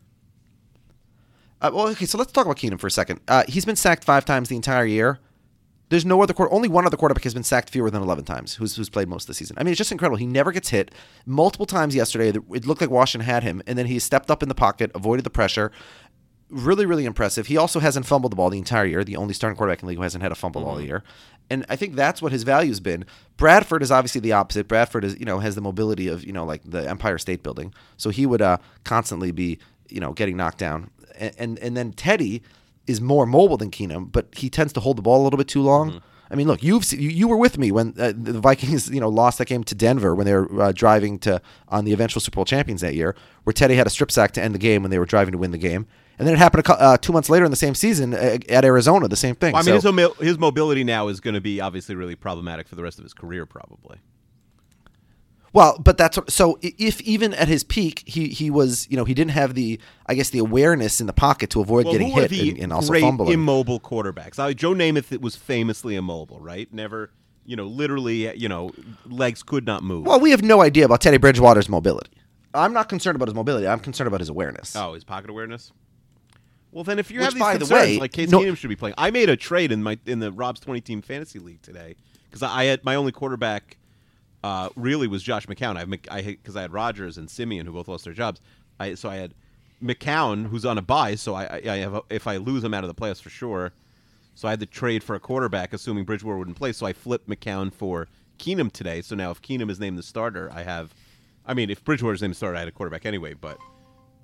Uh, 1.62 1.70
well, 1.72 1.88
okay, 1.88 2.04
so 2.04 2.18
let's 2.18 2.30
talk 2.32 2.44
about 2.44 2.58
Keenum 2.58 2.78
for 2.78 2.86
a 2.88 2.90
second. 2.90 3.20
Uh, 3.26 3.44
he's 3.48 3.64
been 3.64 3.76
sacked 3.76 4.04
five 4.04 4.24
times 4.26 4.50
the 4.50 4.56
entire 4.56 4.84
year. 4.84 5.18
There's 5.88 6.04
no 6.04 6.20
other 6.20 6.34
quarter. 6.34 6.52
Only 6.52 6.68
one 6.68 6.84
other 6.84 6.96
quarterback 6.96 7.22
has 7.24 7.34
been 7.34 7.44
sacked 7.44 7.70
fewer 7.70 7.90
than 7.90 8.02
11 8.02 8.24
times. 8.24 8.54
Who's 8.54 8.76
who's 8.76 8.88
played 8.88 9.08
most 9.08 9.24
of 9.24 9.28
the 9.28 9.34
season? 9.34 9.56
I 9.58 9.62
mean, 9.62 9.72
it's 9.72 9.78
just 9.78 9.92
incredible. 9.92 10.16
He 10.16 10.26
never 10.26 10.50
gets 10.50 10.70
hit. 10.70 10.92
Multiple 11.24 11.66
times 11.66 11.94
yesterday, 11.94 12.28
it 12.30 12.66
looked 12.66 12.80
like 12.80 12.90
Washington 12.90 13.26
had 13.26 13.44
him, 13.44 13.62
and 13.66 13.78
then 13.78 13.86
he 13.86 13.98
stepped 13.98 14.30
up 14.30 14.42
in 14.42 14.48
the 14.48 14.54
pocket, 14.54 14.90
avoided 14.94 15.24
the 15.24 15.30
pressure. 15.30 15.70
Really, 16.48 16.86
really 16.86 17.04
impressive. 17.04 17.48
He 17.48 17.56
also 17.56 17.80
hasn't 17.80 18.06
fumbled 18.06 18.32
the 18.32 18.36
ball 18.36 18.50
the 18.50 18.58
entire 18.58 18.84
year. 18.84 19.02
The 19.04 19.16
only 19.16 19.34
starting 19.34 19.56
quarterback 19.56 19.80
in 19.80 19.86
the 19.86 19.90
league 19.90 19.98
who 19.98 20.02
hasn't 20.02 20.22
had 20.22 20.32
a 20.32 20.36
fumble 20.36 20.64
all 20.64 20.80
year, 20.80 21.02
and 21.50 21.64
I 21.68 21.76
think 21.76 21.94
that's 21.94 22.22
what 22.22 22.32
his 22.32 22.42
value's 22.42 22.80
been. 22.80 23.04
Bradford 23.36 23.82
is 23.82 23.90
obviously 23.90 24.20
the 24.20 24.32
opposite. 24.32 24.68
Bradford 24.68 25.04
is 25.04 25.18
you 25.18 25.24
know 25.24 25.38
has 25.38 25.54
the 25.54 25.60
mobility 25.60 26.08
of 26.08 26.24
you 26.24 26.32
know 26.32 26.44
like 26.44 26.62
the 26.64 26.88
Empire 26.88 27.18
State 27.18 27.42
Building, 27.42 27.72
so 27.96 28.10
he 28.10 28.26
would 28.26 28.42
uh, 28.42 28.58
constantly 28.84 29.30
be 29.30 29.58
you 29.88 30.00
know 30.00 30.12
getting 30.12 30.36
knocked 30.36 30.58
down. 30.58 30.90
And, 31.18 31.34
and 31.38 31.58
and 31.60 31.76
then 31.76 31.92
Teddy 31.92 32.42
is 32.86 33.00
more 33.00 33.26
mobile 33.26 33.56
than 33.56 33.70
Keenum, 33.70 34.10
but 34.12 34.28
he 34.36 34.48
tends 34.50 34.72
to 34.74 34.80
hold 34.80 34.96
the 34.98 35.02
ball 35.02 35.22
a 35.22 35.24
little 35.24 35.36
bit 35.38 35.48
too 35.48 35.62
long. 35.62 36.00
I 36.28 36.34
mean, 36.34 36.48
look, 36.48 36.60
you've 36.62 36.84
se- 36.84 36.96
you, 36.98 37.08
you 37.08 37.28
were 37.28 37.36
with 37.36 37.56
me 37.56 37.70
when 37.70 37.94
uh, 37.98 38.12
the 38.16 38.40
Vikings, 38.40 38.90
you 38.90 38.98
know, 39.00 39.08
lost 39.08 39.38
that 39.38 39.46
game 39.46 39.62
to 39.62 39.76
Denver 39.76 40.12
when 40.12 40.26
they 40.26 40.34
were 40.34 40.60
uh, 40.62 40.72
driving 40.72 41.20
to 41.20 41.40
on 41.68 41.84
the 41.84 41.92
eventual 41.92 42.20
Super 42.20 42.34
Bowl 42.36 42.44
champions 42.44 42.80
that 42.80 42.94
year, 42.96 43.14
where 43.44 43.52
Teddy 43.52 43.76
had 43.76 43.86
a 43.86 43.90
strip 43.90 44.10
sack 44.10 44.32
to 44.32 44.42
end 44.42 44.52
the 44.52 44.58
game 44.58 44.82
when 44.82 44.90
they 44.90 44.98
were 44.98 45.06
driving 45.06 45.30
to 45.32 45.38
win 45.38 45.52
the 45.52 45.58
game, 45.58 45.86
and 46.18 46.26
then 46.26 46.34
it 46.34 46.38
happened 46.38 46.66
a, 46.66 46.72
uh, 46.82 46.96
two 46.96 47.12
months 47.12 47.30
later 47.30 47.44
in 47.44 47.52
the 47.52 47.56
same 47.56 47.76
season 47.76 48.12
uh, 48.12 48.38
at 48.48 48.64
Arizona, 48.64 49.06
the 49.06 49.14
same 49.14 49.36
thing. 49.36 49.52
Well, 49.52 49.62
I 49.62 49.70
mean, 49.70 49.80
So- 49.80 49.92
his, 49.92 50.16
his 50.30 50.38
mobility 50.38 50.82
now 50.82 51.06
is 51.06 51.20
going 51.20 51.34
to 51.34 51.40
be 51.40 51.60
obviously 51.60 51.94
really 51.94 52.16
problematic 52.16 52.66
for 52.66 52.74
the 52.74 52.82
rest 52.82 52.98
of 52.98 53.04
his 53.04 53.14
career, 53.14 53.46
probably. 53.46 53.98
Well, 55.56 55.78
but 55.82 55.96
that's 55.96 56.18
so. 56.28 56.58
If 56.60 57.00
even 57.00 57.32
at 57.32 57.48
his 57.48 57.64
peak, 57.64 58.02
he 58.04 58.28
he 58.28 58.50
was 58.50 58.86
you 58.90 58.96
know 58.98 59.04
he 59.06 59.14
didn't 59.14 59.30
have 59.30 59.54
the 59.54 59.80
I 60.04 60.14
guess 60.14 60.28
the 60.28 60.38
awareness 60.38 61.00
in 61.00 61.06
the 61.06 61.14
pocket 61.14 61.48
to 61.50 61.62
avoid 61.62 61.86
Well, 61.86 61.92
getting 61.94 62.08
hit 62.08 62.28
the 62.28 62.50
and, 62.50 62.58
and 62.58 62.72
also 62.74 62.90
great 62.90 63.00
fumbling. 63.00 63.32
immobile 63.32 63.80
quarterbacks? 63.80 64.38
Uh, 64.38 64.52
Joe 64.52 64.74
Namath 64.74 65.18
was 65.20 65.34
famously 65.34 65.96
immobile, 65.96 66.38
right? 66.40 66.70
Never, 66.74 67.10
you 67.46 67.56
know, 67.56 67.64
literally, 67.64 68.36
you 68.36 68.50
know, 68.50 68.70
legs 69.06 69.42
could 69.42 69.64
not 69.64 69.82
move. 69.82 70.04
well, 70.04 70.20
we 70.20 70.30
have 70.30 70.42
no 70.42 70.60
idea 70.60 70.84
about 70.84 71.00
Teddy 71.00 71.16
Bridgewater's 71.16 71.70
mobility. 71.70 72.10
I'm 72.52 72.74
not 72.74 72.90
concerned 72.90 73.16
about 73.16 73.28
his 73.28 73.34
mobility. 73.34 73.66
I'm 73.66 73.80
concerned 73.80 74.08
about 74.08 74.20
his 74.20 74.28
awareness. 74.28 74.76
Oh, 74.76 74.92
his 74.92 75.04
pocket 75.04 75.30
awareness. 75.30 75.72
Well, 76.70 76.84
then 76.84 76.98
if 76.98 77.10
you 77.10 77.20
Which, 77.20 77.24
have 77.24 77.32
these 77.34 77.40
by 77.40 77.52
the 77.54 77.58
concerns, 77.60 77.80
way, 77.82 77.98
like 77.98 78.12
Case 78.12 78.28
no- 78.30 78.40
Keenum 78.40 78.58
should 78.58 78.68
be 78.68 78.76
playing. 78.76 78.94
I 78.98 79.10
made 79.10 79.30
a 79.30 79.36
trade 79.36 79.72
in 79.72 79.82
my 79.82 79.98
in 80.04 80.18
the 80.18 80.32
Rob's 80.32 80.60
twenty 80.60 80.82
team 80.82 81.00
fantasy 81.00 81.38
league 81.38 81.62
today 81.62 81.96
because 82.28 82.42
I 82.42 82.64
had 82.64 82.84
my 82.84 82.94
only 82.94 83.12
quarterback 83.12 83.78
uh, 84.46 84.68
really 84.76 85.08
was 85.08 85.22
Josh 85.22 85.46
McCown. 85.46 85.76
I 85.76 85.84
Mc- 85.84 86.08
I 86.10 86.20
because 86.22 86.56
I 86.56 86.62
had 86.62 86.72
Rodgers 86.72 87.18
and 87.18 87.28
Siemian 87.28 87.66
who 87.66 87.72
both 87.72 87.88
lost 87.88 88.04
their 88.04 88.12
jobs. 88.22 88.40
I 88.78 88.94
so 88.94 89.08
I 89.08 89.16
had 89.16 89.32
McCown 89.82 90.46
who's 90.48 90.64
on 90.64 90.78
a 90.78 90.82
bye. 90.82 91.14
so 91.16 91.34
I 91.34 91.44
I 91.44 91.60
I 91.74 91.76
have 91.78 91.94
a, 91.94 92.02
if 92.10 92.26
I 92.26 92.36
lose 92.38 92.62
him 92.64 92.72
out 92.74 92.84
of 92.84 92.88
the 92.88 92.94
playoffs 93.00 93.20
for 93.22 93.30
sure. 93.30 93.72
So 94.34 94.46
I 94.48 94.50
had 94.52 94.60
to 94.60 94.66
trade 94.66 95.02
for 95.02 95.14
a 95.16 95.20
quarterback, 95.20 95.72
assuming 95.72 96.04
Bridgewater 96.04 96.36
wouldn't 96.38 96.58
play. 96.58 96.72
So 96.72 96.84
I 96.86 96.92
flipped 96.92 97.26
McCown 97.28 97.72
for 97.72 98.06
Keenum 98.38 98.70
today. 98.70 99.00
So 99.02 99.14
now 99.16 99.30
if 99.30 99.40
Keenum 99.40 99.70
is 99.70 99.80
named 99.80 99.98
the 99.98 100.02
starter, 100.02 100.50
I 100.52 100.62
have. 100.62 100.94
I 101.48 101.54
mean, 101.54 101.70
if 101.70 101.82
Bridgewater's 101.84 102.20
named 102.22 102.32
the 102.34 102.36
starter, 102.36 102.56
I 102.56 102.60
had 102.60 102.68
a 102.68 102.72
quarterback 102.72 103.06
anyway. 103.06 103.32
But 103.34 103.58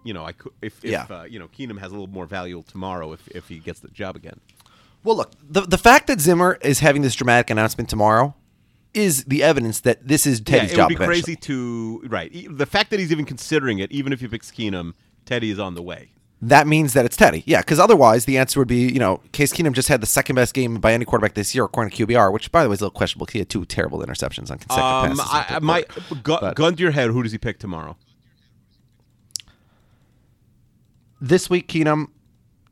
you 0.04 0.12
know, 0.12 0.24
I 0.24 0.32
could 0.32 0.52
if, 0.60 0.84
if 0.84 0.90
Yeah. 0.90 1.06
uh, 1.10 1.22
you 1.24 1.38
know 1.38 1.48
Keenum 1.48 1.78
has 1.78 1.90
a 1.90 1.94
little 1.94 2.14
more 2.18 2.26
value 2.26 2.62
tomorrow 2.66 3.12
if 3.12 3.26
if 3.28 3.48
he 3.48 3.58
gets 3.58 3.80
the 3.80 3.88
job 3.88 4.14
again. 4.16 4.38
Well, 5.04 5.16
look, 5.16 5.32
the 5.56 5.62
the 5.62 5.78
fact 5.78 6.06
that 6.08 6.20
Zimmer 6.20 6.58
is 6.62 6.78
having 6.80 7.02
this 7.02 7.14
dramatic 7.14 7.48
announcement 7.50 7.88
tomorrow 7.88 8.34
is 8.94 9.24
the 9.24 9.42
evidence 9.42 9.80
that 9.80 10.06
this 10.06 10.26
is 10.26 10.40
Teddy's 10.40 10.70
yeah, 10.70 10.74
it 10.74 10.76
job. 10.76 10.84
would 10.90 10.98
be 10.98 11.04
eventually. 11.04 11.22
crazy 11.22 11.36
to 11.36 12.02
right. 12.08 12.30
The 12.50 12.66
fact 12.66 12.90
that 12.90 13.00
he's 13.00 13.12
even 13.12 13.24
considering 13.24 13.78
it, 13.78 13.90
even 13.92 14.12
if 14.12 14.20
he 14.20 14.28
picks 14.28 14.50
Keenum, 14.50 14.94
Teddy 15.24 15.50
is 15.50 15.58
on 15.58 15.74
the 15.74 15.82
way. 15.82 16.10
That 16.44 16.66
means 16.66 16.92
that 16.94 17.04
it's 17.04 17.16
Teddy. 17.16 17.44
Yeah, 17.46 17.60
because 17.60 17.78
otherwise 17.78 18.24
the 18.24 18.36
answer 18.36 18.58
would 18.58 18.66
be, 18.66 18.90
you 18.92 18.98
know, 18.98 19.20
Case 19.30 19.52
Keenum 19.52 19.72
just 19.74 19.88
had 19.88 20.00
the 20.00 20.06
second 20.06 20.34
best 20.34 20.54
game 20.54 20.74
by 20.80 20.92
any 20.92 21.04
quarterback 21.04 21.34
this 21.34 21.54
year, 21.54 21.64
according 21.64 21.92
to 21.92 22.04
QBR, 22.06 22.32
which 22.32 22.50
by 22.50 22.64
the 22.64 22.68
way 22.68 22.74
is 22.74 22.80
a 22.80 22.84
little 22.86 22.96
questionable. 22.96 23.26
He 23.26 23.38
had 23.38 23.48
two 23.48 23.64
terrible 23.64 24.00
interceptions 24.00 24.50
on 24.50 24.58
consecutive 24.58 24.82
Um, 24.84 25.16
passes. 25.18 25.56
I, 25.56 25.58
my 25.60 25.84
gu- 26.24 26.38
But- 26.40 26.56
gun 26.56 26.74
to 26.74 26.82
your 26.82 26.90
head, 26.90 27.10
who 27.10 27.22
does 27.22 27.30
he 27.32 27.38
pick 27.38 27.58
tomorrow? 27.60 27.96
this 31.20 31.48
week 31.48 31.68
Keenum, 31.68 32.08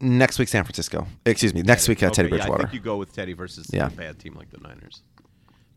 next 0.01 0.39
week 0.39 0.49
San 0.49 0.65
Francisco. 0.65 1.07
Excuse 1.25 1.55
me, 1.55 1.63
next 1.63 1.89
week 1.89 2.03
uh, 2.03 2.11
Teddy 2.11 2.27
Okay, 2.27 2.37
yeah, 2.37 2.43
Bridgewater. 2.43 2.63
I 2.63 2.65
think 2.67 2.75
you 2.75 2.81
go 2.81 2.97
with 2.97 3.13
Teddy 3.15 3.33
versus 3.33 3.69
Yeah. 3.73 3.87
a 3.87 3.91
bad 3.91 4.19
team 4.19 4.35
like 4.35 4.51
the 4.51 4.59
Niners. 4.59 5.03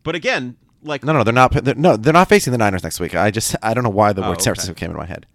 But 0.04 0.14
again, 0.14 0.56
like 0.82 1.02
No, 1.02 1.12
no, 1.12 1.24
they're 1.24 1.34
not. 1.34 1.52
They're, 1.52 1.74
no, 1.74 1.96
they're 1.96 2.12
not 2.12 2.28
facing 2.28 2.52
the 2.52 2.58
Niners 2.58 2.84
next 2.84 3.00
week. 3.00 3.16
I 3.16 3.32
just 3.32 3.56
I 3.62 3.74
don't 3.74 3.82
know 3.82 3.90
why 3.90 4.12
the 4.12 4.24
Oh, 4.24 4.30
word 4.30 4.40
San. 4.40 4.54
Francisco 4.54 4.74
came 4.74 4.90
in 4.92 4.96
my 4.96 5.06
head. 5.06 5.26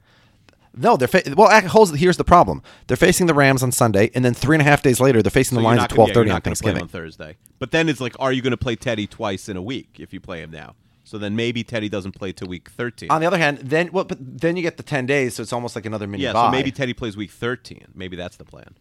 No, 0.76 0.96
they're 0.96 1.08
fa- 1.08 1.24
well. 1.36 1.50
here's 1.94 2.18
the 2.18 2.24
problem: 2.24 2.62
they're 2.88 2.96
facing 2.96 3.28
the 3.28 3.34
Rams 3.34 3.64
on 3.64 3.72
Sunday, 3.72 4.12
and 4.16 4.24
then 4.24 4.34
three 4.34 4.56
and 4.56 4.62
a 4.62 4.66
half 4.66 4.82
days 4.82 5.02
later, 5.02 5.22
they're 5.22 5.32
facing 5.32 5.56
so 5.56 5.62
the 5.62 5.66
Lions 5.66 5.84
at 5.84 5.90
gonna- 5.90 6.14
yeah, 6.14 6.20
on 6.20 6.28
not 6.28 6.28
play 6.28 6.38
him 6.38 6.42
Thanksgiving. 6.42 6.82
on 6.84 6.88
Thursday. 6.88 7.38
But 7.58 7.72
then 7.72 7.90
it's 7.90 8.00
like, 8.00 8.16
are 8.20 8.32
you 8.32 8.42
going 8.42 8.52
to 8.52 8.58
play 8.58 8.78
Teddy 8.78 9.06
twice 9.06 9.50
in 9.50 9.58
a 9.58 9.62
week 9.62 9.98
if 9.98 10.14
you 10.14 10.22
play 10.22 10.42
him 10.42 10.52
now? 10.52 10.76
So 11.04 11.18
then 11.18 11.36
maybe 11.36 11.64
Teddy 11.64 11.90
doesn't 11.90 12.12
play 12.12 12.32
till 12.32 12.48
week 12.48 12.70
13. 12.70 13.10
On 13.10 13.20
the 13.20 13.26
other 13.26 13.40
hand, 13.40 13.58
then 13.58 13.90
well, 13.92 14.04
but 14.04 14.20
then 14.22 14.56
you 14.56 14.62
get 14.62 14.78
the 14.78 14.84
ten 14.84 15.08
days, 15.08 15.36
so 15.36 15.42
it's 15.42 15.52
almost 15.52 15.76
like 15.76 15.88
another 15.88 16.06
mini 16.06 16.24
yeah, 16.24 16.34
bye. 16.34 16.48
so 16.48 16.52
maybe 16.52 16.72
Teddy 16.72 16.94
plays 16.94 17.18
week 17.18 17.32
13. 17.32 17.88
Maybe 17.96 18.16
that's 18.16 18.38
the 18.38 18.46
plan. 18.46 18.76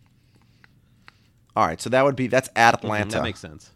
All 1.56 1.66
right, 1.66 1.80
so 1.80 1.88
that 1.90 2.04
would 2.04 2.16
be 2.16 2.26
that's 2.26 2.50
at 2.54 2.74
mm-hmm, 2.74 2.86
Atlanta. 2.86 3.16
That 3.16 3.22
makes 3.22 3.40
sense. 3.40 3.72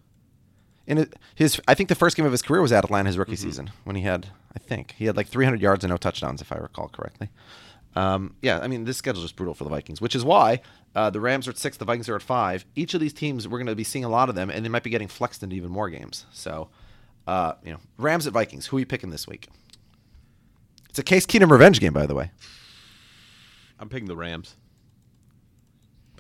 In 0.87 1.09
his, 1.37 1.61
I 1.69 1.75
think 1.75 1.89
the 1.89 1.95
first 1.95 2.17
game 2.17 2.27
of 2.27 2.33
his 2.33 2.43
career 2.43 2.61
was 2.61 2.73
at 2.73 2.83
Atlanta 2.85 3.09
his 3.09 3.17
rookie 3.19 3.33
Mm-hmm. 3.33 3.43
season 3.49 3.71
when 3.85 3.95
he 3.97 4.03
had, 4.03 4.29
I 4.55 4.59
think 4.59 4.95
he 4.99 5.05
had 5.07 5.17
like 5.17 5.29
300 5.29 5.61
yards 5.61 5.85
and 5.85 5.91
no 5.91 5.97
touchdowns, 5.97 6.41
if 6.41 6.51
I 6.53 6.57
recall 6.57 6.89
correctly. 6.89 7.29
Um, 7.95 8.35
yeah, 8.43 8.59
I 8.61 8.69
mean 8.69 8.85
this 8.85 8.97
schedule 8.97 9.21
is 9.21 9.25
just 9.27 9.37
brutal 9.37 9.55
for 9.55 9.65
the 9.65 9.71
Vikings, 9.71 10.01
which 10.01 10.15
is 10.17 10.25
why 10.25 10.61
uh, 10.97 11.11
the 11.11 11.21
Rams 11.21 11.47
are 11.47 11.51
at 11.53 11.59
six, 11.59 11.77
the 11.77 11.85
Vikings 11.85 12.09
are 12.09 12.17
at 12.17 12.23
five. 12.23 12.65
Each 12.75 12.95
of 12.95 13.01
these 13.01 13.13
teams, 13.13 13.47
we're 13.47 13.59
going 13.59 13.67
to 13.67 13.75
be 13.77 13.85
seeing 13.85 14.05
a 14.05 14.09
lot 14.09 14.29
of 14.29 14.35
them, 14.35 14.51
and 14.51 14.65
they 14.65 14.69
might 14.69 14.83
be 14.83 14.91
getting 14.91 15.09
flexed 15.09 15.43
into 15.43 15.55
even 15.57 15.71
more 15.71 15.89
games. 15.91 16.25
So, 16.33 16.69
uh, 17.27 17.53
you 17.65 17.73
know, 17.73 17.79
Rams 17.99 18.27
at 18.27 18.33
Vikings. 18.33 18.67
Who 18.67 18.77
are 18.79 18.81
you 18.81 18.87
picking 18.87 19.11
this 19.11 19.29
week? 19.29 19.49
It's 20.89 20.99
a 20.99 21.03
Case 21.03 21.27
Keenum 21.27 21.51
revenge 21.51 21.81
game, 21.81 21.93
by 21.93 22.07
the 22.07 22.15
way. 22.15 22.31
I'm 23.79 23.89
picking 23.89 24.09
the 24.09 24.17
Rams. 24.17 24.57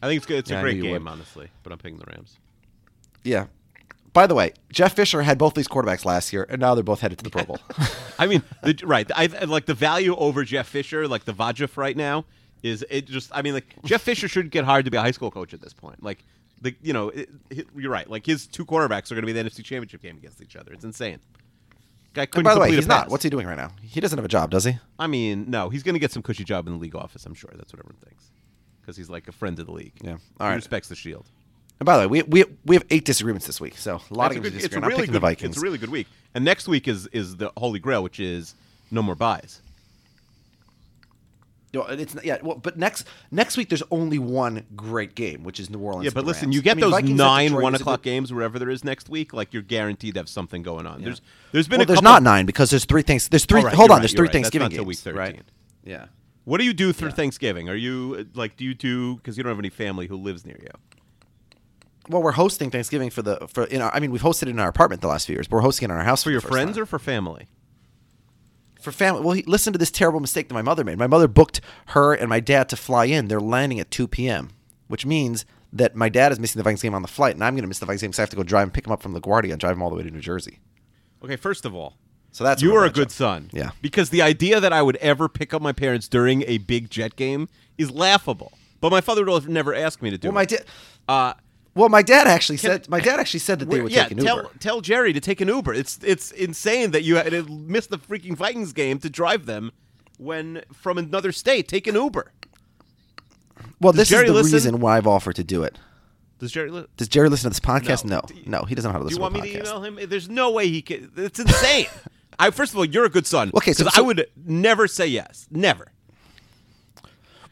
I 0.03 0.09
think 0.09 0.19
it's 0.19 0.27
good. 0.27 0.39
It's 0.39 0.51
Yeah, 0.51 0.59
a 0.59 0.63
great 0.63 0.81
game, 0.81 0.91
would. 1.05 1.07
honestly, 1.11 1.49
but 1.63 1.73
I'm 1.73 1.79
picking 1.79 1.99
the 1.99 2.07
Rams. 2.07 2.39
Yeah. 3.25 3.47
By 4.13 4.27
the 4.27 4.35
way, 4.35 4.53
Jeff 4.71 4.95
Fisher 4.95 5.23
had 5.23 5.39
both 5.39 5.55
these 5.55 5.69
quarterbacks 5.69 6.05
last 6.05 6.33
year, 6.33 6.47
and 6.51 6.61
now 6.61 6.75
they're 6.75 6.85
both 6.85 7.01
headed 7.01 7.19
to 7.19 7.25
the 7.25 7.31
Pro 7.31 7.45
Bowl. 7.45 7.59
I 8.19 8.27
mean, 8.27 8.43
the, 8.63 8.79
right? 8.85 9.11
I 9.15 9.27
like 9.45 9.67
the 9.67 9.75
value 9.75 10.15
over 10.17 10.45
Jeff 10.45 10.69
Fisher, 10.69 11.09
like 11.09 11.25
the 11.25 11.33
Vajif 11.33 11.77
right 11.77 11.97
now 11.97 12.27
is 12.63 12.85
it 12.89 13.07
just? 13.07 13.31
I 13.35 13.43
mean, 13.43 13.55
like 13.55 13.75
Jeff 13.85 14.03
Fisher 14.03 14.29
should 14.29 14.51
get 14.51 14.65
hired 14.65 14.85
to 14.85 14.91
be 14.91 14.97
a 14.97 15.01
high 15.01 15.11
school 15.11 15.31
coach 15.31 15.53
at 15.53 15.61
this 15.61 15.73
point. 15.73 16.03
Like 16.03 16.25
the 16.61 16.75
you 16.81 16.93
know, 16.93 17.09
it, 17.11 17.29
it- 17.51 17.67
you're 17.77 17.91
right. 17.91 18.09
Like 18.09 18.25
his 18.25 18.47
two 18.47 18.65
quarterbacks 18.65 19.11
are 19.11 19.15
going 19.15 19.27
to 19.27 19.27
be 19.27 19.33
the 19.33 19.43
NFC 19.43 19.65
Championship 19.65 20.03
game 20.03 20.17
against 20.17 20.41
each 20.41 20.57
other. 20.57 20.73
It's 20.73 20.85
insane. 20.85 21.19
Guy 22.15 22.27
couldn't 22.27 22.45
by 22.45 22.55
the 22.55 22.61
way, 22.61 22.73
he's 22.73 22.87
not. 22.87 23.09
What's 23.09 23.25
he 23.25 23.31
doing 23.31 23.47
right 23.47 23.57
now? 23.57 23.71
He 23.81 24.01
doesn't 24.01 24.19
have 24.19 24.25
a 24.25 24.29
job, 24.29 24.51
does 24.51 24.65
he? 24.65 24.79
I 24.99 25.07
mean, 25.07 25.51
no, 25.51 25.71
he's 25.71 25.83
going 25.83 25.95
to 25.95 25.99
get 25.99 26.13
some 26.13 26.23
cushy 26.23 26.45
job 26.45 26.67
in 26.67 26.75
the 26.75 26.79
league 26.79 26.95
office. 26.95 27.25
I'm 27.27 27.35
sure 27.35 27.51
that's 27.55 27.73
what 27.73 27.81
everyone 27.81 28.01
thinks 28.05 28.31
because 28.81 28.97
he's 28.97 29.09
like 29.09 29.29
a 29.29 29.33
friend 29.33 29.59
of 29.59 29.67
the 29.67 29.73
league. 29.73 29.95
Yeah. 30.03 30.13
All 30.13 30.19
he 30.41 30.45
right. 30.45 30.55
respects 30.55 30.89
the 30.89 30.95
Shield. 30.95 31.27
And 31.83 31.85
by 31.87 31.97
the 31.99 32.09
way, 32.09 32.23
we, 32.23 32.45
we, 32.45 32.45
we 32.65 32.77
have 32.77 32.85
eight 32.91 33.05
disagreements 33.05 33.45
this 33.45 33.61
week, 33.61 33.77
so 33.77 34.01
a 34.09 34.15
lot 34.15 34.29
That's 34.29 34.37
of 34.37 34.43
good- 34.45 34.55
it's 34.65 34.73
a. 34.73 34.77
I'm 34.77 34.83
really 34.85 34.95
picking 35.01 35.07
good. 35.07 35.15
the 35.15 35.19
Vikings. 35.19 35.57
It's 35.57 35.59
a 35.59 35.65
really 35.65 35.79
good 35.79 35.91
week, 35.91 36.07
and 36.33 36.45
next 36.45 36.69
week 36.69 36.87
is 36.87 37.09
is 37.09 37.39
the 37.39 37.51
Holy 37.57 37.81
Grail, 37.81 38.05
which 38.05 38.21
is 38.21 38.55
no 38.93 39.03
more 39.03 39.17
byes. 39.17 39.61
No, 41.75 41.83
it's 41.87 42.15
yeah. 42.23 42.39
Well, 42.41 42.55
but 42.55 42.79
next 42.79 43.05
next 43.33 43.57
week 43.57 43.69
there's 43.69 43.83
only 43.91 44.21
one 44.21 44.65
great 44.77 45.17
game, 45.17 45.43
which 45.43 45.59
is 45.59 45.71
New 45.71 45.81
Orleans. 45.81 46.05
Yeah, 46.05 46.13
but 46.15 46.25
listen, 46.25 46.53
you 46.53 46.63
get 46.63 46.73
I 46.73 46.75
mean, 46.75 46.81
those 46.83 46.91
Vikings 46.93 47.19
nine 47.19 47.53
one 47.53 47.75
o'clock 47.75 48.03
good- 48.03 48.11
games 48.11 48.33
wherever 48.33 48.61
there 48.61 48.71
is 48.71 48.85
next 48.85 49.09
week. 49.09 49.33
Like 49.33 49.53
you're 49.53 49.63
guaranteed 49.63 50.15
to 50.15 50.21
have 50.21 50.29
something 50.29 50.63
going 50.63 50.87
on. 50.87 51.03
There's 51.03 51.21
there's 51.51 51.67
been 51.67 51.79
Well, 51.79 51.83
a 51.83 51.87
there's 51.87 51.97
couple- 51.97 52.13
not 52.13 52.23
nine 52.23 52.47
because 52.47 52.71
there's 52.71 52.85
three 52.85 53.03
things. 53.03 53.29
There's 53.29 53.45
three. 53.45 53.63
Right, 53.65 53.75
hold 53.75 53.91
on, 53.91 53.97
right, 53.97 54.03
there's 54.03 54.13
three 54.13 54.27
right. 54.29 54.33
That's 54.33 54.51
Thanksgiving 54.51 54.67
not 54.67 54.85
games, 54.87 55.05
week 55.05 55.17
right? 55.17 55.31
13. 55.35 55.43
Yeah. 55.85 56.07
What 56.45 56.59
do 56.59 56.65
you 56.65 56.75
do 56.75 56.93
through 56.93 57.11
Thanksgiving? 57.11 57.69
Are 57.69 57.75
you 57.75 58.29
like 58.35 58.57
do 58.57 58.65
you 58.65 58.75
do 58.75 59.17
because 59.17 59.37
you 59.37 59.43
don't 59.43 59.51
have 59.51 59.59
any 59.59 59.71
family 59.71 60.07
who 60.07 60.15
lives 60.17 60.47
near 60.47 60.61
you? 60.63 60.69
Well, 62.09 62.23
we're 62.23 62.33
hosting 62.33 62.71
Thanksgiving 62.71 63.11
for 63.11 63.23
the 63.23 63.47
for 63.49 63.65
in 63.65 63.81
our. 63.81 63.95
I 63.95 64.01
mean, 64.01 64.11
we've 64.11 64.23
hosted 64.23 64.45
it 64.45 64.49
in 64.49 64.59
our 64.59 64.69
apartment 64.69 65.03
the 65.03 65.09
last 65.09 65.27
few 65.27 65.35
years, 65.37 65.47
but 65.49 65.57
we're 65.57 65.63
hosting 65.63 65.89
it 65.89 65.93
in 65.93 65.99
our 65.99 66.05
house 66.05 66.23
For 66.25 66.31
your 66.31 66.41
friends 66.41 66.75
time. 66.77 66.83
or 66.83 66.87
for 66.87 66.99
family? 66.99 67.49
for 68.81 68.91
family. 68.91 69.21
Well, 69.23 69.35
he, 69.35 69.43
listen 69.45 69.73
to 69.73 69.79
this 69.79 69.93
terrible 69.93 70.19
mistake 70.19 70.49
that 70.49 70.55
my 70.55 70.63
mother 70.63 70.83
made. 70.83 70.99
My 70.99 71.07
mother 71.07 71.29
booked 71.29 71.61
her 71.89 72.15
and 72.15 72.29
my 72.29 72.41
dad 72.41 72.69
to 72.71 72.77
fly 72.77 73.05
in. 73.05 73.29
They're 73.29 73.39
landing 73.41 73.79
at 73.79 73.93
2 73.93 74.09
p.m., 74.09 74.51
which 74.89 75.07
means 75.07 75.45
that 75.73 75.95
my 75.95 76.09
dad 76.09 76.33
is 76.33 76.41
missing 76.41 76.59
the 76.59 76.65
Vikings 76.65 76.83
game 76.83 76.93
on 76.95 77.03
the 77.03 77.07
flight, 77.09 77.35
and 77.37 77.45
I'm 77.45 77.55
going 77.55 77.63
to 77.63 77.69
miss 77.69 77.79
the 77.79 77.87
Vikings 77.87 78.01
game 78.03 78.11
because 78.11 78.19
I 78.19 78.23
have 78.23 78.31
to 78.31 78.37
go 78.37 78.43
drive 78.43 78.65
and 78.65 78.75
pick 78.75 78.85
him 78.87 78.93
up 78.93 79.01
from 79.01 79.15
LaGuardia 79.15 79.53
and 79.53 79.61
drive 79.61 79.77
him 79.77 79.83
all 79.83 79.89
the 79.91 79.95
way 79.95 80.03
to 80.03 80.11
New 80.11 80.19
Jersey. 80.21 80.59
Okay, 81.25 81.37
first 81.37 81.65
of 81.65 81.77
all, 81.77 81.97
So 82.33 82.43
that's 82.43 82.61
you 82.61 82.75
are 82.75 82.85
a 82.85 82.91
good 82.91 83.05
check. 83.11 83.11
son. 83.13 83.51
Yeah. 83.53 83.71
Because 83.81 84.11
the 84.11 84.21
idea 84.21 84.59
that 84.59 84.73
I 84.73 84.83
would 84.83 84.97
ever 84.97 85.29
pick 85.29 85.55
up 85.55 85.63
my 85.63 85.73
parents 85.73 86.09
during 86.09 86.43
a 86.49 86.59
big 86.59 86.91
Jet 86.91 87.15
game 87.15 87.49
is 87.79 87.93
laughable. 87.93 88.53
But 88.81 88.91
my 88.91 89.01
father 89.01 89.25
would 89.25 89.49
never 89.49 89.73
ask 89.73 90.03
me 90.03 90.11
to 90.11 90.19
do 90.19 90.27
Well, 90.29 90.33
it. 90.33 90.35
my 90.35 90.45
dad. 90.45 90.65
uh, 91.09 91.35
Well, 91.75 91.89
my 91.89 92.03
dad 92.03 92.27
actually 92.27 92.59
said. 92.59 92.89
My 92.89 93.01
dad 93.01 93.19
actually 93.19 93.41
said 93.41 93.59
that 93.61 93.67
they 93.67 93.77
We're- 93.77 93.83
would 93.85 93.93
yeah, 93.93 94.03
take 94.05 94.13
an 94.19 94.25
tell 94.25 94.37
Uber. 94.39 94.51
tell 94.61 94.81
Jerry 94.83 95.13
to 95.15 95.21
take 95.21 95.41
an 95.41 95.49
Uber. 95.49 95.73
It's 95.75 95.99
it's 96.03 96.31
insane 96.31 96.91
that 96.91 97.03
you 97.03 97.17
had 97.17 97.31
to 97.31 97.45
miss 97.45 97.87
the 97.87 97.99
freaking 97.99 98.37
Vikings 98.37 98.73
game 98.73 98.99
to 98.99 99.09
drive 99.09 99.47
them 99.47 99.73
when 100.19 100.63
from 100.73 100.99
another 100.99 101.33
state. 101.33 101.69
Take 101.69 101.87
an 101.87 101.95
Uber. 101.95 102.31
Well, 103.81 103.93
Does 103.93 104.01
this 104.01 104.09
Jerry 104.11 104.25
is 104.27 104.31
the 104.31 104.35
listen? 104.35 104.53
reason 104.53 104.81
why 104.81 104.97
I've 104.97 105.07
offered 105.07 105.37
to 105.37 105.45
do 105.45 105.63
it. 105.63 105.79
Does 106.39 106.53
Jerry? 106.53 106.71
Li- 106.71 106.87
Does 106.97 107.09
Jerry 107.09 107.29
listen 107.29 107.51
to 107.51 107.51
this 107.51 107.61
podcast? 107.61 108.05
No. 108.05 108.21
No, 108.45 108.59
no, 108.61 108.65
he 108.65 108.75
doesn't 108.75 108.89
know 108.89 108.93
how 108.93 108.99
to 108.99 109.05
do 109.05 109.07
listen 109.07 109.19
you 109.19 109.23
want 109.23 109.35
to 109.37 109.43
me 109.43 109.53
to 109.53 109.59
email 109.61 109.83
him? 109.83 109.99
There's 110.09 110.29
no 110.29 110.51
way 110.51 110.69
he 110.69 110.83
can. 110.83 111.11
It's 111.17 111.39
insane. 111.39 111.87
I 112.39 112.51
first 112.51 112.73
of 112.73 112.79
all, 112.79 112.85
you're 112.85 113.05
a 113.05 113.09
good 113.11 113.27
son. 113.27 113.51
Okay, 113.55 113.73
so- 113.73 113.85
so- 113.85 113.91
I 113.95 114.01
would 114.01 114.27
never 114.45 114.87
say 114.89 115.07
yes. 115.07 115.47
Never. 115.51 115.93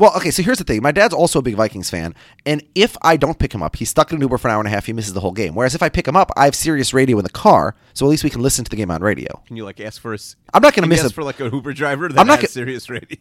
Well, 0.01 0.17
okay, 0.17 0.31
so 0.31 0.43
here's 0.43 0.57
the 0.57 0.65
thing. 0.65 0.81
My 0.83 0.93
dad's 0.93 1.13
also 1.13 1.41
a 1.41 1.43
big 1.43 1.57
Vikings 1.57 1.91
fan, 1.91 2.15
and 2.47 2.63
if 2.75 2.97
I 3.03 3.19
don't 3.19 3.39
pick 3.39 3.55
him 3.55 3.63
up, 3.63 3.77
he's 3.77 3.91
stuck 3.91 4.11
in 4.11 4.17
an 4.17 4.23
Uber 4.23 4.39
for 4.39 4.49
an 4.49 4.55
hour 4.55 4.61
and 4.61 4.67
a 4.67 4.71
half. 4.71 4.87
He 4.87 4.95
misses 4.95 5.13
the 5.13 5.21
whole 5.21 5.33
game. 5.33 5.55
Whereas 5.55 5.75
if 5.75 5.83
I 5.83 5.91
pick 5.91 6.09
him 6.09 6.17
up, 6.17 6.31
I 6.39 6.47
have 6.47 6.55
Sirius 6.55 6.95
radio 6.95 7.19
in 7.19 7.23
the 7.23 7.29
car, 7.31 7.77
so 7.93 8.07
at 8.07 8.09
least 8.09 8.25
we 8.25 8.31
can 8.31 8.41
listen 8.41 8.65
to 8.65 8.71
the 8.71 8.77
game 8.77 8.91
on 8.91 9.03
radio. 9.03 9.43
Can 9.47 9.57
you 9.57 9.65
like 9.67 9.79
ask 9.79 10.01
for 10.01 10.15
a? 10.15 10.19
I'm 10.55 10.63
not 10.63 10.73
gonna 10.75 10.87
miss 10.87 11.01
ask 11.01 11.11
a- 11.11 11.15
for 11.15 11.23
like 11.23 11.39
an 11.41 11.53
Uber 11.53 11.75
driver 11.75 12.09
that 12.09 12.19
I'm 12.19 12.27
not 12.27 12.41
has 12.41 12.51
Sirius 12.51 12.89
radio. 12.89 13.19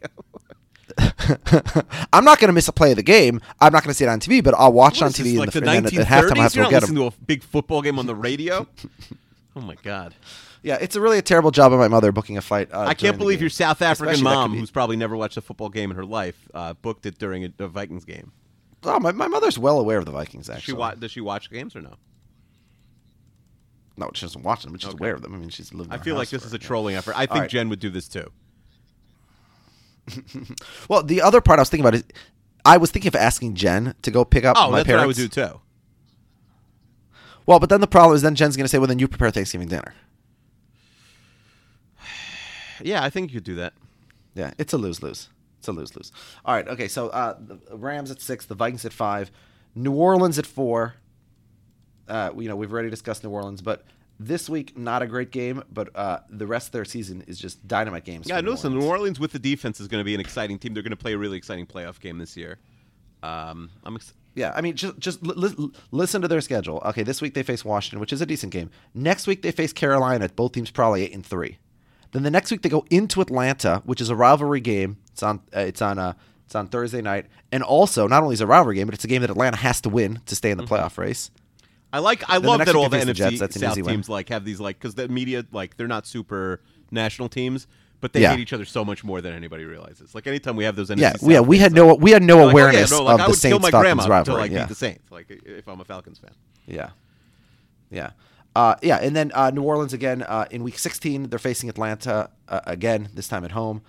I'm 2.12 2.26
not 2.26 2.40
going 2.40 2.48
to 2.48 2.54
miss 2.54 2.68
a 2.68 2.74
play 2.74 2.92
of 2.92 2.98
the 2.98 3.04
game. 3.04 3.42
I'm 3.62 3.72
not 3.72 3.84
going 3.84 3.92
to 3.92 3.94
see 3.94 4.06
it 4.06 4.10
on 4.10 4.20
TV, 4.20 4.44
but 4.44 4.56
I'll 4.58 4.74
watch 4.74 4.96
What 5.02 5.04
on 5.04 5.08
is 5.10 5.18
this, 5.18 5.28
TV. 5.28 5.38
like 5.38 5.56
in 5.56 5.64
the 5.64 5.70
the, 5.70 5.78
and 5.78 5.86
then 5.86 6.02
at 6.02 6.08
halftime, 6.08 6.38
I 6.40 6.42
have 6.44 6.52
to 6.54 6.56
You're 6.58 6.64
not 6.64 6.72
get 6.72 6.82
listening 6.82 7.04
him. 7.04 7.12
to 7.12 7.16
a 7.18 7.26
big 7.26 7.44
football 7.44 7.82
game 7.82 8.00
on 8.00 8.06
the 8.08 8.16
radio. 8.16 8.68
oh 9.56 9.62
my 9.62 9.76
god. 9.84 10.16
Yeah, 10.62 10.78
it's 10.82 10.96
a 10.96 11.02
really 11.02 11.18
a 11.18 11.22
terrible 11.22 11.52
job 11.52 11.72
of 11.72 11.80
my 11.80 11.88
mother 11.88 12.12
booking 12.12 12.38
a 12.38 12.42
flight. 12.42 12.70
Uh, 12.74 12.82
I 12.82 12.94
can't 12.94 13.18
believe 13.18 13.40
your 13.40 13.50
South 13.50 13.82
African 13.82 14.14
Especially 14.16 14.24
mom, 14.36 14.52
be- 14.54 14.60
who's 14.60 14.72
probably 14.72 14.98
never 14.98 15.16
watched 15.16 15.38
a 15.38 15.42
football 15.42 15.70
game 15.70 15.90
in 15.92 15.96
her 15.98 16.04
life, 16.06 16.36
uh, 16.54 16.74
booked 16.74 17.06
it 17.06 17.18
during 17.18 17.46
a, 17.46 17.54
a 17.60 17.68
Vikings 17.68 18.04
game. 18.06 18.32
Oh, 18.84 19.00
my, 19.00 19.12
my 19.14 19.28
mother's 19.28 19.58
well 19.58 19.80
aware 19.80 19.98
of 20.00 20.06
the 20.06 20.12
Vikings. 20.12 20.48
She 20.48 20.52
Actually, 20.52 20.74
wa- 20.76 20.96
does 20.96 21.12
she 21.12 21.22
watch 21.22 21.50
games 21.50 21.76
or 21.76 21.82
no? 21.82 21.96
no, 23.98 24.10
she 24.14 24.26
doesn't 24.26 24.44
watch 24.44 24.64
them, 24.64 24.72
but 24.72 24.82
she's 24.82 24.90
Okay. 24.92 24.98
aware 24.98 25.14
of 25.14 25.22
them. 25.22 25.34
I 25.34 25.38
mean, 25.38 25.50
she's 25.50 25.74
living. 25.74 25.92
I 25.92 25.98
feel 25.98 26.16
like 26.16 26.30
this 26.30 26.46
is 26.46 26.54
a 26.54 26.58
trolling 26.58 26.96
effort. 26.96 27.16
I 27.18 27.26
think 27.26 27.40
right. 27.42 27.50
Jen 27.50 27.68
would 27.70 27.80
do 27.80 27.90
this 27.90 28.08
too. 28.08 28.32
Well, 30.90 31.04
the 31.04 31.22
other 31.22 31.40
part 31.42 31.60
I 31.60 31.62
was 31.62 31.70
thinking 31.70 31.86
about 31.86 31.96
is, 31.96 32.04
I 32.66 32.78
was 32.78 32.92
thinking 32.92 33.10
of 33.10 33.16
asking 33.16 33.56
Jen 33.56 33.94
to 34.02 34.12
go 34.12 34.26
pick 34.26 34.44
up 34.46 34.56
Oh, 34.60 34.72
my 34.72 34.78
that's 34.80 34.88
parents. 34.88 35.00
what 35.02 35.04
I 35.04 35.08
would 35.08 35.16
do 35.16 35.28
too. 35.28 35.62
Well, 37.46 37.60
but 37.60 37.70
then 37.70 37.82
the 37.82 37.88
problem 37.88 38.16
is 38.16 38.22
then 38.22 38.36
Jen's 38.36 38.56
going 38.56 38.66
to 38.66 38.70
say, 38.70 38.78
"Well, 38.78 38.88
then 38.88 39.00
you 39.00 39.08
prepare 39.08 39.32
Thanksgiving 39.32 39.68
dinner." 39.68 39.94
Yeah, 42.84 43.04
I 43.04 43.10
think 43.10 43.32
you 43.32 43.36
could 43.40 43.44
do 43.46 43.56
that. 43.56 43.74
Yeah, 44.36 44.52
it's 44.58 44.74
a 44.74 44.78
lose 44.78 45.02
lose. 45.04 45.30
It's 45.60 45.68
a 45.68 45.72
lose 45.72 45.96
lose. 45.96 46.12
All 46.46 46.56
right, 46.56 46.68
okay. 46.68 46.88
So 46.88 47.08
uh, 47.10 47.36
the 47.40 47.60
Rams 47.76 48.12
at 48.12 48.22
six, 48.22 48.46
the 48.46 48.56
Vikings 48.56 48.86
at 48.86 48.94
five, 48.94 49.32
New 49.76 49.92
Orleans 49.94 50.40
at 50.40 50.46
four. 50.46 50.96
Uh, 52.08 52.32
you 52.38 52.48
know, 52.48 52.56
we've 52.56 52.72
already 52.72 52.90
discussed 52.90 53.24
New 53.24 53.30
Orleans, 53.30 53.62
but 53.62 53.84
this 54.20 54.50
week 54.50 54.78
not 54.78 55.02
a 55.02 55.08
great 55.08 55.32
game. 55.32 55.64
But 55.72 55.96
uh, 55.96 56.20
the 56.30 56.48
rest 56.48 56.68
of 56.68 56.72
their 56.72 56.86
season 56.86 57.24
is 57.28 57.38
just 57.38 57.68
dynamite 57.68 58.06
games. 58.06 58.28
Yeah, 58.30 58.42
no, 58.42 58.52
listen, 58.52 58.72
New 58.74 58.78
Orleans. 58.80 58.92
Orleans 59.00 59.20
with 59.20 59.32
the 59.32 59.40
defense 59.40 59.80
is 59.80 59.88
going 59.88 60.00
to 60.02 60.06
be 60.06 60.14
an 60.16 60.20
exciting 60.22 60.58
team. 60.60 60.74
They're 60.74 60.84
going 60.84 60.92
to 60.92 60.98
play 60.98 61.14
a 61.14 61.18
really 61.18 61.38
exciting 61.38 61.66
playoff 61.66 62.00
game 62.00 62.18
this 62.18 62.36
year. 62.38 62.58
Um, 63.22 63.70
I'm 63.84 63.96
ex- 63.96 64.14
Yeah, 64.36 64.54
I 64.56 64.62
mean, 64.62 64.76
just 64.76 64.98
just 64.98 65.22
li- 65.22 65.54
li- 65.58 65.72
listen 65.92 66.22
to 66.22 66.28
their 66.30 66.42
schedule. 66.42 66.82
Okay, 66.86 67.04
this 67.04 67.22
week 67.22 67.34
they 67.34 67.44
face 67.44 67.66
Washington, 67.66 68.00
which 68.00 68.14
is 68.14 68.22
a 68.22 68.26
decent 68.26 68.54
game. 68.54 68.70
Next 68.94 69.28
week 69.28 69.42
they 69.42 69.52
face 69.52 69.74
Carolina. 69.74 70.30
Both 70.30 70.54
teams 70.54 70.72
probably 70.72 71.04
eight 71.04 71.14
and 71.14 71.26
three. 71.26 71.58
Then 72.12 72.24
the 72.24 72.32
next 72.32 72.50
week 72.52 72.62
they 72.64 72.70
go 72.70 72.86
into 72.90 73.22
Atlanta, 73.22 73.82
which 73.86 74.02
is 74.02 74.10
a 74.10 74.16
rivalry 74.16 74.62
game. 74.62 74.98
It's 75.12 75.22
on 75.24 75.42
uh, 75.56 75.60
it's 75.62 75.82
on 75.82 76.00
uh, 76.00 76.14
it's 76.46 76.56
on 76.56 76.68
Thursday 76.68 77.02
night, 77.02 77.28
and 77.52 77.62
also 77.64 78.08
not 78.08 78.24
only 78.24 78.34
is 78.34 78.42
it 78.42 78.46
a 78.46 78.48
rivalry 78.48 78.76
game, 78.76 78.88
but 78.88 78.96
it's 78.96 79.04
a 79.04 79.08
game 79.08 79.22
that 79.22 79.30
Atlanta 79.30 79.58
has 79.58 79.82
to 79.82 79.90
win 79.90 80.20
to 80.26 80.36
stay 80.36 80.50
in 80.52 80.58
the 80.58 80.64
playoff 80.64 80.98
race. 80.98 81.30
I 81.94 82.00
like. 82.00 82.28
I 82.30 82.40
the 82.40 82.48
love 82.48 82.66
that 82.66 82.76
all 82.76 82.90
the 82.90 82.98
the 82.98 83.14
NFC 83.14 83.16
Jets, 83.16 83.40
that's 83.40 83.56
an 83.56 83.62
South 83.62 83.72
easy 83.74 83.82
win. 83.84 83.96
teams 83.96 84.10
like 84.10 84.30
have 84.30 84.46
these 84.46 84.60
like 84.60 84.78
because 84.80 84.96
the 84.96 85.08
media 85.08 85.46
like 85.52 85.78
they're 85.78 85.88
not 85.88 86.06
super 86.08 86.62
national 86.92 87.30
teams, 87.30 87.68
but 88.00 88.14
they 88.14 88.22
Yeah. 88.22 88.32
hate 88.32 88.40
each 88.40 88.54
other 88.54 88.66
so 88.66 88.84
much 88.86 89.04
more 89.04 89.22
than 89.22 89.34
anybody 89.34 89.66
realizes. 89.66 90.14
Like 90.16 90.26
anytime 90.28 90.56
we 90.56 90.64
have 90.64 90.76
those 90.76 90.90
NFC 90.90 91.00
Yeah, 91.02 91.12
South 91.14 91.30
yeah. 91.30 91.40
We 91.42 91.58
had 91.60 91.74
no 91.74 91.94
we 91.96 92.12
had 92.12 92.24
no 92.24 92.38
like, 92.38 92.44
oh, 92.44 92.46
yeah, 92.48 92.52
awareness 92.52 92.92
no, 92.92 93.04
like, 93.04 93.14
of 93.16 93.22
I 93.22 93.28
the 93.28 93.34
Saints 93.36 93.70
Falcons 93.70 94.08
rivalry. 94.08 94.24
to 94.26 94.34
like 94.42 94.52
yeah. 94.52 94.60
beat 94.60 94.70
the 94.70 94.76
Saints. 94.76 95.12
Like 95.12 95.30
if 95.30 95.68
I'm 95.68 95.80
a 95.82 95.86
Falcons 95.86 96.18
fan. 96.20 96.32
Yeah. 96.68 96.90
Yeah. 97.92 98.12
Uh, 98.60 98.76
yeah, 98.82 98.98
and 98.98 99.16
then 99.16 99.32
uh, 99.34 99.52
New 99.52 99.62
Orleans 99.62 99.94
again 99.94 100.22
uh, 100.22 100.46
in 100.52 100.64
Week 100.64 100.78
16. 100.78 101.30
They're 101.30 101.40
facing 101.40 101.70
Atlanta 101.70 102.30
uh, 102.50 102.60
again, 102.66 103.08
this 103.14 103.30
time 103.30 103.46
at 103.46 103.52
home. 103.52 103.82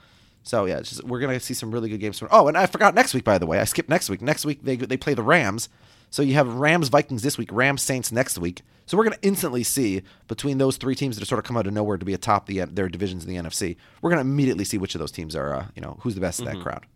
So 0.45 0.65
yeah, 0.65 0.79
it's 0.79 0.91
just, 0.91 1.03
we're 1.03 1.19
gonna 1.19 1.41
see 1.41 1.55
some 1.55 1.73
really 1.73 1.89
good 1.89 1.99
games. 1.99 2.21
From, 2.21 2.29
oh, 2.31 2.47
and 2.47 2.57
I 2.57 2.67
forgot 2.67 2.95
next 2.95 3.13
week. 3.13 3.25
By 3.25 3.39
the 3.39 3.47
way, 3.47 3.59
I 3.59 3.65
skipped 3.65 3.89
next 3.89 4.09
week. 4.09 4.23
Next 4.23 4.45
week 4.45 4.63
they 4.63 4.77
they 4.77 4.97
play 4.97 5.15
the 5.15 5.25
Rams. 5.25 5.69
So 6.11 6.23
you 6.23 6.35
have 6.35 6.55
Rams 6.55 6.89
Vikings 6.89 7.23
this 7.23 7.37
week, 7.37 7.49
Rams 7.51 7.83
Saints 7.83 8.13
next 8.13 8.39
week. 8.39 8.63
So 8.87 8.97
we're 8.97 9.03
gonna 9.03 9.19
instantly 9.23 9.65
see 9.65 10.03
between 10.29 10.59
those 10.59 10.77
three 10.77 10.95
teams 10.95 11.17
that 11.17 11.23
have 11.23 11.29
sort 11.29 11.41
of 11.41 11.45
come 11.45 11.57
out 11.57 11.67
of 11.67 11.73
nowhere 11.73 11.99
to 11.99 12.07
be 12.07 12.15
atop 12.15 12.47
the 12.47 12.61
their 12.61 12.89
divisions 12.89 13.25
in 13.25 13.29
the 13.29 13.43
NFC. 13.43 13.77
We're 14.01 14.11
gonna 14.11 14.23
immediately 14.23 14.65
see 14.65 14.79
which 14.79 14.95
of 14.95 15.01
those 15.01 15.11
teams 15.11 15.35
are 15.35 15.53
uh, 15.53 15.67
you 15.75 15.83
know 15.83 15.99
who's 16.03 16.15
the 16.15 16.21
best 16.21 16.39
of 16.39 16.47
that 16.47 16.61
crowd. 16.61 16.87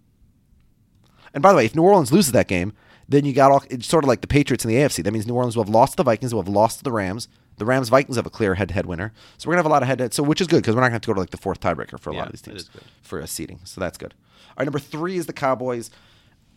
And 1.34 1.42
by 1.42 1.50
the 1.50 1.56
way, 1.56 1.64
if 1.66 1.74
New 1.74 1.82
Orleans 1.82 2.12
loses 2.12 2.30
that 2.32 2.46
game, 2.46 2.72
then 3.08 3.24
you 3.24 3.32
got 3.32 3.50
all 3.50 3.64
it's 3.68 3.88
sort 3.88 4.04
of 4.04 4.08
like 4.08 4.20
the 4.20 4.28
Patriots 4.28 4.64
in 4.64 4.70
the 4.70 4.76
AFC. 4.76 5.02
That 5.02 5.10
means 5.10 5.26
New 5.26 5.34
Orleans 5.34 5.56
will 5.56 5.64
have 5.64 5.74
lost 5.74 5.94
to 5.94 5.96
the 5.96 6.04
Vikings, 6.04 6.32
will 6.32 6.40
have 6.40 6.48
lost 6.48 6.78
to 6.78 6.84
the 6.84 6.92
Rams. 6.92 7.28
The 7.56 7.64
Rams 7.64 7.88
Vikings 7.88 8.16
have 8.16 8.26
a 8.26 8.30
clear 8.30 8.54
head-to-head 8.54 8.86
winner, 8.86 9.12
so 9.38 9.48
we're 9.48 9.52
gonna 9.54 9.60
have 9.60 9.66
a 9.66 9.70
lot 9.70 9.82
of 9.82 9.88
head-to-head. 9.88 10.12
So 10.14 10.22
which 10.22 10.40
is 10.40 10.46
good 10.46 10.56
because 10.62 10.74
we're 10.74 10.80
not 10.80 10.88
gonna 10.88 10.94
have 10.94 11.02
to 11.02 11.06
go 11.08 11.14
to 11.14 11.20
like 11.20 11.30
the 11.30 11.36
fourth 11.36 11.60
tiebreaker 11.60 11.98
for 11.98 12.10
a 12.10 12.14
Yeah, 12.14 12.18
lot 12.20 12.26
of 12.26 12.32
these 12.32 12.42
teams 12.42 12.70
for 13.02 13.18
a 13.20 13.26
seeding. 13.26 13.60
So 13.64 13.80
that's 13.80 13.98
good. 13.98 14.14
All 14.48 14.54
right, 14.58 14.64
number 14.64 14.78
three 14.78 15.16
is 15.16 15.26
the 15.26 15.32
Cowboys. 15.32 15.90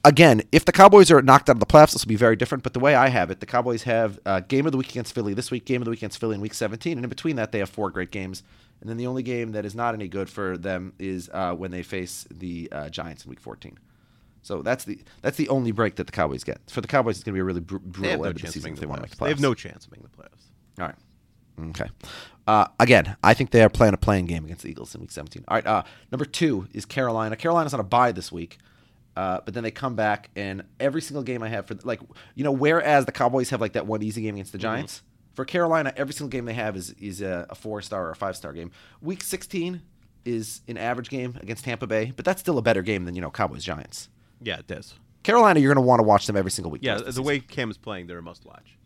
Again, 0.03 0.41
if 0.51 0.63
the 0.63 0.71
Cowboys 0.71 1.11
are 1.11 1.21
knocked 1.21 1.49
out 1.49 1.57
of 1.57 1.59
the 1.59 1.65
playoffs, 1.65 1.91
this 1.93 2.05
will 2.05 2.09
be 2.09 2.15
very 2.15 2.35
different. 2.35 2.63
But 2.63 2.73
the 2.73 2.79
way 2.79 2.95
I 2.95 3.09
have 3.09 3.29
it, 3.29 3.39
the 3.41 3.45
Cowboys 3.45 3.83
have 3.83 4.19
uh, 4.25 4.39
game 4.41 4.65
of 4.65 4.71
the 4.71 4.77
week 4.77 4.89
against 4.89 5.13
Philly 5.13 5.33
this 5.33 5.51
week, 5.51 5.65
game 5.65 5.81
of 5.81 5.85
the 5.85 5.91
week 5.91 5.99
against 5.99 6.19
Philly 6.19 6.35
in 6.35 6.41
week 6.41 6.53
17, 6.53 6.97
and 6.97 7.03
in 7.03 7.09
between 7.09 7.35
that, 7.35 7.51
they 7.51 7.59
have 7.59 7.69
four 7.69 7.89
great 7.89 8.11
games. 8.11 8.43
And 8.79 8.89
then 8.89 8.97
the 8.97 9.07
only 9.07 9.23
game 9.23 9.51
that 9.53 9.65
is 9.65 9.75
not 9.75 9.95
any 9.95 10.07
good 10.07 10.29
for 10.29 10.55
them 10.55 10.93
is 10.99 11.29
uh, 11.33 11.53
when 11.55 11.71
they 11.71 11.81
face 11.83 12.27
the 12.31 12.69
uh, 12.71 12.89
Giants 12.89 13.25
in 13.25 13.31
week 13.31 13.39
14. 13.39 13.77
So 14.43 14.61
that's 14.61 14.85
the 14.85 14.99
that's 15.21 15.35
the 15.35 15.49
only 15.49 15.71
break 15.71 15.95
that 15.95 16.05
the 16.05 16.13
Cowboys 16.13 16.43
get. 16.45 16.61
For 16.69 16.79
the 16.79 16.87
Cowboys, 16.87 17.17
it's 17.17 17.23
going 17.23 17.33
to 17.33 17.37
be 17.37 17.41
a 17.41 17.43
really 17.43 17.59
br- 17.59 17.77
brutal 17.79 18.17
no 18.19 18.23
end 18.23 18.35
of 18.37 18.41
the 18.41 18.47
season 18.47 18.71
if 18.71 18.75
the 18.75 18.81
they 18.81 18.85
want 18.87 18.99
to 18.99 19.01
make 19.01 19.11
the 19.11 19.17
playoffs. 19.17 19.25
They 19.25 19.29
have 19.31 19.41
no 19.41 19.53
chance 19.53 19.85
of 19.85 19.91
making 19.91 20.07
the 20.15 20.23
playoffs. 20.23 20.46
All 20.79 20.85
right. 20.85 20.95
Okay. 21.69 21.89
Uh, 22.45 22.67
again, 22.79 23.17
I 23.23 23.33
think 23.33 23.51
they 23.51 23.63
are 23.63 23.69
playing 23.69 23.93
a 23.93 23.97
playing 23.97 24.25
game 24.25 24.45
against 24.45 24.63
the 24.63 24.69
Eagles 24.69 24.93
in 24.95 25.01
Week 25.01 25.11
17. 25.11 25.43
All 25.47 25.55
right. 25.55 25.65
Uh, 25.65 25.83
number 26.11 26.25
two 26.25 26.67
is 26.73 26.85
Carolina. 26.85 27.35
Carolina's 27.35 27.73
on 27.73 27.79
a 27.79 27.83
bye 27.83 28.11
this 28.11 28.31
week, 28.31 28.57
uh, 29.15 29.39
but 29.43 29.53
then 29.53 29.63
they 29.63 29.71
come 29.71 29.95
back, 29.95 30.29
and 30.35 30.63
every 30.79 31.01
single 31.01 31.23
game 31.23 31.43
I 31.43 31.49
have 31.49 31.65
for 31.65 31.75
like 31.83 31.99
you 32.35 32.43
know, 32.43 32.51
whereas 32.51 33.05
the 33.05 33.11
Cowboys 33.11 33.49
have 33.49 33.59
like 33.59 33.73
that 33.73 33.87
one 33.87 34.01
easy 34.03 34.21
game 34.21 34.35
against 34.35 34.51
the 34.51 34.59
Giants, 34.59 35.01
for 35.33 35.45
Carolina, 35.45 35.93
every 35.97 36.13
single 36.13 36.29
game 36.29 36.45
they 36.45 36.53
have 36.53 36.75
is 36.77 36.91
is 36.91 37.21
a, 37.21 37.47
a 37.49 37.55
four 37.55 37.81
star 37.81 38.07
or 38.07 38.11
a 38.11 38.15
five 38.15 38.35
star 38.35 38.53
game. 38.53 38.71
Week 39.01 39.21
16 39.23 39.81
is 40.25 40.61
an 40.67 40.77
average 40.77 41.09
game 41.09 41.37
against 41.41 41.65
Tampa 41.65 41.87
Bay, 41.87 42.13
but 42.15 42.23
that's 42.23 42.39
still 42.39 42.57
a 42.57 42.61
better 42.61 42.81
game 42.81 43.05
than 43.05 43.15
you 43.15 43.21
know 43.21 43.31
Cowboys 43.31 43.63
Giants. 43.63 44.09
Yeah, 44.41 44.59
it 44.59 44.67
does. 44.67 44.93
Carolina, 45.23 45.59
you're 45.59 45.73
going 45.73 45.83
to 45.83 45.87
want 45.87 45.99
to 45.99 46.03
watch 46.03 46.27
them 46.27 46.37
every 46.37 46.51
single 46.51 46.71
week. 46.71 46.83
Yeah, 46.83 46.99
of 46.99 47.15
the 47.15 47.21
way 47.21 47.39
Cam 47.39 47.69
is 47.69 47.77
playing, 47.77 48.07
they're 48.07 48.19
a 48.19 48.23
must 48.23 48.45
watch. 48.45 48.77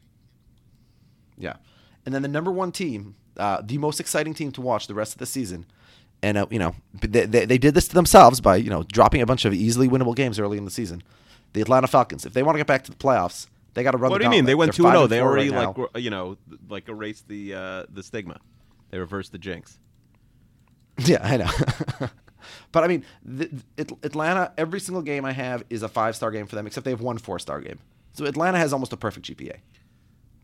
Yeah. 1.37 1.57
And 2.05 2.13
then 2.15 2.21
the 2.21 2.27
number 2.27 2.51
one 2.51 2.71
team, 2.71 3.15
uh, 3.37 3.61
the 3.63 3.77
most 3.77 3.99
exciting 3.99 4.33
team 4.33 4.51
to 4.53 4.61
watch 4.61 4.87
the 4.87 4.93
rest 4.93 5.13
of 5.13 5.19
the 5.19 5.25
season. 5.25 5.65
And, 6.23 6.37
uh, 6.37 6.45
you 6.49 6.59
know, 6.59 6.75
they, 6.93 7.25
they, 7.25 7.45
they 7.45 7.57
did 7.57 7.73
this 7.73 7.87
to 7.87 7.93
themselves 7.95 8.41
by, 8.41 8.57
you 8.57 8.69
know, 8.69 8.83
dropping 8.83 9.21
a 9.21 9.25
bunch 9.25 9.45
of 9.45 9.53
easily 9.53 9.87
winnable 9.87 10.15
games 10.15 10.39
early 10.39 10.57
in 10.57 10.65
the 10.65 10.71
season. 10.71 11.03
The 11.53 11.61
Atlanta 11.61 11.87
Falcons, 11.87 12.25
if 12.25 12.33
they 12.33 12.43
want 12.43 12.55
to 12.55 12.59
get 12.59 12.67
back 12.67 12.83
to 12.85 12.91
the 12.91 12.97
playoffs, 12.97 13.47
they 13.73 13.83
got 13.83 13.91
to 13.91 13.97
run 13.97 14.11
What 14.11 14.19
do 14.19 14.25
you 14.25 14.29
mean? 14.29 14.45
They 14.45 14.55
went 14.55 14.73
two 14.73 14.87
and. 14.87 15.09
They 15.09 15.21
already 15.21 15.49
right 15.49 15.77
like 15.77 15.89
you 15.95 16.09
know 16.09 16.37
like 16.69 16.89
erased 16.89 17.27
the 17.27 17.53
uh, 17.53 17.83
the 17.89 18.03
stigma. 18.03 18.39
They 18.89 18.99
reversed 18.99 19.31
the 19.31 19.37
jinx. 19.37 19.77
Yeah, 20.97 21.19
I 21.23 21.37
know. 21.37 22.09
but 22.71 22.83
I 22.83 22.87
mean, 22.87 23.05
the, 23.23 23.49
it, 23.77 23.91
Atlanta, 24.03 24.51
every 24.57 24.79
single 24.79 25.01
game 25.01 25.25
I 25.25 25.31
have 25.31 25.63
is 25.69 25.81
a 25.81 25.87
five 25.87 26.15
star 26.15 26.29
game 26.29 26.45
for 26.45 26.55
them, 26.55 26.67
except 26.67 26.83
they 26.83 26.91
have 26.91 27.01
one 27.01 27.17
four 27.17 27.39
star 27.39 27.59
game. 27.59 27.79
So 28.13 28.25
Atlanta 28.25 28.57
has 28.59 28.73
almost 28.73 28.93
a 28.93 28.97
perfect 28.97 29.25
GPA. 29.25 29.55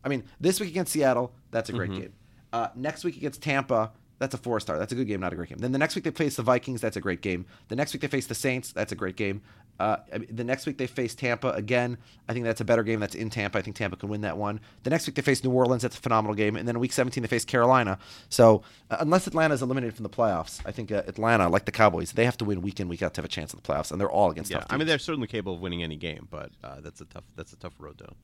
I 0.04 0.08
mean, 0.08 0.24
this 0.40 0.60
week 0.60 0.70
against 0.70 0.92
Seattle, 0.92 1.32
that's 1.50 1.68
a 1.68 1.72
great 1.72 1.90
Mm-hmm. 1.90 2.00
game. 2.00 2.12
Uh, 2.52 2.68
next 2.74 3.04
week 3.04 3.16
against 3.16 3.42
Tampa, 3.42 3.92
that's 4.18 4.34
a 4.34 4.38
four 4.38 4.58
star. 4.60 4.78
That's 4.78 4.90
a 4.92 4.94
good 4.94 5.06
game, 5.06 5.20
not 5.20 5.32
a 5.32 5.36
great 5.36 5.48
game. 5.50 5.58
Then 5.58 5.72
the 5.72 5.78
next 5.78 5.94
week 5.94 6.04
they 6.04 6.10
face 6.10 6.36
the 6.36 6.42
Vikings, 6.42 6.80
that's 6.80 6.96
a 6.96 7.00
great 7.00 7.20
game. 7.20 7.46
The 7.68 7.76
next 7.76 7.92
week 7.92 8.00
they 8.02 8.08
face 8.08 8.26
the 8.26 8.34
Saints, 8.34 8.72
that's 8.72 8.90
a 8.92 8.96
great 8.96 9.16
game. 9.16 9.42
Uh, 9.78 9.98
the 10.30 10.42
next 10.42 10.66
week 10.66 10.76
they 10.76 10.88
face 10.88 11.14
Tampa 11.14 11.50
again. 11.50 11.98
I 12.28 12.32
think 12.32 12.44
that's 12.44 12.60
a 12.60 12.64
better 12.64 12.82
game. 12.82 12.98
That's 12.98 13.14
in 13.14 13.30
Tampa. 13.30 13.58
I 13.58 13.62
think 13.62 13.76
Tampa 13.76 13.96
can 13.96 14.08
win 14.08 14.22
that 14.22 14.36
one. 14.36 14.58
The 14.82 14.90
next 14.90 15.06
week 15.06 15.14
they 15.14 15.22
face 15.22 15.44
New 15.44 15.52
Orleans. 15.52 15.82
That's 15.82 15.96
a 15.96 16.00
phenomenal 16.00 16.34
game. 16.34 16.56
And 16.56 16.66
then 16.66 16.74
in 16.74 16.80
week 16.80 16.92
17 16.92 17.22
they 17.22 17.28
face 17.28 17.44
Carolina. 17.44 17.96
So 18.28 18.62
uh, 18.90 18.96
unless 18.98 19.28
Atlanta 19.28 19.54
is 19.54 19.62
eliminated 19.62 19.94
from 19.94 20.02
the 20.02 20.08
playoffs, 20.10 20.60
I 20.66 20.72
think 20.72 20.90
uh, 20.90 21.02
Atlanta, 21.06 21.48
like 21.48 21.64
the 21.64 21.70
Cowboys, 21.70 22.10
they 22.10 22.24
have 22.24 22.36
to 22.38 22.44
win 22.44 22.60
week 22.60 22.80
in 22.80 22.88
week 22.88 23.02
out 23.02 23.14
to 23.14 23.18
have 23.20 23.24
a 23.24 23.28
chance 23.28 23.54
at 23.54 23.62
the 23.62 23.72
playoffs, 23.72 23.92
and 23.92 24.00
they're 24.00 24.10
all 24.10 24.32
against 24.32 24.50
Yeah, 24.50 24.58
tough 24.60 24.66
I 24.70 24.78
mean 24.78 24.88
they're 24.88 24.98
certainly 24.98 25.28
capable 25.28 25.54
of 25.54 25.60
winning 25.60 25.84
any 25.84 25.96
game, 25.96 26.26
but 26.28 26.50
uh, 26.64 26.80
that's 26.80 27.00
a 27.00 27.04
tough 27.04 27.24
that's 27.36 27.52
a 27.52 27.56
tough 27.56 27.74
road 27.78 27.98
though. 27.98 28.16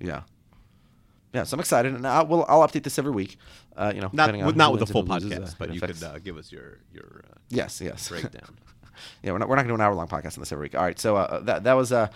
Yeah. 0.00 0.22
Yeah, 1.32 1.44
so 1.44 1.54
I'm 1.56 1.60
excited, 1.60 1.94
and 1.94 2.06
I 2.06 2.22
will. 2.22 2.44
I'll 2.48 2.66
update 2.66 2.84
this 2.84 2.98
every 2.98 3.12
week. 3.12 3.36
Uh, 3.76 3.92
you 3.94 4.00
know, 4.00 4.10
Not 4.12 4.34
with, 4.34 4.56
not 4.56 4.72
with 4.72 4.80
the 4.80 4.86
full 4.86 5.04
loses, 5.04 5.30
podcast, 5.30 5.52
uh, 5.52 5.54
but 5.58 5.74
you 5.74 5.80
could 5.80 6.02
uh, 6.02 6.18
give 6.20 6.36
us 6.36 6.50
your 6.50 6.78
your 6.92 7.22
uh, 7.30 7.36
Yes, 7.50 7.80
yes. 7.80 8.08
breakdown. 8.08 8.56
yeah, 9.22 9.32
we're 9.32 9.38
not, 9.38 9.48
we're 9.48 9.56
not 9.56 9.62
going 9.62 9.68
to 9.68 9.72
do 9.72 9.74
an 9.74 9.80
hour 9.82 9.94
long 9.94 10.08
podcast 10.08 10.36
on 10.36 10.40
this 10.40 10.52
every 10.52 10.64
week. 10.64 10.74
All 10.74 10.82
right, 10.82 10.98
so 10.98 11.16
uh, 11.16 11.40
that 11.40 11.64
that 11.64 11.74
was 11.74 11.92
uh, 11.92 12.08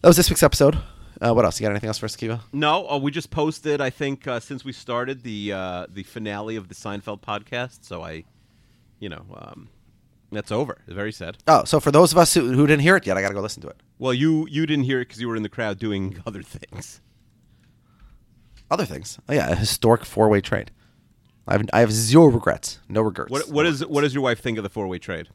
that 0.00 0.08
was 0.08 0.16
this 0.16 0.28
week's 0.30 0.42
episode. 0.42 0.76
Uh, 1.20 1.32
what 1.32 1.44
else? 1.44 1.60
You 1.60 1.64
got 1.64 1.70
anything 1.70 1.86
else 1.88 1.98
for 1.98 2.06
us, 2.06 2.16
Kiva? 2.16 2.40
No, 2.52 2.88
uh, 2.90 2.98
we 2.98 3.12
just 3.12 3.30
posted. 3.30 3.80
I 3.80 3.90
think 3.90 4.26
uh, 4.26 4.40
since 4.40 4.64
we 4.64 4.72
started 4.72 5.22
the 5.22 5.52
uh, 5.52 5.86
the 5.88 6.02
finale 6.02 6.56
of 6.56 6.68
the 6.68 6.74
Seinfeld 6.74 7.20
podcast, 7.20 7.84
so 7.84 8.02
I, 8.02 8.24
you 8.98 9.08
know, 9.08 9.24
um, 9.36 9.68
that's 10.32 10.50
over. 10.50 10.78
Very 10.88 11.12
sad. 11.12 11.38
Oh, 11.46 11.62
so 11.64 11.78
for 11.78 11.92
those 11.92 12.10
of 12.10 12.18
us 12.18 12.34
who, 12.34 12.52
who 12.52 12.66
didn't 12.66 12.82
hear 12.82 12.96
it 12.96 13.06
yet, 13.06 13.16
I 13.16 13.22
got 13.22 13.28
to 13.28 13.34
go 13.34 13.40
listen 13.40 13.62
to 13.62 13.68
it. 13.68 13.76
Well, 14.00 14.12
you 14.12 14.46
you 14.50 14.66
didn't 14.66 14.84
hear 14.84 15.00
it 15.00 15.06
because 15.06 15.20
you 15.20 15.28
were 15.28 15.36
in 15.36 15.44
the 15.44 15.48
crowd 15.48 15.78
doing 15.78 16.20
other 16.26 16.42
things. 16.42 17.00
Other 18.70 18.84
things. 18.84 19.18
Oh 19.28 19.34
yeah, 19.34 19.50
a 19.50 19.54
historic 19.56 20.04
four 20.04 20.28
way 20.28 20.40
trade. 20.40 20.70
I 21.46 21.52
have 21.52 21.66
I 21.72 21.80
have 21.80 21.92
zero 21.92 22.26
regrets, 22.26 22.78
no 22.88 23.02
regrets. 23.02 23.30
What 23.30 23.48
what 23.50 23.62
No 23.64 23.68
is 23.70 23.84
what 23.86 24.00
does 24.02 24.14
your 24.14 24.22
wife 24.22 24.40
think 24.40 24.56
of 24.58 24.64
the 24.64 24.70
four 24.70 24.86
way 24.88 24.98
trade? 24.98 25.28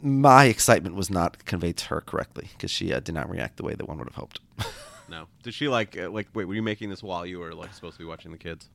my 0.00 0.44
excitement 0.44 0.94
was 0.94 1.10
not 1.10 1.44
conveyed 1.44 1.76
to 1.76 1.86
her 1.86 2.00
correctly 2.00 2.48
because 2.52 2.70
she 2.70 2.92
uh, 2.92 3.00
did 3.00 3.14
not 3.14 3.28
react 3.28 3.56
the 3.56 3.64
way 3.64 3.74
that 3.74 3.88
one 3.88 3.98
would 3.98 4.08
have 4.08 4.14
hoped. 4.16 4.40
No, 5.10 5.26
did 5.42 5.54
she 5.54 5.68
like 5.68 5.96
uh, 5.98 6.10
like 6.10 6.28
wait? 6.34 6.44
Were 6.44 6.52
you 6.54 6.62
making 6.62 6.90
this 6.90 7.02
while 7.02 7.24
you 7.24 7.38
were 7.38 7.54
like 7.54 7.72
supposed 7.72 7.94
to 7.96 7.98
be 7.98 8.04
watching 8.04 8.30
the 8.30 8.36
kids? 8.36 8.68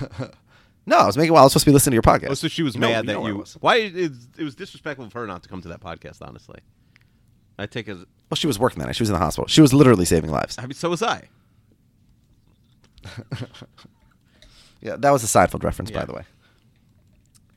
no, 0.86 0.96
I 0.96 1.04
was 1.04 1.14
making. 1.18 1.34
while 1.34 1.42
I 1.42 1.44
was 1.44 1.52
supposed 1.52 1.64
to 1.66 1.70
be 1.70 1.74
listening 1.74 1.90
to 1.90 1.94
your 1.96 2.02
podcast. 2.18 2.30
Oh, 2.30 2.34
so 2.34 2.48
she 2.48 2.62
was 2.62 2.74
You 2.74 2.80
mad 2.80 3.04
know 3.04 3.20
that 3.20 3.28
you. 3.28 3.36
was. 3.36 3.52
Why 3.60 3.76
it, 3.76 4.12
it 4.38 4.42
was 4.42 4.54
disrespectful 4.54 5.04
of 5.04 5.12
her 5.12 5.26
not 5.26 5.42
to 5.42 5.50
come 5.50 5.60
to 5.60 5.68
that 5.68 5.80
podcast. 5.82 6.26
Honestly, 6.26 6.60
I 7.62 7.66
take 7.66 7.88
as 7.88 7.98
Well, 7.98 8.36
she 8.36 8.46
was 8.46 8.58
working 8.58 8.78
that 8.80 8.86
night. 8.86 8.96
She 8.96 9.02
was 9.02 9.10
in 9.10 9.14
the 9.14 9.18
hospital. 9.18 9.46
She 9.48 9.60
was 9.60 9.72
literally 9.72 10.04
saving 10.04 10.30
lives. 10.30 10.58
I 10.58 10.62
mean, 10.62 10.72
so 10.72 10.90
was 10.90 11.02
I. 11.02 11.28
Yeah, 14.80 14.96
that 14.96 15.10
was 15.12 15.22
a 15.22 15.26
Seinfeld 15.28 15.62
reference, 15.62 15.90
by 15.92 16.00
Yeah. 16.00 16.06
the 16.06 16.12
way. 16.14 16.22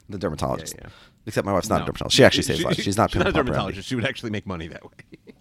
The 0.10 0.20
dermatologist. 0.20 0.76
Yeah. 0.80 0.89
Except 1.26 1.43
my 1.43 1.53
wife's 1.53 1.70
not 1.70 1.78
a 1.78 1.80
No. 1.80 1.86
dermatologist. 1.88 2.16
She 2.18 2.24
actually 2.24 2.43
saves 2.49 2.64
lives. 2.64 2.78
She's 2.78 2.97
not 2.97 3.10
she's 3.10 3.18
not 3.18 3.28
a 3.28 3.32
Pimple 3.32 3.43
dermatologist. 3.45 3.88
She 3.88 3.95
would 3.95 4.06
actually 4.06 4.30
make 4.30 4.45
money 4.45 4.68
that 4.68 4.84
way. 4.84 4.91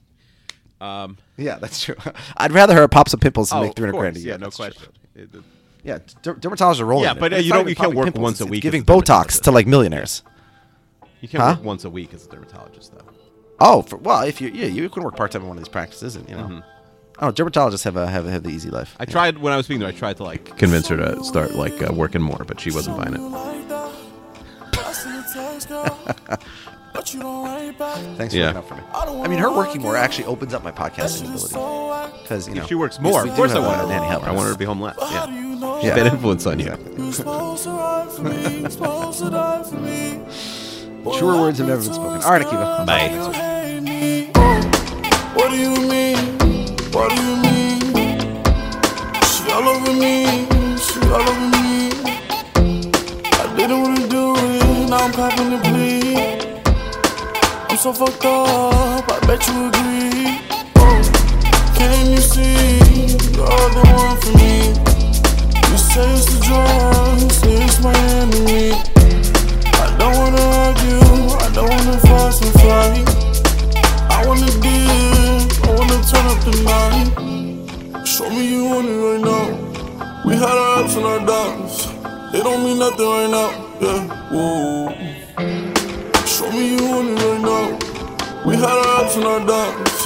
Um, 0.80 1.16
Yeah, 1.38 1.56
that's 1.58 1.82
true. 1.84 1.94
I'd 2.36 2.52
rather 2.52 2.74
her 2.74 2.88
pop 2.88 3.08
some 3.08 3.20
pimples 3.20 3.52
and 3.52 3.58
oh, 3.60 3.62
make 3.62 3.70
of 3.70 3.76
300 3.76 3.98
grand 3.98 4.16
a 4.16 4.18
course. 4.18 4.24
year. 4.24 4.32
Yeah, 4.34 4.36
no 4.38 4.46
That's 4.46 4.56
true. 4.56 4.64
question. 4.66 4.92
It- 5.14 5.34
it- 5.34 5.44
Yeah, 5.82 5.98
der- 6.22 6.34
dermatologists 6.34 6.80
are 6.80 6.84
rolling. 6.84 7.04
Yeah, 7.04 7.10
in 7.12 7.16
it. 7.16 7.20
but, 7.20 7.32
uh, 7.32 7.36
It's 7.36 7.44
you 7.44 7.50
not 7.50 7.56
don't- 7.56 7.60
even 7.62 7.68
you 7.70 7.74
can't 7.76 7.84
popping 7.86 7.96
work 7.98 8.06
pimples, 8.06 8.22
once 8.22 8.40
a 8.40 8.44
it's- 8.44 8.46
it's 8.46 8.50
week 8.50 8.62
Giving 8.62 8.80
as 8.80 8.84
a 8.84 8.86
Botox 8.92 9.04
dermatologist. 9.06 9.44
to 9.44 9.50
like 9.52 9.66
millionaires. 9.66 10.22
You 11.20 11.28
can't 11.28 11.42
Huh? 11.42 11.54
work 11.56 11.64
once 11.64 11.84
a 11.84 11.90
week 11.90 12.12
as 12.12 12.26
a 12.26 12.28
dermatologist, 12.28 12.92
though. 12.92 13.04
Oh, 13.60 13.82
for, 13.82 13.96
well, 13.96 14.22
if 14.22 14.40
you 14.40 14.48
yeah, 14.48 14.66
you 14.66 14.88
can 14.88 15.02
work 15.02 15.16
part 15.16 15.32
time 15.32 15.42
in 15.42 15.48
one 15.48 15.56
of 15.56 15.62
these 15.64 15.70
practices, 15.70 16.16
and 16.16 16.28
you 16.28 16.36
know, 16.36 16.44
Mm-hmm. 16.44 16.60
oh, 17.24 17.32
dermatologists 17.32 17.84
have 17.84 17.96
a 17.96 18.06
have, 18.08 18.26
a, 18.26 18.30
have 18.30 18.42
the 18.42 18.50
easy 18.50 18.70
life. 18.70 18.96
I 18.98 19.04
tried 19.04 19.38
when 19.38 19.52
I 19.52 19.56
was 19.56 19.66
speaking 19.66 19.80
to 19.80 19.86
her. 19.86 19.92
I 19.92 19.96
tried 19.96 20.16
to 20.18 20.24
like 20.24 20.56
convince 20.58 20.88
her 20.88 20.96
to 20.96 21.22
start 21.24 21.54
like 21.54 21.80
uh, 21.82 21.92
working 21.92 22.22
more, 22.22 22.44
but 22.46 22.60
she 22.60 22.70
wasn't 22.72 22.96
buying 22.96 23.14
it. 23.14 23.20
Thanks 28.16 28.34
for 28.34 28.38
Yeah. 28.38 28.56
out 28.56 28.68
for 28.68 28.74
me. 28.76 28.82
I 28.92 29.26
mean, 29.28 29.38
her 29.38 29.50
working 29.50 29.82
more 29.82 29.96
actually 29.96 30.26
opens 30.26 30.54
up 30.54 30.62
my 30.62 30.70
podcasting 30.70 31.24
ability 31.24 32.22
because 32.22 32.46
you 32.48 32.54
know 32.54 32.62
If 32.62 32.68
she 32.68 32.74
works 32.76 33.00
more, 33.00 33.26
of 33.26 33.34
course 33.34 33.52
I 33.52 33.58
want 33.58 33.80
her. 33.80 33.86
Nanny 33.88 34.06
helping 34.06 34.28
I 34.28 34.32
want 34.32 34.46
her 34.46 34.52
to 34.52 34.58
be 34.58 34.64
home 34.64 34.80
less. 34.80 34.96
Yeah, 35.00 35.80
Yeah. 35.82 35.94
bad 35.96 36.06
influence 36.12 36.46
on 36.46 36.60
you. 36.60 36.70
Truer 41.12 41.36
words 41.40 41.58
have 41.58 41.68
never 41.68 41.82
been 41.82 41.92
spoken. 41.92 42.22
All 42.22 42.30
right, 42.32 42.42
Akiva. 42.46 42.86
Bye. 42.86 43.10
What 45.34 45.50
do 45.50 45.56
you 45.56 45.70
mean? 45.88 46.16
What 46.92 47.10
do 47.10 47.16
you 47.22 47.36
mean? 47.42 47.80
She 49.30 49.50
all 49.52 49.68
over 49.68 49.92
me, 49.92 50.46
she 50.78 51.00
all 51.12 51.20
over 51.28 51.48
me. 51.54 51.90
I 53.36 53.54
didn't 53.56 53.82
wanna 53.82 54.08
do 54.08 54.34
it, 54.36 54.88
now 54.88 55.04
I'm 55.04 55.12
copping 55.12 55.50
the 55.50 55.58
bleed. 55.68 56.64
I'm 57.70 57.76
so 57.76 57.92
fucked 57.92 58.24
up, 58.24 59.04
I 59.10 59.20
bet 59.26 59.46
you 59.46 59.68
agree. 59.68 60.40
Oh, 60.76 61.02
Can 61.76 62.10
you 62.12 62.16
see 62.18 62.78
you're 63.36 63.70
the 63.76 63.82
one 63.94 64.16
for 64.22 64.32
me? 64.38 64.72
You 65.70 65.78
say 65.78 66.10
it's 66.14 66.26
the 66.32 66.38
drug, 66.46 67.30
say 67.30 67.62
it's 67.62 67.80
my 67.82 67.94
enemy. 67.94 68.93
Wanna 71.68 71.98
fuss 71.98 72.40
and 72.42 72.52
fight. 72.60 73.06
I 74.10 74.26
wanna 74.26 74.50
dip, 74.64 75.52
I 75.64 75.70
wanna 75.78 75.98
turn 76.10 76.26
up 76.32 76.40
the 76.44 76.54
night. 76.64 78.06
Show 78.06 78.28
me 78.30 78.48
you 78.48 78.64
want 78.64 78.88
it 78.88 78.98
right 79.06 79.20
now. 79.20 79.46
We 80.24 80.34
had 80.36 80.56
our 80.64 80.84
ups 80.84 80.96
and 80.96 81.06
our 81.06 81.20
downs. 81.26 81.86
They 82.32 82.40
don't 82.42 82.64
mean 82.64 82.78
nothing 82.78 83.06
right 83.06 83.30
now, 83.30 83.50
yeah. 83.80 84.00
Whoa. 84.32 84.88
Show 86.26 86.50
me 86.52 86.76
you 86.76 86.82
want 86.90 87.08
it 87.10 87.18
right 87.24 87.42
now. 87.50 87.66
We 88.46 88.56
had 88.56 88.76
our 88.82 89.00
ups 89.00 89.16
and 89.16 89.24
our 89.24 89.40
downs. 89.46 89.98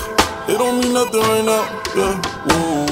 They 0.47 0.57
don't 0.57 0.81
mean 0.81 0.93
nothing 0.95 1.21
right 1.21 1.45
now, 1.45 1.65
yeah. 1.97 2.15
Whoa. 2.49 2.87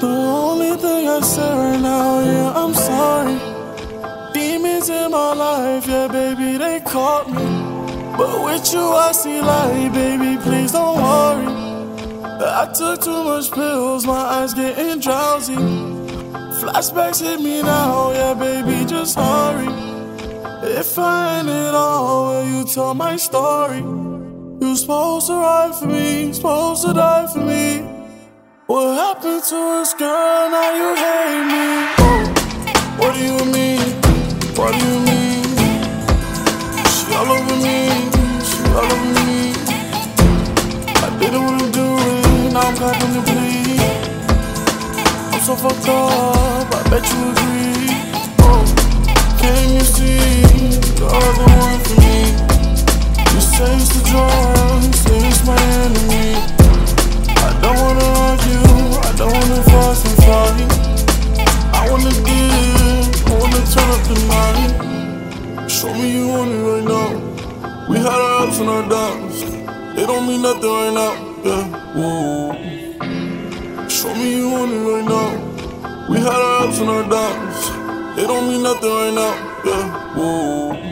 The 0.00 0.08
only 0.08 0.76
thing 0.76 1.08
I 1.08 1.20
say 1.20 1.50
right 1.54 1.80
now, 1.80 2.20
yeah, 2.20 2.52
I'm 2.56 2.74
sorry. 2.74 3.51
In 4.88 5.12
my 5.12 5.32
life, 5.32 5.86
yeah, 5.86 6.08
baby, 6.08 6.58
they 6.58 6.80
caught 6.80 7.30
me. 7.30 8.16
But 8.16 8.44
with 8.44 8.72
you, 8.72 8.80
I 8.80 9.12
see 9.12 9.40
light, 9.40 9.92
baby, 9.92 10.42
please 10.42 10.72
don't 10.72 10.96
worry. 10.96 11.46
I 12.44 12.72
took 12.76 13.00
too 13.00 13.22
much 13.22 13.52
pills, 13.52 14.04
my 14.04 14.12
eyes 14.12 14.54
getting 14.54 14.98
drowsy. 14.98 15.54
Flashbacks 15.54 17.22
hit 17.22 17.40
me 17.40 17.62
now, 17.62 18.10
yeah, 18.10 18.34
baby, 18.34 18.84
just 18.84 19.14
hurry. 19.16 19.68
If 20.64 20.98
I 20.98 21.38
end 21.38 21.48
it 21.48 21.74
all, 21.74 22.30
will 22.30 22.44
you 22.44 22.64
tell 22.64 22.94
my 22.94 23.14
story? 23.14 23.78
You 23.78 24.74
supposed 24.74 25.28
to 25.28 25.34
ride 25.34 25.76
for 25.76 25.86
me, 25.86 26.32
supposed 26.32 26.84
to 26.86 26.92
die 26.92 27.28
for 27.32 27.38
me. 27.38 27.82
What 28.66 28.96
happened 28.96 29.44
to 29.44 29.56
us, 29.80 29.94
girl? 29.94 30.50
Now 30.50 30.74
you 30.74 30.94
hate 31.04 31.44
me. 31.54 31.66
Oh, 31.98 32.96
what 32.98 33.14
do 33.14 33.22
you 33.22 33.52
mean? 33.52 33.61
You 34.54 35.00
mean? 35.00 35.42
She 36.86 37.14
all 37.14 37.30
over 37.32 37.56
me, 37.56 37.78
she 38.44 38.60
all 38.70 38.84
over 38.84 39.10
me. 39.16 39.52
I 40.94 41.08
didn't 41.18 41.42
wanna 41.42 41.68
do 41.72 41.86
it, 41.98 42.52
now 42.52 42.60
I'm 42.60 42.76
copping 42.76 43.12
the 43.14 43.22
plea. 43.28 43.80
I'm 45.32 45.40
so 45.40 45.54
fucked 45.56 45.88
up, 45.88 46.68
I 46.70 46.82
bet 46.90 47.04
you 47.10 47.20
agree. 47.32 47.88
Oh, 48.40 48.62
can 49.40 49.64
you 49.74 49.80
see 49.80 50.20
you're 51.00 51.32
the 51.38 51.44
one 51.48 51.80
for 51.86 51.96
me? 52.00 52.18
You 53.34 53.40
say 53.40 53.72
it's 53.74 53.88
the 53.96 54.02
drug, 54.10 54.82
say 54.94 55.18
it's 55.28 55.42
my 55.44 55.60
enemy. 55.82 56.28
I 57.40 57.50
don't 57.62 57.78
wanna 57.82 58.08
argue, 58.28 58.68
I 59.00 59.12
don't 59.16 59.32
wanna 59.32 59.60
fuss 59.64 60.00
and 60.06 60.16
fight. 60.22 60.68
I 61.74 61.90
wanna 61.90 62.12
give, 62.28 63.01
Wanna 63.62 63.74
turn 63.74 63.90
up 63.90 64.02
the 64.08 64.14
night. 64.26 65.70
Show 65.70 65.92
me 65.94 66.12
you 66.12 66.26
want 66.28 66.50
it 66.50 66.62
right 66.66 66.84
now. 66.84 67.88
We 67.88 67.96
had 67.98 68.06
our 68.06 68.46
ups 68.46 68.58
and 68.58 68.68
our 68.68 68.88
downs. 68.88 69.40
They 69.94 70.04
don't 70.04 70.26
mean 70.26 70.42
nothing 70.42 70.68
right 70.68 70.92
now, 70.92 71.14
yeah. 71.44 71.94
Whoa. 71.94 73.88
Show 73.88 74.14
me 74.16 74.36
you 74.36 74.50
want 74.50 74.72
it 74.72 74.78
right 74.78 75.04
now. 75.04 76.08
We 76.10 76.18
had 76.18 76.34
our 76.34 76.66
ups 76.66 76.80
and 76.80 76.90
our 76.90 77.08
downs. 77.08 78.16
They 78.16 78.26
don't 78.26 78.48
mean 78.48 78.62
nothing 78.64 78.90
right 78.90 79.14
now, 79.14 79.34
yeah. 79.64 80.14
Whoa. 80.16 80.91